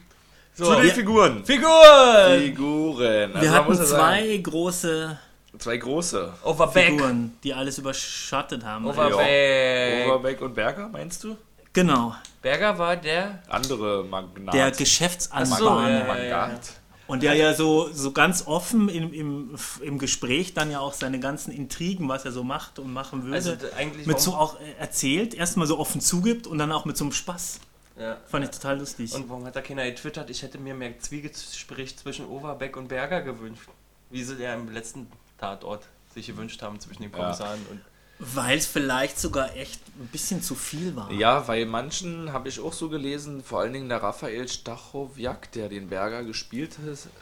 So, 0.53 0.65
Zu 0.65 0.75
den 0.82 0.88
Ja. 0.88 0.93
Figuren. 0.93 1.45
Figuren! 1.45 2.39
Figuren. 2.41 3.32
Also 3.36 3.41
Wir 3.41 3.51
hatten 3.51 3.67
muss 3.69 3.79
ja 3.79 3.86
zwei 3.86 4.38
große 4.38 5.07
Sagen, 5.07 5.59
zwei 5.59 5.77
große. 5.77 6.34
Overback. 6.43 6.89
Figuren, 6.91 7.38
die 7.43 7.53
alles 7.53 7.77
überschattet 7.77 8.65
haben. 8.65 8.86
Overback. 8.86 10.07
Overbeck 10.07 10.41
und 10.41 10.53
Berger, 10.55 10.89
meinst 10.89 11.23
du? 11.23 11.38
Genau. 11.73 12.15
Berger 12.41 12.77
war 12.77 12.97
der. 12.97 13.41
Andere 13.47 14.03
Magnat. 14.03 14.53
Der 14.53 14.65
Ach 15.32 15.45
so, 15.45 15.69
ja, 15.69 15.89
ja, 15.89 16.03
Magnat. 16.05 16.59
Und 17.08 17.24
der 17.24 17.34
ja 17.34 17.54
so, 17.54 17.91
so 17.91 18.12
ganz 18.12 18.47
offen 18.47 18.88
im, 18.88 19.14
im, 19.14 19.56
im 19.82 19.97
Gespräch 19.97 20.54
dann 20.54 20.72
ja 20.72 20.80
auch 20.80 20.93
seine 20.93 21.20
ganzen 21.20 21.52
Intrigen, 21.52 22.08
was 22.08 22.26
er 22.26 22.32
so 22.32 22.43
macht 22.43 22.80
und 22.80 22.93
machen 22.93 23.24
würde, 23.24 23.36
Also 23.36 23.56
mit 24.06 24.20
so 24.20 24.34
auch 24.34 24.60
äh, 24.60 24.74
erzählt, 24.80 25.34
erstmal 25.34 25.68
so 25.68 25.78
offen 25.78 25.99
zugibt 25.99 26.47
und 26.47 26.58
dann 26.58 26.72
auch 26.72 26.86
mit 26.86 26.95
so 26.95 27.04
einem 27.04 27.12
Spaß. 27.12 27.60
Ja. 27.99 28.18
Fand 28.28 28.45
ich 28.45 28.52
total 28.52 28.80
lustig. 28.80 29.14
Und 29.14 29.30
warum 29.30 29.45
hat 29.45 29.56
da 29.56 29.62
keiner 29.62 29.84
getwittert? 29.84 30.30
Ich 30.30 30.41
hätte 30.41 30.58
mir 30.58 30.74
mehr 30.74 30.97
Zwiegespräch 30.99 31.97
zwischen 31.97 32.26
Overbeck 32.28 32.78
und 32.78 32.88
Berger 32.88 33.22
gewünscht. 33.22 33.68
Wie 34.10 34.24
sie 34.24 34.41
ja 34.41 34.54
im 34.54 34.72
letzten 34.72 35.08
Tatort 35.38 35.88
sich 36.14 36.28
gewünscht 36.28 36.62
haben 36.62 36.80
zwischen 36.80 37.04
den 37.04 37.12
Kommissaren 37.12 37.60
und. 37.70 37.82
Weil 38.24 38.59
es 38.59 38.67
vielleicht 38.67 39.19
sogar 39.19 39.55
echt 39.55 39.82
ein 39.99 40.05
bisschen 40.11 40.43
zu 40.43 40.53
viel 40.53 40.95
war. 40.95 41.11
Ja, 41.11 41.47
weil 41.47 41.65
manchen 41.65 42.32
habe 42.32 42.49
ich 42.49 42.59
auch 42.59 42.72
so 42.72 42.88
gelesen, 42.88 43.43
vor 43.43 43.61
allen 43.61 43.74
Dingen 43.74 43.89
der 43.89 44.03
Raphael 44.03 44.47
Stachowiak, 44.47 45.51
der 45.53 45.69
den 45.69 45.89
Berger 45.89 46.24
gespielt 46.24 46.78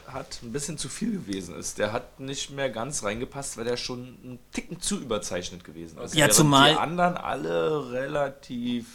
hat, 0.06 0.40
ein 0.42 0.52
bisschen 0.52 0.76
zu 0.76 0.90
viel 0.90 1.12
gewesen 1.12 1.56
ist. 1.56 1.78
Der 1.78 1.92
hat 1.92 2.20
nicht 2.20 2.50
mehr 2.50 2.68
ganz 2.68 3.02
reingepasst, 3.02 3.56
weil 3.56 3.64
der 3.64 3.78
schon 3.78 4.18
einen 4.22 4.38
Ticken 4.52 4.78
zu 4.82 4.98
überzeichnet 5.00 5.64
gewesen 5.64 5.98
ist. 6.00 6.12
Ja, 6.14 6.20
Während 6.20 6.34
zumal- 6.34 6.72
die 6.72 6.78
anderen 6.78 7.16
alle 7.16 7.92
relativ 7.92 8.86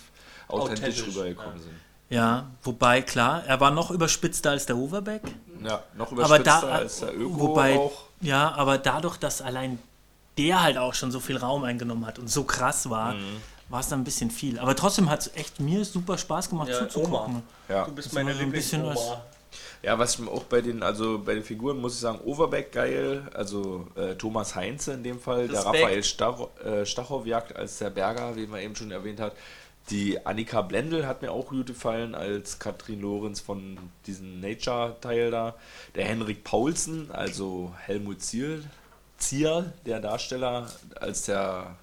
authentisch, 0.47 0.99
Authentisch, 1.01 1.07
rübergekommen 1.07 1.57
ja. 1.57 1.63
sind. 1.63 1.75
Ja, 2.07 2.51
wobei 2.61 3.01
klar, 3.01 3.43
er 3.47 3.59
war 3.59 3.71
noch 3.71 3.89
überspitzter 3.89 4.51
als 4.51 4.67
der 4.67 4.77
Overbeck. 4.77 5.23
Ja, 5.63 5.81
noch 5.97 6.11
Aber 6.11 6.23
überspitzter 6.23 6.61
da, 6.61 6.71
als 6.75 6.99
der 6.99 7.17
Öko 7.17 7.39
wobei, 7.39 7.77
auch. 7.79 8.03
ja, 8.21 8.53
aber 8.53 8.77
dadurch, 8.77 9.17
dass 9.17 9.41
allein 9.41 9.79
der 10.37 10.61
halt 10.61 10.77
auch 10.77 10.93
schon 10.93 11.11
so 11.11 11.19
viel 11.19 11.37
Raum 11.37 11.63
eingenommen 11.63 12.05
hat 12.05 12.19
und 12.19 12.29
so 12.29 12.43
krass 12.43 12.89
war, 12.89 13.13
Mhm. 13.13 13.37
war 13.69 13.79
es 13.79 13.89
dann 13.89 14.01
ein 14.01 14.03
bisschen 14.03 14.29
viel. 14.31 14.59
Aber 14.59 14.75
trotzdem 14.75 15.09
hat 15.09 15.21
es 15.21 15.35
echt 15.35 15.59
mir 15.59 15.83
super 15.85 16.17
Spaß 16.17 16.49
gemacht 16.49 16.69
Ja, 16.69 16.79
zuzugucken. 16.87 17.13
Oma. 17.37 17.41
Ja. 17.69 17.85
Du 17.85 17.91
bist 17.93 18.07
Das 18.07 18.13
meine 18.13 18.33
Lieblingsoma. 18.33 18.95
Ja, 19.81 19.97
was 19.99 20.15
ich 20.15 20.19
mir 20.19 20.31
auch 20.31 20.43
bei 20.43 20.61
den, 20.61 20.81
also 20.83 21.19
bei 21.19 21.35
den 21.35 21.43
Figuren 21.43 21.79
muss 21.79 21.93
ich 21.93 21.99
sagen, 21.99 22.19
Overbeck 22.25 22.71
geil, 22.71 23.23
also 23.33 23.87
äh, 23.95 24.15
Thomas 24.15 24.55
Heinze 24.55 24.93
in 24.93 25.03
dem 25.03 25.19
Fall, 25.19 25.47
der 25.47 25.57
Respekt. 25.59 25.83
Raphael 25.83 26.03
Stach, 26.03 26.39
äh, 26.63 26.85
Stachowiak 26.85 27.55
als 27.55 27.77
der 27.77 27.91
Berger, 27.91 28.35
wie 28.35 28.47
man 28.47 28.61
eben 28.61 28.75
schon 28.75 28.91
erwähnt 28.91 29.19
hat. 29.19 29.33
Die 29.91 30.25
Annika 30.25 30.63
Blendl 30.63 31.05
hat 31.05 31.21
mir 31.21 31.31
auch 31.31 31.47
gut 31.49 31.67
gefallen 31.67 32.15
als 32.15 32.57
Katrin 32.57 33.01
Lorenz 33.01 33.39
von 33.39 33.77
diesem 34.07 34.39
Nature-Teil 34.41 35.29
da. 35.29 35.53
Der 35.93 36.05
Henrik 36.05 36.43
Paulsen, 36.43 37.11
also 37.11 37.71
Helmut 37.85 38.23
Ziel, 38.23 38.63
Zier, 39.25 39.73
der 39.87 39.99
Darsteller, 39.99 40.69
als 40.99 41.23
der 41.23 41.75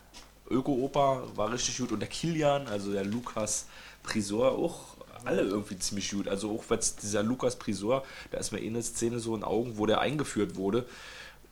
Öko-Opa 0.48 1.24
war 1.34 1.52
richtig 1.52 1.78
gut. 1.78 1.90
Und 1.90 1.98
der 1.98 2.08
Kilian, 2.08 2.68
also 2.68 2.92
der 2.92 3.04
Lukas 3.04 3.66
Prisor, 4.04 4.52
auch 4.52 4.96
alle 5.24 5.42
irgendwie 5.42 5.76
ziemlich 5.76 6.08
gut. 6.10 6.28
Also 6.28 6.52
auch 6.52 6.62
was 6.68 6.94
dieser 6.94 7.24
Lukas 7.24 7.56
Prisor, 7.56 8.04
da 8.30 8.38
ist 8.38 8.52
mir 8.52 8.60
eh 8.60 8.68
eine 8.68 8.82
Szene 8.82 9.18
so 9.18 9.34
in 9.34 9.42
Augen, 9.42 9.76
wo 9.76 9.86
der 9.86 10.00
eingeführt 10.00 10.54
wurde, 10.54 10.86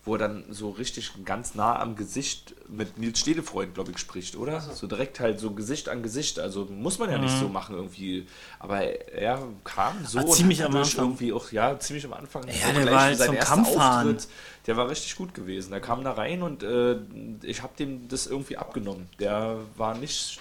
wo 0.05 0.15
er 0.15 0.19
dann 0.19 0.45
so 0.49 0.71
richtig 0.71 1.13
ganz 1.27 1.55
nah 1.55 1.79
am 1.79 1.95
Gesicht 1.95 2.55
mit 2.69 2.97
Nils 2.97 3.21
Stedefreund, 3.21 3.75
glaube 3.75 3.91
ich, 3.91 3.99
spricht, 3.99 4.35
oder? 4.35 4.61
So 4.61 4.87
direkt 4.87 5.21
halt 5.21 5.39
so 5.39 5.51
Gesicht 5.51 5.91
an 5.91 6.03
Gesicht. 6.03 6.39
Also 6.39 6.65
muss 6.65 6.99
man 6.99 7.11
ja 7.11 7.19
nicht 7.19 7.39
so 7.39 7.49
machen 7.49 7.77
irgendwie. 7.77 8.27
Aber 8.59 8.81
er 8.81 9.47
kam 9.63 10.05
so 10.07 10.21
und 10.21 10.33
ziemlich 10.33 10.65
am 10.65 10.75
Anfang. 10.75 11.05
irgendwie 11.05 11.33
auch, 11.35 11.53
ja, 11.53 11.79
ziemlich 11.79 12.07
am 12.07 12.15
Anfang. 12.15 12.45
Ja, 12.49 12.69
auch 12.69 12.75
der 12.75 12.91
war 12.91 13.01
halt 13.03 13.19
zum. 13.19 13.67
Auftritt, 13.67 14.29
der 14.67 14.77
war 14.79 14.89
richtig 14.89 15.17
gut 15.17 15.35
gewesen. 15.35 15.71
Der 15.71 15.81
kam 15.81 16.03
da 16.03 16.13
rein 16.13 16.43
und 16.43 16.63
äh, 16.63 16.97
ich 17.43 17.63
habe 17.63 17.75
dem 17.79 18.09
das 18.09 18.27
irgendwie 18.27 18.57
abgenommen. 18.57 19.07
Der 19.19 19.59
war 19.77 19.95
nicht, 19.95 20.41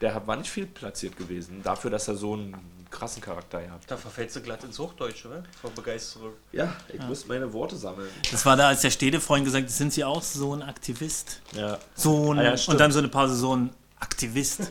der 0.00 0.26
war 0.26 0.36
nicht 0.36 0.50
viel 0.50 0.66
platziert 0.66 1.18
gewesen. 1.18 1.60
Dafür, 1.62 1.90
dass 1.90 2.08
er 2.08 2.14
so 2.14 2.32
einen 2.32 2.56
krassen 2.92 3.20
Charakter 3.20 3.58
hat. 3.58 3.80
Da 3.88 3.96
verfällst 3.96 4.36
du 4.36 4.40
glatt 4.42 4.62
ins 4.62 4.78
Hochdeutsche, 4.78 5.28
oder? 5.28 5.42
Vor 5.60 5.70
Begeisterung. 5.70 6.34
Ja, 6.52 6.72
ich 6.92 7.00
muss 7.02 7.26
meine 7.26 7.52
Worte 7.52 7.76
sammeln. 7.76 8.08
Das 8.30 8.46
war 8.46 8.56
da, 8.56 8.68
als 8.68 8.82
der 8.82 8.90
Städtefreund 8.90 9.44
gesagt 9.44 9.64
hat, 9.64 9.70
sind 9.72 9.92
Sie 9.92 10.04
auch 10.04 10.22
so 10.22 10.54
ein 10.54 10.62
Aktivist? 10.62 11.40
Ja. 11.52 11.78
So 11.94 12.32
ein, 12.32 12.38
Ah 12.38 12.54
ja, 12.54 12.54
und 12.68 12.78
dann 12.78 12.92
so 12.92 13.00
eine 13.00 13.08
Pause, 13.08 13.34
so 13.34 13.56
ein 13.56 13.70
Aktivist. 13.98 14.60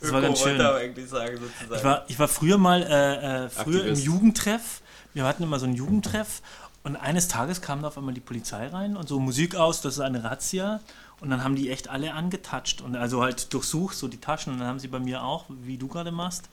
Das 0.00 0.10
war 0.12 0.20
ganz 0.20 0.40
schön. 0.40 0.58
wollte 0.58 0.74
eigentlich 0.74 1.08
sagen, 1.08 1.38
sozusagen. 1.38 1.74
Ich 1.76 1.84
war, 1.84 2.04
ich 2.08 2.18
war 2.18 2.26
früher 2.26 2.58
mal, 2.58 2.82
äh, 2.82 3.44
äh, 3.44 3.48
früher 3.48 3.76
Aktivist. 3.82 4.00
im 4.02 4.04
Jugendtreff. 4.12 4.80
Wir 5.14 5.22
hatten 5.22 5.44
immer 5.44 5.60
so 5.60 5.66
einen 5.66 5.76
Jugendtreff 5.76 6.42
und 6.82 6.96
eines 6.96 7.28
Tages 7.28 7.62
kam 7.62 7.82
da 7.82 7.88
auf 7.88 7.98
einmal 7.98 8.12
die 8.12 8.20
Polizei 8.20 8.66
rein 8.66 8.96
und 8.96 9.08
so 9.08 9.20
Musik 9.20 9.54
aus, 9.54 9.80
das 9.80 9.94
ist 9.94 10.00
eine 10.00 10.24
Razzia. 10.24 10.80
Und 11.22 11.30
dann 11.30 11.44
haben 11.44 11.54
die 11.54 11.70
echt 11.70 11.88
alle 11.88 12.14
angetatscht 12.14 12.80
und 12.80 12.96
also 12.96 13.22
halt 13.22 13.54
durchsucht, 13.54 13.96
so 13.96 14.08
die 14.08 14.20
Taschen. 14.20 14.52
Und 14.52 14.58
dann 14.58 14.66
haben 14.66 14.80
sie 14.80 14.88
bei 14.88 14.98
mir 14.98 15.22
auch, 15.22 15.44
wie 15.48 15.78
du 15.78 15.86
gerade 15.86 16.10
machst, 16.10 16.48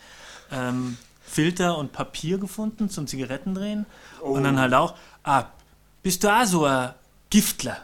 ähm, 0.52 0.98
Filter 1.24 1.78
und 1.78 1.92
Papier 1.92 2.38
gefunden 2.38 2.88
zum 2.90 3.08
Zigarettendrehen. 3.08 3.88
Und 4.22 4.44
dann 4.44 4.60
halt 4.60 4.76
auch, 4.76 4.96
ah, 5.24 5.46
bist 6.04 6.24
du 6.24 6.30
auch 6.30 6.46
so 6.46 6.66
ein 6.66 6.94
Giftler? 7.32 7.78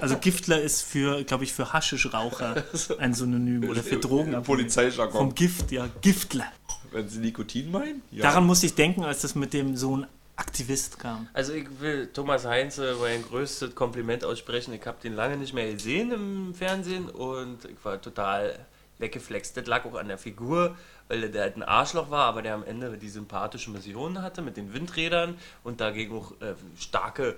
Also 0.00 0.16
Giftler 0.18 0.60
ist 0.60 0.82
für, 0.82 1.22
glaube 1.22 1.44
ich, 1.44 1.52
für 1.52 1.72
Haschischraucher 1.72 2.64
ein 2.98 3.14
Synonym 3.14 3.68
oder 3.70 3.82
für 3.82 3.96
Drogen. 3.96 4.42
Polizeijargon. 4.42 5.12
Vom 5.12 5.34
Gift, 5.34 5.70
ja, 5.70 5.88
Giftler. 6.00 6.46
Wenn 6.90 7.08
Sie 7.08 7.20
Nikotin 7.20 7.70
meinen? 7.70 8.02
Ja. 8.10 8.22
Daran 8.22 8.44
musste 8.44 8.66
ich 8.66 8.74
denken, 8.74 9.04
als 9.04 9.22
das 9.22 9.36
mit 9.36 9.52
dem 9.52 9.76
so 9.76 9.98
ein 9.98 10.06
Aktivist 10.40 10.98
kam. 10.98 11.28
Also 11.32 11.52
ich 11.52 11.68
will 11.80 12.08
Thomas 12.12 12.46
Heinze 12.46 12.96
mein 13.00 13.22
größtes 13.22 13.74
Kompliment 13.74 14.24
aussprechen. 14.24 14.72
Ich 14.72 14.86
habe 14.86 14.98
den 15.02 15.14
lange 15.14 15.36
nicht 15.36 15.52
mehr 15.52 15.70
gesehen 15.70 16.12
im 16.12 16.54
Fernsehen 16.54 17.10
und 17.10 17.66
ich 17.66 17.84
war 17.84 18.00
total 18.00 18.66
weggeflext. 18.98 19.56
Das 19.56 19.66
lag 19.66 19.84
auch 19.84 19.94
an 19.94 20.08
der 20.08 20.18
Figur, 20.18 20.76
weil 21.08 21.30
der 21.30 21.42
halt 21.42 21.56
ein 21.56 21.62
Arschloch 21.62 22.10
war, 22.10 22.24
aber 22.24 22.42
der 22.42 22.54
am 22.54 22.64
Ende 22.64 22.96
die 22.96 23.08
sympathische 23.10 23.70
Mission 23.70 24.22
hatte 24.22 24.40
mit 24.40 24.56
den 24.56 24.72
Windrädern 24.72 25.36
und 25.62 25.80
dagegen 25.80 26.16
auch 26.16 26.32
äh, 26.40 26.54
starke 26.78 27.36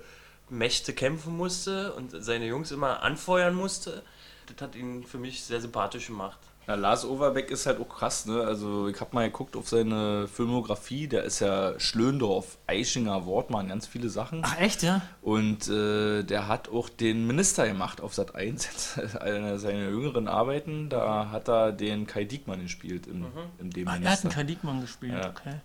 Mächte 0.49 0.93
kämpfen 0.93 1.35
musste 1.35 1.93
und 1.93 2.11
seine 2.23 2.45
Jungs 2.45 2.71
immer 2.71 3.03
anfeuern 3.03 3.53
musste. 3.53 4.01
Das 4.47 4.61
hat 4.61 4.75
ihn 4.75 5.03
für 5.03 5.17
mich 5.17 5.43
sehr 5.43 5.59
sympathisch 5.61 6.07
gemacht. 6.07 6.39
Na, 6.65 6.75
Lars 6.75 7.03
Overbeck 7.05 7.51
ist 7.51 7.65
halt 7.65 7.79
auch 7.81 7.89
krass, 7.89 8.25
ne? 8.25 8.41
Also 8.41 8.87
ich 8.87 8.99
habe 9.01 9.13
mal 9.13 9.25
geguckt 9.29 9.57
auf 9.57 9.67
seine 9.67 10.27
Filmografie, 10.29 11.07
der 11.07 11.23
ist 11.23 11.41
ja 11.41 11.77
Schlöndorf, 11.79 12.57
Eichinger, 12.67 13.25
Wortmann, 13.25 13.67
ganz 13.67 13.85
viele 13.85 14.09
Sachen. 14.09 14.41
Ach 14.45 14.57
echt, 14.59 14.81
ja? 14.81 15.01
Und 15.21 15.67
äh, 15.67 16.23
der 16.23 16.47
hat 16.47 16.69
auch 16.69 16.87
den 16.87 17.27
Minister 17.27 17.67
gemacht 17.67 17.99
auf 17.99 18.13
Sat 18.13 18.35
1, 18.35 18.97
eine 19.19 19.59
seiner 19.59 19.89
jüngeren 19.89 20.27
Arbeiten. 20.29 20.87
Da 20.89 21.29
hat 21.31 21.49
er 21.49 21.73
den 21.73 22.07
Kai 22.07 22.23
Diekmann 22.23 22.61
gespielt 22.61 23.07
im, 23.07 23.25
in 23.59 23.69
dem 23.69 23.87
Ah, 23.87 23.91
er 23.91 23.95
hat 23.95 23.99
Minister. 24.01 24.27
einen 24.29 24.35
Kai 24.35 24.43
Diekmann 24.43 24.79
gespielt, 24.81 25.13
Ja. 25.21 25.29
okay. 25.31 25.55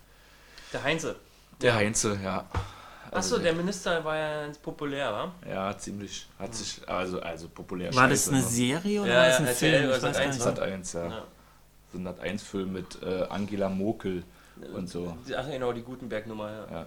Der 0.73 0.83
Heinze. 0.83 1.17
der 1.63 1.75
Heinze, 1.77 2.19
ja. 2.25 2.45
Achso, 3.11 3.39
der 3.39 3.53
Minister 3.55 4.05
war 4.05 4.17
ja 4.17 4.43
ganz 4.43 4.59
populär, 4.59 5.13
wa? 5.13 5.33
Ja, 5.49 5.77
ziemlich. 5.77 6.27
Hat 6.39 6.55
sich, 6.55 6.81
also, 6.89 7.21
also 7.21 7.49
populär 7.49 7.95
War 7.95 8.09
das 8.09 8.29
eine 8.29 8.39
ne? 8.39 8.45
Serie 8.45 9.03
oder 9.03 9.11
Ja, 9.11 9.17
war 9.19 9.27
das 9.27 9.35
ja, 9.35 9.39
ein 9.41 9.47
RTL 9.47 9.81
Film? 9.89 10.01
Sat.1, 10.01 10.27
nicht. 10.29 10.41
Sat 10.41 10.61
1, 10.61 10.93
ja. 10.93 11.07
Ja. 11.07 11.23
So 11.93 11.99
ein 11.99 12.05
Sat 12.05 12.21
1 12.21 12.43
Film 12.43 12.73
mit 12.73 13.03
äh, 13.03 13.23
Angela 13.31 13.69
Mokel 13.69 14.25
und 14.75 14.89
so. 14.89 15.17
Ach 15.37 15.47
genau, 15.51 15.73
die 15.73 15.83
Gutenberg-Nummer, 15.83 16.51
ja. 16.51 16.67
Ja. 16.71 16.87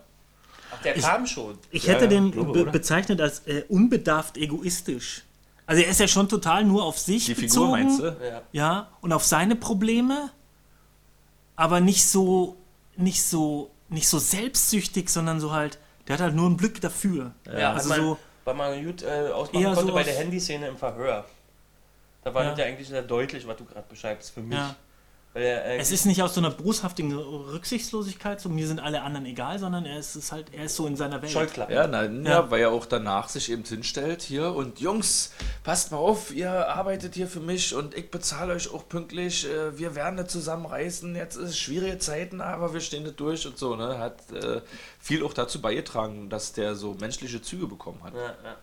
Ach, 0.73 0.81
der 0.83 0.95
Ich- 0.97 1.03
kam 1.03 1.25
schon. 1.25 1.57
Ich 1.71 1.85
Ja, 1.85 1.93
hätte 1.93 2.03
ja, 2.05 2.09
den 2.09 2.31
glaube, 2.31 2.65
be 2.65 2.71
bezeichnet 2.71 3.19
als 3.21 3.39
äh, 3.47 3.63
unbedarft 3.69 4.37
egoistisch. 4.37 5.23
Also 5.65 5.83
er 5.83 5.89
ist 5.89 5.99
ja 5.99 6.07
schon 6.07 6.27
total 6.27 6.63
nur 6.65 6.83
auf 6.83 6.97
sich 6.99 7.25
Die 7.25 7.33
bezogen. 7.33 7.49
Figur 7.49 7.69
meinst 7.69 7.99
du? 7.99 8.05
Ja. 8.25 8.41
Ja, 8.51 8.89
und 9.01 9.13
auf 9.13 9.23
seine 9.23 9.55
Probleme, 9.55 10.29
aber 11.55 11.79
nicht 11.79 12.05
so, 12.05 12.57
nicht 12.97 13.23
so, 13.23 13.71
nicht 13.89 14.07
so 14.07 14.19
selbstsüchtig, 14.19 15.09
sondern 15.09 15.39
so 15.39 15.51
halt, 15.53 15.77
der 16.07 16.13
hat 16.15 16.21
halt 16.21 16.35
nur 16.35 16.45
einen 16.47 16.57
Blick 16.57 16.79
dafür. 16.81 17.31
Ja, 17.45 17.73
also 17.73 17.89
man, 17.89 17.99
so, 18.01 18.17
weil 18.45 18.53
man 18.55 18.85
gut 18.85 19.03
äh, 19.03 19.29
ausmachen 19.33 19.63
konnte 19.65 19.81
so 19.81 19.93
bei 19.93 19.99
auf- 20.01 20.05
der 20.05 20.15
Handyszene 20.15 20.67
im 20.67 20.77
Verhör. 20.77 21.25
Da 22.23 22.33
war 22.33 22.43
Ja. 22.43 22.49
das 22.51 22.59
ja 22.59 22.65
eigentlich 22.65 22.87
sehr 22.87 23.01
deutlich, 23.01 23.47
was 23.47 23.57
du 23.57 23.65
gerade 23.65 23.85
beschreibst 23.89 24.31
für 24.33 24.41
mich. 24.41 24.57
ja. 24.57 24.75
Weil 25.33 25.43
er, 25.43 25.65
äh, 25.65 25.77
Es 25.77 25.91
ist 25.91 26.05
nicht 26.05 26.21
aus 26.21 26.33
so 26.35 26.41
einer 26.41 26.49
boshaftigen 26.49 27.13
Rücksichtslosigkeit, 27.13 28.41
so 28.41 28.49
mir 28.49 28.67
sind 28.67 28.79
alle 28.81 29.01
anderen 29.01 29.25
egal, 29.25 29.59
sondern 29.59 29.85
er 29.85 29.97
ist, 29.97 30.15
ist 30.15 30.31
halt, 30.31 30.53
er 30.53 30.65
ist 30.65 30.75
so 30.75 30.87
in 30.87 30.97
seiner 30.97 31.21
Welt. 31.21 31.31
Scheuklappen. 31.31 31.73
Ja, 31.73 31.87
nein, 31.87 32.25
ja. 32.25 32.31
Ja. 32.31 32.51
weil 32.51 32.61
er 32.61 32.71
auch 32.71 32.85
danach 32.85 33.29
sich 33.29 33.49
eben 33.49 33.63
hinstellt 33.63 34.21
hier 34.21 34.53
und 34.53 34.79
Jungs, 34.81 35.31
passt 35.63 35.91
mal 35.91 35.99
auf, 35.99 36.33
ihr 36.35 36.51
arbeitet 36.51 37.15
hier 37.15 37.27
für 37.27 37.39
mich 37.39 37.73
und 37.73 37.95
ich 37.95 38.11
bezahle 38.11 38.53
euch 38.53 38.73
auch 38.73 38.87
pünktlich. 38.89 39.45
äh, 39.47 39.77
Wir 39.77 39.95
werden 39.95 40.17
das 40.17 40.27
zusammenreißen. 40.27 41.15
Jetzt 41.15 41.37
ist 41.37 41.49
es 41.51 41.57
schwierige 41.57 41.97
Zeiten, 41.99 42.41
aber 42.41 42.73
wir 42.73 42.81
stehen 42.81 43.05
das 43.05 43.15
durch 43.15 43.47
und 43.47 43.57
so. 43.57 43.75
Ne? 43.77 43.99
Hat 43.99 44.19
äh, 44.33 44.61
viel 44.99 45.23
auch 45.23 45.33
dazu 45.33 45.61
beigetragen, 45.61 46.29
dass 46.29 46.51
der 46.51 46.75
so 46.75 46.95
menschliche 46.99 47.41
Züge 47.41 47.67
bekommen 47.67 48.03
hat. 48.03 48.13
Ja, 48.13 48.35
ja. 48.43 48.55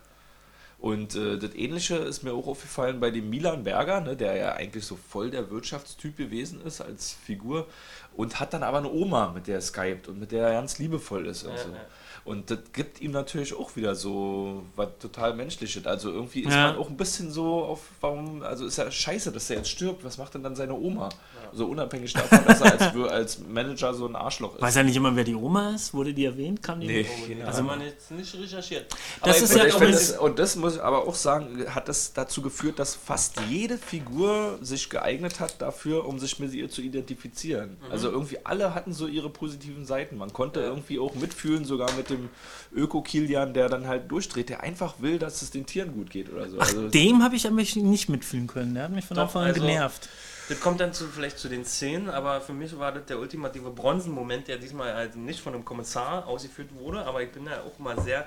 Und 0.79 1.15
äh, 1.15 1.37
das 1.37 1.55
Ähnliche 1.55 1.95
ist 1.95 2.23
mir 2.23 2.33
auch 2.33 2.47
aufgefallen 2.47 3.01
bei 3.01 3.11
dem 3.11 3.29
Milan 3.29 3.63
Berger, 3.65 3.99
ne, 3.99 4.15
der 4.15 4.35
ja 4.37 4.53
eigentlich 4.53 4.85
so 4.85 4.95
voll 4.95 5.29
der 5.29 5.49
Wirtschaftstyp 5.51 6.15
gewesen 6.15 6.61
ist 6.61 6.79
als 6.79 7.11
Figur 7.11 7.67
und 8.15 8.39
hat 8.39 8.53
dann 8.53 8.63
aber 8.63 8.77
eine 8.77 8.89
Oma, 8.89 9.31
mit 9.33 9.47
der 9.47 9.55
er 9.55 9.61
skypt 9.61 10.07
und 10.07 10.19
mit 10.19 10.31
der 10.31 10.47
er 10.47 10.53
ganz 10.53 10.79
liebevoll 10.79 11.25
ist 11.27 11.43
und 11.43 11.51
Ja, 11.51 11.57
so. 11.57 11.69
ja. 11.71 11.85
Und 12.25 12.51
das 12.51 12.59
gibt 12.73 13.01
ihm 13.01 13.11
natürlich 13.11 13.55
auch 13.55 13.75
wieder 13.75 13.95
so 13.95 14.63
was 14.75 14.89
total 14.99 15.33
Menschliches. 15.35 15.85
Also 15.85 16.11
irgendwie 16.11 16.41
ist 16.41 16.53
Ja. 16.53 16.67
man 16.67 16.77
auch 16.77 16.89
ein 16.89 16.97
bisschen 16.97 17.31
so 17.31 17.63
auf, 17.63 17.81
warum, 18.01 18.43
also 18.43 18.65
ist 18.65 18.77
ja 18.77 18.89
scheiße, 18.91 19.31
dass 19.31 19.49
er 19.49 19.57
jetzt 19.57 19.69
stirbt. 19.69 20.03
Was 20.03 20.17
macht 20.17 20.33
denn 20.33 20.43
dann 20.43 20.55
seine 20.55 20.73
Oma? 20.73 21.09
So 21.51 21.65
unabhängig 21.65 22.13
davon, 22.13 22.41
dass 22.45 22.61
er 22.61 22.79
als, 22.79 23.11
als 23.11 23.39
Manager 23.39 23.93
so 23.93 24.05
ein 24.05 24.15
Arschloch 24.15 24.55
ist. 24.55 24.61
Weiß 24.61 24.75
ja 24.75 24.83
nicht 24.83 24.95
immer, 24.95 25.15
wer 25.15 25.23
die 25.23 25.33
Oma 25.33 25.73
ist? 25.73 25.93
Wurde 25.95 26.13
die 26.13 26.25
erwähnt? 26.25 26.61
Kam 26.61 26.79
die? 26.79 26.85
Nee, 26.87 27.03
keine 27.27 27.47
also 27.47 27.63
man 27.63 27.81
jetzt 27.81 28.11
nicht 28.11 28.35
recherchiert. 28.35 28.85
Das 29.23 29.37
ich 29.37 29.43
ist 29.43 29.53
finde 29.53 29.67
ja 29.69 29.75
es- 29.89 30.11
es, 30.11 30.17
und 30.19 30.37
das 30.37 30.55
muss 30.55 30.75
ich 30.75 30.81
aber 30.83 31.07
auch 31.07 31.15
sagen, 31.15 31.65
hat 31.73 31.89
das 31.89 32.13
dazu 32.13 32.43
geführt, 32.43 32.77
dass 32.77 32.93
fast 32.95 33.39
jede 33.49 33.77
Figur 33.79 34.59
sich 34.61 34.89
geeignet 34.89 35.39
hat 35.39 35.59
dafür, 35.61 36.05
um 36.05 36.19
sich 36.19 36.37
mit 36.39 36.53
ihr 36.53 36.69
zu 36.69 36.81
identifizieren. 36.81 37.77
Also 37.89 38.09
irgendwie 38.11 38.37
alle 38.45 38.75
hatten 38.75 38.93
so 38.93 39.07
ihre 39.07 39.29
positiven 39.29 39.85
Seiten. 39.85 40.17
Man 40.17 40.31
konnte 40.33 40.59
irgendwie 40.59 40.99
auch 40.99 41.15
mitfühlen, 41.15 41.65
sogar 41.65 41.91
mit 41.93 42.08
dem 42.09 42.29
Öko-Kilian, 42.75 43.53
der 43.53 43.69
dann 43.69 43.87
halt 43.87 44.09
durchdreht, 44.11 44.49
der 44.49 44.61
einfach 44.61 44.95
will, 44.99 45.19
dass 45.19 45.41
es 45.41 45.51
den 45.51 45.65
Tieren 45.65 45.93
gut 45.93 46.09
geht 46.09 46.31
oder 46.31 46.49
so. 46.49 46.57
Ach, 46.59 46.67
Also, 46.67 46.89
dem 46.89 47.23
habe 47.23 47.35
ich 47.35 47.45
aber 47.47 47.55
nicht 47.55 48.09
mitfühlen 48.09 48.47
können. 48.47 48.73
Der 48.75 48.83
hat 48.83 48.91
mich 48.91 49.05
von 49.05 49.15
Doch, 49.15 49.23
Anfang 49.23 49.43
an 49.43 49.47
also- 49.49 49.61
genervt. 49.61 50.09
Das 50.49 50.59
kommt 50.61 50.79
dann 50.81 50.93
zu, 50.93 51.07
vielleicht 51.07 51.37
zu 51.37 51.47
den 51.47 51.63
Szenen, 51.63 52.09
aber 52.09 52.41
für 52.41 52.53
mich 52.53 52.75
war 52.79 52.91
das 52.91 53.05
der 53.05 53.19
ultimative 53.19 53.69
Bronzenmoment, 53.69 54.47
der 54.47 54.57
diesmal 54.57 54.95
halt 54.95 55.15
nicht 55.15 55.41
von 55.41 55.53
einem 55.53 55.63
Kommissar 55.63 56.25
ausgeführt 56.25 56.69
wurde, 56.73 57.05
aber 57.05 57.21
ich 57.21 57.31
bin 57.31 57.45
ja 57.45 57.61
auch 57.61 57.77
mal 57.77 58.01
sehr 58.01 58.25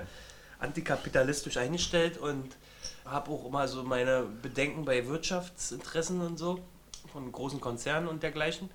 antikapitalistisch 0.59 1.57
eingestellt 1.57 2.17
und 2.17 2.55
habe 3.05 3.29
auch 3.31 3.45
immer 3.45 3.67
so 3.67 3.83
meine 3.83 4.23
Bedenken 4.41 4.85
bei 4.85 5.05
Wirtschaftsinteressen 5.05 6.21
und 6.21 6.37
so, 6.39 6.59
von 7.11 7.29
großen 7.29 7.59
Konzernen 7.59 8.07
und 8.07 8.23
dergleichen. 8.23 8.69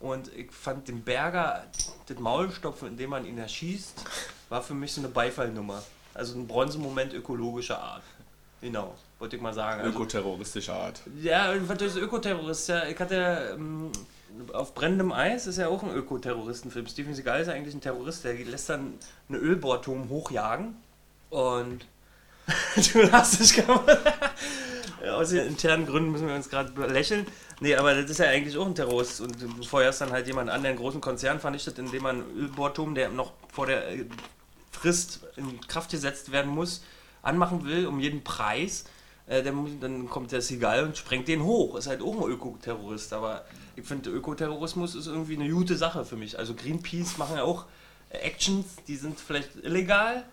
Und 0.00 0.30
ich 0.34 0.50
fand 0.50 0.88
den 0.88 1.02
Berger, 1.02 1.64
das 2.06 2.18
Maulstopfen, 2.18 2.88
indem 2.88 3.10
man 3.10 3.26
ihn 3.26 3.36
erschießt, 3.38 4.02
war 4.54 4.62
für 4.62 4.74
mich 4.74 4.92
so 4.92 5.00
eine 5.00 5.08
Beifallnummer. 5.08 5.82
Also 6.14 6.38
ein 6.38 6.46
Bronzemoment 6.46 7.12
ökologischer 7.12 7.82
Art. 7.82 8.04
Genau, 8.60 8.94
wollte 9.18 9.34
ich 9.34 9.42
mal 9.42 9.52
sagen. 9.52 9.80
Also, 9.80 9.92
ökoterroristischer 9.92 10.74
Art. 10.74 11.00
ja, 11.20 11.52
was 11.66 11.82
ist 11.82 11.96
Ökoterrorist? 11.96 12.68
Ja, 12.68 12.86
ich 12.86 12.98
hatte 13.00 13.56
ähm, 13.58 13.90
auf 14.52 14.72
brennendem 14.72 15.10
Eis 15.10 15.48
ist 15.48 15.58
ja 15.58 15.66
auch 15.66 15.82
ein 15.82 15.92
Ökoterroristenfilm. 15.92 16.86
Steven 16.86 17.14
Seagal 17.14 17.40
ist 17.40 17.48
eigentlich 17.48 17.74
ein 17.74 17.80
Terrorist, 17.80 18.22
der 18.22 18.34
lässt 18.34 18.70
dann 18.70 18.94
eine 19.28 19.38
Ölbohrturm 19.38 20.08
hochjagen 20.08 20.76
und 21.30 21.84
du 22.92 23.02
lachst 23.02 23.40
dich 23.40 23.56
kaputt. 23.56 23.98
Ja, 25.04 25.16
Aus 25.16 25.30
den 25.30 25.48
internen 25.48 25.84
Gründen 25.84 26.12
müssen 26.12 26.28
wir 26.28 26.34
uns 26.34 26.48
gerade 26.48 26.86
lächeln. 26.86 27.26
Nee, 27.60 27.74
aber 27.74 27.94
das 27.94 28.10
ist 28.10 28.18
ja 28.18 28.26
eigentlich 28.26 28.56
auch 28.56 28.66
ein 28.66 28.74
Terrorist. 28.74 29.20
Und 29.20 29.42
du 29.42 29.62
feuerst 29.62 30.00
dann 30.00 30.12
halt 30.12 30.26
jemand 30.26 30.48
an, 30.48 30.62
der 30.62 30.70
einen 30.70 30.78
großen 30.78 31.00
Konzern 31.00 31.40
vernichtet, 31.40 31.78
indem 31.78 32.04
man 32.04 32.22
einen 32.22 32.36
Ölbohrturm, 32.36 32.94
der 32.94 33.10
noch 33.10 33.32
vor 33.52 33.66
der 33.66 33.90
äh, 33.90 34.04
Frist 34.74 35.20
in 35.36 35.60
Kraft 35.62 35.90
gesetzt 35.90 36.32
werden 36.32 36.50
muss, 36.50 36.82
anmachen 37.22 37.64
will, 37.64 37.86
um 37.86 38.00
jeden 38.00 38.22
Preis. 38.24 38.84
Äh, 39.26 39.50
muss- 39.52 39.70
dann 39.80 40.10
kommt 40.10 40.32
der 40.32 40.42
Seagal 40.42 40.84
und 40.84 40.96
sprengt 40.98 41.28
den 41.28 41.42
hoch. 41.44 41.76
Ist 41.76 41.86
halt 41.86 42.02
auch 42.02 42.14
ein 42.26 42.30
Ökoterrorist. 42.30 43.12
Aber 43.14 43.44
ich 43.76 43.86
finde, 43.86 44.10
Ökoterrorismus 44.10 44.94
ist 44.94 45.06
irgendwie 45.06 45.36
eine 45.36 45.48
gute 45.48 45.76
Sache 45.76 46.04
für 46.04 46.16
mich. 46.16 46.38
Also 46.38 46.54
Greenpeace 46.54 47.16
machen 47.16 47.36
ja 47.36 47.42
auch 47.44 47.64
äh, 48.10 48.18
Actions, 48.18 48.66
die 48.86 48.96
sind 48.96 49.18
vielleicht 49.18 49.56
illegal. 49.62 50.24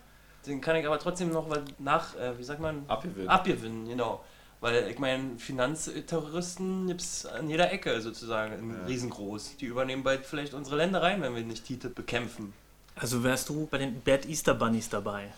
Den 0.46 0.60
kann 0.60 0.76
ich 0.76 0.84
aber 0.86 0.98
trotzdem 0.98 1.30
noch 1.30 1.48
was 1.48 1.60
nach, 1.78 2.14
äh, 2.16 2.36
wie 2.38 2.44
sagt 2.44 2.60
man? 2.60 2.84
Abgewinnen. 2.88 3.28
Abgewinnen, 3.28 3.88
genau. 3.88 4.24
Weil 4.60 4.88
ich 4.90 4.98
meine, 4.98 5.38
Finanzterroristen 5.38 6.86
gibt 6.86 7.00
es 7.00 7.26
an 7.26 7.48
jeder 7.48 7.72
Ecke 7.72 8.00
sozusagen, 8.00 8.52
in 8.54 8.76
riesengroß. 8.86 9.56
Die 9.56 9.66
übernehmen 9.66 10.02
bald 10.02 10.26
vielleicht 10.26 10.54
unsere 10.54 10.76
Ländereien, 10.76 11.22
wenn 11.22 11.34
wir 11.34 11.42
nicht 11.42 11.64
TTIP 11.66 11.94
bekämpfen. 11.94 12.52
Also 12.94 13.22
wärst 13.24 13.48
du 13.48 13.66
bei 13.70 13.78
den 13.78 14.00
Bad 14.02 14.26
Easter 14.26 14.54
Bunnies 14.54 14.88
dabei. 14.88 15.32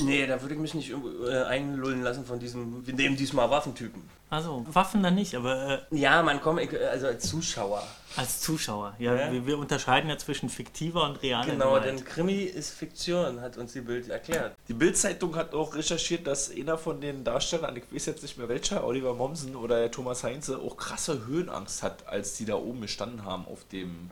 Nee, 0.00 0.26
da 0.28 0.40
würde 0.40 0.54
ich 0.54 0.60
mich 0.60 0.74
nicht 0.74 0.92
äh, 0.92 1.42
einlullen 1.44 2.02
lassen 2.02 2.24
von 2.24 2.38
diesem, 2.38 2.86
wir 2.86 2.94
nehmen 2.94 3.16
diesmal 3.16 3.50
Waffentypen. 3.50 4.00
Also 4.30 4.64
Waffen 4.72 5.02
dann 5.02 5.16
nicht, 5.16 5.34
aber 5.34 5.80
äh, 5.90 5.98
Ja, 5.98 6.22
man 6.22 6.40
komm, 6.40 6.58
ich, 6.58 6.70
also 6.78 7.06
als 7.08 7.28
Zuschauer. 7.28 7.82
als 8.14 8.40
Zuschauer. 8.40 8.94
Ja, 9.00 9.14
Ja. 9.16 9.32
Wir, 9.32 9.46
wir 9.46 9.58
unterscheiden 9.58 10.08
ja 10.08 10.16
zwischen 10.18 10.50
fiktiver 10.50 11.02
und 11.04 11.20
realer 11.22 11.46
Genau, 11.46 11.74
Gewalt. 11.74 11.86
denn 11.86 12.04
Krimi 12.04 12.42
ist 12.42 12.70
Fiktion, 12.74 13.40
hat 13.40 13.56
uns 13.56 13.72
die 13.72 13.80
Bild 13.80 14.08
erklärt. 14.08 14.54
Die 14.68 14.74
Bild-Zeitung 14.74 15.34
hat 15.34 15.52
auch 15.54 15.74
recherchiert, 15.74 16.28
dass 16.28 16.48
einer 16.54 16.78
von 16.78 17.00
den 17.00 17.24
Darstellern, 17.24 17.74
ich 17.74 17.92
weiß 17.92 18.06
jetzt 18.06 18.22
nicht 18.22 18.38
mehr 18.38 18.48
welcher, 18.48 18.84
Oliver 18.84 19.14
Mommsen 19.14 19.56
oder 19.56 19.80
der 19.80 19.90
Thomas 19.90 20.22
Heinze, 20.22 20.58
auch 20.58 20.76
krasse 20.76 21.26
Höhenangst 21.26 21.82
hat, 21.82 22.06
als 22.06 22.34
die 22.36 22.44
da 22.44 22.54
oben 22.54 22.82
gestanden 22.82 23.24
haben 23.24 23.46
auf 23.48 23.64
dem, 23.72 24.10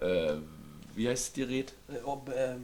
äh, 0.00 0.32
wie 1.00 1.08
heißt 1.08 1.34
die 1.36 1.40
Gerät? 1.40 1.72
Äh, 1.88 2.02
ob, 2.04 2.28
äh, 2.28 2.56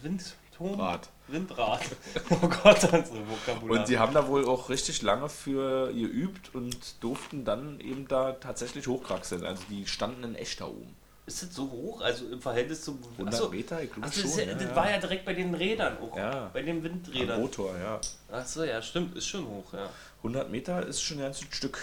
Windturm? 0.00 0.78
Rad. 0.80 1.08
Windrad. 1.26 1.80
oh 2.30 2.36
Gott, 2.36 2.84
unsere 2.84 3.28
Vokabular. 3.28 3.80
Und 3.80 3.88
die 3.88 3.98
haben 3.98 4.14
da 4.14 4.28
wohl 4.28 4.46
auch 4.46 4.68
richtig 4.68 5.02
lange 5.02 5.28
für 5.28 5.92
geübt 5.92 6.54
und 6.54 7.02
durften 7.02 7.44
dann 7.44 7.80
eben 7.80 8.06
da 8.06 8.32
tatsächlich 8.32 8.86
hochkraxeln. 8.86 9.44
Also 9.44 9.62
die 9.68 9.86
standen 9.86 10.22
in 10.22 10.34
echt 10.36 10.60
da 10.60 10.66
oben. 10.66 10.94
ist 11.26 11.42
das 11.42 11.54
so 11.54 11.68
hoch? 11.70 12.00
Also 12.00 12.26
im 12.26 12.40
Verhältnis 12.40 12.82
zum 12.82 12.98
100 13.12 13.34
Achso, 13.34 13.48
Meter, 13.50 13.82
ich 13.82 13.92
glaube 13.92 14.06
Achso, 14.06 14.20
schon. 14.20 14.30
das, 14.30 14.38
ja, 14.38 14.44
ja, 14.44 14.54
das 14.54 14.62
ja. 14.62 14.76
war 14.76 14.90
ja 14.90 14.98
direkt 14.98 15.24
bei 15.24 15.34
den 15.34 15.54
Rädern 15.54 15.98
auch. 15.98 16.16
Ja. 16.16 16.50
Bei 16.52 16.62
den 16.62 16.76
Am 16.78 16.82
Windrädern. 16.84 17.40
Motor, 17.40 17.76
ja. 17.76 18.00
Achso, 18.30 18.62
ja, 18.62 18.80
stimmt, 18.82 19.16
ist 19.16 19.26
schon 19.26 19.46
hoch, 19.46 19.72
ja. 19.72 19.88
100 20.18 20.48
Meter 20.50 20.86
ist 20.86 21.02
schon 21.02 21.18
ein 21.18 21.24
ganzes 21.24 21.46
Stück. 21.50 21.78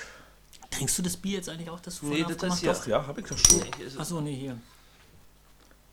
Trinkst 0.70 0.98
du 0.98 1.02
das 1.02 1.18
Bier 1.18 1.38
jetzt 1.38 1.50
eigentlich 1.50 1.70
auch, 1.70 1.80
das 1.82 2.00
du 2.00 2.08
Nee, 2.08 2.24
das 2.24 2.34
aufgemacht 2.34 2.64
ja- 2.64 2.72
hast? 2.72 2.88
Ja, 2.88 3.08
habe 3.08 3.22
ich 3.22 3.28
doch 3.28 3.38
schon. 3.38 3.64
Achso, 3.98 4.22
nee, 4.22 4.36
hier. 4.36 4.58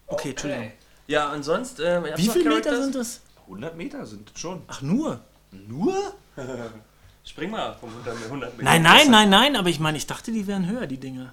Okay, 0.06 0.30
Entschuldigung. 0.30 0.72
Ja, 1.06 1.32
und 1.32 1.42
sonst, 1.42 1.80
äh, 1.80 2.02
Wie 2.16 2.28
viele 2.28 2.48
Meter 2.54 2.82
sind 2.82 2.94
das? 2.94 3.20
100 3.46 3.76
Meter 3.76 4.06
sind 4.06 4.30
es 4.34 4.40
schon. 4.40 4.62
Ach, 4.68 4.80
nur? 4.82 5.20
Nur? 5.50 6.14
Spring 7.24 7.50
mal 7.50 7.74
vom 7.74 7.90
100 7.90 8.16
100 8.24 8.52
Meter. 8.56 8.64
Nein, 8.64 8.82
nein, 8.82 9.10
nein, 9.10 9.30
nein, 9.30 9.56
aber 9.56 9.68
ich 9.68 9.80
meine, 9.80 9.96
ich 9.98 10.06
dachte, 10.06 10.32
die 10.32 10.46
wären 10.46 10.68
höher, 10.68 10.86
die 10.86 10.98
Dinge. 10.98 11.32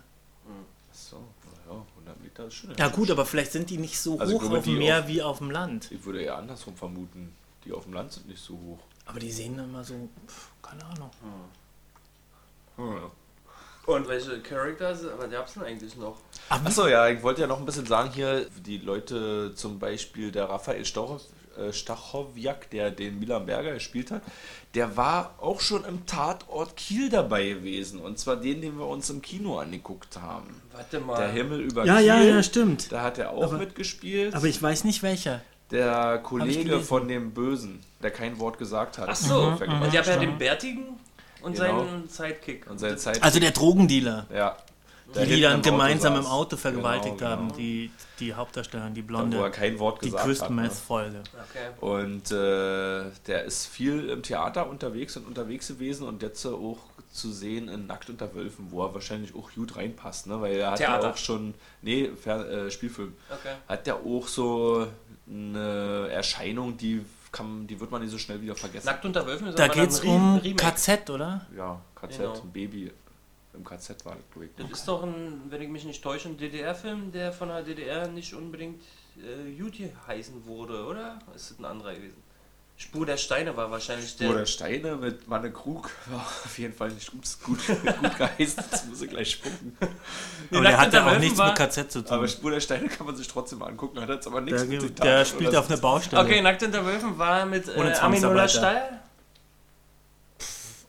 So, 0.93 1.17
ja, 1.69 1.73
100 1.97 2.21
Meter 2.21 2.45
ist 2.47 2.53
schon. 2.55 2.73
Ja 2.77 2.87
gut, 2.89 3.09
aber 3.11 3.25
vielleicht 3.25 3.51
sind 3.51 3.69
die 3.69 3.77
nicht 3.77 3.99
so 3.99 4.19
Also 4.19 4.33
ich 4.33 4.35
hoch 4.37 4.41
glaube, 4.41 4.57
auf 4.59 4.63
dem 4.65 4.77
Meer 4.77 4.99
auf- 4.99 5.07
wie 5.07 5.21
auf 5.21 5.37
dem 5.39 5.51
Land. 5.51 5.91
Ich 5.91 6.03
würde 6.05 6.21
eher 6.21 6.37
andersrum 6.37 6.75
vermuten. 6.75 7.33
Die 7.65 7.71
auf 7.73 7.83
dem 7.83 7.93
Land 7.93 8.11
sind 8.13 8.27
nicht 8.27 8.41
so 8.41 8.53
hoch. 8.53 8.79
Aber 9.05 9.19
die 9.19 9.31
sehen 9.31 9.57
dann 9.57 9.69
immer 9.69 9.83
so, 9.83 10.09
pf, 10.27 10.47
keine 10.61 10.83
Ahnung. 10.85 11.11
Und 13.85 14.07
welche 14.07 14.39
Characters, 14.41 15.05
aber 15.07 15.27
gab 15.27 15.47
es 15.47 15.53
denn 15.55 15.63
eigentlich 15.63 15.95
noch? 15.97 16.17
Achso, 16.49 16.87
ja, 16.87 17.07
ich 17.09 17.21
wollte 17.23 17.41
ja 17.41 17.47
noch 17.47 17.59
ein 17.59 17.65
bisschen 17.65 17.85
sagen 17.85 18.11
hier, 18.13 18.45
die 18.65 18.77
Leute 18.77 19.53
zum 19.55 19.79
Beispiel 19.79 20.31
der 20.31 20.49
Raphael 20.49 20.81
äh, 20.83 21.73
Stachowiak, 21.73 22.69
der 22.69 22.91
den 22.91 23.19
Milan 23.19 23.45
Berger 23.45 23.73
gespielt 23.73 24.11
hat, 24.11 24.21
der 24.75 24.95
war 24.95 25.35
auch 25.41 25.59
schon 25.59 25.83
im 25.85 26.05
Tatort 26.05 26.77
Kiel 26.77 27.09
dabei 27.09 27.49
gewesen. 27.49 27.99
Und 27.99 28.19
zwar 28.19 28.35
den, 28.37 28.61
den 28.61 28.77
wir 28.77 28.85
uns 28.87 29.09
im 29.09 29.21
Kino 29.21 29.57
angeguckt 29.59 30.15
haben. 30.21 30.61
Warte 30.73 30.99
mal. 30.99 31.17
Der 31.17 31.29
Himmel 31.29 31.61
über 31.61 31.83
Ja, 31.85 31.97
Kiel. 31.97 32.05
ja, 32.05 32.21
ja, 32.21 32.43
stimmt. 32.43 32.91
Da 32.91 33.01
hat 33.01 33.17
er 33.17 33.31
auch 33.31 33.43
Aber- 33.43 33.57
mitgespielt. 33.57 34.33
Aber 34.35 34.45
ich 34.45 34.61
weiß 34.61 34.83
nicht 34.83 35.01
welcher. 35.03 35.41
der 35.71 36.19
Kollege 36.19 36.81
von 36.81 37.07
dem 37.07 37.31
Bösen, 37.31 37.79
der 38.03 38.11
kein 38.11 38.37
Wort 38.39 38.57
gesagt 38.57 38.97
hat. 38.97 39.07
Ach 39.09 39.15
so, 39.15 39.55
Vergewaltigt. 39.57 39.81
und 39.87 39.93
ihr 39.93 39.99
habt 39.99 40.07
ja 40.09 40.17
den 40.17 40.37
Bärtigen 40.37 40.99
und 41.43 41.53
Genau. 41.53 41.85
seinen 41.85 42.09
Sidekick. 42.09 42.69
Und 42.69 42.79
seine 42.79 42.97
Zeit. 42.97 43.21
Also 43.23 43.39
der 43.39 43.51
Drogendealer. 43.51 44.27
ja. 44.33 44.55
Da 45.13 45.25
Die 45.25 45.41
dann 45.41 45.55
im 45.55 45.59
Auto 45.59 45.71
gemeinsam 45.71 46.15
saß. 46.15 46.23
im 46.25 46.31
Auto 46.31 46.55
vergewaltigt 46.55 47.17
Genau, 47.17 47.31
haben, 47.31 47.47
genau. 47.47 47.57
die, 47.57 47.91
die 48.21 48.33
Hauptdarstellerin, 48.33 48.93
die 48.93 49.01
Wo 49.01 49.15
er 49.15 49.25
Blonde. 49.25 49.51
kein 49.51 49.77
Wort 49.77 50.01
Die 50.01 50.05
gesagt 50.05 50.23
Crystal 50.25 50.47
hat. 50.47 51.11
Ne? 51.11 51.23
Okay. 51.49 51.81
Und 51.81 52.31
äh, 52.31 53.11
der 53.27 53.43
ist 53.43 53.65
viel 53.67 54.07
im 54.07 54.23
Theater 54.23 54.69
unterwegs 54.69 55.17
und 55.17 55.27
unterwegs 55.27 55.67
gewesen 55.67 56.07
und 56.07 56.21
jetzt 56.21 56.45
auch 56.45 56.77
zu 57.11 57.29
sehen 57.29 57.67
in 57.67 57.87
Nackt 57.87 58.09
unter 58.09 58.33
Wölfen, 58.33 58.67
wo 58.71 58.85
er 58.85 58.93
wahrscheinlich 58.93 59.35
auch 59.35 59.51
gut 59.53 59.75
reinpasst, 59.75 60.27
ne? 60.27 60.39
weil 60.39 60.55
er 60.55 60.71
hat 60.71 60.77
Theater. 60.77 61.03
ja 61.07 61.11
auch 61.11 61.17
schon, 61.17 61.55
nee, 61.81 62.09
Fer 62.15 62.49
äh, 62.67 62.71
Spielfilm, 62.71 63.13
Okay. 63.29 63.55
hat 63.67 63.85
ja 63.87 63.95
auch 63.95 64.29
so 64.29 64.87
eine 65.29 66.07
Erscheinung, 66.09 66.77
die 66.77 67.01
kann, 67.31 67.65
die 67.67 67.79
wird 67.79 67.91
man 67.91 68.01
nicht 68.01 68.11
so 68.11 68.17
schnell 68.17 68.41
wieder 68.41 68.55
vergessen. 68.55 68.85
Nackt 68.85 69.05
unter 69.05 69.25
Wölfen 69.25 69.47
ist 69.47 69.57
Da 69.59 69.63
ein 69.65 69.71
Re- 69.71 70.07
um 70.07 70.37
Remake. 70.37 70.55
KZ, 70.55 71.09
oder? 71.09 71.45
Ja, 71.55 71.81
KZ, 71.95 72.17
Genau. 72.17 72.33
ein 72.41 72.51
Baby 72.51 72.91
im 73.53 73.63
KZ 73.63 74.03
war 74.05 74.15
das 74.15 74.23
Projekt. 74.25 74.59
Das 74.59 74.69
ist 74.71 74.87
doch 74.87 75.03
ein, 75.03 75.41
wenn 75.49 75.61
ich 75.61 75.69
mich 75.69 75.83
nicht 75.85 76.01
täusche, 76.03 76.29
ein 76.29 76.37
DDR-Film, 76.37 77.11
der 77.11 77.31
von 77.31 77.49
der 77.49 77.63
DDR 77.63 78.07
nicht 78.07 78.33
unbedingt 78.33 78.81
äh, 79.21 79.49
Juti 79.49 79.91
heißen 80.07 80.45
wurde, 80.45 80.85
oder? 80.85 81.19
Ist 81.35 81.51
das 81.51 81.59
ein 81.59 81.65
anderer 81.65 81.93
gewesen? 81.93 82.20
Spur 82.81 83.05
der 83.05 83.17
Steine 83.17 83.55
war 83.55 83.69
wahrscheinlich 83.69 84.17
der. 84.17 84.31
Oder 84.31 84.45
Steine 84.47 84.95
mit 84.95 85.29
Wanne 85.29 85.51
Krug 85.51 85.91
war 86.09 86.21
auf 86.21 86.57
jeden 86.57 86.73
Fall 86.73 86.89
nicht 86.89 87.11
gut, 87.11 87.21
gut, 87.43 87.59
gut 87.67 88.17
geheißen, 88.17 88.63
das 88.71 88.85
muss 88.87 89.01
ich 89.03 89.09
gleich 89.11 89.31
spucken. 89.33 89.77
Aber 89.79 90.61
Nackt 90.61 90.65
der 90.65 90.77
hat 90.79 90.93
ja 90.93 91.05
auch 91.15 91.19
nichts 91.19 91.37
war- 91.37 91.49
mit 91.49 91.57
KZ 91.57 91.91
zu 91.91 92.01
tun. 92.01 92.11
Aber 92.11 92.27
Spur 92.27 92.49
der 92.49 92.59
Steine 92.59 92.87
kann 92.89 93.05
man 93.05 93.15
sich 93.15 93.27
trotzdem 93.27 93.59
mal 93.59 93.67
angucken, 93.67 94.01
hat 94.01 94.09
jetzt 94.09 94.25
aber 94.25 94.41
nichts 94.41 94.61
der, 94.63 94.69
mit 94.69 94.81
dem 94.81 94.95
der 94.95 95.17
Tag 95.19 95.27
spielt 95.27 95.55
auf 95.55 95.69
einer. 95.69 95.77
Baustelle. 95.79 96.23
Okay, 96.23 96.41
Nackt 96.41 96.63
unter 96.63 96.83
Wölfen 96.83 97.17
war 97.19 97.45
mit 97.45 97.67
äh, 97.67 97.93
Zwangsarbeiter. 97.93 98.47
Stahl. 98.49 98.99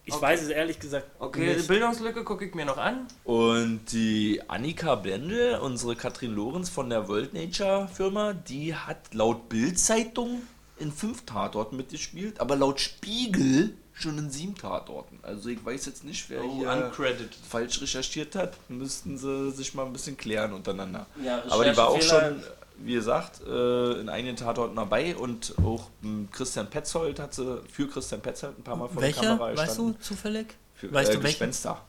Ich 0.05 0.21
weiß 0.21 0.43
es 0.43 0.49
ehrlich 0.49 0.81
gesagt 0.81 1.07
Okay, 1.21 1.55
nicht. 1.55 1.69
Bildungslücke 1.69 2.25
gucke 2.25 2.45
ich 2.47 2.55
mir 2.55 2.65
noch 2.65 2.77
an. 2.79 3.07
Und 3.25 3.81
die 3.93 4.41
Annika 4.49 4.95
Blendl, 4.97 5.59
unsere 5.63 5.95
Katrin 5.95 6.35
Lorenz 6.35 6.69
von 6.71 6.91
der 6.91 7.07
World 7.09 7.35
Nature 7.35 7.89
Firma, 7.95 8.33
die 8.33 8.75
hat 8.75 9.15
laut 9.15 9.49
Bild-Zeitung 9.49 10.43
in 10.79 10.91
fünf 10.93 11.25
Tatorten 11.27 11.77
mitgespielt, 11.77 12.41
aber 12.41 12.57
laut 12.57 12.81
Spiegel 12.81 13.75
schon 13.93 14.19
in 14.19 14.31
sieben 14.31 14.55
Tatorten. 14.55 15.19
Also 15.23 15.49
ich 15.51 15.65
weiß 15.65 15.87
jetzt 15.87 16.03
nicht, 16.05 16.29
wer 16.31 16.43
Oh, 16.45 16.59
hier 16.59 16.71
uncredited. 16.71 17.35
falsch 17.49 17.81
recherchiert 17.83 18.35
hat. 18.35 18.55
Müssten 18.69 19.19
sie 19.19 19.51
sich 19.53 19.75
mal 19.75 19.85
ein 19.87 19.93
bisschen 19.93 20.17
klären 20.17 20.53
untereinander. 20.53 21.07
Ja, 21.23 21.43
aber 21.51 21.65
die 21.71 21.77
war 21.77 21.89
auch 21.89 22.01
schon, 22.01 22.43
wie 22.79 22.95
gesagt, 22.95 23.43
äh, 23.47 24.01
in 24.01 24.09
einigen 24.09 24.35
Tatorten 24.37 24.75
dabei 24.77 25.15
und 25.15 25.55
auch 25.63 25.89
m, 26.03 26.29
Christian 26.33 26.69
Petzold 26.71 27.21
hat 27.21 27.35
sie 27.35 27.61
für 27.71 27.87
Christian 27.87 28.23
Petzold 28.23 28.59
ein 28.59 28.63
paar 28.63 28.77
Mal 28.77 28.89
vor 28.89 29.03
Welcher, 29.03 29.21
der 29.21 29.31
Kamera 29.31 29.57
weißt 29.57 29.59
du 29.79 29.87
gestanden. 29.89 30.01
zufällig? 30.03 30.47
Für, 30.75 30.93
Weißt 30.93 31.11
äh, 31.11 31.15
du 31.15 31.23
welchen? 31.23 31.33
Gespenster. 31.39 31.81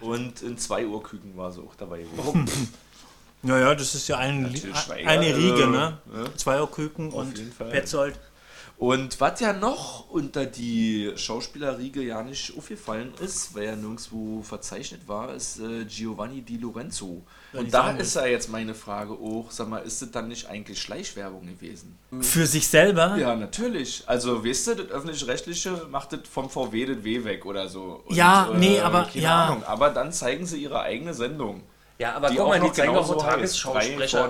Und 0.00 0.42
in 0.42 0.58
zwei 0.58 0.84
Uhrküken 0.86 1.36
war 1.36 1.52
sie 1.52 1.60
auch 1.62 1.74
dabei. 1.76 2.04
Naja, 3.44 3.74
das 3.74 3.94
ist 3.94 4.08
ja 4.08 4.18
ein, 4.18 4.54
Schweiger, 4.56 5.08
eine 5.08 5.36
Riege, 5.36 5.62
äh, 5.62 5.66
ne? 5.66 5.98
ne? 6.12 6.24
Zweierküken 6.36 7.08
Auf 7.12 7.14
und. 7.20 7.58
Petzold. 7.58 8.18
Und 8.76 9.20
was 9.20 9.38
ja 9.38 9.52
noch 9.52 10.10
unter 10.10 10.46
die 10.46 11.12
Schauspielerriege 11.14 12.02
ja 12.02 12.22
nicht 12.24 12.58
aufgefallen 12.58 13.12
ist, 13.22 13.54
weil 13.54 13.64
er 13.64 13.76
nirgendwo 13.76 14.42
verzeichnet 14.42 15.06
war, 15.06 15.32
ist 15.32 15.60
äh, 15.60 15.84
Giovanni 15.84 16.42
Di 16.42 16.56
Lorenzo. 16.56 17.22
Ja, 17.52 17.60
Und 17.60 17.72
da 17.72 17.90
ist 17.92 18.16
ja 18.16 18.26
jetzt 18.26 18.50
meine 18.50 18.74
Frage 18.74 19.12
auch, 19.12 19.46
sag 19.50 19.68
mal, 19.68 19.78
ist 19.78 20.02
das 20.02 20.10
dann 20.10 20.26
nicht 20.26 20.48
eigentlich 20.48 20.82
Schleichwerbung 20.82 21.46
gewesen? 21.46 21.96
Für 22.20 22.46
sich 22.46 22.66
selber? 22.66 23.16
Ja, 23.16 23.36
natürlich. 23.36 24.02
Also, 24.06 24.44
weißt 24.44 24.66
du, 24.66 24.74
das 24.74 24.88
Öffentlich-Rechtliche 24.90 25.86
macht 25.88 26.12
das 26.12 26.20
vom 26.28 26.50
VW 26.50 26.86
das 26.86 27.04
W 27.04 27.22
weg 27.22 27.46
oder 27.46 27.68
so. 27.68 28.02
Und, 28.04 28.16
Ja, 28.16 28.50
nee, 28.56 28.80
aber- 28.80 29.04
keine 29.04 29.24
ja. 29.24 29.44
Ahnung. 29.46 29.62
Aber 29.64 29.90
dann 29.90 30.12
zeigen 30.12 30.46
sie 30.46 30.60
ihre 30.60 30.80
eigene 30.80 31.14
Sendung. 31.14 31.62
Ja, 31.98 32.14
aber 32.14 32.28
Die 32.28 32.36
guck 32.36 32.48
mal, 32.48 32.60
die 32.60 32.72
zeigen 32.72 32.96
auch 32.96 33.06
so. 33.06 33.14
Tagesschausprecher. 33.14 34.24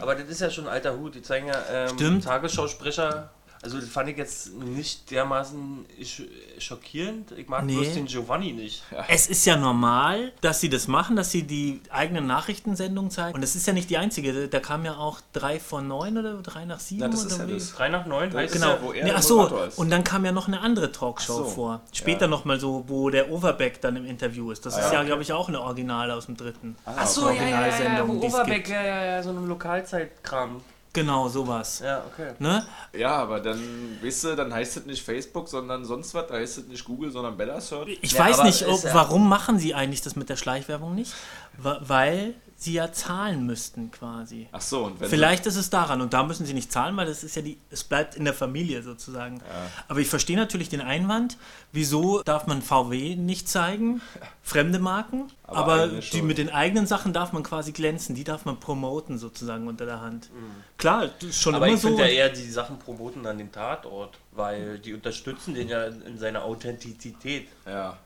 Aber 0.00 0.14
das 0.14 0.28
ist 0.28 0.40
ja 0.40 0.50
schon 0.50 0.66
alter 0.66 0.96
Hut. 0.96 1.14
Die 1.14 1.22
zeigen 1.22 1.46
ja 1.46 1.88
ähm. 1.90 2.20
Tagesschausprecher. 2.20 3.30
Also 3.64 3.80
das 3.80 3.88
fand 3.88 4.10
ich 4.10 4.18
jetzt 4.18 4.52
nicht 4.56 5.10
dermaßen 5.10 5.86
sch- 6.02 6.28
schockierend. 6.58 7.32
Ich 7.32 7.48
mag 7.48 7.64
Nee. 7.64 7.76
bloß 7.76 7.94
den 7.94 8.04
Giovanni 8.04 8.52
nicht. 8.52 8.82
Es 9.08 9.26
ist 9.26 9.46
ja 9.46 9.56
normal, 9.56 10.32
dass 10.42 10.60
sie 10.60 10.68
das 10.68 10.86
machen, 10.86 11.16
dass 11.16 11.30
sie 11.30 11.44
die 11.44 11.80
eigenen 11.88 12.26
Nachrichtensendungen 12.26 13.10
zeigen. 13.10 13.34
Und 13.34 13.40
das 13.40 13.56
ist 13.56 13.66
ja 13.66 13.72
nicht 13.72 13.88
die 13.88 13.96
einzige. 13.96 14.48
Da 14.48 14.60
kam 14.60 14.84
ja 14.84 14.96
auch 14.98 15.20
drei 15.32 15.58
von 15.58 15.88
neun 15.88 16.18
oder 16.18 16.34
drei 16.42 16.66
nach 16.66 16.78
sieben. 16.78 17.00
Na, 17.00 17.08
das 17.08 17.24
oder 17.24 17.32
ist 17.32 17.38
ja 17.38 17.46
das. 17.46 17.72
3 17.74 17.88
nach 17.88 18.04
9 18.04 18.30
Das 18.30 18.38
heißt 18.42 18.52
Genau. 18.52 18.68
ja, 18.68 18.78
wo 18.82 18.92
er 18.92 19.04
nee, 19.04 19.08
der 19.10 19.18
ach 19.18 19.22
so, 19.22 19.50
und 19.76 19.88
dann 19.90 20.04
kam 20.04 20.26
ja 20.26 20.32
noch 20.32 20.46
eine 20.46 20.60
andere 20.60 20.92
Talkshow 20.92 21.38
so. 21.38 21.44
vor. 21.46 21.80
Später 21.92 22.22
Ja. 22.22 22.28
noch 22.28 22.44
mal 22.44 22.60
so, 22.60 22.84
wo 22.86 23.08
der 23.08 23.30
Overbeck 23.30 23.80
dann 23.80 23.96
im 23.96 24.04
Interview 24.04 24.50
ist. 24.50 24.66
Das 24.66 24.76
ist 24.76 24.92
ja, 24.92 25.02
glaube 25.04 25.22
ich, 25.22 25.32
auch 25.32 25.48
eine 25.48 25.62
Originale 25.62 26.14
aus 26.14 26.26
dem 26.26 26.36
dritten. 26.36 26.76
Ah, 26.84 26.92
Ach 26.98 27.06
so, 27.06 27.30
ja, 27.30 27.42
ja, 27.48 27.66
ja, 27.66 28.06
wo 28.06 28.12
Overbeck, 28.20 28.68
ja, 28.68 28.82
ja, 28.82 29.04
ja, 29.06 29.22
so 29.22 29.30
eine 29.30 29.40
Lokalzeitkram. 29.40 30.60
Genau, 30.94 31.28
sowas. 31.28 31.80
Ja, 31.84 32.04
okay. 32.06 32.32
Ne? 32.38 32.64
Ja, 32.96 33.16
aber 33.16 33.40
dann, 33.40 33.60
weißt 34.00 34.24
du, 34.24 34.36
dann 34.36 34.54
heißt 34.54 34.76
es 34.78 34.86
nicht 34.86 35.04
Facebook, 35.04 35.48
sondern 35.48 35.84
sonst 35.84 36.14
was, 36.14 36.28
da 36.28 36.34
heißt 36.34 36.58
es 36.58 36.66
nicht 36.68 36.84
Google, 36.84 37.10
sondern 37.10 37.36
Bella 37.36 37.60
Search. 37.60 37.98
Ich 38.00 38.12
Ja, 38.12 38.20
weiß 38.20 38.44
nicht, 38.44 38.66
ob, 38.66 38.82
warum 38.94 39.28
machen 39.28 39.58
sie 39.58 39.74
eigentlich 39.74 40.02
das 40.02 40.14
mit 40.14 40.28
der 40.28 40.36
Schleichwerbung 40.36 40.94
nicht? 40.94 41.12
Weil 41.58 42.34
sie 42.64 42.72
ja 42.72 42.90
zahlen 42.92 43.46
müssten 43.46 43.90
quasi. 43.90 44.48
Ach 44.52 44.60
so, 44.60 44.84
und 44.84 44.98
wenn 45.00 45.08
Vielleicht 45.08 45.46
ist 45.46 45.56
es 45.56 45.70
daran 45.70 46.00
und 46.00 46.12
da 46.12 46.22
müssen 46.24 46.46
sie 46.46 46.54
nicht 46.54 46.72
zahlen, 46.72 46.96
weil 46.96 47.06
das 47.06 47.22
ist 47.22 47.36
ja 47.36 47.42
die, 47.42 47.58
es 47.70 47.84
bleibt 47.84 48.16
in 48.16 48.24
der 48.24 48.34
Familie 48.34 48.82
sozusagen. 48.82 49.40
Aber 49.88 50.00
ich 50.00 50.08
verstehe 50.08 50.36
natürlich 50.36 50.68
den 50.68 50.80
Einwand, 50.80 51.36
wieso 51.72 52.22
darf 52.22 52.46
man 52.46 52.62
VW 52.62 53.16
nicht 53.16 53.48
zeigen, 53.48 54.00
fremde 54.42 54.78
Marken, 54.78 55.28
Aber 55.44 55.74
aber, 55.74 55.88
die 55.88 56.22
mit 56.22 56.38
den 56.38 56.50
eigenen 56.50 56.86
Sachen 56.86 57.12
darf 57.12 57.32
man 57.32 57.42
quasi 57.42 57.72
glänzen, 57.72 58.14
die 58.14 58.24
darf 58.24 58.44
man 58.44 58.58
promoten 58.58 59.18
sozusagen 59.18 59.68
unter 59.68 59.86
der 59.86 60.00
Hand. 60.00 60.30
Klar, 60.78 61.08
das 61.20 61.30
ist 61.30 61.40
schon 61.42 61.52
Mhm. 61.52 61.56
Aber 61.56 61.66
immer 61.66 61.76
ich 61.76 61.82
so. 61.82 61.88
finde 61.88 62.02
ja 62.04 62.08
eher, 62.08 62.28
die 62.30 62.50
Sachen 62.50 62.78
promoten 62.78 63.24
an 63.26 63.38
den 63.38 63.52
Tatort, 63.52 64.18
weil 64.32 64.78
die 64.78 64.94
unterstützen 64.94 65.54
den 65.54 65.68
ja 65.68 65.84
in 65.84 66.18
seiner 66.18 66.44
Authentizität. 66.44 67.48
Ja, 67.66 67.98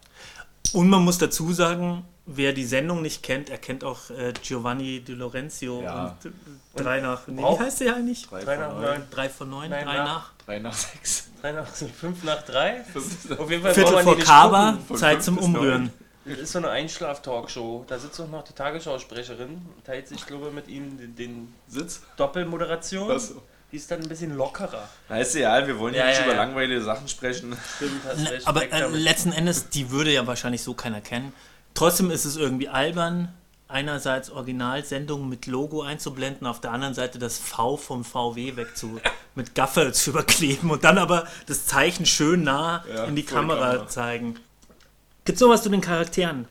Und 0.72 0.88
man 0.90 1.02
muss 1.04 1.18
dazu 1.18 1.52
sagen, 1.52 2.04
wer 2.29 2.53
die 2.53 2.64
Sendung 2.64 3.03
nicht 3.03 3.22
kennt, 3.22 3.51
er 3.51 3.59
kennt 3.59 3.83
auch 3.83 4.11
äh, 4.11 4.33
Giovanni 4.43 5.01
Di 5.01 5.14
Lorenzo 5.14 5.83
Ja. 5.83 6.16
und 6.22 6.31
äh, 6.31 6.35
drei 6.76 7.01
nach. 7.01 7.26
Nee, 7.26 7.43
wie 7.43 7.59
heißt 7.59 7.81
der 7.81 7.97
eigentlich? 7.97 8.26
drei, 8.29 8.45
Drei 8.45 8.57
von 8.57 8.68
nach 8.68 8.81
neun. 8.81 9.03
Drei 9.11 9.29
von 9.29 9.51
neun, 9.51 9.70
Nein, 9.70 9.85
drei 9.85 9.97
nach. 9.97 10.05
nach. 10.07 10.33
drei 10.47 10.59
nach 10.61 10.72
sechs. 10.74 11.31
Drei 11.41 11.53
nach, 11.53 11.66
fünf 11.66 12.24
nach 12.24 12.43
drei? 12.43 12.83
Auf 13.39 13.51
jeden 13.51 13.62
Fall 13.62 13.74
Viertel 13.74 14.03
vor 14.03 14.18
Kaba, 14.18 14.79
Zeit 14.95 15.22
zum 15.22 15.39
Umrühren. 15.39 15.91
Das 16.24 16.39
ist 16.41 16.53
so 16.53 16.59
eine 16.59 16.68
Einschlaf-Talkshow. 16.70 17.85
Da 17.89 17.99
sitzt 17.99 18.20
auch 18.20 18.29
noch 18.29 18.45
die 18.45 18.53
Tagesschausprecherin, 18.53 19.62
teilt 19.85 20.09
sich, 20.09 20.26
glaube 20.26 20.49
ich, 20.49 20.53
mit 20.53 20.68
ihm 20.68 20.99
den, 20.99 21.16
den 21.16 21.55
Sitz. 21.68 22.03
Doppelmoderation. 22.18 23.18
So. 23.18 23.43
Die 23.72 23.76
ist 23.76 23.91
dann 23.91 24.01
ein 24.03 24.09
bisschen 24.09 24.35
lockerer. 24.37 24.89
Na, 25.09 25.20
ist 25.20 25.35
ja, 25.35 25.66
wir 25.66 25.79
wollen 25.79 25.95
ja, 25.95 26.01
Ja, 26.05 26.07
nicht 26.09 26.18
ja, 26.20 26.24
über 26.24 26.35
ja. 26.35 26.43
langweilige 26.43 26.83
Sachen 26.83 27.07
sprechen. 27.09 27.57
Stimmt, 27.76 28.03
hast 28.07 28.31
recht. 28.31 28.47
Aber 28.47 28.70
äh, 28.70 28.87
letzten 28.89 29.33
Endes, 29.33 29.68
die 29.70 29.91
würde 29.91 30.11
ja 30.12 30.26
wahrscheinlich 30.26 30.62
so 30.62 30.74
keiner 30.74 31.01
kennen. 31.01 31.33
Trotzdem 31.79 32.11
ist 32.11 32.24
es 32.24 32.35
irgendwie 32.35 32.68
albern, 32.68 33.33
einerseits 33.68 34.31
Originalsendungen 34.31 35.29
mit 35.29 35.47
Logo 35.47 35.83
einzublenden, 35.83 36.45
auf 36.45 36.61
der 36.61 36.72
anderen 36.72 36.93
Seite 36.95 37.20
das 37.20 37.39
V 37.39 37.76
vom 37.76 38.05
VW 38.05 38.57
wegzu 38.57 38.99
mit 39.37 39.55
Gaffer 39.55 39.93
zu 39.93 40.11
überkleben 40.11 40.72
und 40.72 40.83
dann 40.83 40.99
aber 40.99 41.29
das 41.47 41.66
Zeichen 41.66 42.05
schön 42.05 42.43
nah 42.43 42.85
Ja, 42.93 43.05
in 43.05 43.14
die 43.14 43.22
Kamera, 43.22 43.70
Kamera. 43.70 43.87
zeigen. 43.87 44.41
Gibt's 45.24 45.41
noch 45.41 45.51
was 45.51 45.62
zu 45.62 45.68
den 45.68 45.81
Charakteren? 45.81 46.49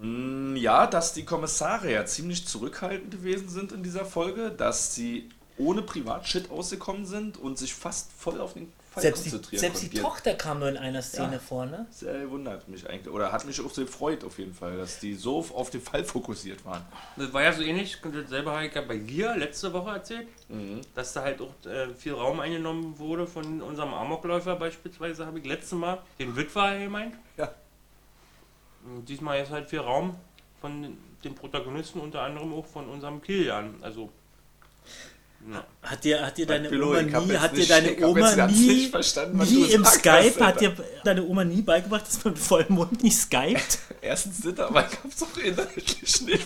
Mm, 0.00 0.56
Ja, 0.56 0.86
dass 0.86 1.12
die 1.12 1.26
Kommissare 1.26 1.92
ja 1.92 2.06
ziemlich 2.06 2.46
zurückhaltend 2.46 3.10
gewesen 3.10 3.50
sind 3.50 3.72
in 3.72 3.82
dieser 3.82 4.06
Folge, 4.06 4.50
dass 4.50 4.94
sie 4.94 5.28
ohne 5.58 5.82
Privatshit 5.82 6.50
ausgekommen 6.50 7.04
sind 7.04 7.36
und 7.36 7.58
sich 7.58 7.74
fast 7.74 8.10
voll 8.18 8.40
auf 8.40 8.54
den 8.54 8.72
Fall 9.00 9.10
Selbst 9.16 9.26
die, 9.26 9.30
konzentrieren 9.30 9.60
selbst 9.60 9.82
die 9.82 9.86
konnten. 9.88 10.02
Tochter 10.02 10.34
kam 10.34 10.58
nur 10.60 10.68
in 10.68 10.76
einer 10.76 11.02
Szene 11.02 11.32
Ja. 11.34 11.38
vor, 11.38 11.66
ne? 11.66 11.86
Sehr 11.90 12.30
wundert 12.30 12.68
mich 12.68 12.88
eigentlich. 12.88 13.12
Oder 13.12 13.32
hat 13.32 13.44
mich 13.46 13.60
auch 13.60 13.70
sehr 13.70 13.84
gefreut 13.84 14.22
auf 14.24 14.38
jeden 14.38 14.54
Fall, 14.54 14.76
dass 14.76 14.98
die 15.00 15.14
so 15.14 15.38
auf 15.54 15.70
den 15.70 15.80
Fall 15.80 16.04
fokussiert 16.04 16.64
waren. 16.64 16.82
Das 17.16 17.32
war 17.32 17.42
ja 17.42 17.52
so 17.52 17.62
ähnlich, 17.62 17.98
dasselbe 18.02 18.50
habe 18.50 18.66
ich 18.66 18.74
ja 18.74 18.80
bei 18.82 18.96
dir 18.98 19.36
letzte 19.36 19.72
Woche 19.72 19.90
erzählt, 19.90 20.28
Mhm. 20.48 20.80
dass 20.94 21.12
da 21.12 21.22
halt 21.22 21.40
auch 21.40 21.54
äh, 21.66 21.88
viel 21.94 22.12
Raum 22.14 22.40
eingenommen 22.40 22.98
wurde 22.98 23.26
von 23.26 23.60
unserem 23.62 23.94
Amokläufer 23.94 24.56
beispielsweise, 24.56 25.26
habe 25.26 25.38
ich 25.38 25.44
letztes 25.46 25.72
Mal 25.78 25.98
den 26.18 26.34
Witwer 26.36 26.78
gemeint. 26.78 27.14
Ja. 27.36 27.52
Und 28.84 29.08
diesmal 29.08 29.40
ist 29.42 29.50
halt 29.50 29.68
viel 29.68 29.80
Raum 29.80 30.16
von 30.60 30.96
den 31.24 31.34
Protagonisten, 31.34 32.00
unter 32.00 32.22
anderem 32.22 32.52
auch 32.54 32.64
von 32.66 32.88
unserem 32.88 33.20
Kilian. 33.20 33.74
Also, 33.82 34.10
ja. 35.52 35.64
Hat 35.82 36.04
dir, 36.04 36.24
hat 36.26 36.36
dir 36.36 36.46
deine 36.46 36.68
Pillow, 36.68 36.90
Oma 36.90 37.02
nie, 37.02 37.10
jetzt 37.10 37.40
hat 37.40 37.52
dir 37.52 37.58
nicht- 37.58 37.70
deine 37.70 37.90
ich 37.92 38.02
hab 38.02 38.08
Oma 38.10 38.30
jetzt 38.34 38.56
nie, 38.56 38.90
nicht 38.92 39.50
nie 39.50 39.64
im 39.72 39.84
Skype, 39.84 40.44
hat 40.44 40.60
dir 40.60 40.76
deine 41.04 41.24
Oma 41.24 41.44
nie 41.44 41.62
beigebracht, 41.62 42.06
dass 42.06 42.22
man 42.24 42.34
mit 42.34 42.42
vollem 42.42 42.74
Mund 42.74 43.02
nicht 43.02 43.16
skypt? 43.16 43.78
Erstens 44.02 44.40
das, 44.42 44.58
aber 44.60 44.86
ich 44.86 44.98
hab's 45.02 45.22
auch 45.22 45.36
inhaltlich 45.38 46.20
nicht. 46.22 46.44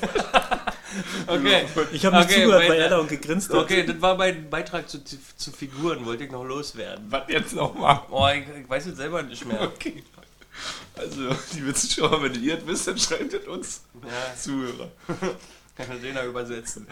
Okay. 1.26 1.64
Ich 1.92 2.04
habe 2.06 2.18
nicht 2.18 2.30
Okay, 2.30 2.42
zugehört, 2.44 2.70
er 2.70 2.88
da 2.88 2.98
und 2.98 3.08
gegrinst 3.08 3.50
hat. 3.50 3.56
Okay, 3.56 3.84
das 3.84 4.00
war 4.00 4.16
mein 4.16 4.48
Beitrag 4.48 4.88
zu, 4.88 5.02
zu, 5.04 5.50
Figuren, 5.50 6.04
wollte 6.06 6.24
ich 6.24 6.30
noch 6.30 6.44
loswerden. 6.44 7.06
Was 7.10 7.22
jetzt 7.28 7.52
nochmal? 7.54 8.02
Oh, 8.10 8.28
ich, 8.28 8.44
ich 8.62 8.68
weiß 8.68 8.86
es 8.86 8.96
selber 8.96 9.22
nicht 9.22 9.44
mehr. 9.44 9.60
Okay. 9.62 10.04
Also, 10.96 11.30
liebe 11.54 11.74
Zuschauer, 11.74 12.22
wenn 12.22 12.40
ihr 12.40 12.58
es 12.58 12.66
wisst, 12.66 12.86
dann 12.86 12.96
schreibt 12.98 13.34
es 13.34 13.46
uns 13.48 13.80
Ja, 14.02 14.36
Zuhörer. 14.40 14.88
kann 15.76 15.88
man 15.88 16.00
den 16.00 16.14
da 16.14 16.24
übersetzen. 16.24 16.86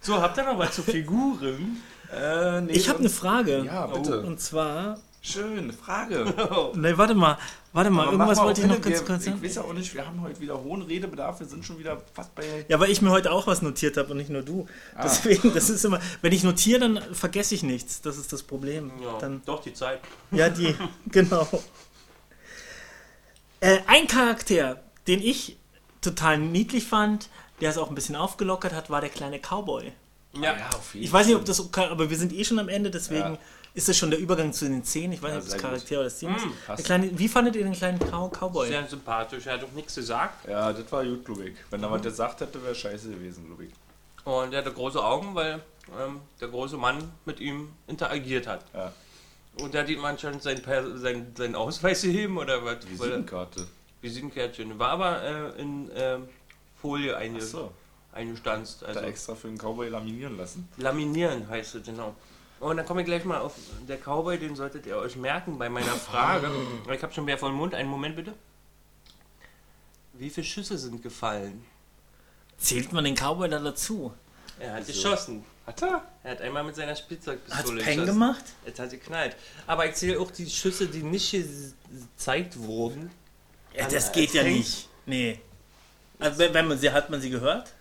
So, 0.00 0.20
habt 0.20 0.36
ihr 0.38 0.44
noch 0.44 0.58
was 0.58 0.74
zu 0.74 0.82
Figuren? 0.82 1.76
Äh, 2.12 2.62
nee, 2.62 2.72
Ich 2.72 2.88
habe 2.88 2.98
eine 2.98 3.08
Frage. 3.08 3.62
Ja, 3.64 3.86
bitte. 3.86 4.22
Und 4.22 4.40
zwar. 4.40 4.98
Schön, 5.22 5.72
Frage. 5.72 6.24
Ne, 6.74 6.98
warte 6.98 7.14
mal. 7.14 7.38
Warte 7.72 7.88
mal, 7.90 8.02
Aber 8.08 8.10
irgendwas 8.14 8.38
wollte 8.40 8.62
ich 8.62 8.66
noch 8.66 8.80
ganz 8.80 8.98
wir- 8.98 9.06
kurz 9.06 9.20
Ich 9.20 9.24
sagen. 9.26 9.44
weiß 9.44 9.54
ja 9.54 9.62
auch 9.62 9.72
nicht, 9.72 9.94
wir 9.94 10.04
haben 10.04 10.20
heute 10.20 10.40
wieder 10.40 10.60
hohen 10.60 10.82
Redebedarf. 10.82 11.38
Wir 11.38 11.46
sind 11.46 11.64
schon 11.64 11.78
wieder 11.78 12.02
fast 12.12 12.34
bei. 12.34 12.66
Ja, 12.68 12.80
weil 12.80 12.90
ich 12.90 13.00
mir 13.00 13.10
heute 13.10 13.30
auch 13.30 13.46
was 13.46 13.62
notiert 13.62 13.96
habe 13.96 14.10
und 14.10 14.16
nicht 14.16 14.28
nur 14.28 14.42
du. 14.42 14.66
Ah. 14.96 15.02
Deswegen, 15.04 15.54
das 15.54 15.70
ist 15.70 15.84
immer. 15.84 16.00
Wenn 16.20 16.32
ich 16.32 16.42
notiere, 16.42 16.80
dann 16.80 17.00
vergesse 17.14 17.54
ich 17.54 17.62
nichts. 17.62 18.00
Das 18.02 18.16
ist 18.18 18.32
das 18.32 18.42
Problem. 18.42 18.90
Ja, 19.00 19.18
Dann, 19.20 19.40
doch, 19.44 19.62
die 19.62 19.72
Zeit. 19.72 20.00
ja, 20.32 20.48
die. 20.48 20.74
genau. 21.06 21.46
Äh, 23.60 23.78
ein 23.86 24.08
Charakter, 24.08 24.82
den 25.06 25.22
ich 25.22 25.58
total 26.00 26.38
niedlich 26.38 26.86
fand, 26.86 27.28
der 27.60 27.70
es 27.70 27.78
auch 27.78 27.88
ein 27.88 27.94
bisschen 27.94 28.16
aufgelockert 28.16 28.72
hat, 28.72 28.90
war 28.90 29.00
der 29.00 29.10
kleine 29.10 29.38
Cowboy. 29.38 29.92
Ja, 30.32 30.54
auf 30.76 30.94
jeden 30.94 31.04
Ich 31.06 31.12
weiß 31.12 31.26
nicht, 31.26 31.36
ob 31.36 31.44
das, 31.44 31.58
okay- 31.60 31.86
aber 31.90 32.08
wir 32.08 32.16
sind 32.16 32.32
eh 32.32 32.44
schon 32.44 32.58
am 32.58 32.68
Ende, 32.68 32.90
deswegen 32.90 33.32
Ja. 33.34 33.38
ist 33.74 33.88
das 33.88 33.96
schon 33.96 34.10
der 34.10 34.20
Übergang 34.20 34.52
zu 34.52 34.64
den 34.66 34.84
Szenen. 34.84 35.12
Ich 35.12 35.20
weiß 35.22 35.30
Ja, 35.30 35.36
nicht, 35.36 35.44
ob 35.44 35.50
das 35.50 35.52
sehr 35.52 35.60
gut. 35.60 35.70
Charakter 35.70 35.94
oder 35.96 36.04
das 36.04 36.18
Team 36.18 36.36
ist. 36.36 36.46
Mm, 36.46 36.50
Der 36.68 36.84
kleine, 36.84 37.18
wie 37.18 37.28
fandet 37.28 37.56
ihr 37.56 37.64
den 37.64 37.72
kleinen 37.72 37.98
Cow 37.98 38.30
Cowboy? 38.30 38.68
sehr 38.68 38.86
sympathisch. 38.86 39.46
Er 39.46 39.54
hat 39.54 39.62
doch 39.62 39.72
nichts 39.72 39.94
gesagt. 39.96 40.48
Ja, 40.48 40.72
das 40.72 40.90
war 40.92 41.04
gut, 41.04 41.38
ich. 41.44 41.54
Wenn 41.70 41.82
er 41.82 41.90
was 41.90 42.02
gesagt 42.02 42.40
hätte, 42.40 42.62
wäre 42.62 42.74
scheiße 42.74 43.10
gewesen, 43.10 43.44
ich. 43.60 43.70
Und 44.24 44.52
er 44.52 44.58
hatte 44.60 44.72
große 44.72 45.02
Augen, 45.02 45.34
weil 45.34 45.60
ähm, 46.00 46.20
der 46.40 46.48
große 46.48 46.76
Mann 46.76 46.98
mit 47.24 47.40
ihm 47.40 47.70
interagiert 47.88 48.46
hat. 48.46 48.64
Ja. 48.72 48.92
Und 49.60 49.74
da 49.74 49.80
hat 49.80 49.88
ihm 49.88 50.04
anscheinend 50.04 50.42
sein, 50.44 50.62
Per- 50.62 50.96
sein, 50.96 51.32
sein 51.36 51.56
Ausweis 51.56 52.02
gegeben 52.02 52.38
oder 52.38 52.64
was? 52.64 52.76
Weil- 52.84 52.90
Visitenkarte. 52.92 53.66
Visitenkärtchen. 54.00 54.78
War 54.78 54.90
aber 54.90 55.22
äh, 55.56 55.60
in 55.60 55.90
ähm, 55.94 56.28
Folie 56.80 57.16
einge 57.16 57.38
Achso, 57.38 57.72
eingestanzt. 58.12 58.84
Also 58.84 59.00
er 59.00 59.06
extra 59.08 59.34
für 59.34 59.48
den 59.48 59.58
Cowboy 59.58 59.88
laminieren 59.88 60.36
lassen. 60.36 60.68
laminieren 60.76 61.48
heißt 61.48 61.74
es, 61.76 61.84
genau. 61.84 62.14
Und 62.60 62.76
dann 62.76 62.84
komme 62.86 63.00
ich 63.00 63.06
gleich 63.06 63.24
mal 63.24 63.40
auf 63.40 63.54
der 63.88 63.96
Cowboy, 63.98 64.38
den 64.38 64.54
solltet 64.54 64.84
ihr 64.86 64.96
euch 64.96 65.16
merken 65.16 65.58
bei 65.58 65.68
meiner 65.70 65.94
Frage. 65.94 66.50
Ich 66.92 67.02
habe 67.02 67.12
schon 67.12 67.24
mehr 67.24 67.38
voll 67.38 67.52
Mund. 67.52 67.74
Einen 67.74 67.88
Moment 67.88 68.16
bitte. 68.16 68.34
Wie 70.12 70.28
viele 70.28 70.46
Schüsse 70.46 70.76
sind 70.76 71.02
gefallen? 71.02 71.64
Zählt 72.58 72.92
man 72.92 73.04
den 73.04 73.14
Cowboy 73.14 73.48
da 73.48 73.58
dazu? 73.58 74.12
Er 74.58 74.74
hat 74.74 74.84
So. 74.86 74.92
geschossen. 74.92 75.44
Hat 75.66 75.80
er? 75.82 76.02
Er 76.22 76.32
hat 76.32 76.40
einmal 76.42 76.64
mit 76.64 76.74
seiner 76.76 76.90
Hat's 76.90 77.00
Spielzeugpistole 77.00 77.82
Peng 77.82 78.04
gemacht? 78.04 78.44
Es 78.66 78.78
hat 78.78 78.90
geknallt. 78.90 79.36
Aber 79.66 79.86
ich 79.86 79.94
zähle 79.94 80.20
auch 80.20 80.30
die 80.30 80.48
Schüsse, 80.50 80.86
die 80.88 81.02
nicht 81.02 81.30
gezeigt 81.32 82.58
wurden. 82.58 83.10
Ja, 83.72 83.84
Also, 83.84 83.96
das 83.96 84.12
geht 84.12 84.34
ja 84.34 84.42
nicht. 84.42 84.88
Nee. 85.06 85.40
Also, 86.20 86.38
wenn, 86.38 86.54
wenn 86.54 86.68
man 86.68 86.78
sie, 86.78 86.90
hat 86.90 87.10
man 87.10 87.20
sie 87.20 87.30
gehört? 87.30 87.72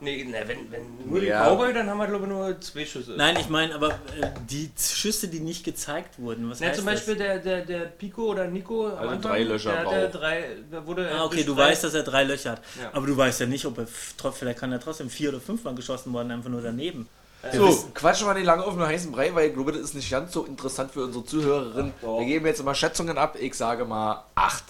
Nee, 0.00 0.26
na, 0.28 0.38
wenn, 0.48 0.70
wenn 0.72 1.08
nur 1.08 1.22
Ja. 1.22 1.44
die 1.44 1.50
Cowboy, 1.54 1.72
dann 1.72 1.88
haben 1.88 1.98
wir 1.98 2.08
glaube 2.08 2.24
ich 2.24 2.28
nur 2.30 2.60
zwei 2.60 2.84
Schüsse. 2.84 3.12
Nein, 3.16 3.36
ich 3.38 3.48
meine, 3.48 3.72
aber 3.76 3.90
äh, 3.90 4.30
die 4.50 4.68
Schüsse, 4.76 5.28
die 5.28 5.38
nicht 5.38 5.64
gezeigt 5.64 6.18
wurden, 6.18 6.50
was 6.50 6.58
Na, 6.58 6.66
heißt 6.66 6.76
zum 6.78 6.86
Beispiel 6.86 7.14
der, 7.14 7.38
der, 7.38 7.60
der 7.64 7.80
Pico 7.84 8.22
oder 8.32 8.48
Nico 8.48 8.86
Also 8.88 8.96
Anfang, 9.10 9.20
drei 9.30 9.42
Löcher 9.44 9.70
der, 9.70 9.84
Rauch. 10.06 10.10
drei, 10.10 10.44
da 10.72 10.84
wurde 10.84 11.04
das? 11.04 11.12
Ah, 11.20 11.24
okay, 11.24 11.44
du 11.44 11.54
drei- 11.54 11.68
weißt, 11.70 11.84
dass 11.84 11.94
er 11.94 12.02
drei 12.02 12.24
Löcher 12.24 12.50
hat. 12.52 12.62
Ja. 12.80 12.90
Aber 12.92 13.06
du 13.06 13.16
weißt 13.16 13.38
ja 13.40 13.46
nicht, 13.46 13.64
ob 13.64 13.78
er, 13.78 13.86
vielleicht 13.86 14.58
kann 14.58 14.72
er 14.72 14.80
trotzdem 14.80 15.08
vier 15.08 15.28
oder 15.28 15.40
fünfmal 15.40 15.76
geschossen 15.76 16.12
worden, 16.12 16.32
einfach 16.32 16.50
nur 16.50 16.62
daneben. 16.62 17.08
So, 17.52 17.88
quatschen 17.94 18.26
wir 18.28 18.34
nicht 18.34 18.44
lange 18.46 18.64
auf 18.64 18.74
den 18.74 18.82
heißen 18.86 19.10
Brei, 19.10 19.32
weil 19.34 19.48
ich 19.48 19.54
glaube, 19.54 19.72
das 19.72 19.80
ist 19.82 19.94
nicht 19.94 20.08
ganz 20.10 20.32
so 20.32 20.44
interessant 20.44 20.92
für 20.92 21.04
unsere 21.04 21.24
Zuhörerinnen. 21.24 21.92
Wir 22.00 22.24
geben 22.24 22.46
jetzt 22.46 22.60
immer 22.60 22.74
Schätzungen 22.74 23.18
ab. 23.18 23.36
Ich 23.38 23.54
sage 23.54 23.84
mal 23.84 24.24
8. 24.36 24.62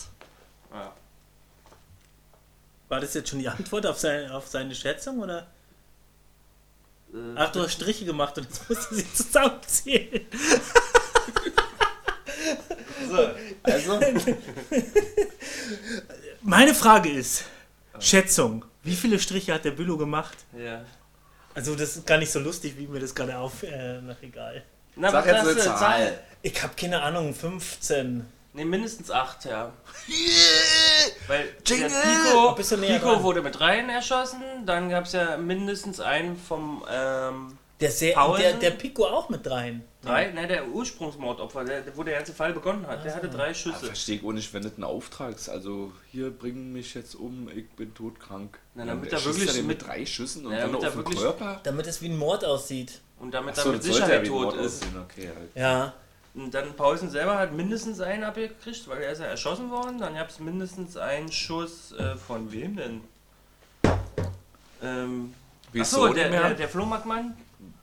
War 2.93 3.01
das 3.01 3.15
jetzt 3.15 3.31
schon 3.31 3.39
die 3.39 3.49
Antwort 3.49 3.87
auf, 3.87 3.99
sein, 3.99 4.31
auf 4.31 4.49
seine 4.49 4.75
Schätzung, 4.75 5.21
oder? 5.21 5.47
Äh, 7.11 7.37
Ach, 7.37 7.51
du 7.51 7.63
hast 7.63 7.73
Striche 7.73 8.05
gemacht 8.05 8.37
und 8.37 8.45
jetzt 8.45 8.69
musst 8.69 8.91
du 8.91 8.97
sie 8.97 9.15
zusammenzählen. 9.15 10.27
Also, 13.63 13.99
Meine 16.43 16.75
Frage 16.75 17.09
ist, 17.09 17.45
Schätzung, 17.99 18.67
wie 18.83 18.95
viele 18.95 19.19
Striche 19.19 19.55
hat 19.55 19.65
der 19.65 19.71
Bülow 19.71 19.97
gemacht? 19.97 20.37
ja. 20.55 20.85
Also 21.55 21.75
das 21.75 21.97
ist 21.97 22.07
gar 22.07 22.19
nicht 22.19 22.31
so 22.31 22.41
lustig, 22.41 22.75
wie 22.77 22.87
mir 22.87 23.01
das 23.01 23.15
gerade 23.15 23.39
auf... 23.39 23.63
Äh, 23.63 24.03
nach 24.03 24.21
egal. 24.23 24.65
Na, 24.97 25.11
Sag 25.11 25.25
jetzt 25.25 25.41
eine 25.41 25.55
du? 25.55 25.61
Zahl. 25.63 26.21
Ich 26.43 26.63
habe 26.63 26.75
keine 26.77 27.01
Ahnung, 27.01 27.35
15. 27.35 28.27
Ne, 28.55 28.65
mindestens 28.67 29.11
acht, 29.11 29.45
ja. 29.47 29.73
Weil 31.27 31.55
Jingle! 31.65 31.89
der 31.89 32.01
Pico, 32.01 32.55
Bist 32.55 32.73
du 32.73 32.77
näher 32.77 32.99
Pico 32.99 33.13
dran? 33.15 33.23
wurde 33.23 33.43
mit 33.43 33.59
dreien 33.59 33.89
erschossen, 33.89 34.43
dann 34.67 34.91
gab 34.91 35.05
es 35.07 35.13
ja 35.13 35.37
mindestens 35.39 36.01
einen 36.01 36.37
vom 36.37 36.85
ähm, 36.91 37.57
Der, 37.81 37.91
sehr, 37.91 38.15
der, 38.37 38.53
der 38.55 38.71
Pico 38.73 39.07
auch 39.07 39.31
mit 39.31 39.49
rein. 39.51 39.83
drei, 40.03 40.31
ne, 40.33 40.47
der 40.47 40.69
Ursprungsmordopfer, 40.69 41.65
der, 41.65 41.97
wo 41.97 42.03
der 42.03 42.17
ganze 42.19 42.35
Fall 42.35 42.53
begonnen 42.53 42.87
hat, 42.87 43.05
der 43.07 43.15
hatte 43.15 43.31
drei 43.31 43.49
ja, 43.49 43.55
Schüsse. 43.55 43.87
verstehe 43.87 44.17
ich 44.19 44.25
auch 44.25 44.33
nicht, 44.33 44.53
wenn 44.53 44.63
das 44.63 44.77
ein 44.77 44.85
Auftrag 44.85 45.35
ist. 45.35 45.49
Also, 45.49 45.93
hier 46.11 46.31
bringen 46.31 46.73
mich 46.75 46.93
jetzt 46.95 47.15
um, 47.15 47.49
ich 47.55 47.71
bin 47.71 47.95
todkrank. 47.95 48.59
Na, 48.75 48.85
damit 48.85 49.13
er 49.13 49.25
wirklich 49.25 49.55
mit- 49.57 49.67
mit 49.67 49.87
drei 49.87 50.05
Schüssen 50.05 50.45
und 50.45 50.53
Ja, 50.53 50.59
dann 50.61 50.73
damit 50.73 50.77
auf 50.81 50.85
er 50.85 50.91
den 50.91 50.97
wirklich- 50.99 51.21
Körper. 51.21 51.61
Damit 51.63 51.87
es 51.87 52.03
wie 52.03 52.09
ein 52.11 52.19
Mord 52.19 52.45
aussieht. 52.45 53.01
Und 53.19 53.33
damit 53.33 53.57
Achso, 53.57 53.71
er 53.71 53.77
mit 53.77 53.85
ja 53.87 53.93
Sicherheit 53.95 54.27
tot 54.27 54.55
ist. 54.57 54.83
aussehen. 54.83 55.01
Okay, 55.11 55.31
halt. 55.35 55.51
Ja. 55.55 55.95
Und 56.35 56.53
dann 56.55 56.75
Pausen 56.77 57.11
selber 57.11 57.39
hat 57.39 57.53
mindestens 57.53 58.01
einen 58.01 58.25
abgekriegt, 58.25 58.89
weil 58.89 59.03
er 59.03 59.13
ist 59.13 59.19
ja 59.21 59.27
erschossen 59.27 59.71
worden. 59.71 59.99
Dann 59.99 60.15
gab 60.15 60.31
es 60.31 60.41
mindestens 60.41 60.97
einen 60.97 61.31
Schuss 61.31 61.93
äh, 61.93 62.17
von 62.17 62.51
wem 62.51 62.77
denn? 62.77 63.01
Ähm, 64.83 65.35
achso, 65.79 66.09
der, 66.09 66.31
der, 66.31 66.55
der 66.55 66.69
Flohmarktmann 66.69 67.37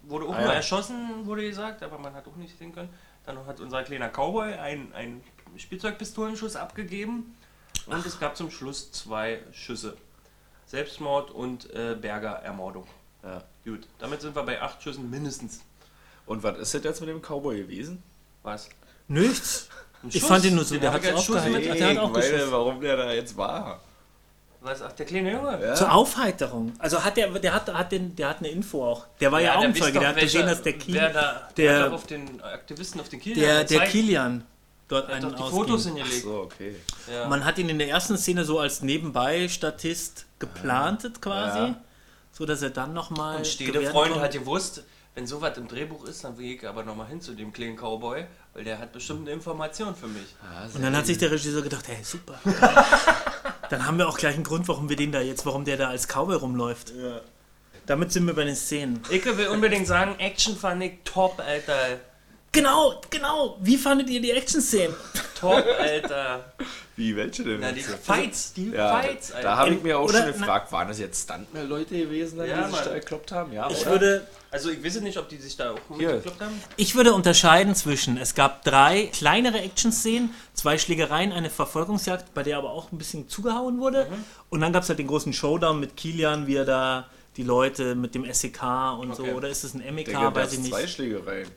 wurde 0.03 0.25
auch 0.25 0.35
Ah, 0.35 0.41
nur 0.41 0.53
erschossen, 0.53 1.25
wurde 1.25 1.43
gesagt, 1.43 1.83
aber 1.83 1.99
man 1.99 2.13
hat 2.13 2.27
auch 2.27 2.35
nicht 2.35 2.57
sehen 2.57 2.73
können. 2.73 2.89
Dann 3.25 3.45
hat 3.45 3.59
unser 3.59 3.83
kleiner 3.83 4.09
Cowboy 4.09 4.55
einen, 4.55 4.91
einen 4.93 5.23
Spielzeugpistolenschuss 5.55 6.55
abgegeben 6.55 7.35
und 7.85 8.05
es 8.05 8.19
gab 8.19 8.35
zum 8.35 8.49
Schluss 8.49 8.91
zwei 8.91 9.39
Schüsse. 9.51 9.95
Selbstmord 10.65 11.31
und 11.31 11.71
äh, 11.73 11.95
Berger-Ermordung. 11.99 12.87
Ja. 13.23 13.43
Gut, 13.63 13.87
damit 13.99 14.21
sind 14.21 14.35
wir 14.35 14.43
bei 14.43 14.61
acht 14.61 14.81
Schüssen 14.81 15.09
mindestens. 15.09 15.61
Und 16.25 16.43
was 16.43 16.57
ist 16.59 16.73
das 16.73 16.83
jetzt 16.83 16.99
mit 16.99 17.09
dem 17.09 17.21
Cowboy 17.21 17.57
gewesen? 17.57 18.03
Was? 18.43 18.69
Nichts. 19.07 19.67
Ein 20.03 20.09
Ich 20.09 20.19
Schuss? 20.19 20.29
fand 20.29 20.45
ihn 20.45 20.55
nur 20.55 20.63
so, 20.63 20.77
der 20.77 20.91
hat 20.93 21.03
es 21.03 21.13
aufgehalten. 21.13 21.67
Ach, 21.71 21.75
der 21.75 21.89
hat 21.89 21.97
auch 21.97 22.13
Weil, 22.13 22.31
geschossen. 22.31 22.51
warum 22.51 22.79
der 22.81 22.95
da 22.97 23.11
jetzt 23.11 23.35
war. 23.35 23.81
Was? 24.61 24.81
Ach, 24.81 24.91
der 24.91 25.05
kleine 25.05 25.31
Junge? 25.33 25.59
Ja. 25.61 25.73
Zur 25.75 25.91
Aufheiterung. 25.93 26.73
Also 26.79 27.01
hat 27.03 27.15
der, 27.17 27.29
der 27.39 27.53
hat, 27.53 27.73
hat, 27.73 27.91
den, 27.91 28.15
der 28.15 28.29
hat 28.29 28.39
eine 28.39 28.49
Info 28.49 28.83
auch. 28.85 29.07
Der 29.19 29.31
war 29.31 29.39
ja, 29.39 29.51
der 29.51 29.59
Augenzeuge, 29.59 29.99
der 29.99 30.09
hat 30.09 30.17
gesehen, 30.17 30.45
dass 30.47 30.61
der 30.61 30.73
da, 30.73 30.79
der- 30.83 31.49
der, 31.57 31.79
hat 31.79 31.87
doch 31.87 31.93
auf 31.93 32.07
den 32.07 32.41
Aktivisten 32.41 32.99
auf 33.01 33.07
den 33.09 33.19
Kiel 33.21 33.35
der, 33.35 33.63
der. 33.63 33.81
Kilian 33.85 34.43
dort 34.89 35.07
Der 35.07 35.15
hat 35.17 35.23
einen 35.23 35.35
doch 35.35 35.45
die 35.45 35.51
Fotos 35.51 35.75
ausging. 35.87 35.93
Ach 35.93 35.97
hingelegt. 36.03 36.23
so, 36.23 36.41
okay. 36.41 36.75
Ja. 37.11 37.27
Man 37.27 37.45
hat 37.45 37.57
ihn 37.57 37.69
in 37.69 37.79
der 37.79 37.87
ersten 37.89 38.17
Szene 38.17 38.43
so 38.43 38.59
als 38.59 38.81
Nebenbei-Statist 38.81 40.25
geplantet 40.39 41.21
quasi, 41.21 41.57
Ja. 41.59 41.75
so 42.33 42.45
dass 42.45 42.61
er 42.61 42.69
dann 42.71 42.93
nochmal 42.93 43.37
und 43.37 43.47
Stede 43.47 43.81
Freund 43.91 44.15
hat 44.19 44.31
gewusst, 44.33 44.83
wenn 45.19 45.27
sowas 45.27 45.57
im 45.57 45.67
Drehbuch 45.67 46.05
ist, 46.05 46.23
dann 46.23 46.37
gehe 46.37 46.55
ich 46.55 46.65
aber 46.65 46.83
nochmal 46.83 47.07
hin 47.07 47.19
zu 47.19 47.33
dem 47.33 47.51
kleinen 47.51 47.75
Cowboy, 47.75 48.23
weil 48.53 48.63
der 48.63 48.79
hat 48.79 48.93
bestimmt 48.93 49.23
eine 49.27 49.31
Information 49.31 49.93
für 49.93 50.07
mich. 50.07 50.33
Und 50.73 50.81
dann 50.81 50.95
hat 50.95 51.07
sich 51.07 51.17
der 51.17 51.29
Regisseur 51.29 51.61
gedacht, 51.61 51.85
hey, 51.89 51.97
super. 52.03 52.39
dann 53.69 53.85
haben 53.85 53.97
wir 53.97 54.07
auch 54.07 54.17
gleich 54.17 54.35
einen 54.35 54.45
Grund, 54.45 54.69
warum 54.69 54.87
wir 54.87 54.95
den 54.95 55.11
da 55.11 55.19
jetzt, 55.19 55.45
warum 55.45 55.65
der 55.65 55.75
da 55.75 55.89
als 55.89 56.07
Cowboy 56.07 56.37
rumläuft. 56.37 56.93
Damit 57.85 58.13
sind 58.13 58.27
wir 58.27 58.33
bei 58.33 58.45
den 58.45 58.55
Szenen. 58.55 59.01
Ich 59.09 59.25
will 59.25 59.47
unbedingt 59.47 59.87
sagen, 59.87 60.17
Action 60.19 60.55
fand 60.55 60.81
ich 60.83 60.93
top, 61.03 61.41
Alter. 61.45 61.99
Genau, 62.51 62.99
genau. 63.09 63.57
Wie 63.61 63.77
fandet 63.77 64.09
ihr 64.09 64.21
die 64.21 64.31
Action-Szenen? 64.31 64.95
Top, 65.39 65.63
Alter. 65.79 66.51
Wie, 66.95 67.15
welche 67.15 67.43
denn? 67.43 67.59
Na, 67.61 67.71
die 67.71 67.79
jetzt? 67.79 68.03
Fights, 68.05 68.53
die 68.53 68.71
ja, 68.71 68.99
Fights, 68.99 69.31
da 69.41 69.55
habe 69.55 69.73
ich 69.75 69.81
mir 69.83 69.97
auch 69.97 70.09
oder- 70.09 70.23
schon 70.23 70.33
gefragt, 70.33 70.71
waren 70.71 70.87
das 70.89 70.99
jetzt 70.99 71.23
Stuntman-Leute 71.23 71.97
gewesen, 71.97 72.39
Ja, 72.39 72.45
die 72.57 72.63
sich 72.63 72.71
Mann. 72.71 72.85
da 72.85 72.93
gekloppt 72.95 73.31
haben? 73.31 73.53
Ja, 73.53 73.69
Ich 73.69 73.81
oder? 73.83 73.91
würde, 73.91 74.27
Also 74.51 74.69
ich 74.71 74.83
weiß 74.83 74.99
nicht, 75.01 75.17
ob 75.17 75.29
die 75.29 75.37
sich 75.37 75.55
da 75.55 75.71
auch 75.71 75.79
Hier. 75.97 76.07
mitgekloppt 76.15 76.41
haben. 76.41 76.61
ich 76.75 76.95
würde 76.95 77.13
unterscheiden 77.13 77.73
zwischen, 77.75 78.17
es 78.17 78.33
gab 78.35 78.63
drei 78.65 79.09
kleinere 79.13 79.59
Action-Szenen, 79.61 80.33
zwei 80.55 80.77
Schlägereien, 80.77 81.31
eine 81.31 81.49
Verfolgungsjagd, 81.51 82.33
bei 82.33 82.43
der 82.43 82.57
aber 82.57 82.71
auch 82.71 82.91
ein 82.91 82.97
bisschen 82.97 83.29
zugehauen 83.29 83.79
wurde. 83.79 84.07
Und 84.49 84.59
dann 84.59 84.73
gab 84.73 84.83
es 84.83 84.89
halt 84.89 84.99
den 84.99 85.07
großen 85.07 85.31
Showdown 85.31 85.79
mit 85.79 85.95
Kilian, 85.95 86.47
wie 86.47 86.55
er 86.55 86.65
da 86.65 87.07
die 87.37 87.43
Leute 87.43 87.95
mit 87.95 88.13
dem 88.15 88.25
SEK 88.25 88.61
und 88.99 89.15
so, 89.15 89.23
Okay. 89.23 89.33
oder 89.35 89.47
ist 89.47 89.63
es 89.63 89.73
ein 89.73 89.79
MEK, 89.95 90.07
Denke, 90.07 90.35
weiß 90.35 90.51
ich 90.53 90.57
gab's 90.59 90.69
zwei 90.69 90.81
nicht. 90.81 90.93
Schlägereien. 90.95 91.47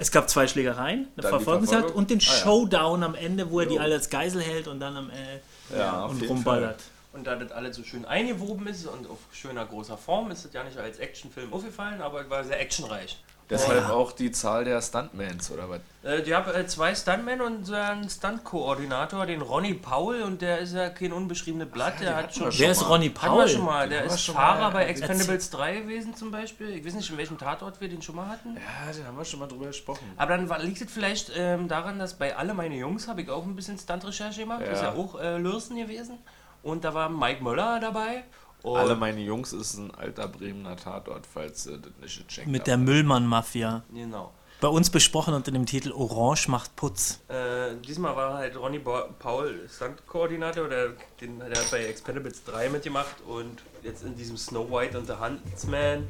Es 0.00 0.10
gab 0.10 0.30
zwei 0.30 0.46
Schlägereien, 0.48 1.00
eine 1.00 1.08
die 1.16 1.20
Verfolgungsjagd 1.22 1.82
Verfolgung? 1.90 1.96
und 1.98 2.10
den 2.10 2.18
Ah, 2.18 2.22
ja. 2.22 2.32
Showdown 2.32 3.02
am 3.02 3.14
Ende, 3.14 3.50
wo 3.50 3.60
er 3.60 3.66
die 3.66 3.74
Jo. 3.74 3.80
alle 3.82 3.94
als 3.96 4.08
Geisel 4.08 4.40
hält 4.42 4.66
und 4.66 4.80
dann 4.80 4.96
am 4.96 5.10
äh, 5.10 5.76
Ja, 5.78 6.06
und 6.06 6.22
rumballert. 6.28 6.80
Und 7.12 7.26
da 7.26 7.36
das 7.36 7.52
alles 7.52 7.76
so 7.76 7.82
schön 7.84 8.04
eingewoben 8.06 8.66
ist 8.66 8.86
und 8.86 9.08
auf 9.10 9.18
schöner 9.32 9.66
großer 9.66 9.98
Form, 9.98 10.30
ist 10.30 10.44
es 10.44 10.52
ja 10.52 10.64
nicht 10.64 10.78
als 10.78 10.98
Actionfilm 10.98 11.52
aufgefallen, 11.52 12.00
aber 12.00 12.22
es 12.22 12.30
war 12.30 12.44
sehr 12.44 12.60
actionreich. 12.60 13.18
Deshalb 13.50 13.90
auch 13.90 14.12
die 14.12 14.30
Zahl 14.30 14.64
der 14.64 14.80
Stuntmans, 14.80 15.50
oder 15.50 15.68
was? 15.68 15.80
Äh, 16.02 16.22
die 16.22 16.34
haben 16.34 16.54
äh, 16.54 16.66
zwei 16.66 16.94
Stuntmen 16.94 17.40
und 17.40 17.64
so 17.64 17.74
einen 17.74 18.08
Stunt-Koordinator, 18.08 19.26
den 19.26 19.42
Ronny 19.42 19.74
Paul, 19.74 20.22
und 20.22 20.40
der 20.40 20.60
ist 20.60 20.72
ja 20.72 20.88
kein 20.88 21.12
unbeschriebenes 21.12 21.68
Blatt. 21.68 22.00
der 22.00 22.16
hat 22.16 22.34
schon. 22.34 22.48
Wer 22.56 22.70
ist 22.70 22.88
Ronny 22.88 23.08
Hatten 23.10 23.22
wir 23.22 23.28
Paul? 23.28 23.48
schon 23.48 23.64
mal. 23.64 23.88
Der 23.88 24.04
wir 24.04 24.06
ist 24.06 24.22
schon 24.24 24.34
Fahrer 24.34 24.60
mal 24.60 24.70
bei. 24.70 24.86
Expendables 24.86 25.50
3 25.50 25.80
gewesen 25.80 26.14
zum 26.14 26.30
Beispiel. 26.30 26.70
Ich 26.70 26.86
weiß 26.86 26.94
nicht, 26.94 27.10
in 27.10 27.18
welchem 27.18 27.38
Tatort 27.38 27.80
wir 27.80 27.88
den 27.88 28.00
schon 28.00 28.16
mal 28.16 28.28
hatten. 28.28 28.56
Ja, 28.56 28.92
den 28.92 29.06
haben 29.06 29.18
wir 29.18 29.24
schon 29.24 29.40
mal 29.40 29.48
drüber 29.48 29.66
gesprochen. 29.66 30.10
Aber 30.16 30.36
dann 30.36 30.48
war, 30.48 30.60
liegt 30.60 30.80
es 30.80 30.90
vielleicht 30.90 31.32
ähm, 31.36 31.68
daran, 31.68 31.98
dass 31.98 32.14
bei 32.14 32.36
alle 32.36 32.54
meine 32.54 32.76
Jungs 32.76 33.08
habe 33.08 33.22
ich 33.22 33.28
auch 33.30 33.44
ein 33.44 33.56
bisschen 33.56 33.78
Stunt-Recherche 33.78 34.40
gemacht. 34.40 34.62
Ja. 34.62 34.72
Ist 34.72 34.82
ja 34.82 34.92
auch 34.92 35.20
äh, 35.20 35.36
Lürsen 35.38 35.76
gewesen. 35.76 36.18
Und 36.62 36.84
da 36.84 36.94
war 36.94 37.08
Mike 37.08 37.42
Möller 37.42 37.80
dabei. 37.80 38.24
Und 38.62 38.76
Alle 38.76 38.94
meine 38.96 39.20
Jungs 39.20 39.52
ist 39.52 39.74
ein 39.78 39.90
alter 39.94 40.28
Bremener 40.28 40.76
Tatort, 40.76 41.26
falls 41.26 41.66
ihr 41.66 41.78
das 41.78 41.92
nicht 42.00 42.28
gecheckt 42.28 42.46
Mit 42.48 42.60
habt. 42.60 42.66
der 42.68 42.76
Müllmann-Mafia. 42.76 43.82
Genau. 43.92 44.32
Bei 44.60 44.68
uns 44.68 44.90
besprochen 44.90 45.32
unter 45.32 45.50
dem 45.52 45.64
Titel 45.64 45.90
Orange 45.92 46.48
macht 46.48 46.76
Putz. 46.76 47.20
Äh, 47.28 47.76
diesmal 47.86 48.14
war 48.14 48.34
halt 48.34 48.56
Ronny 48.58 48.78
Ba- 48.78 49.08
Paul 49.18 49.66
Stunt-Koordinator, 49.74 50.68
der, 50.68 50.88
den, 51.20 51.38
der 51.38 51.48
hat 51.58 51.70
bei 51.70 51.84
Expendables 51.86 52.44
3 52.44 52.68
mitgemacht 52.68 53.16
und 53.26 53.62
jetzt 53.82 54.04
in 54.04 54.14
diesem 54.16 54.36
Snow 54.36 54.70
White 54.70 54.98
und 54.98 55.06
the 55.06 55.14
Huntsman. 55.14 56.08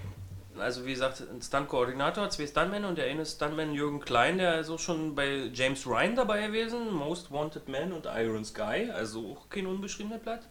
Also 0.58 0.84
wie 0.84 0.90
gesagt, 0.92 1.22
ein 1.32 1.40
Stunt-Koordinator, 1.40 2.28
zwei 2.30 2.46
Stuntmen 2.48 2.84
und 2.84 2.98
der 2.98 3.06
eine 3.06 3.24
Stuntman 3.24 3.72
Jürgen 3.72 4.00
Klein, 4.00 4.38
der 4.38 4.58
ist 4.60 4.68
auch 4.70 4.80
schon 4.80 5.14
bei 5.14 5.48
James 5.54 5.86
Ryan 5.86 6.16
dabei 6.16 6.48
gewesen, 6.48 6.92
Most 6.92 7.30
Wanted 7.30 7.68
Man 7.68 7.92
und 7.92 8.06
Iron 8.06 8.44
Sky, 8.44 8.90
also 8.92 9.36
auch 9.36 9.48
kein 9.48 9.66
unbeschriebener 9.66 10.18
Blatt. 10.18 10.42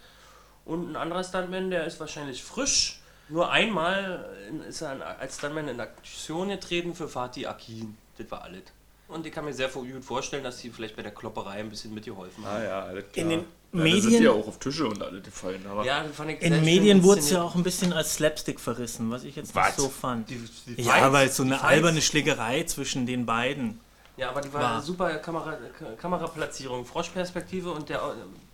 Und 0.69 0.91
ein 0.91 0.95
anderer 0.95 1.23
Stuntman, 1.23 1.69
der 1.71 1.85
ist 1.85 1.99
wahrscheinlich 1.99 2.43
frisch. 2.43 2.99
Nur 3.27 3.51
einmal 3.51 4.29
in- 4.49 4.61
ist 4.61 4.81
er 4.81 5.17
als 5.19 5.37
Stuntman 5.37 5.67
in 5.67 5.79
Aktion 5.79 6.49
getreten 6.49 6.93
für 6.93 7.07
Fatih 7.07 7.47
Akin. 7.47 7.97
Das 8.17 8.29
war 8.31 8.43
alles. 8.43 8.63
Und 9.07 9.25
ich 9.25 9.31
kann 9.33 9.45
mir 9.45 9.53
sehr 9.53 9.69
gut 9.69 9.87
vorstellen, 10.03 10.43
dass 10.43 10.57
die 10.57 10.69
vielleicht 10.69 10.95
bei 10.95 11.01
der 11.01 11.11
Klopperei 11.11 11.59
ein 11.59 11.69
bisschen 11.69 11.93
mitgeholfen 11.93 12.45
haben. 12.45 12.57
Ah 12.57 12.63
ja, 12.63 12.83
alles 12.85 13.05
klar. 13.11 13.23
In 13.23 13.29
den 13.31 13.39
Ja, 13.39 13.45
Medien- 13.83 14.01
sind 14.01 14.19
die 14.19 14.23
ja 14.25 14.31
auch 14.31 14.47
auf 14.47 14.59
Tische 14.59 14.87
und 14.87 15.01
alle 15.01 15.21
gefallen. 15.21 15.65
Aber 15.67 15.83
Ja, 15.83 16.03
das 16.03 16.15
fand 16.15 16.31
ich 16.31 16.41
In 16.41 16.53
schön 16.53 16.63
Medien 16.65 17.03
wurde 17.03 17.19
es 17.19 17.29
ja 17.31 17.41
auch 17.41 17.55
ein 17.55 17.63
bisschen 17.63 17.91
als 17.93 18.13
Slapstick 18.15 18.59
verrissen, 18.59 19.09
was 19.09 19.23
ich 19.23 19.35
jetzt 19.35 19.55
Was? 19.55 19.67
nicht 19.69 19.79
so 19.79 19.89
fand. 19.89 20.29
Die, 20.29 20.47
die 20.67 20.81
Ja, 20.83 20.93
Fights- 20.93 21.13
weil 21.13 21.29
so 21.31 21.43
eine 21.43 21.61
alberne 21.63 22.01
Schlägerei 22.03 22.63
zwischen 22.63 23.07
den 23.07 23.25
beiden. 23.25 23.79
Ja, 24.17 24.29
aber 24.29 24.41
die 24.41 24.51
war, 24.53 24.61
war. 24.61 24.81
super 24.81 25.09
Kamera, 25.17 25.53
Ka- 25.77 25.95
Kameraplatzierung, 25.99 26.85
Froschperspektive 26.85 27.71
und 27.71 27.89
der, 27.89 28.01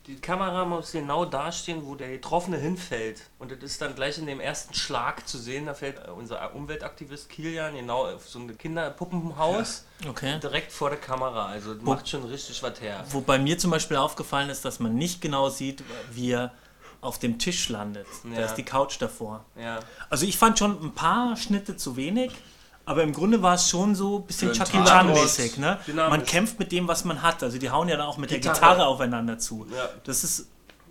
die 0.08 0.16
Kamera 0.18 0.66
muss 0.66 0.92
genau 0.92 1.26
dastehen, 1.26 1.86
wo 1.86 1.96
der 1.96 2.10
Getroffene 2.10 2.58
hinfällt. 2.58 3.24
Und 3.40 3.52
das 3.52 3.60
ist 3.64 3.82
dann 3.82 3.96
gleich 3.96 4.18
in 4.18 4.26
dem 4.28 4.40
ersten 4.40 4.74
Schlag 4.74 5.28
zu 5.28 5.38
sehen. 5.38 5.66
Da 5.66 5.74
fällt 5.74 6.08
unser 6.10 6.54
Umweltaktivist 6.54 7.30
Kilian 7.30 7.76
genau 7.76 8.06
auf 8.08 8.28
so 8.30 8.40
ein 8.40 8.58
Kinderpuppenhaus 8.58 9.86
Okay. 10.08 10.40
direkt 10.40 10.72
vor 10.72 10.90
der 10.90 11.00
Kamera. 11.00 11.48
Also 11.48 11.74
das 11.74 11.84
macht 11.84 12.08
schon 12.10 12.24
richtig 12.26 12.62
was 12.62 12.80
her. 12.82 13.04
Wobei 13.10 13.40
mir 13.40 13.58
zum 13.58 13.72
Beispiel 13.72 13.98
aufgefallen 13.98 14.50
ist, 14.50 14.64
dass 14.66 14.80
man 14.80 14.96
nicht 14.96 15.22
genau 15.22 15.50
sieht, 15.50 15.84
wie 16.12 16.32
er 16.32 16.52
auf 17.02 17.20
dem 17.20 17.38
Tisch 17.40 17.70
landet. 17.70 18.08
Da 18.24 18.40
Ja. 18.42 18.46
ist 18.46 18.56
die 18.56 18.64
Couch 18.64 18.98
davor. 19.00 19.46
Ja. 19.60 19.80
Also 20.10 20.26
ich 20.26 20.38
fand 20.38 20.58
schon 20.60 20.82
ein 20.84 20.94
paar 20.94 21.36
Schnitte 21.38 21.78
zu 21.78 21.96
wenig, 21.96 22.32
aber 22.86 23.04
im 23.04 23.14
Grunde 23.14 23.42
war 23.42 23.56
es 23.56 23.70
schon 23.70 23.96
so 23.96 24.20
ein 24.20 24.28
bisschen 24.28 24.54
Chucky 24.54 24.72
Tatort. 24.78 24.88
Chan 24.90 25.08
mäßig. 25.14 25.58
Ne? 25.58 25.80
Dynamisch. 25.88 26.10
Man 26.18 26.26
kämpft 26.26 26.60
mit 26.60 26.72
dem, 26.72 26.88
was 26.88 27.04
man 27.06 27.22
hat. 27.22 27.42
Also 27.44 27.58
die 27.58 27.70
hauen 27.70 27.88
ja 27.90 27.98
dann 27.98 28.06
auch 28.06 28.18
mit 28.18 28.30
der 28.32 28.40
Gitarre. 28.40 28.56
Gitarre 28.60 28.86
aufeinander 28.88 29.38
zu. 29.40 29.66
Ja. 29.76 29.90
Das 30.04 30.24
ist 30.24 30.48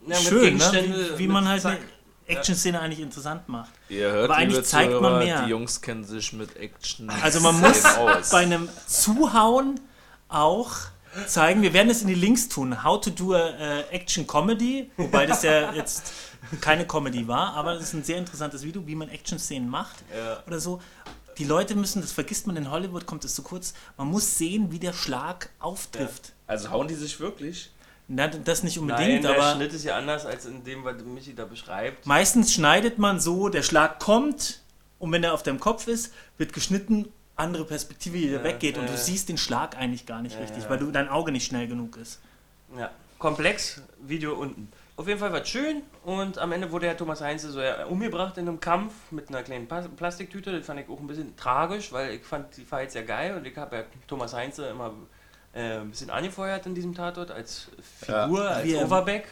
Ja, 0.06 0.16
schön, 0.16 0.56
ne? 0.56 1.10
Wie, 1.14 1.18
wie 1.20 1.28
man 1.28 1.48
halt 1.48 1.62
Zack. 1.62 1.78
eine 1.78 2.38
Action-Szene 2.38 2.80
eigentlich 2.80 3.00
interessant 3.00 3.48
macht. 3.48 3.70
ihr 3.88 4.10
hört, 4.10 4.24
Aber 4.30 4.36
eigentlich 4.38 4.64
zeigt 4.64 4.92
man 4.92 5.00
Zuhörer, 5.02 5.18
mehr. 5.24 5.42
Die 5.44 5.50
Jungs 5.50 5.80
kennen 5.80 6.04
sich 6.04 6.32
mit 6.32 6.56
Action 6.56 7.10
Also 7.22 7.40
man 7.40 7.60
muss 7.60 7.84
aus. 7.96 8.30
bei 8.30 8.38
einem 8.38 8.68
Zuhauen 8.86 9.78
auch 10.28 10.70
zeigen, 11.26 11.62
wir 11.62 11.72
werden 11.72 11.90
es 11.90 12.02
in 12.02 12.08
die 12.08 12.14
Links 12.14 12.48
tun, 12.48 12.82
How 12.82 13.00
to 13.00 13.10
do 13.10 13.34
a 13.34 13.50
äh, 13.50 13.80
Action 13.92 14.26
Comedy, 14.26 14.90
wobei 14.96 15.26
das 15.26 15.42
ja 15.44 15.72
jetzt 15.74 16.12
keine 16.60 16.86
Comedy 16.86 17.28
war, 17.28 17.54
aber 17.54 17.74
es 17.74 17.82
ist 17.84 17.92
ein 17.92 18.02
sehr 18.02 18.18
interessantes 18.18 18.62
Video, 18.64 18.84
wie 18.86 18.94
man 18.96 19.08
Action-Szenen 19.08 19.68
macht 19.68 19.96
Ja. 20.16 20.42
oder 20.46 20.58
so. 20.58 20.80
Die 21.38 21.44
Leute 21.44 21.74
müssen, 21.74 22.00
das 22.02 22.12
vergisst 22.12 22.46
man 22.46 22.56
in 22.56 22.70
Hollywood, 22.70 23.06
kommt 23.06 23.24
es 23.24 23.34
zu 23.34 23.42
kurz, 23.42 23.74
man 23.96 24.08
muss 24.08 24.38
sehen, 24.38 24.70
wie 24.72 24.78
der 24.78 24.92
Schlag 24.92 25.50
auftrifft. 25.58 26.32
Also 26.46 26.70
hauen 26.70 26.88
die 26.88 26.94
sich 26.94 27.18
wirklich? 27.20 27.70
Na, 28.06 28.28
das 28.28 28.62
nicht 28.62 28.76
Nein, 28.76 28.90
unbedingt, 28.90 29.24
der 29.24 29.34
aber 29.36 29.54
Schnitt 29.56 29.72
ist 29.72 29.84
ja 29.84 29.96
anders 29.96 30.26
als 30.26 30.44
in 30.44 30.62
dem, 30.62 30.84
was 30.84 31.02
Michi 31.04 31.34
da 31.34 31.46
beschreibt. 31.46 32.06
meistens 32.06 32.52
schneidet 32.52 32.98
man 32.98 33.18
so, 33.18 33.48
der 33.48 33.62
Schlag 33.62 33.98
kommt 33.98 34.60
und 34.98 35.10
wenn 35.12 35.24
er 35.24 35.32
auf 35.32 35.42
deinem 35.42 35.58
Kopf 35.60 35.88
ist, 35.88 36.12
wird 36.36 36.52
geschnitten, 36.52 37.08
andere 37.36 37.64
Perspektive, 37.64 38.18
der 38.20 38.30
Ja, 38.38 38.44
weggeht 38.44 38.76
und 38.76 38.82
ja, 38.84 38.88
du 38.90 38.94
ja. 38.94 39.00
siehst 39.00 39.28
den 39.30 39.38
Schlag 39.38 39.76
eigentlich 39.76 40.04
gar 40.06 40.20
nicht 40.22 40.34
Ja, 40.34 40.42
richtig, 40.42 40.64
ja. 40.64 40.70
weil 40.70 40.78
du, 40.78 40.90
dein 40.90 41.08
Auge 41.08 41.32
nicht 41.32 41.46
schnell 41.46 41.66
genug 41.66 41.96
ist. 41.96 42.20
Ja, 42.78 42.90
komplex, 43.18 43.80
Video 44.06 44.34
unten. 44.34 44.70
Auf 44.96 45.08
jeden 45.08 45.18
Fall 45.18 45.32
war 45.32 45.42
es 45.42 45.48
schön 45.48 45.82
und 46.04 46.38
am 46.38 46.52
Ende 46.52 46.70
wurde 46.70 46.86
ja 46.86 46.94
Thomas 46.94 47.20
Heinze 47.20 47.50
so 47.50 47.60
ja 47.60 47.84
umgebracht 47.86 48.38
in 48.38 48.46
einem 48.46 48.60
Kampf 48.60 48.92
mit 49.10 49.28
einer 49.28 49.42
kleinen 49.42 49.66
Plastiktüte. 49.96 50.56
Das 50.56 50.64
fand 50.66 50.80
ich 50.80 50.88
auch 50.88 51.00
ein 51.00 51.06
bisschen 51.08 51.36
tragisch, 51.36 51.92
weil 51.92 52.12
ich 52.14 52.22
fand 52.24 52.56
die 52.56 52.64
Fights 52.64 52.94
ja 52.94 53.02
geil 53.02 53.36
und 53.36 53.44
ich 53.44 53.56
habe 53.56 53.76
ja 53.76 53.82
Thomas 54.06 54.32
Heinze 54.34 54.66
immer 54.68 54.92
äh, 55.52 55.78
ein 55.78 55.90
bisschen 55.90 56.10
angefeuert 56.10 56.66
in 56.66 56.76
diesem 56.76 56.94
Tatort 56.94 57.32
als 57.32 57.70
Figur, 58.00 58.44
Ja. 58.44 58.50
als 58.50 58.64
Wie 58.66 58.74
er- 58.74 58.84
Overback 58.86 59.26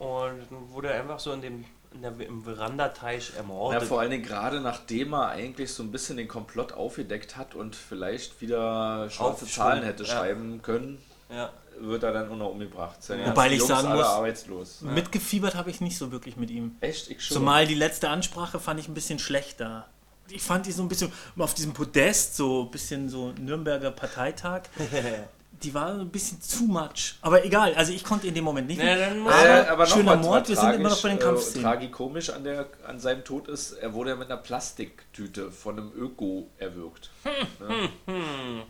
und 0.00 0.40
dann 0.50 0.70
wurde 0.70 0.88
er 0.92 1.00
einfach 1.00 1.20
so 1.20 1.32
in 1.32 1.40
dem 1.40 1.64
in 1.94 2.02
der, 2.02 2.12
im 2.26 2.42
Verandateich 2.44 3.30
Ja, 3.30 3.36
ermordet. 3.38 3.84
vor 3.84 4.00
allen 4.00 4.10
Dingen 4.10 4.24
gerade 4.24 4.60
nachdem 4.60 5.14
er 5.14 5.28
eigentlich 5.28 5.72
so 5.72 5.82
ein 5.84 5.92
bisschen 5.92 6.16
den 6.18 6.28
Komplott 6.28 6.72
aufgedeckt 6.72 7.36
hat 7.36 7.54
und 7.54 7.74
vielleicht 7.76 8.40
wieder 8.42 9.08
schwarze 9.08 9.46
Zahlen 9.46 9.82
hätte 9.84 10.02
ja. 10.02 10.10
schreiben 10.10 10.60
können, 10.62 11.00
ja. 11.30 11.50
Wird 11.80 12.02
er 12.02 12.12
dann 12.12 12.30
auch 12.30 12.36
noch 12.36 12.50
umgebracht. 12.50 13.02
Seine 13.02 13.26
Wobei 13.26 13.48
ich 13.50 13.58
Jungs 13.58 13.68
sagen 13.68 13.88
muss- 13.94 14.04
arbeitslos. 14.06 14.80
Mitgefiebert 14.82 15.54
habe 15.54 15.70
ich 15.70 15.80
nicht 15.80 15.96
so 15.98 16.12
wirklich 16.12 16.36
mit 16.36 16.50
ihm. 16.50 16.76
Echt? 16.80 17.10
Ich 17.10 17.24
schon. 17.24 17.36
Zumal 17.36 17.66
die 17.66 17.74
letzte 17.74 18.08
Ansprache 18.08 18.58
fand 18.60 18.80
ich 18.80 18.88
ein 18.88 18.94
bisschen 18.94 19.18
schlechter. 19.18 19.86
Ich 20.28 20.42
fand 20.42 20.66
die 20.66 20.72
so 20.72 20.82
ein 20.82 20.88
bisschen 20.88 21.12
auf 21.38 21.54
diesem 21.54 21.72
Podest, 21.72 22.36
so 22.36 22.62
ein 22.64 22.70
bisschen 22.72 23.08
so 23.08 23.32
Nürnberger 23.38 23.90
Parteitag. 23.92 24.62
Die 25.66 25.74
war 25.74 25.88
ein 25.88 26.08
bisschen 26.10 26.38
too 26.40 26.66
much. 26.66 27.16
Aber 27.22 27.44
egal, 27.44 27.74
also 27.74 27.92
ich 27.92 28.04
konnte 28.04 28.28
in 28.28 28.34
dem 28.34 28.44
Moment 28.44 28.68
nicht. 28.68 28.80
Na, 28.80 28.94
dann 28.94 29.26
Aber 29.26 29.68
aber 29.68 29.84
noch 29.84 29.92
schöner 29.96 30.14
Mord, 30.14 30.48
wir 30.48 30.54
sind 30.56 30.74
immer 30.74 30.90
noch 30.90 31.02
bei 31.02 31.08
den 31.08 31.18
Kampfszenen. 31.18 31.66
Äh, 31.66 31.68
tragikomisch 31.68 32.30
an, 32.30 32.44
der, 32.44 32.68
an 32.86 33.00
seinem 33.00 33.24
Tod 33.24 33.48
ist, 33.48 33.72
er 33.72 33.92
wurde 33.92 34.10
ja 34.10 34.16
mit 34.16 34.30
einer 34.30 34.40
Plastiktüte 34.40 35.50
von 35.50 35.76
einem 35.76 35.90
Öko 35.92 36.48
erwürgt. 36.58 37.10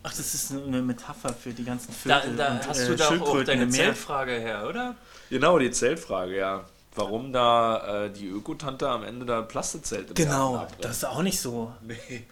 Ach, 0.03 0.11
das 0.11 0.35
ist 0.35 0.53
eine 0.53 0.81
Metapher 0.81 1.35
für 1.35 1.53
die 1.53 1.65
ganzen 1.65 1.95
Da, 2.05 2.21
Vögel. 2.21 2.37
da 2.39 2.53
und, 2.53 2.67
hast 2.67 2.81
äh, 2.81 2.87
du 2.87 2.97
da 2.97 3.09
auch 3.09 3.45
deine. 3.45 3.69
Zeltfrage 3.69 4.33
her, 4.33 4.67
oder? 4.67 4.95
Genau, 5.29 5.59
die 5.59 5.71
Zeltfrage, 5.73 6.35
ja. 6.35 6.65
Warum 6.95 7.31
da 7.31 8.07
äh, 8.07 8.11
die 8.11 8.27
Ökotante 8.27 8.89
am 8.89 9.05
Ende 9.05 9.27
da 9.27 9.41
ein 9.41 9.49
Plastikzelt 9.49 10.09
im 10.09 10.15
Garten 10.15 10.31
Genau, 10.31 10.67
das 10.81 10.97
ist 10.97 11.05
auch 11.05 11.21
nicht 11.21 11.39
so. 11.39 11.75
Nee. 11.83 12.25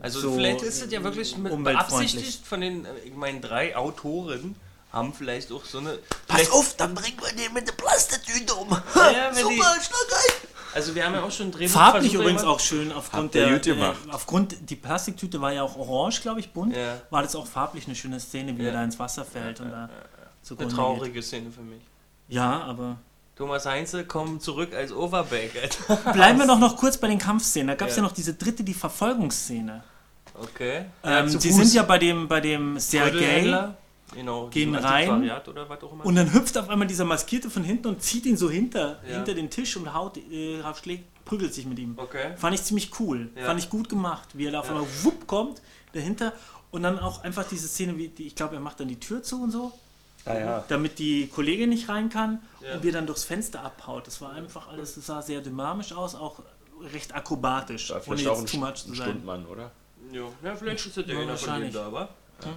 Also 0.00 0.20
So 0.20 0.34
vielleicht 0.34 0.62
ist 0.62 0.82
es 0.82 0.90
ja 0.92 1.02
wirklich 1.04 1.36
mit 1.36 1.62
beabsichtigt 1.64 2.46
von 2.46 2.60
den, 2.60 2.84
äh, 2.84 2.88
ich 3.04 3.14
meine, 3.14 3.40
drei 3.40 3.76
Autoren 3.76 4.56
haben 4.92 5.12
vielleicht 5.12 5.50
auch 5.52 5.64
so 5.64 5.78
eine. 5.78 5.98
Pass 6.28 6.50
auf, 6.50 6.74
dann 6.76 6.94
bringen 6.94 7.18
wir 7.20 7.32
den 7.44 7.52
mit 7.52 7.66
der 7.66 7.72
Plastiktüte 7.72 8.54
um. 8.54 8.70
Ja, 8.94 9.30
die- 9.30 9.40
Super, 9.40 9.54
schlag 9.56 10.12
ein. 10.12 10.48
Also 10.74 10.94
wir 10.96 11.04
haben 11.06 11.14
ja 11.14 11.22
auch 11.22 11.30
schon 11.30 11.52
Drehbuch 11.52 11.72
Farblich 11.72 12.12
übrigens 12.14 12.42
auch 12.42 12.58
schön 12.58 12.90
aufgrund 12.92 13.34
der, 13.34 13.60
gemacht. 13.60 13.96
äh, 14.08 14.10
aufgrund 14.12 14.56
die 14.70 14.74
Plastiktüte 14.74 15.40
war 15.40 15.52
ja 15.52 15.62
auch 15.62 15.76
orange, 15.76 16.20
glaube 16.20 16.40
ich, 16.40 16.52
bunt. 16.52 16.74
Ja. 16.76 17.00
War 17.10 17.22
das 17.22 17.36
auch 17.36 17.46
farblich 17.46 17.86
eine 17.86 17.94
schöne 17.94 18.18
Szene, 18.18 18.58
wie 18.58 18.62
Ja. 18.62 18.68
er 18.68 18.72
da 18.74 18.84
ins 18.84 18.98
Wasser 18.98 19.24
fällt 19.24 19.60
und 19.60 19.70
da 19.70 19.84
Eine 19.84 19.90
zugrunde 20.42 20.70
geht. 20.74 20.76
traurige 20.76 21.22
Szene 21.22 21.52
für 21.52 21.60
mich. 21.62 21.80
Ja, 22.28 22.60
aber 22.62 22.96
Thomas 23.36 23.66
Heinze 23.66 24.04
kommt 24.04 24.42
zurück 24.42 24.74
als 24.74 24.92
Overback. 24.92 25.52
Bleiben 26.12 26.38
wir 26.38 26.46
doch 26.46 26.58
noch 26.58 26.76
kurz 26.78 26.96
bei 26.98 27.08
den 27.08 27.18
Kampfszenen. 27.18 27.68
Da 27.68 27.74
gab 27.74 27.88
es 27.88 27.96
Ja. 27.96 28.02
ja. 28.02 28.08
noch 28.08 28.14
diese 28.14 28.34
dritte, 28.34 28.62
die 28.62 28.74
Verfolgungsszene. 28.74 29.82
Okay. 30.40 30.84
Ähm, 31.02 31.28
Fuß. 31.28 31.42
sind 31.42 31.74
ja 31.74 31.82
bei 31.82 31.98
dem, 31.98 32.28
bei 32.28 32.40
dem 32.40 32.78
Sergei. 32.78 33.70
Genau, 34.14 34.46
gehen 34.48 34.74
rein 34.76 35.08
Antiquariat 35.10 35.48
oder 35.48 35.68
was 35.68 35.82
auch 35.82 35.92
immer. 35.92 36.06
und 36.06 36.14
dann 36.14 36.32
hüpft 36.32 36.56
auf 36.58 36.68
einmal 36.68 36.86
dieser 36.86 37.04
Maskierte 37.04 37.50
von 37.50 37.64
hinten 37.64 37.88
und 37.88 38.02
zieht 38.02 38.26
ihn 38.26 38.36
so 38.36 38.48
hinter, 38.48 39.00
Ja. 39.08 39.16
hinter 39.16 39.34
den 39.34 39.50
Tisch 39.50 39.76
und 39.76 39.92
haut, 39.92 40.18
äh, 40.18 40.62
schlägt, 40.80 41.24
prügelt 41.24 41.52
sich 41.52 41.66
mit 41.66 41.78
ihm. 41.80 41.94
okay. 41.96 42.32
Fand 42.36 42.54
ich 42.54 42.62
ziemlich 42.62 42.90
cool. 43.00 43.30
Ja. 43.34 43.46
Fand 43.46 43.58
ich 43.58 43.70
gut 43.70 43.88
gemacht, 43.88 44.28
wie 44.34 44.46
er 44.46 44.52
da 44.52 44.60
auf 44.60 44.68
einmal 44.68 44.84
wupp 45.02 45.26
kommt, 45.26 45.60
dahinter. 45.94 46.32
Und 46.70 46.82
dann 46.84 46.98
auch 47.00 47.24
einfach 47.24 47.44
diese 47.48 47.66
Szene, 47.66 47.96
wie 47.96 48.08
die, 48.08 48.26
ich 48.28 48.34
glaube, 48.36 48.54
er 48.54 48.60
macht 48.60 48.78
dann 48.78 48.88
die 48.88 49.00
Tür 49.00 49.22
zu 49.22 49.42
und 49.42 49.50
so, 49.50 49.72
Ah, 50.26 50.34
ja. 50.38 50.64
damit 50.68 50.98
die 50.98 51.26
Kollegin 51.28 51.68
nicht 51.70 51.88
rein 51.88 52.08
kann 52.08 52.40
Ja. 52.60 52.74
und 52.74 52.82
wie 52.82 52.88
er 52.88 52.92
dann 52.94 53.06
durchs 53.06 53.24
Fenster 53.24 53.62
abhaut. 53.62 54.06
Das 54.06 54.20
war 54.20 54.32
einfach 54.32 54.68
alles, 54.68 54.94
das 54.94 55.06
sah 55.06 55.20
sehr 55.20 55.40
dynamisch 55.42 55.92
aus, 55.92 56.14
auch 56.14 56.40
recht 56.92 57.14
akrobatisch, 57.14 57.90
War 57.90 57.96
ohne 57.96 58.04
vielleicht 58.04 58.28
auch 58.28 58.40
jetzt 58.40 58.54
ein, 58.54 58.60
too 58.60 58.66
much 58.66 58.74
zu 58.76 58.88
ein 58.90 58.94
sein. 58.94 59.08
Stundmann, 59.08 59.46
oder? 59.46 59.70
Jo. 60.12 60.32
Ja, 60.42 60.54
vielleicht 60.54 60.86
ist 60.86 60.96
der 60.96 61.06
Ja, 61.06 61.20
einer 61.20 61.36
von 61.36 61.60
denen 61.60 61.72
da, 61.72 61.86
aber. 61.86 62.08
Hm. 62.42 62.56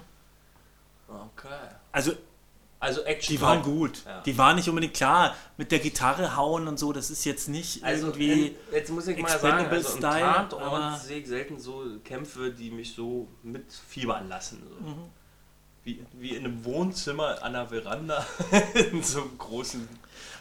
Okay. 1.10 1.48
Also 1.92 2.12
Also 2.80 3.02
Action. 3.04 3.36
Die 3.36 3.42
waren 3.42 3.64
gut. 3.64 4.04
Ja. 4.06 4.22
Die 4.22 4.38
waren 4.38 4.56
nicht 4.56 4.70
unbedingt 4.70 4.94
klar. 4.94 5.36
Mit 5.58 5.72
der 5.72 5.80
Gitarre 5.80 6.36
hauen 6.36 6.68
und 6.68 6.78
so, 6.78 6.94
das 6.94 7.10
ist 7.10 7.26
jetzt 7.26 7.48
nicht 7.50 7.84
Also 7.84 8.08
irgendwie. 8.08 8.48
in, 8.50 8.56
jetzt 8.72 8.92
muss 8.92 9.08
ich 9.08 9.18
mal 9.18 9.28
sagen, 9.30 9.66
Expendable 9.66 9.78
also 9.78 9.92
im 9.94 9.98
Style, 9.98 10.22
Tatort 10.22 11.02
sehe 11.02 11.20
ich 11.20 11.28
selten 11.28 11.60
so 11.60 11.84
Kämpfe, 12.04 12.52
die 12.52 12.70
mich 12.70 12.94
so 12.94 13.28
mitfiebern 13.44 14.30
lassen. 14.30 14.62
So. 14.70 14.86
Mhm. 14.90 15.04
Wie, 15.88 16.02
wie 16.20 16.36
in 16.36 16.44
einem 16.44 16.66
Wohnzimmer 16.66 17.42
an 17.42 17.54
der 17.54 17.68
Veranda 17.68 18.26
in 18.92 19.02
so 19.02 19.22
einem 19.22 19.38
großen 19.38 19.88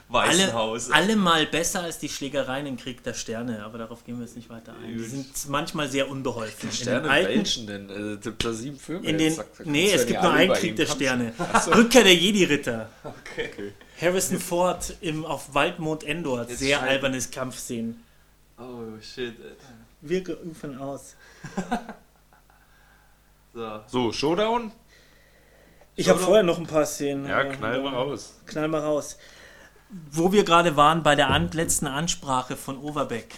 weißen 0.09 0.41
alle, 0.43 0.53
Haus. 0.55 0.91
alle 0.91 1.15
mal 1.15 1.47
besser 1.47 1.83
als 1.85 2.01
die 2.01 2.09
Schlägereien 2.09 2.67
im 2.67 2.77
Krieg 2.77 3.05
der 3.05 3.15
Sterne, 3.15 3.65
aber 3.65 3.79
darauf 3.79 4.03
gehen 4.05 4.19
wir 4.19 4.25
jetzt 4.27 4.35
nicht 4.35 4.51
weiter 4.51 4.73
ein. 4.73 4.99
Die 4.99 5.05
sind 5.05 5.49
manchmal 5.49 5.89
sehr 5.89 6.11
unbeholfen. 6.11 6.69
In 6.69 6.75
den 6.75 6.77
Sterne 6.77 7.09
alten, 7.09 7.35
welchen 7.37 7.67
denn? 7.69 7.89
Also, 7.89 8.09
es 8.15 8.21
gibt 8.23 8.45
da 8.45 8.53
sieben 8.53 8.77
Filme. 8.77 9.07
in 9.09 9.21
jetzt 9.21 9.39
den, 9.39 9.45
da 9.59 9.71
nee, 9.71 9.93
es 9.93 10.07
gibt 10.07 10.21
nur 10.21 10.33
einen 10.33 10.53
Krieg 10.53 10.75
der 10.75 10.87
Sterne. 10.87 11.33
Rückkehr 11.77 12.03
der 12.03 12.15
Jedi-Ritter. 12.17 12.91
okay. 13.05 13.73
Harrison 14.01 14.41
Ford 14.41 14.97
im, 15.01 15.25
auf 15.25 15.55
Waldmond 15.55 16.03
Endor. 16.03 16.41
Jetzt 16.49 16.59
Sehr 16.59 16.79
scheint- 16.79 16.91
albernes 16.91 17.31
Kampfszenen. 17.31 18.03
Oh 18.59 18.99
shit. 19.01 19.37
Alter. 19.41 19.57
Wir 20.01 20.39
rufen 20.45 20.77
aus. 20.77 21.15
So. 23.55 23.81
So, 23.87 24.13
Showdown? 24.13 24.71
Ich 25.97 26.09
habe 26.09 26.19
vorher 26.19 26.43
noch 26.43 26.59
ein 26.59 26.67
paar 26.67 26.87
Szenen. 26.87 27.27
Ja, 27.27 27.41
aber- 27.41 27.51
knall 27.51 27.83
mal 27.83 27.95
raus. 27.95 28.39
Knall 28.47 28.69
mal 28.69 28.81
raus. 28.83 29.17
Wo 30.11 30.33
wir 30.33 30.45
gerade 30.45 30.77
waren 30.77 31.03
bei 31.03 31.15
der 31.15 31.31
an 31.31 31.51
letzten 31.53 31.87
Ansprache 31.87 32.57
von 32.57 32.79
Overbeck. 32.79 33.35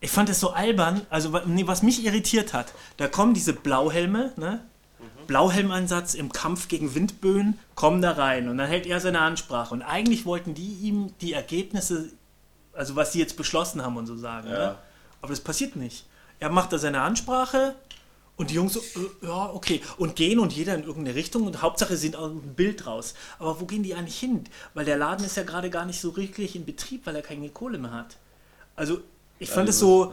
Ich 0.00 0.10
fand 0.10 0.28
es 0.28 0.40
so 0.40 0.50
albern, 0.50 1.06
also 1.10 1.40
nee, 1.46 1.66
was 1.66 1.82
mich 1.82 2.04
irritiert 2.04 2.52
hat, 2.52 2.72
da 2.96 3.06
kommen 3.06 3.34
diese 3.34 3.52
Blauhelme, 3.52 4.32
ne? 4.36 4.60
Blauhelmeinsatz 5.28 6.14
im 6.14 6.32
Kampf 6.32 6.66
gegen 6.66 6.96
Windböen, 6.96 7.56
kommen 7.76 8.02
da 8.02 8.10
rein 8.12 8.48
und 8.48 8.58
dann 8.58 8.66
hält 8.66 8.86
er 8.86 8.98
seine 8.98 9.20
Ansprache. 9.20 9.72
Und 9.72 9.82
eigentlich 9.82 10.26
wollten 10.26 10.54
die 10.54 10.74
ihm 10.82 11.14
die 11.20 11.32
Ergebnisse, 11.34 12.10
also 12.72 12.96
was 12.96 13.12
sie 13.12 13.20
jetzt 13.20 13.36
beschlossen 13.36 13.82
haben 13.82 13.96
und 13.96 14.06
so 14.06 14.16
sagen. 14.16 14.48
Ne? 14.48 14.58
Ja. 14.58 14.78
Aber 15.20 15.30
das 15.30 15.40
passiert 15.40 15.76
nicht. 15.76 16.06
Er 16.40 16.50
macht 16.50 16.72
da 16.72 16.78
seine 16.78 17.02
Ansprache 17.02 17.76
und 18.36 18.50
die 18.50 18.54
Jungs 18.54 18.72
so, 18.74 18.80
äh, 18.80 19.26
ja, 19.26 19.50
okay. 19.52 19.80
Und 19.98 20.16
gehen 20.16 20.38
und 20.38 20.52
jeder 20.52 20.74
in 20.74 20.84
irgendeine 20.84 21.14
Richtung 21.16 21.46
und 21.46 21.62
Hauptsache 21.62 21.96
sind 21.96 22.16
auch 22.16 22.28
ein 22.30 22.54
Bild 22.54 22.86
raus. 22.86 23.14
Aber 23.38 23.60
wo 23.60 23.66
gehen 23.66 23.82
die 23.82 23.94
eigentlich 23.94 24.18
hin? 24.18 24.44
Weil 24.74 24.84
der 24.84 24.96
Laden 24.96 25.24
ist 25.24 25.36
ja 25.36 25.42
gerade 25.42 25.70
gar 25.70 25.84
nicht 25.84 26.00
so 26.00 26.16
wirklich 26.16 26.56
in 26.56 26.64
Betrieb, 26.64 27.06
weil 27.06 27.14
er 27.16 27.22
keine 27.22 27.48
Kohle 27.50 27.78
mehr 27.78 27.92
hat. 27.92 28.16
Also 28.74 29.00
ich 29.38 29.50
fand 29.50 29.68
es 29.68 29.78
so, 29.78 30.12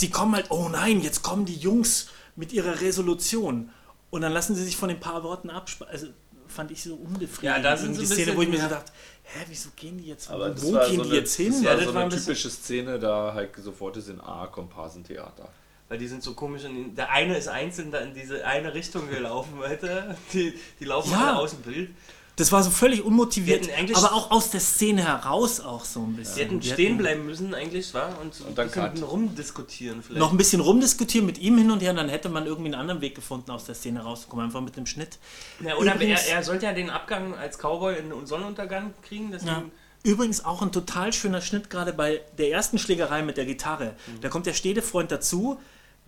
die 0.00 0.10
kommen 0.10 0.34
halt, 0.34 0.50
oh 0.50 0.68
nein, 0.68 1.00
jetzt 1.02 1.22
kommen 1.22 1.44
die 1.44 1.56
Jungs 1.56 2.08
mit 2.36 2.52
ihrer 2.52 2.80
Resolution. 2.80 3.70
Und 4.10 4.22
dann 4.22 4.32
lassen 4.32 4.54
sie 4.54 4.64
sich 4.64 4.76
von 4.76 4.88
den 4.88 5.00
paar 5.00 5.22
Worten 5.22 5.50
absprechen. 5.50 5.92
Also 5.92 6.06
fand 6.46 6.70
ich 6.70 6.82
so 6.82 6.94
unbefriedigend. 6.94 7.42
Ja, 7.42 7.58
da 7.58 7.76
sind 7.76 7.98
die 8.00 8.06
Szene, 8.06 8.34
wo 8.34 8.40
ich 8.42 8.48
mir 8.48 8.60
so 8.60 8.68
dachte, 8.68 8.90
hä, 9.24 9.44
wieso 9.48 9.68
gehen 9.76 9.98
die 9.98 10.06
jetzt, 10.06 10.30
Aber 10.30 10.50
wo 10.62 10.70
gehen 10.72 10.96
so 10.96 11.02
die 11.02 11.10
eine- 11.10 11.14
jetzt 11.16 11.34
hin? 11.34 11.52
Das 11.52 11.60
Ja, 11.62 11.70
war 11.70 11.76
das 11.76 11.84
so 11.86 11.94
war 11.94 12.02
eine 12.04 12.16
typische 12.16 12.48
Szene, 12.50 12.98
da 12.98 13.34
halt 13.34 13.54
sofort 13.56 13.98
ist 13.98 14.08
in 14.08 14.18
A 14.20 14.46
Komparsentheater. 14.46 15.48
Weil 15.88 15.98
die 15.98 16.06
sind 16.08 16.22
so 16.22 16.34
komisch. 16.34 16.64
Und 16.64 16.96
der 16.96 17.10
eine 17.10 17.36
ist 17.36 17.48
einzeln 17.48 17.90
da 17.90 17.98
in 18.00 18.12
diese 18.14 18.44
eine 18.46 18.74
Richtung 18.74 19.08
gelaufen, 19.08 19.54
weiter. 19.58 20.16
Die, 20.32 20.52
die 20.80 20.84
laufen 20.84 21.12
Ja. 21.12 21.28
alle 21.30 21.38
aus 21.38 21.50
dem 21.52 21.62
Bild. 21.62 21.90
Das 22.36 22.52
war 22.52 22.62
so 22.62 22.70
völlig 22.70 23.02
unmotiviert, 23.04 23.66
hätten 23.68 23.96
aber 23.96 24.12
auch 24.12 24.30
aus 24.30 24.50
der 24.50 24.60
Szene 24.60 25.02
heraus 25.04 25.58
auch 25.58 25.84
so 25.84 26.02
ein 26.04 26.14
bisschen. 26.14 26.36
Die 26.36 26.40
hätten 26.44 26.62
stehen 26.62 26.96
bleiben 26.96 27.26
müssen 27.26 27.52
eigentlich, 27.52 27.92
war 27.94 28.16
und 28.20 28.32
so 28.32 28.44
Und 28.44 28.56
dann 28.56 28.66
ein 28.68 28.70
bisschen 28.92 29.00
Cut. 29.00 29.10
rumdiskutieren 29.10 30.02
vielleicht. 30.04 30.20
noch 30.20 30.30
ein 30.30 30.36
bisschen 30.36 30.60
rumdiskutieren 30.60 31.26
mit 31.26 31.38
ihm 31.38 31.58
hin 31.58 31.68
und 31.72 31.80
her 31.82 31.90
und 31.90 31.96
dann 31.96 32.08
hätte 32.08 32.28
man 32.28 32.46
irgendwie 32.46 32.66
einen 32.72 32.80
anderen 32.80 33.00
Weg 33.00 33.16
gefunden, 33.16 33.50
aus 33.50 33.64
der 33.64 33.74
Szene 33.74 34.02
rauszukommen, 34.04 34.44
einfach 34.44 34.60
mit 34.60 34.76
einem 34.76 34.86
Schnitt. 34.86 35.18
Ja, 35.66 35.74
oder 35.78 35.96
Übrigens- 35.96 36.26
er, 36.28 36.36
er 36.36 36.42
sollte 36.44 36.66
ja 36.66 36.72
den 36.72 36.90
Abgang 36.90 37.34
als 37.34 37.58
Cowboy 37.58 37.98
in 37.98 38.10
den 38.10 38.24
Sonnenuntergang 38.24 38.94
kriegen. 39.02 39.32
Deswegen, 39.32 39.50
Ja. 39.50 39.62
Übrigens 40.04 40.44
auch 40.44 40.62
ein 40.62 40.70
total 40.70 41.12
schöner 41.12 41.40
Schnitt, 41.40 41.70
gerade 41.70 41.92
bei 41.92 42.20
der 42.38 42.52
ersten 42.52 42.78
Schlägerei 42.78 43.22
mit 43.22 43.36
der 43.36 43.46
Gitarre. 43.46 43.96
Mhm. 44.06 44.20
Da 44.20 44.28
kommt 44.28 44.46
der 44.46 44.54
Stedefreund 44.54 45.10
dazu, 45.10 45.58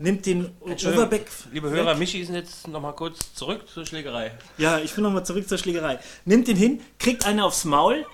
nimmt 0.01 0.26
den 0.26 0.51
Overbeck. 0.61 1.26
Liebe 1.53 1.70
weg. 1.70 1.78
Hörer, 1.78 1.94
Michi 1.94 2.20
ist 2.20 2.30
jetzt 2.30 2.66
nochmal 2.68 2.94
kurz 2.94 3.34
zurück 3.34 3.68
zur 3.68 3.86
Schlägerei. 3.86 4.32
Ja, 4.59 4.78
ich 4.78 4.96
will 4.96 5.05
nochmal 5.05 5.24
zurück 5.24 5.48
zur 5.48 5.59
Schlägerei. 5.59 5.98
Nimmt 6.24 6.48
den 6.48 6.57
hin, 6.57 6.80
kriegt 6.98 7.26
eine 7.26 7.44
aufs 7.44 7.64
Maul 7.64 8.05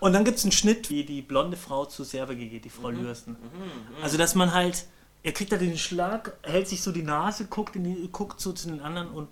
und 0.00 0.12
dann 0.12 0.24
gibt 0.24 0.38
es 0.38 0.44
einen 0.44 0.52
Schnitt, 0.52 0.90
wie 0.90 1.04
die 1.04 1.22
blonde 1.22 1.56
Frau 1.56 1.84
zu 1.86 2.04
Servage 2.04 2.46
geht, 2.46 2.64
die 2.64 2.70
Frau 2.70 2.90
Mhm. 2.90 3.02
Lürsten. 3.02 3.36
Also, 4.02 4.18
dass 4.18 4.34
man 4.34 4.52
halt, 4.52 4.84
er 5.22 5.32
kriegt 5.32 5.52
da 5.52 5.56
den 5.56 5.78
Schlag, 5.78 6.36
hält 6.42 6.68
sich 6.68 6.82
so 6.82 6.92
die 6.92 7.02
Nase, 7.02 7.46
guckt, 7.46 7.76
in 7.76 7.84
die, 7.84 8.08
guckt 8.10 8.40
so 8.40 8.52
zu 8.52 8.68
den 8.68 8.80
anderen 8.80 9.08
und. 9.08 9.28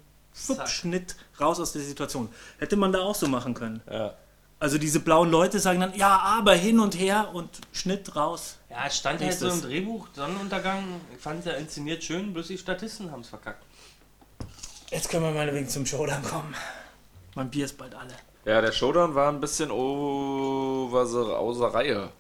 Schnitt 0.67 1.17
raus 1.41 1.59
aus 1.59 1.73
der 1.73 1.83
Situation. 1.83 2.29
Hätte 2.59 2.77
man 2.77 2.93
da 2.93 3.01
auch 3.01 3.15
so 3.17 3.27
machen 3.27 3.55
können. 3.55 3.81
Ja. 3.91 4.15
Also, 4.61 4.77
diese 4.79 5.01
blauen 5.01 5.31
Leute 5.31 5.61
sagen 5.61 5.81
dann, 5.81 5.95
ja, 5.95 6.19
aber 6.19 6.55
hin 6.55 6.81
und 6.81 6.99
her 6.99 7.31
und 7.33 7.49
Schnitt 7.73 8.17
raus. 8.17 8.59
Ja, 8.71 8.87
es 8.87 8.97
stand 8.97 9.21
halt 9.21 9.39
so 9.39 9.49
im 9.49 9.63
Drehbuch, 9.63 10.09
Sonnenuntergang. 10.15 11.01
Ich 11.15 11.21
fand 11.21 11.41
es 11.41 11.47
ja 11.47 11.53
inszeniert 11.53 12.03
schön, 12.03 12.33
bloß 12.33 12.49
die 12.49 12.59
Statisten 12.59 13.13
haben 13.13 13.21
es 13.21 13.29
verkackt. 13.29 13.65
Jetzt 14.91 15.11
können 15.11 15.25
wir 15.25 15.31
meinetwegen 15.31 15.69
zum 15.69 15.87
Showdown 15.87 16.23
kommen. 16.23 16.55
Mein 17.35 17.51
Bier 17.51 17.67
ist 17.67 17.79
bald 17.79 17.95
alle. 17.95 18.15
Ja, 18.45 18.61
der 18.61 18.73
Showdown 18.73 19.15
war 19.15 19.31
ein 19.31 19.41
bisschen 19.41 19.71
over, 19.71 21.03
außer 21.03 21.75
Reihe. 21.75 22.11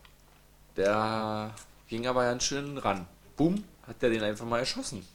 Der 0.77 1.55
ging 1.89 2.07
aber 2.07 2.25
ganz 2.25 2.45
schön 2.45 2.79
ran. 2.79 3.07
Boom, 3.37 3.65
hat 3.87 4.01
der 4.03 4.11
den 4.11 4.23
einfach 4.23 4.45
mal 4.45 4.59
erschossen. 4.59 5.07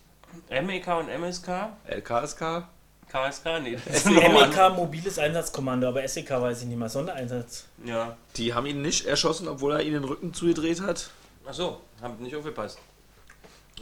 MEK 0.49 0.87
und 0.87 1.09
MSK? 1.09 1.47
LKSK? 1.85 2.67
KSK? 3.13 3.45
Nee. 3.61 3.77
MEK 4.05 4.75
mobiles 4.75 5.19
Einsatzkommando, 5.19 5.87
aber 5.87 6.07
SEK 6.07 6.31
weiß 6.31 6.61
ich 6.63 6.67
nicht 6.67 6.79
mal. 6.79 6.89
Sondereinsatz. 6.89 7.65
Ja. 7.85 8.17
Die 8.35 8.53
haben 8.55 8.65
ihn 8.65 8.81
nicht 8.81 9.05
erschossen, 9.05 9.47
obwohl 9.47 9.73
er 9.73 9.81
ihnen 9.81 10.01
den 10.01 10.03
Rücken 10.05 10.33
zugedreht 10.33 10.81
hat. 10.81 11.11
Achso, 11.45 11.79
haben 12.01 12.21
nicht 12.23 12.35
aufgepasst. 12.35 12.79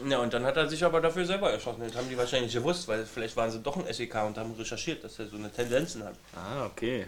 Ja, 0.05 0.19
und 0.19 0.33
dann 0.33 0.43
hat 0.43 0.57
er 0.57 0.67
sich 0.67 0.83
aber 0.83 0.99
dafür 0.99 1.25
selber 1.25 1.49
erschossen. 1.51 1.81
Das 1.85 1.95
haben 1.95 2.09
die 2.09 2.17
wahrscheinlich 2.17 2.51
gewusst, 2.53 2.87
weil 2.89 3.05
vielleicht 3.05 3.37
waren 3.37 3.49
sie 3.51 3.59
doch 3.59 3.77
ein 3.77 3.93
SEK 3.93 4.15
und 4.25 4.37
haben 4.37 4.53
recherchiert, 4.53 5.03
dass 5.03 5.17
er 5.19 5.27
so 5.27 5.37
eine 5.37 5.49
Tendenzen 5.51 6.03
hat. 6.03 6.15
Ah, 6.35 6.65
okay. 6.65 7.05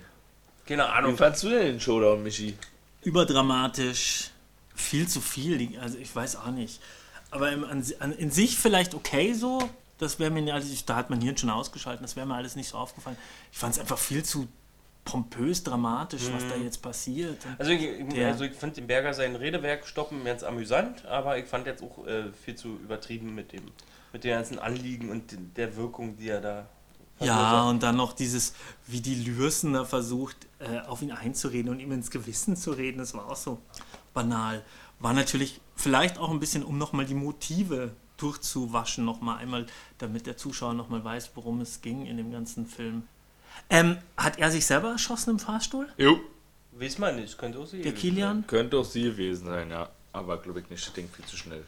Keine 0.66 0.84
Wie 0.84 0.88
Ahnung. 0.88 1.18
fandst 1.18 1.44
du 1.44 1.50
denn 1.50 1.66
den 1.66 1.80
Showdown, 1.82 2.24
Michi? 2.24 2.56
Überdramatisch, 3.02 4.30
viel 4.76 5.08
zu 5.10 5.20
viel. 5.20 5.78
Also 5.82 5.98
ich 5.98 6.16
weiß 6.16 6.38
auch 6.38 6.52
nicht. 6.52 6.80
Aber 7.32 7.48
an, 7.48 7.84
in 8.18 8.32
sich 8.32 8.58
vielleicht 8.58 8.94
okay 8.94 9.34
so. 9.34 9.70
Das 10.04 10.20
wäre 10.20 10.32
mir, 10.32 10.58
ich, 10.58 10.86
da 10.86 10.96
hat 10.96 11.10
mein 11.10 11.22
Hirn 11.22 11.38
schon 11.38 11.50
ausgeschaltet, 11.50 12.04
das 12.04 12.16
wäre 12.16 12.26
mir 12.26 12.36
alles 12.36 12.56
nicht 12.56 12.70
so 12.70 12.78
aufgefallen. 12.78 13.18
Ich 13.52 13.58
fand 13.58 13.76
es 13.76 13.80
einfach 13.80 13.98
viel 13.98 14.24
zu 14.24 14.48
pompös, 15.06 15.64
dramatisch, 15.64 16.24
was 16.32 16.48
da 16.48 16.56
jetzt 16.56 16.82
passiert. 16.82 17.38
Also 17.58 17.72
ich, 17.72 18.18
also 18.24 18.46
ich 18.46 18.54
finde 18.54 18.76
den 18.76 18.88
Berger 18.88 19.14
sein 19.14 19.36
Redewerk 19.36 19.86
stoppen 19.86 20.24
ganz 20.24 20.44
amüsant, 20.44 21.06
aber 21.06 21.38
ich 21.38 21.46
fand 21.46 21.68
jetzt 21.68 21.84
auch 21.84 22.06
äh, 22.08 22.32
viel 22.32 22.56
zu 22.56 22.70
übertrieben 22.70 23.36
mit 23.36 23.52
dem 23.52 23.64
mit 24.14 24.24
den 24.24 24.32
ganzen 24.32 24.60
Anliegen 24.60 25.10
und 25.10 25.36
der 25.58 25.76
Wirkung, 25.76 26.16
die 26.18 26.30
er 26.30 26.40
da 26.40 26.70
Ja, 27.20 27.68
und 27.68 27.82
dann 27.84 27.98
noch 27.98 28.14
dieses, 28.14 28.54
wie 28.86 29.02
die 29.02 29.16
Lürsen 29.16 29.74
da 29.74 29.86
versucht, 29.86 30.38
äh, 30.60 30.80
auf 30.88 31.02
ihn 31.02 31.12
einzureden 31.12 31.72
und 31.72 31.80
ihm 31.80 31.92
ins 31.92 32.12
Gewissen 32.12 32.56
zu 32.56 32.72
reden, 32.72 33.00
das 33.00 33.14
war 33.14 33.30
auch 33.30 33.36
so 33.36 33.60
banal. 34.14 34.64
War 35.00 35.14
natürlich 35.14 35.60
vielleicht 35.76 36.18
auch 36.18 36.30
ein 36.30 36.40
bisschen, 36.40 36.64
um 36.64 36.78
nochmal 36.78 37.06
die 37.06 37.16
Motive 37.16 37.96
durchzuwaschen, 38.18 39.06
nochmal 39.06 39.40
einmal, 39.40 39.66
damit 39.98 40.26
der 40.26 40.38
Zuschauer 40.38 40.74
nochmal 40.74 41.04
weiß, 41.04 41.32
worum 41.36 41.62
es 41.62 41.82
ging 41.82 42.06
in 42.06 42.18
dem 42.18 42.32
ganzen 42.32 42.66
Film. 42.66 43.04
Ähm, 43.70 43.98
hat 44.18 44.40
er 44.40 44.52
sich 44.52 44.66
selber 44.66 44.92
erschossen 44.92 45.32
im 45.32 45.40
Fahrstuhl? 45.40 45.88
Jo. 45.98 46.20
Weiß 46.72 46.98
man 46.98 47.16
nicht, 47.18 47.38
könnte 47.38 47.60
auch 47.60 47.68
sie. 47.68 47.82
Der 47.82 47.94
Kilian? 47.94 48.46
Könnte 48.48 48.78
auch 48.78 48.86
sie 48.86 49.04
gewesen 49.04 49.46
sein, 49.46 49.70
ja. 49.70 49.90
Aber 50.12 50.38
glaube 50.38 50.62
ich 50.62 50.70
nicht, 50.70 50.86
das 50.86 50.94
Ding 50.94 51.10
viel 51.10 51.26
zu 51.26 51.38
schnell. 51.38 51.64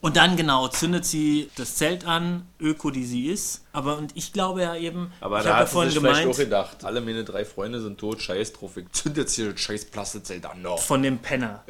Und 0.00 0.16
dann 0.16 0.36
genau, 0.36 0.68
zündet 0.68 1.04
sie 1.04 1.50
das 1.56 1.74
Zelt 1.76 2.06
an, 2.06 2.46
Öko, 2.60 2.90
die 2.90 3.04
sie 3.04 3.26
ist. 3.26 3.64
Aber 3.72 3.96
und 3.98 4.16
ich 4.16 4.32
glaube 4.32 4.62
ja 4.62 4.76
eben, 4.76 5.12
Aber 5.20 5.38
ich 5.38 5.44
da 5.44 5.50
habe 5.50 5.58
ja 5.58 5.60
hat 5.62 5.68
sie 5.68 5.72
vorhin 5.72 5.94
gemeint, 5.94 6.28
auch 6.28 6.36
gedacht, 6.36 6.84
alle 6.84 7.00
meine 7.00 7.24
drei 7.24 7.44
Freunde 7.44 7.80
sind 7.80 7.98
tot, 7.98 8.20
scheiß 8.20 8.52
drauf, 8.52 8.76
ich 8.76 8.90
zünd 8.92 9.16
jetzt 9.16 9.34
hier 9.34 9.50
das 9.50 9.60
scheiß 9.60 9.86
Plastikzelt 9.86 10.46
an. 10.46 10.62
No. 10.62 10.76
von 10.76 11.02
dem 11.02 11.18
Penner. 11.18 11.64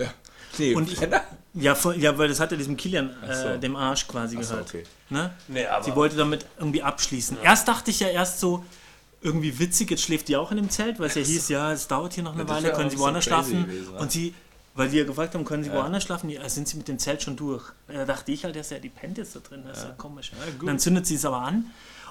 Nee, 0.59 0.75
Und 0.75 0.91
ich, 0.91 0.99
ja, 1.01 1.77
ja, 1.97 2.19
weil 2.19 2.29
das 2.29 2.41
hat 2.41 2.53
er 2.53 2.59
diesem 2.59 2.77
Kilian, 2.77 3.15
so. 3.27 3.49
äh, 3.49 3.59
dem 3.59 3.77
Arsch 3.77 4.07
quasi 4.09 4.35
so, 4.37 4.41
gehört. 4.51 4.69
okay. 4.69 4.85
Ne? 5.11 5.33
Nee, 5.49 5.67
aber 5.67 5.85
Sie 5.85 5.95
wollte 5.95 6.17
damit 6.17 6.47
irgendwie 6.59 6.83
abschließen. 6.83 7.39
Erst 7.43 7.67
dachte 7.69 7.91
ich 7.91 8.01
ja 8.01 8.09
erst 8.09 8.41
so, 8.41 8.65
irgendwie 9.23 9.59
witzig, 9.59 9.91
jetzt 9.91 10.03
schläft 10.03 10.29
die 10.29 10.37
auch 10.37 10.51
in 10.51 10.59
dem 10.59 10.71
Zelt, 10.71 10.99
weil 10.99 11.07
es 11.07 11.15
ja 11.15 11.23
hieß, 11.23 11.49
ja, 11.49 11.73
es 11.73 11.89
dauert 11.89 12.13
hier 12.13 12.23
noch 12.25 12.35
eine 12.35 12.43
Ja, 12.43 12.49
Weile, 12.49 12.73
können 12.73 12.91
Sie 12.91 12.97
so 12.97 13.03
woanders 13.03 13.25
crazy 13.27 13.51
schlafen? 13.53 13.67
gewesen, 13.67 13.95
ja. 13.95 14.01
Und 14.01 14.13
sie, 14.13 14.35
weil 14.75 14.89
die 14.91 14.99
ja 14.99 15.05
gefragt 15.05 15.35
haben, 15.35 15.45
können 15.45 15.65
Sie 15.65 15.73
woanders 15.73 16.03
schlafen? 16.05 16.29
Ja, 16.29 16.47
sind 16.49 16.69
Sie 16.69 16.77
mit 16.77 16.87
dem 16.89 16.99
Zelt 16.99 17.23
schon 17.23 17.35
durch? 17.37 17.65
Da 17.89 18.05
dachte 18.05 18.31
ich 18.33 18.45
halt, 18.45 18.55
dass 18.55 18.71
ja 18.71 18.79
die 18.79 18.91
pennt 18.91 19.17
jetzt 19.19 19.35
da 19.35 19.41
drin, 19.41 19.63
das 19.67 19.79
ist 19.79 19.85
ja 19.85 19.91
komisch. 19.97 20.33
Dann 20.65 20.79
zündet 20.79 21.07
sie 21.07 21.15
es 21.15 21.25
aber 21.25 21.39
an. 21.41 21.67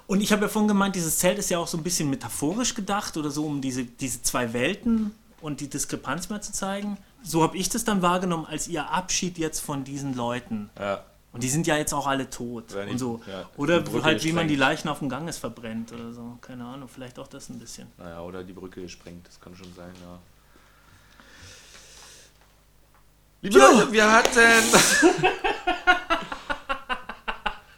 Und 0.07 0.21
ich 0.21 0.31
habe 0.31 0.43
ja 0.43 0.47
vorhin 0.49 0.67
gemeint, 0.67 0.95
dieses 0.95 1.17
Zelt 1.19 1.37
ist 1.39 1.49
ja 1.49 1.57
auch 1.59 1.67
so 1.67 1.77
ein 1.77 1.83
bisschen 1.83 2.09
metaphorisch 2.09 2.73
gedacht 2.73 3.15
oder 3.17 3.31
so, 3.31 3.45
um 3.45 3.61
diese, 3.61 3.85
diese 3.85 4.21
zwei 4.23 4.51
Welten 4.53 5.11
und 5.45 5.61
die 5.61 5.69
Diskrepanz 5.69 6.29
mal 6.29 6.41
zu 6.41 6.51
zeigen. 6.51 6.97
So 7.21 7.43
habe 7.43 7.55
ich 7.55 7.69
das 7.69 7.83
dann 7.83 8.01
wahrgenommen 8.01 8.47
als 8.47 8.67
ihr 8.67 8.89
Abschied 8.89 9.37
jetzt 9.37 9.59
von 9.59 9.83
diesen 9.83 10.15
Leuten. 10.15 10.71
Ja. 10.79 11.03
Und 11.33 11.43
die 11.43 11.49
sind 11.49 11.67
ja 11.67 11.77
jetzt 11.77 11.93
auch 11.93 12.07
alle 12.07 12.29
tot 12.29 12.71
die- 12.71 12.91
und 12.91 12.97
so. 12.97 13.21
ja, 13.27 13.47
oder 13.55 13.83
halt, 14.01 14.23
wie 14.23 14.31
man 14.31 14.47
die 14.47 14.55
Leichen 14.55 14.89
auf 14.89 14.99
dem 14.99 15.09
Ganges 15.09 15.37
verbrennt 15.37 15.91
oder 15.91 16.13
so. 16.13 16.37
Keine 16.41 16.65
Ahnung, 16.65 16.89
vielleicht 16.89 17.19
auch 17.19 17.27
das 17.27 17.49
ein 17.49 17.59
bisschen. 17.59 17.87
Naja, 17.97 18.21
oder 18.21 18.43
die 18.43 18.53
Brücke 18.53 18.81
gesprengt, 18.81 19.27
das 19.27 19.39
kann 19.39 19.55
schon 19.55 19.71
sein, 19.75 19.91
ja. 20.01 20.17
Liebe 23.41 23.59
Leute, 23.59 23.91
wir 23.91 24.11
hatten. 24.11 24.39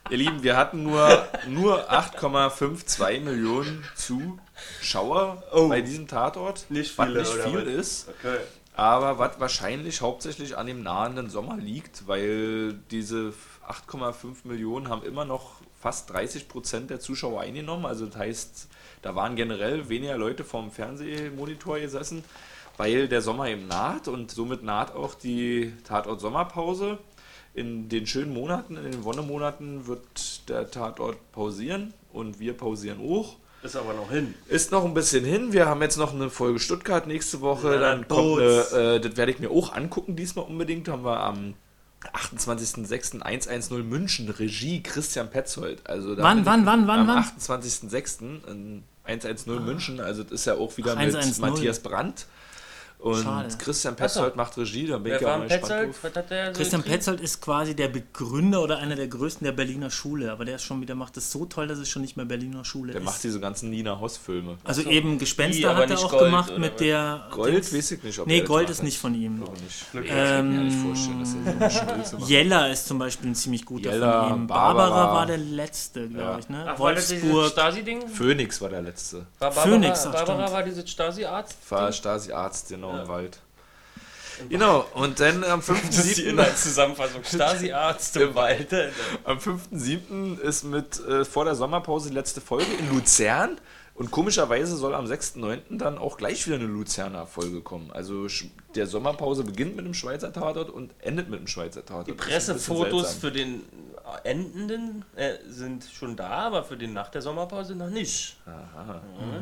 Ihr 0.09 0.17
Lieben, 0.17 0.41
wir 0.41 0.55
hatten 0.55 0.83
nur, 0.83 1.27
nur 1.47 1.91
8,52 1.91 3.19
Millionen 3.19 3.83
Zuschauer 4.79 5.43
bei 5.69 5.81
diesem 5.81 6.07
Tatort. 6.07 6.65
Oh. 6.69 6.73
Nicht 6.73 6.97
was 6.97 7.07
viele, 7.07 7.19
nicht 7.19 7.33
oder 7.33 7.43
viel 7.43 7.65
was? 7.65 7.73
ist. 7.73 8.09
Okay. 8.09 8.37
Aber 8.73 9.17
was 9.17 9.39
wahrscheinlich 9.39 10.01
hauptsächlich 10.01 10.55
an 10.55 10.67
dem 10.67 10.83
nahenden 10.83 11.31
Sommer 11.31 11.57
liegt, 11.57 12.07
weil 12.07 12.73
diese 12.91 13.33
8,5 13.67 14.35
Millionen 14.43 14.89
haben 14.89 15.03
immer 15.03 15.25
noch 15.25 15.53
fast 15.79 16.11
30 16.11 16.47
Prozent 16.47 16.89
der 16.89 16.99
Zuschauer 16.99 17.41
eingenommen. 17.41 17.85
Also 17.85 18.05
das 18.05 18.17
heißt, 18.17 18.67
da 19.01 19.15
waren 19.15 19.35
generell 19.35 19.89
weniger 19.89 20.17
Leute 20.17 20.43
vorm 20.43 20.71
Fernsehmonitor 20.71 21.79
gesessen, 21.79 22.23
weil 22.77 23.07
der 23.07 23.21
Sommer 23.21 23.47
eben 23.47 23.67
naht 23.67 24.07
und 24.07 24.31
somit 24.31 24.63
naht 24.63 24.93
auch 24.93 25.15
die 25.15 25.73
Tatort 25.83 26.21
Sommerpause. 26.21 26.99
In 27.53 27.89
den 27.89 28.05
schönen 28.05 28.33
Monaten, 28.33 28.77
in 28.77 28.83
den 28.83 29.03
Wonnemonaten 29.03 29.87
wird 29.87 30.47
der 30.49 30.69
Tatort 30.69 31.17
pausieren 31.31 31.93
und 32.13 32.39
wir 32.39 32.53
pausieren 32.53 32.99
auch. 33.01 33.37
Ist 33.63 33.75
aber 33.75 33.93
noch 33.93 34.11
hin. 34.11 34.35
Ist 34.47 34.71
noch 34.71 34.85
ein 34.85 34.93
bisschen 34.93 35.25
hin. 35.25 35.51
Wir 35.51 35.65
haben 35.65 35.81
jetzt 35.81 35.97
noch 35.97 36.13
eine 36.13 36.29
Folge 36.29 36.59
Stuttgart 36.59 37.07
nächste 37.07 37.41
Woche. 37.41 37.73
Ja, 37.73 37.79
dann 37.79 38.07
kommt 38.07 38.39
eine, 38.39 38.95
äh, 38.95 38.99
das 38.99 39.17
werde 39.17 39.31
ich 39.31 39.39
mir 39.39 39.49
auch 39.49 39.73
angucken 39.73 40.15
diesmal 40.15 40.45
unbedingt. 40.45 40.87
Haben 40.87 41.03
wir 41.03 41.19
am 41.19 41.55
28.06. 42.13 43.21
110 43.21 43.87
München, 43.89 44.29
Regie 44.29 44.83
Christian 44.83 45.29
Petzold. 45.29 45.87
Also 45.87 46.15
da 46.15 46.23
Wann, 46.23 46.45
wann, 46.45 46.65
wann, 46.65 46.87
wann, 46.87 46.99
Am 47.01 47.07
wann? 47.07 47.23
28.06. 47.23 48.47
in 48.47 48.83
110 49.03 49.65
München. 49.65 49.99
Also 49.99 50.23
das 50.23 50.33
ist 50.33 50.45
ja 50.45 50.55
auch 50.55 50.77
wieder 50.77 50.91
Ach, 50.91 51.03
mit 51.03 51.15
110. 51.15 51.41
Matthias 51.41 51.79
Brandt. 51.79 52.27
Und 52.99 53.23
Schade. 53.23 53.47
Christian 53.59 53.95
Petzold 53.95 54.35
macht 54.35 54.57
Regie. 54.57 54.87
Da 54.87 54.97
bin 54.97 55.11
Wer 55.13 55.21
ich 55.21 55.25
auch 55.27 55.39
gespannt 55.39 55.61
Petzold? 55.61 55.87
drauf. 55.89 55.97
Was 56.01 56.15
hat 56.15 56.29
der 56.31 56.45
so 56.47 56.57
Christian 56.57 56.81
gekriegt? 56.81 56.97
Petzold 56.99 57.21
ist 57.21 57.41
quasi 57.41 57.75
der 57.75 57.89
Begründer 57.89 58.63
oder 58.63 58.79
einer 58.79 58.95
der 58.95 59.07
größten 59.07 59.45
der 59.45 59.51
Berliner 59.51 59.91
Schule. 59.91 60.31
Aber 60.31 60.45
der 60.45 60.55
ist 60.55 60.63
schon 60.63 60.81
wieder, 60.81 60.95
macht 60.95 61.15
es 61.15 61.31
so 61.31 61.45
toll, 61.45 61.67
dass 61.67 61.77
es 61.77 61.87
schon 61.89 62.01
nicht 62.01 62.17
mehr 62.17 62.25
Berliner 62.25 62.65
Schule 62.65 62.93
Der 62.93 63.01
ist. 63.01 63.05
macht 63.05 63.23
diese 63.23 63.39
ganzen 63.39 63.69
Nina 63.69 63.99
Hoss-Filme. 63.99 64.57
also 64.63 64.81
so. 64.81 64.89
eben 64.89 65.11
Die, 65.13 65.17
Gespenster 65.19 65.69
aber 65.69 65.83
hat 65.83 65.91
er 65.91 65.99
auch 65.99 66.09
Gold, 66.09 66.23
gemacht 66.23 66.57
mit 66.57 66.79
der. 66.79 67.27
Gold 67.29 67.53
Dings- 67.53 67.73
weiß 67.75 67.91
ich 67.91 68.03
nicht, 68.03 68.17
ob 68.19 68.25
Nee, 68.27 68.37
er 68.37 68.39
das 68.41 68.47
Gold 68.49 68.69
ist 68.71 68.81
nicht 68.83 68.97
von 68.97 69.13
ihm. 69.13 69.43
Ich 69.67 69.91
kann 70.09 70.49
mir 70.49 70.63
nicht 70.63 70.73
Ähm, 70.75 70.85
vorstellen, 70.87 71.59
dass 71.59 71.75
er 71.75 72.05
so. 72.05 72.17
Jella 72.25 72.67
ist 72.67 72.87
zum 72.87 72.97
Beispiel 72.97 73.29
ein 73.29 73.35
ziemlich 73.35 73.63
guter 73.63 73.91
Jella, 73.91 74.27
von 74.29 74.37
ihm. 74.39 74.47
Barbara. 74.47 74.89
Barbara, 74.89 75.13
war 75.13 75.25
der 75.27 75.37
letzte, 75.37 76.09
glaube 76.09 76.21
Ja. 76.31 76.39
ich, 76.39 76.49
ne? 76.49 76.63
Ach, 76.65 76.69
das 76.71 76.79
Wolfsburg. 76.79 77.51
Stasi-Ding? 77.51 78.07
Phoenix 78.07 78.59
war 78.59 78.69
der 78.69 78.81
letzte. 78.81 79.17
War 79.17 79.51
Barbara, 79.51 79.61
Phoenix, 79.67 80.05
ach, 80.07 80.13
Barbara 80.13 80.51
war 80.51 80.63
dieses 80.63 80.89
Stasi-Arzt? 80.89 81.55
War 81.69 81.91
Stasi-Arzt, 81.91 82.69
genau, 82.69 82.86
im 82.91 83.07
Wald. 83.07 83.39
Genau, 84.49 84.85
und 84.93 85.19
dann 85.19 85.43
am 85.43 85.61
Das 85.67 85.77
ist 85.77 86.17
die 86.17 86.23
5.7. 86.23 86.29
Inhaltszusammenfassung. 86.29 87.23
Stasi-Arzt 87.23 88.17
im 88.17 88.35
Wald. 88.35 88.73
am 89.23 89.37
5.7. 89.37 90.39
ist 90.39 90.63
mit 90.63 90.99
äh, 91.05 91.25
vor 91.25 91.45
der 91.45 91.55
Sommerpause 91.55 92.09
die 92.09 92.15
letzte 92.15 92.41
Folge 92.41 92.71
in 92.77 92.89
Luzern. 92.89 93.59
Und 93.97 94.11
komischerweise 94.11 94.77
soll 94.77 94.93
am 94.93 95.05
6.9. 95.05 95.77
dann 95.77 95.97
auch 95.97 96.17
gleich 96.17 96.45
wieder 96.45 96.57
eine 96.57 96.67
Luzerner 96.67 97.25
Folge 97.25 97.61
kommen. 97.61 97.89
Also 97.91 98.27
der 98.75 98.85
Sommerpause 98.85 99.43
beginnt 99.43 99.75
mit 99.75 99.85
einem 99.85 99.95
Schweizer 99.95 100.31
Tatort 100.31 100.69
und 100.69 100.93
endet 100.99 101.29
mit 101.29 101.39
einem 101.39 101.47
Schweizer 101.47 101.83
Tatort. 101.83 102.07
Die 102.07 102.13
Pressefotos 102.13 103.15
für 103.15 103.31
den 103.31 103.63
Endenden 104.23 105.03
äh, 105.15 105.33
sind 105.47 105.83
schon 105.83 106.15
da, 106.15 106.29
aber 106.29 106.63
für 106.63 106.77
den 106.77 106.93
nach 106.93 107.09
der 107.09 107.23
Sommerpause 107.23 107.73
noch 107.75 107.89
nicht. 107.89 108.37
Aha. 108.45 109.01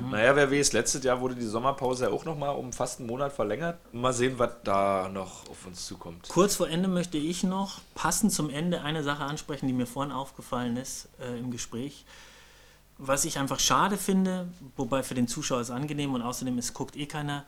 Naja, 0.10 0.36
wer 0.38 0.49
weiß, 0.49 0.72
letztes 0.72 1.03
Jahr 1.03 1.20
wurde 1.20 1.36
die 1.36 1.45
Sommerpause 1.45 2.06
ja 2.06 2.12
auch 2.12 2.24
nochmal 2.24 2.56
um 2.56 2.72
fast 2.72 2.99
einen 2.99 3.10
Monat 3.10 3.34
verlängert. 3.34 3.78
Mal 3.93 4.14
sehen, 4.14 4.36
was 4.38 4.51
da 4.64 5.10
noch 5.12 5.49
auf 5.49 5.68
uns 5.68 5.86
zukommt. 5.86 6.30
Kurz 6.30 6.56
vor 6.56 6.70
Ende 6.70 6.88
möchte 6.88 7.18
ich 7.18 7.43
noch 7.43 7.82
passend 7.93 8.32
zum 8.32 8.49
Ende 8.49 8.82
eine 8.82 9.03
Sache 9.03 9.26
ansprechen, 9.26 9.68
die 9.68 9.74
mir 9.74 9.86
vorhin 9.86 10.14
aufgefallen 10.14 10.78
ist 10.78 11.10
äh, 11.20 11.38
im 11.38 11.51
Gespräch. 11.51 12.06
Was 12.98 13.26
ich 13.26 13.38
einfach 13.39 13.60
schade 13.60 13.98
finde, 13.98 14.48
wobei 14.78 15.04
für 15.04 15.16
den 15.16 15.28
Zuschauer 15.28 15.60
ist 15.62 15.68
es 15.68 15.76
angenehm 15.76 16.14
und 16.14 16.22
außerdem 16.22 16.58
es 16.58 16.74
guckt 16.74 16.96
eh 16.96 17.06
keiner, 17.08 17.43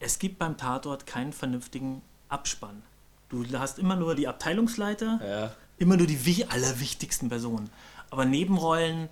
es 0.00 0.18
gibt 0.18 0.38
beim 0.38 0.56
Tatort 0.56 1.06
keinen 1.06 1.32
vernünftigen 1.32 2.02
Abspann. 2.28 2.82
Du 3.28 3.44
hast 3.58 3.78
immer 3.78 3.94
nur 3.94 4.14
die 4.16 4.26
Abteilungsleiter, 4.26 5.20
Ja. 5.24 5.52
immer 5.78 5.96
nur 5.96 6.06
die 6.06 6.24
wi- 6.26 6.44
allerwichtigsten 6.48 7.28
Personen. 7.28 7.70
Aber 8.10 8.24
Nebenrollen, 8.24 9.08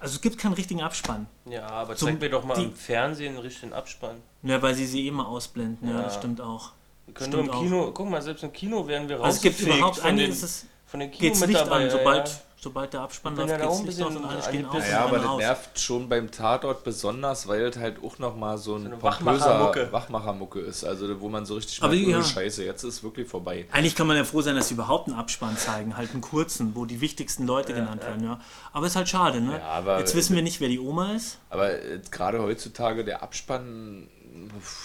also 0.00 0.16
es 0.16 0.20
gibt 0.20 0.36
keinen 0.36 0.52
richtigen 0.52 0.82
Abspann. 0.82 1.26
Ja, 1.46 1.66
aber 1.66 1.96
Zum- 1.96 2.08
zeig 2.08 2.20
mir 2.20 2.28
doch 2.28 2.44
mal 2.44 2.54
die- 2.56 2.64
im 2.64 2.74
Fernsehen 2.74 3.34
einen 3.36 3.38
richtigen 3.42 3.72
Abspann. 3.72 4.16
Ja, 4.42 4.60
weil 4.60 4.74
sie 4.74 4.84
sie 4.86 5.06
immer 5.08 5.28
ausblenden, 5.28 5.88
ja, 5.88 5.94
Ja. 5.96 6.02
das 6.02 6.16
stimmt 6.16 6.40
auch. 6.42 6.72
Wir 7.06 7.14
können 7.14 7.32
Stimmt 7.32 7.46
nur 7.46 7.54
im 7.54 7.58
auch. 7.58 7.62
Kino, 7.62 7.90
guck 7.94 8.10
mal, 8.10 8.20
selbst 8.20 8.42
im 8.44 8.52
Kino 8.52 8.86
werden 8.86 9.08
wir 9.08 9.20
Also 9.22 9.36
es 9.36 9.42
gibt 9.42 9.54
rausgefegt 9.54 9.76
überhaupt, 9.78 9.98
von 9.98 10.16
den, 10.16 10.30
ist 10.30 10.42
es, 10.42 10.66
von 10.86 11.00
den 11.00 11.10
geht's 11.10 11.40
Licht 11.46 11.60
an, 11.68 11.88
sobald. 11.90 12.40
Sobald 12.66 12.92
der 12.92 13.02
Abspann 13.02 13.36
läuft, 13.36 13.50
ja 13.50 13.56
geht's 13.58 13.68
aus 13.68 13.84
bisschen 13.84 14.06
und 14.16 14.24
alle. 14.24 14.38
Pisse. 14.38 14.50
und 14.70 14.88
Ja, 14.90 15.04
aber 15.04 15.18
das 15.20 15.36
nervt 15.36 15.78
schon 15.80 16.08
beim 16.08 16.30
Tatort 16.32 16.82
besonders, 16.82 17.46
weil 17.46 17.62
es 17.62 17.76
halt 17.76 18.02
auch 18.02 18.18
nochmal 18.18 18.58
so 18.58 18.74
ein 18.74 18.86
eine 18.86 18.96
pompöser 18.96 19.22
Wachmachermucke. 19.30 19.92
Wachmachermucke 19.92 20.60
ist. 20.60 20.84
Also 20.84 21.20
wo 21.20 21.28
man 21.28 21.46
so 21.46 21.54
richtig 21.54 21.80
Aber 21.82 21.92
merkt, 21.94 22.08
oh, 22.08 22.10
ja. 22.10 22.22
Scheiße, 22.24 22.64
jetzt 22.64 22.82
ist 22.82 23.04
wirklich 23.04 23.28
vorbei. 23.28 23.66
Eigentlich 23.70 23.94
kann 23.94 24.08
man 24.08 24.16
ja 24.16 24.24
froh 24.24 24.40
sein, 24.42 24.56
dass 24.56 24.66
sie 24.68 24.74
überhaupt 24.74 25.06
einen 25.08 25.16
Abspann 25.16 25.56
zeigen, 25.56 25.96
halt 25.96 26.10
einen 26.12 26.20
kurzen, 26.22 26.74
wo 26.74 26.84
die 26.86 27.00
wichtigsten 27.00 27.46
Leute 27.46 27.72
genannt 27.72 28.02
werden, 28.02 28.24
ja. 28.24 28.40
Aber 28.72 28.86
ist 28.86 28.96
halt 28.96 29.08
schade, 29.08 29.40
ne? 29.40 29.58
Ja, 29.58 29.64
aber- 29.68 29.98
Jetzt 30.00 30.16
wissen 30.16 30.34
wir 30.34 30.42
nicht, 30.42 30.60
wer 30.60 30.68
die 30.68 30.80
Oma 30.80 31.12
ist. 31.12 31.38
Aber 31.50 31.70
äh, 31.72 32.00
gerade 32.10 32.42
heutzutage 32.42 33.04
der 33.04 33.22
Abspann, 33.22 34.08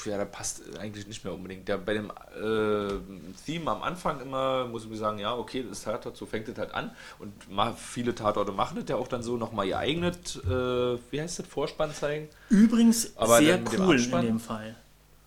ja, 0.05 0.17
der 0.17 0.25
passt 0.25 0.61
eigentlich 0.77 1.07
nicht 1.07 1.23
mehr 1.23 1.33
unbedingt. 1.33 1.67
Der 1.67 1.77
bei 1.77 1.93
dem 1.93 2.09
äh, 2.09 3.33
Theme 3.45 3.71
am 3.71 3.83
Anfang 3.83 4.21
immer, 4.21 4.65
muss 4.67 4.83
ich 4.83 4.89
mir 4.89 4.97
sagen, 4.97 5.19
ja, 5.19 5.35
okay, 5.35 5.63
das 5.63 5.79
ist 5.79 5.83
Tatort, 5.85 6.17
so 6.17 6.25
fängt 6.25 6.47
es 6.47 6.57
halt 6.57 6.73
an. 6.73 6.91
Und 7.19 7.33
viele 7.77 8.15
Tatorte 8.15 8.51
machen 8.51 8.79
das 8.79 8.89
ja 8.89 8.95
auch 8.95 9.07
dann 9.07 9.23
so 9.23 9.37
nochmal 9.37 9.67
geeignet, 9.67 10.41
äh, 10.45 10.49
wie 10.49 11.21
heißt 11.21 11.39
das, 11.39 11.47
Vorspann 11.47 11.93
zeigen? 11.93 12.29
Übrigens 12.49 13.15
Aber 13.17 13.37
sehr 13.37 13.57
mit 13.57 13.73
dem 13.73 13.87
cool 13.87 13.99
in 13.99 14.21
dem 14.21 14.39
Fall. 14.39 14.75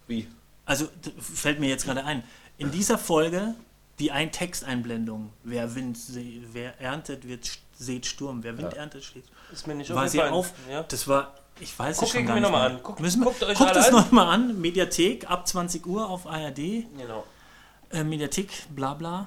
Wie? 0.06 0.28
Also 0.64 0.88
fällt 1.18 1.60
mir 1.60 1.68
jetzt 1.68 1.84
gerade 1.84 2.04
ein. 2.04 2.22
In 2.56 2.70
dieser 2.70 2.98
Folge 2.98 3.54
die 3.98 4.10
ein 4.10 4.32
Texteinblendung. 4.32 5.32
Wer 5.44 5.74
Wind, 5.74 5.98
wer 6.52 6.80
erntet, 6.80 7.26
wird 7.26 7.48
seht 7.76 8.06
Sturm. 8.06 8.42
Wer 8.42 8.56
Wind 8.58 8.74
erntet, 8.74 9.04
steht. 9.04 9.24
Ist 9.52 9.66
mir 9.66 9.74
nicht 9.74 9.92
War 9.94 10.08
sehr 10.08 10.32
aufgefallen. 10.32 10.70
auf. 10.70 10.70
Ja. 10.70 10.82
Das 10.84 11.08
war, 11.08 11.34
ich 11.60 11.78
weiß 11.78 11.98
Guck 11.98 12.08
es 12.08 12.12
schon 12.14 12.26
gar 12.26 12.34
mir 12.34 12.40
nicht 12.42 12.50
mal 12.50 12.70
an. 12.70 12.80
Guckt- 12.82 13.00
Müssen 13.00 13.20
wir, 13.20 13.26
guckt 13.26 13.42
euch 13.42 13.56
guckt 13.58 13.70
alle 13.70 13.80
es 13.80 13.90
nochmal 13.90 14.28
an. 14.28 14.60
Mediathek 14.60 15.30
ab 15.30 15.46
20 15.46 15.86
Uhr 15.86 16.08
auf 16.08 16.26
ARD. 16.26 16.56
Genau. 16.96 17.24
Äh, 17.90 18.04
Mediathek, 18.04 18.50
bla 18.74 18.94
bla. 18.94 19.26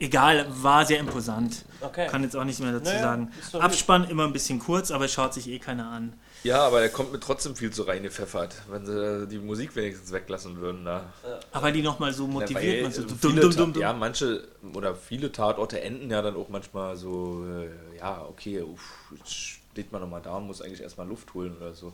Egal, 0.00 0.46
war 0.50 0.84
sehr 0.84 0.98
imposant. 0.98 1.64
Okay. 1.80 2.08
Kann 2.08 2.24
jetzt 2.24 2.36
auch 2.36 2.44
nicht 2.44 2.58
mehr 2.60 2.72
dazu 2.72 2.86
Naja, 2.90 3.00
sagen. 3.00 3.32
Abspann 3.52 4.04
immer 4.10 4.24
ein 4.24 4.32
bisschen 4.32 4.58
kurz, 4.58 4.90
aber 4.90 5.06
schaut 5.06 5.32
sich 5.32 5.48
eh 5.48 5.58
keiner 5.58 5.86
an. 5.88 6.14
Ja, 6.42 6.66
aber 6.66 6.80
der 6.80 6.90
kommt 6.90 7.12
mir 7.12 7.20
trotzdem 7.20 7.54
viel 7.56 7.70
zu 7.70 7.84
reingepfeffert, 7.84 8.54
wenn 8.68 8.84
sie 8.84 9.26
die 9.28 9.38
Musik 9.38 9.74
wenigstens 9.76 10.12
weglassen 10.12 10.56
würden. 10.56 10.84
Da. 10.84 11.04
Aber 11.52 11.72
die 11.72 11.80
nochmal 11.80 12.12
so 12.12 12.26
motiviert. 12.26 12.76
Ja, 12.76 12.82
man 12.82 12.92
so, 12.92 13.02
dumm, 13.02 13.40
dumm, 13.40 13.72
dumm. 13.72 13.74
Ja, 13.80 13.92
manche 13.94 14.46
oder 14.74 14.94
viele 14.94 15.30
Tatorte 15.32 15.80
enden 15.80 16.10
ja 16.10 16.20
dann 16.20 16.36
auch 16.36 16.48
manchmal 16.50 16.96
so, 16.96 17.46
äh, 17.46 17.96
ja, 17.98 18.22
okay, 18.28 18.60
uff, 18.62 18.82
steht 19.74 19.90
man 19.90 20.00
nochmal 20.02 20.22
da 20.22 20.36
und 20.36 20.46
muss 20.46 20.62
eigentlich 20.62 20.80
erstmal 20.82 21.08
Luft 21.08 21.34
holen 21.34 21.56
oder 21.56 21.74
so. 21.74 21.92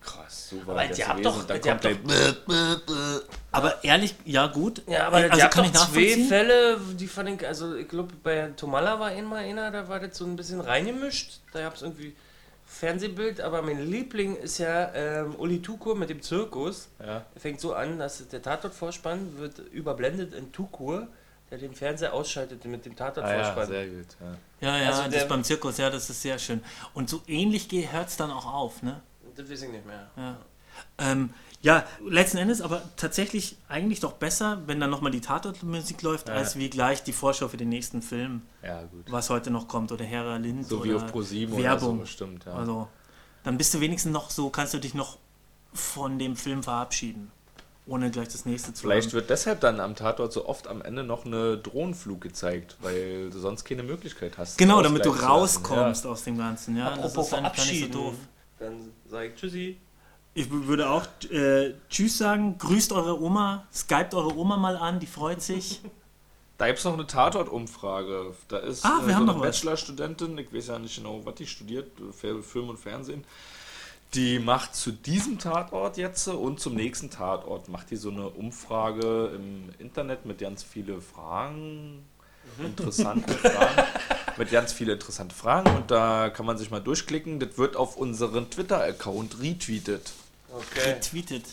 Krass, 0.00 0.48
so 0.50 0.66
war 0.66 0.74
Aber 0.76 0.88
das 0.88 0.98
ihr 0.98 1.06
habt 1.06 1.22
gewesen. 1.22 1.32
doch- 1.32 1.40
Und 1.40 1.50
dann 1.50 1.56
ihr 1.56 1.62
kommt 1.62 1.84
der, 2.10 3.20
Aber 3.52 3.84
ehrlich, 3.84 4.16
ja 4.24 4.48
gut. 4.48 4.82
Ja, 4.88 5.06
aber 5.06 5.18
also 5.18 5.36
die 5.36 5.42
habt 5.44 5.54
kann 5.54 5.72
doch 5.72 5.96
ich 5.96 6.14
zwei. 6.16 6.24
Fälle, 6.28 6.78
die 6.98 7.06
fand 7.06 7.28
ich, 7.28 7.46
also 7.46 7.76
ich 7.76 7.86
glaube, 7.88 8.12
bei 8.24 8.50
Tomala 8.56 8.98
war 8.98 9.06
einmal 9.08 9.44
einer, 9.44 9.70
da 9.70 9.88
war 9.88 10.00
das 10.00 10.18
so 10.18 10.24
ein 10.24 10.34
bisschen 10.34 10.60
reingemischt. 10.60 11.38
Da 11.52 11.60
gab 11.60 11.76
es 11.76 11.82
irgendwie 11.82 12.12
Fernsehbild, 12.66 13.40
aber 13.40 13.62
mein 13.62 13.88
Liebling 13.88 14.34
ist 14.36 14.58
ja 14.58 14.92
ähm, 14.94 15.36
Uli 15.36 15.62
Tukur 15.62 15.94
mit 15.94 16.10
dem 16.10 16.22
Zirkus. 16.22 16.88
ja, 16.98 17.24
Er 17.34 17.40
fängt 17.40 17.60
so 17.60 17.72
an, 17.74 18.00
dass 18.00 18.26
der 18.28 18.42
Tatortvorspann 18.42 19.38
wird 19.38 19.60
überblendet 19.70 20.34
in 20.34 20.50
Tukur, 20.50 21.06
der 21.52 21.58
den 21.58 21.74
Fernseher 21.74 22.14
ausschaltet 22.14 22.64
mit 22.64 22.86
dem 22.86 22.92
ah, 22.92 22.96
ja, 22.98 23.10
Tatortvorspann. 23.10 23.66
sehr 23.68 23.86
gut. 23.86 24.06
Ja. 24.60 24.68
Ja, 24.68 24.78
ja, 24.78 24.88
Also 24.88 25.02
das 25.02 25.10
der- 25.12 25.24
beim 25.26 25.44
Zirkus, 25.44 25.76
ja, 25.76 25.90
das 25.90 26.08
ist 26.08 26.22
sehr 26.22 26.38
schön. 26.38 26.62
Und 26.94 27.10
so 27.10 27.20
ähnlich 27.26 27.68
hört 27.92 28.08
es 28.08 28.16
dann 28.16 28.30
auch 28.30 28.46
auf, 28.46 28.82
ne? 28.82 29.02
das 29.36 29.50
weiß 29.50 29.62
ich 29.62 29.68
nicht 29.70 29.86
mehr. 29.86 30.10
Ja. 30.16 30.36
Ähm, 30.98 31.34
ja, 31.60 31.84
letzten 32.08 32.38
Endes 32.38 32.60
aber 32.62 32.82
tatsächlich 32.96 33.56
eigentlich 33.68 34.00
doch 34.00 34.14
besser, 34.14 34.62
wenn 34.66 34.80
dann 34.80 34.88
nochmal 34.90 35.12
die 35.12 35.20
Tatortmusik 35.20 36.00
läuft, 36.02 36.28
Ja. 36.28 36.34
als 36.34 36.56
wie 36.56 36.70
gleich 36.70 37.02
die 37.02 37.12
Vorschau 37.12 37.48
für 37.48 37.58
den 37.58 37.68
nächsten 37.68 38.00
Film, 38.02 38.42
ja, 38.62 38.82
gut. 38.84 39.10
was 39.12 39.28
heute 39.30 39.50
noch 39.50 39.68
kommt, 39.68 39.92
oder 39.92 40.04
Hera 40.04 40.36
Lind 40.36 40.66
So 40.66 40.78
oder 40.78 40.84
wie 40.84 40.94
auf 40.94 41.06
ProSieben 41.12 41.54
oder 41.54 41.64
Werbung. 41.64 42.00
so, 42.00 42.06
stimmt. 42.06 42.46
Ja. 42.46 42.54
Also, 42.54 42.88
dann 43.44 43.58
bist 43.58 43.74
du 43.74 43.80
wenigstens 43.80 44.12
noch 44.12 44.30
so, 44.30 44.48
kannst 44.48 44.72
du 44.72 44.78
dich 44.78 44.94
noch 44.94 45.18
von 45.74 46.18
dem 46.18 46.34
Film 46.36 46.62
verabschieden. 46.62 47.30
Ohne 47.86 48.10
gleich 48.10 48.28
das 48.28 48.44
nächste 48.44 48.72
zu 48.72 48.82
Vielleicht 48.82 49.08
haben. 49.08 49.14
wird 49.14 49.30
deshalb 49.30 49.60
dann 49.60 49.80
am 49.80 49.96
Tatort 49.96 50.32
so 50.32 50.46
oft 50.46 50.68
am 50.68 50.82
Ende 50.82 51.02
noch 51.02 51.24
eine 51.26 51.58
Drohnenflug 51.58 52.20
gezeigt, 52.20 52.76
weil 52.80 53.30
du 53.30 53.38
sonst 53.38 53.64
keine 53.64 53.82
Möglichkeit 53.82 54.38
hast. 54.38 54.56
Genau, 54.58 54.82
damit 54.82 55.04
du 55.04 55.10
rauskommst 55.10 56.06
aus 56.06 56.24
dem 56.24 56.38
Ganzen. 56.38 56.76
Ja, 56.76 56.90
das 56.90 56.98
Apropos 56.98 57.26
ist 57.26 57.32
dann 57.32 57.42
gar 57.44 57.52
nicht 57.56 57.80
so 57.80 57.88
doof. 57.88 58.14
Dann 58.58 58.92
sage 59.08 59.28
ich 59.28 59.34
Tschüssi. 59.34 59.76
Ich 60.34 60.48
würde 60.50 60.88
auch 60.88 61.04
äh, 61.30 61.74
Tschüss 61.90 62.16
sagen, 62.18 62.56
grüßt 62.56 62.92
eure 62.92 63.20
Oma, 63.20 63.66
skypt 63.72 64.14
eure 64.14 64.34
Oma 64.36 64.56
mal 64.56 64.76
an, 64.76 64.98
die 65.00 65.06
freut 65.06 65.42
sich. 65.42 65.80
Da 66.58 66.66
gibt 66.68 66.78
es 66.78 66.84
noch 66.84 66.92
eine 66.92 67.08
Tatort-Umfrage. 67.08 68.34
Da 68.46 68.58
ist 68.58 68.84
Ah, 68.84 69.00
wir 69.04 69.14
äh, 69.14 69.18
so 69.18 69.24
noch 69.24 69.34
eine. 69.34 69.42
Bachelorstudentin, 69.42 70.38
ich 70.38 70.52
weiß 70.54 70.68
ja 70.68 70.78
nicht 70.78 70.94
genau, 70.94 71.20
was 71.24 71.34
die 71.34 71.46
studiert, 71.46 71.90
Film 72.12 72.68
und 72.68 72.78
Fernsehen. 72.78 73.24
Die 74.14 74.38
macht 74.38 74.74
zu 74.74 74.92
diesem 74.92 75.38
Tatort 75.38 75.96
jetzt 75.96 76.28
und 76.28 76.60
zum 76.60 76.74
nächsten 76.74 77.08
Tatort, 77.10 77.68
macht 77.68 77.90
die 77.90 77.96
so 77.96 78.10
eine 78.10 78.28
Umfrage 78.28 79.30
im 79.34 79.70
Internet 79.78 80.26
mit 80.26 80.38
ganz 80.38 80.62
viele 80.62 81.00
Fragen, 81.00 82.04
interessante 82.62 83.32
Fragen, 83.32 83.88
mit 84.36 84.50
ganz 84.50 84.74
viele 84.74 84.92
interessante 84.92 85.34
Fragen 85.34 85.74
und 85.74 85.90
da 85.90 86.28
kann 86.28 86.44
man 86.44 86.58
sich 86.58 86.70
mal 86.70 86.80
durchklicken. 86.80 87.40
Das 87.40 87.56
wird 87.56 87.74
auf 87.74 87.96
unseren 87.96 88.50
Twitter-Account 88.50 89.40
retweetet. 89.40 90.12
Okay. 90.52 91.00
Tweetet. 91.00 91.44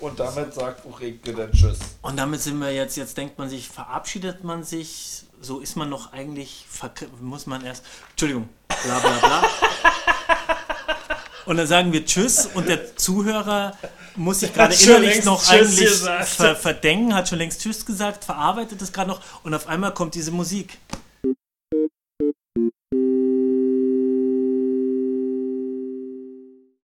Und 0.00 0.18
damit 0.18 0.54
sagt 0.54 0.86
Ulrike 0.86 1.34
dann 1.34 1.52
Tschüss. 1.52 1.78
Und 2.00 2.16
damit 2.16 2.40
sind 2.40 2.58
wir 2.58 2.72
jetzt, 2.72 2.96
jetzt 2.96 3.18
denkt 3.18 3.38
man 3.38 3.50
sich, 3.50 3.68
verabschiedet 3.68 4.44
man 4.44 4.64
sich, 4.64 5.24
so 5.42 5.60
ist 5.60 5.76
man 5.76 5.90
noch 5.90 6.12
eigentlich, 6.14 6.64
verk- 6.72 7.06
muss 7.20 7.46
man 7.46 7.62
erst, 7.66 7.84
Entschuldigung, 8.12 8.48
bla 8.68 8.98
bla 8.98 9.18
bla. 9.18 9.42
Und 11.46 11.56
dann 11.56 11.66
sagen 11.66 11.92
wir 11.92 12.04
Tschüss 12.04 12.48
und 12.54 12.68
der 12.68 12.96
Zuhörer 12.96 13.76
muss 14.16 14.40
sich 14.40 14.52
gerade 14.54 14.74
innerlich 14.74 15.24
noch 15.24 15.42
Tschüss 15.42 16.06
eigentlich 16.06 16.28
ver 16.28 16.56
verdenken, 16.56 17.14
hat 17.14 17.28
schon 17.28 17.38
längst 17.38 17.60
Tschüss 17.60 17.84
gesagt, 17.84 18.24
verarbeitet 18.24 18.80
es 18.80 18.92
gerade 18.92 19.08
noch 19.08 19.20
und 19.42 19.54
auf 19.54 19.66
einmal 19.66 19.92
kommt 19.92 20.14
diese 20.14 20.30
Musik. 20.30 20.78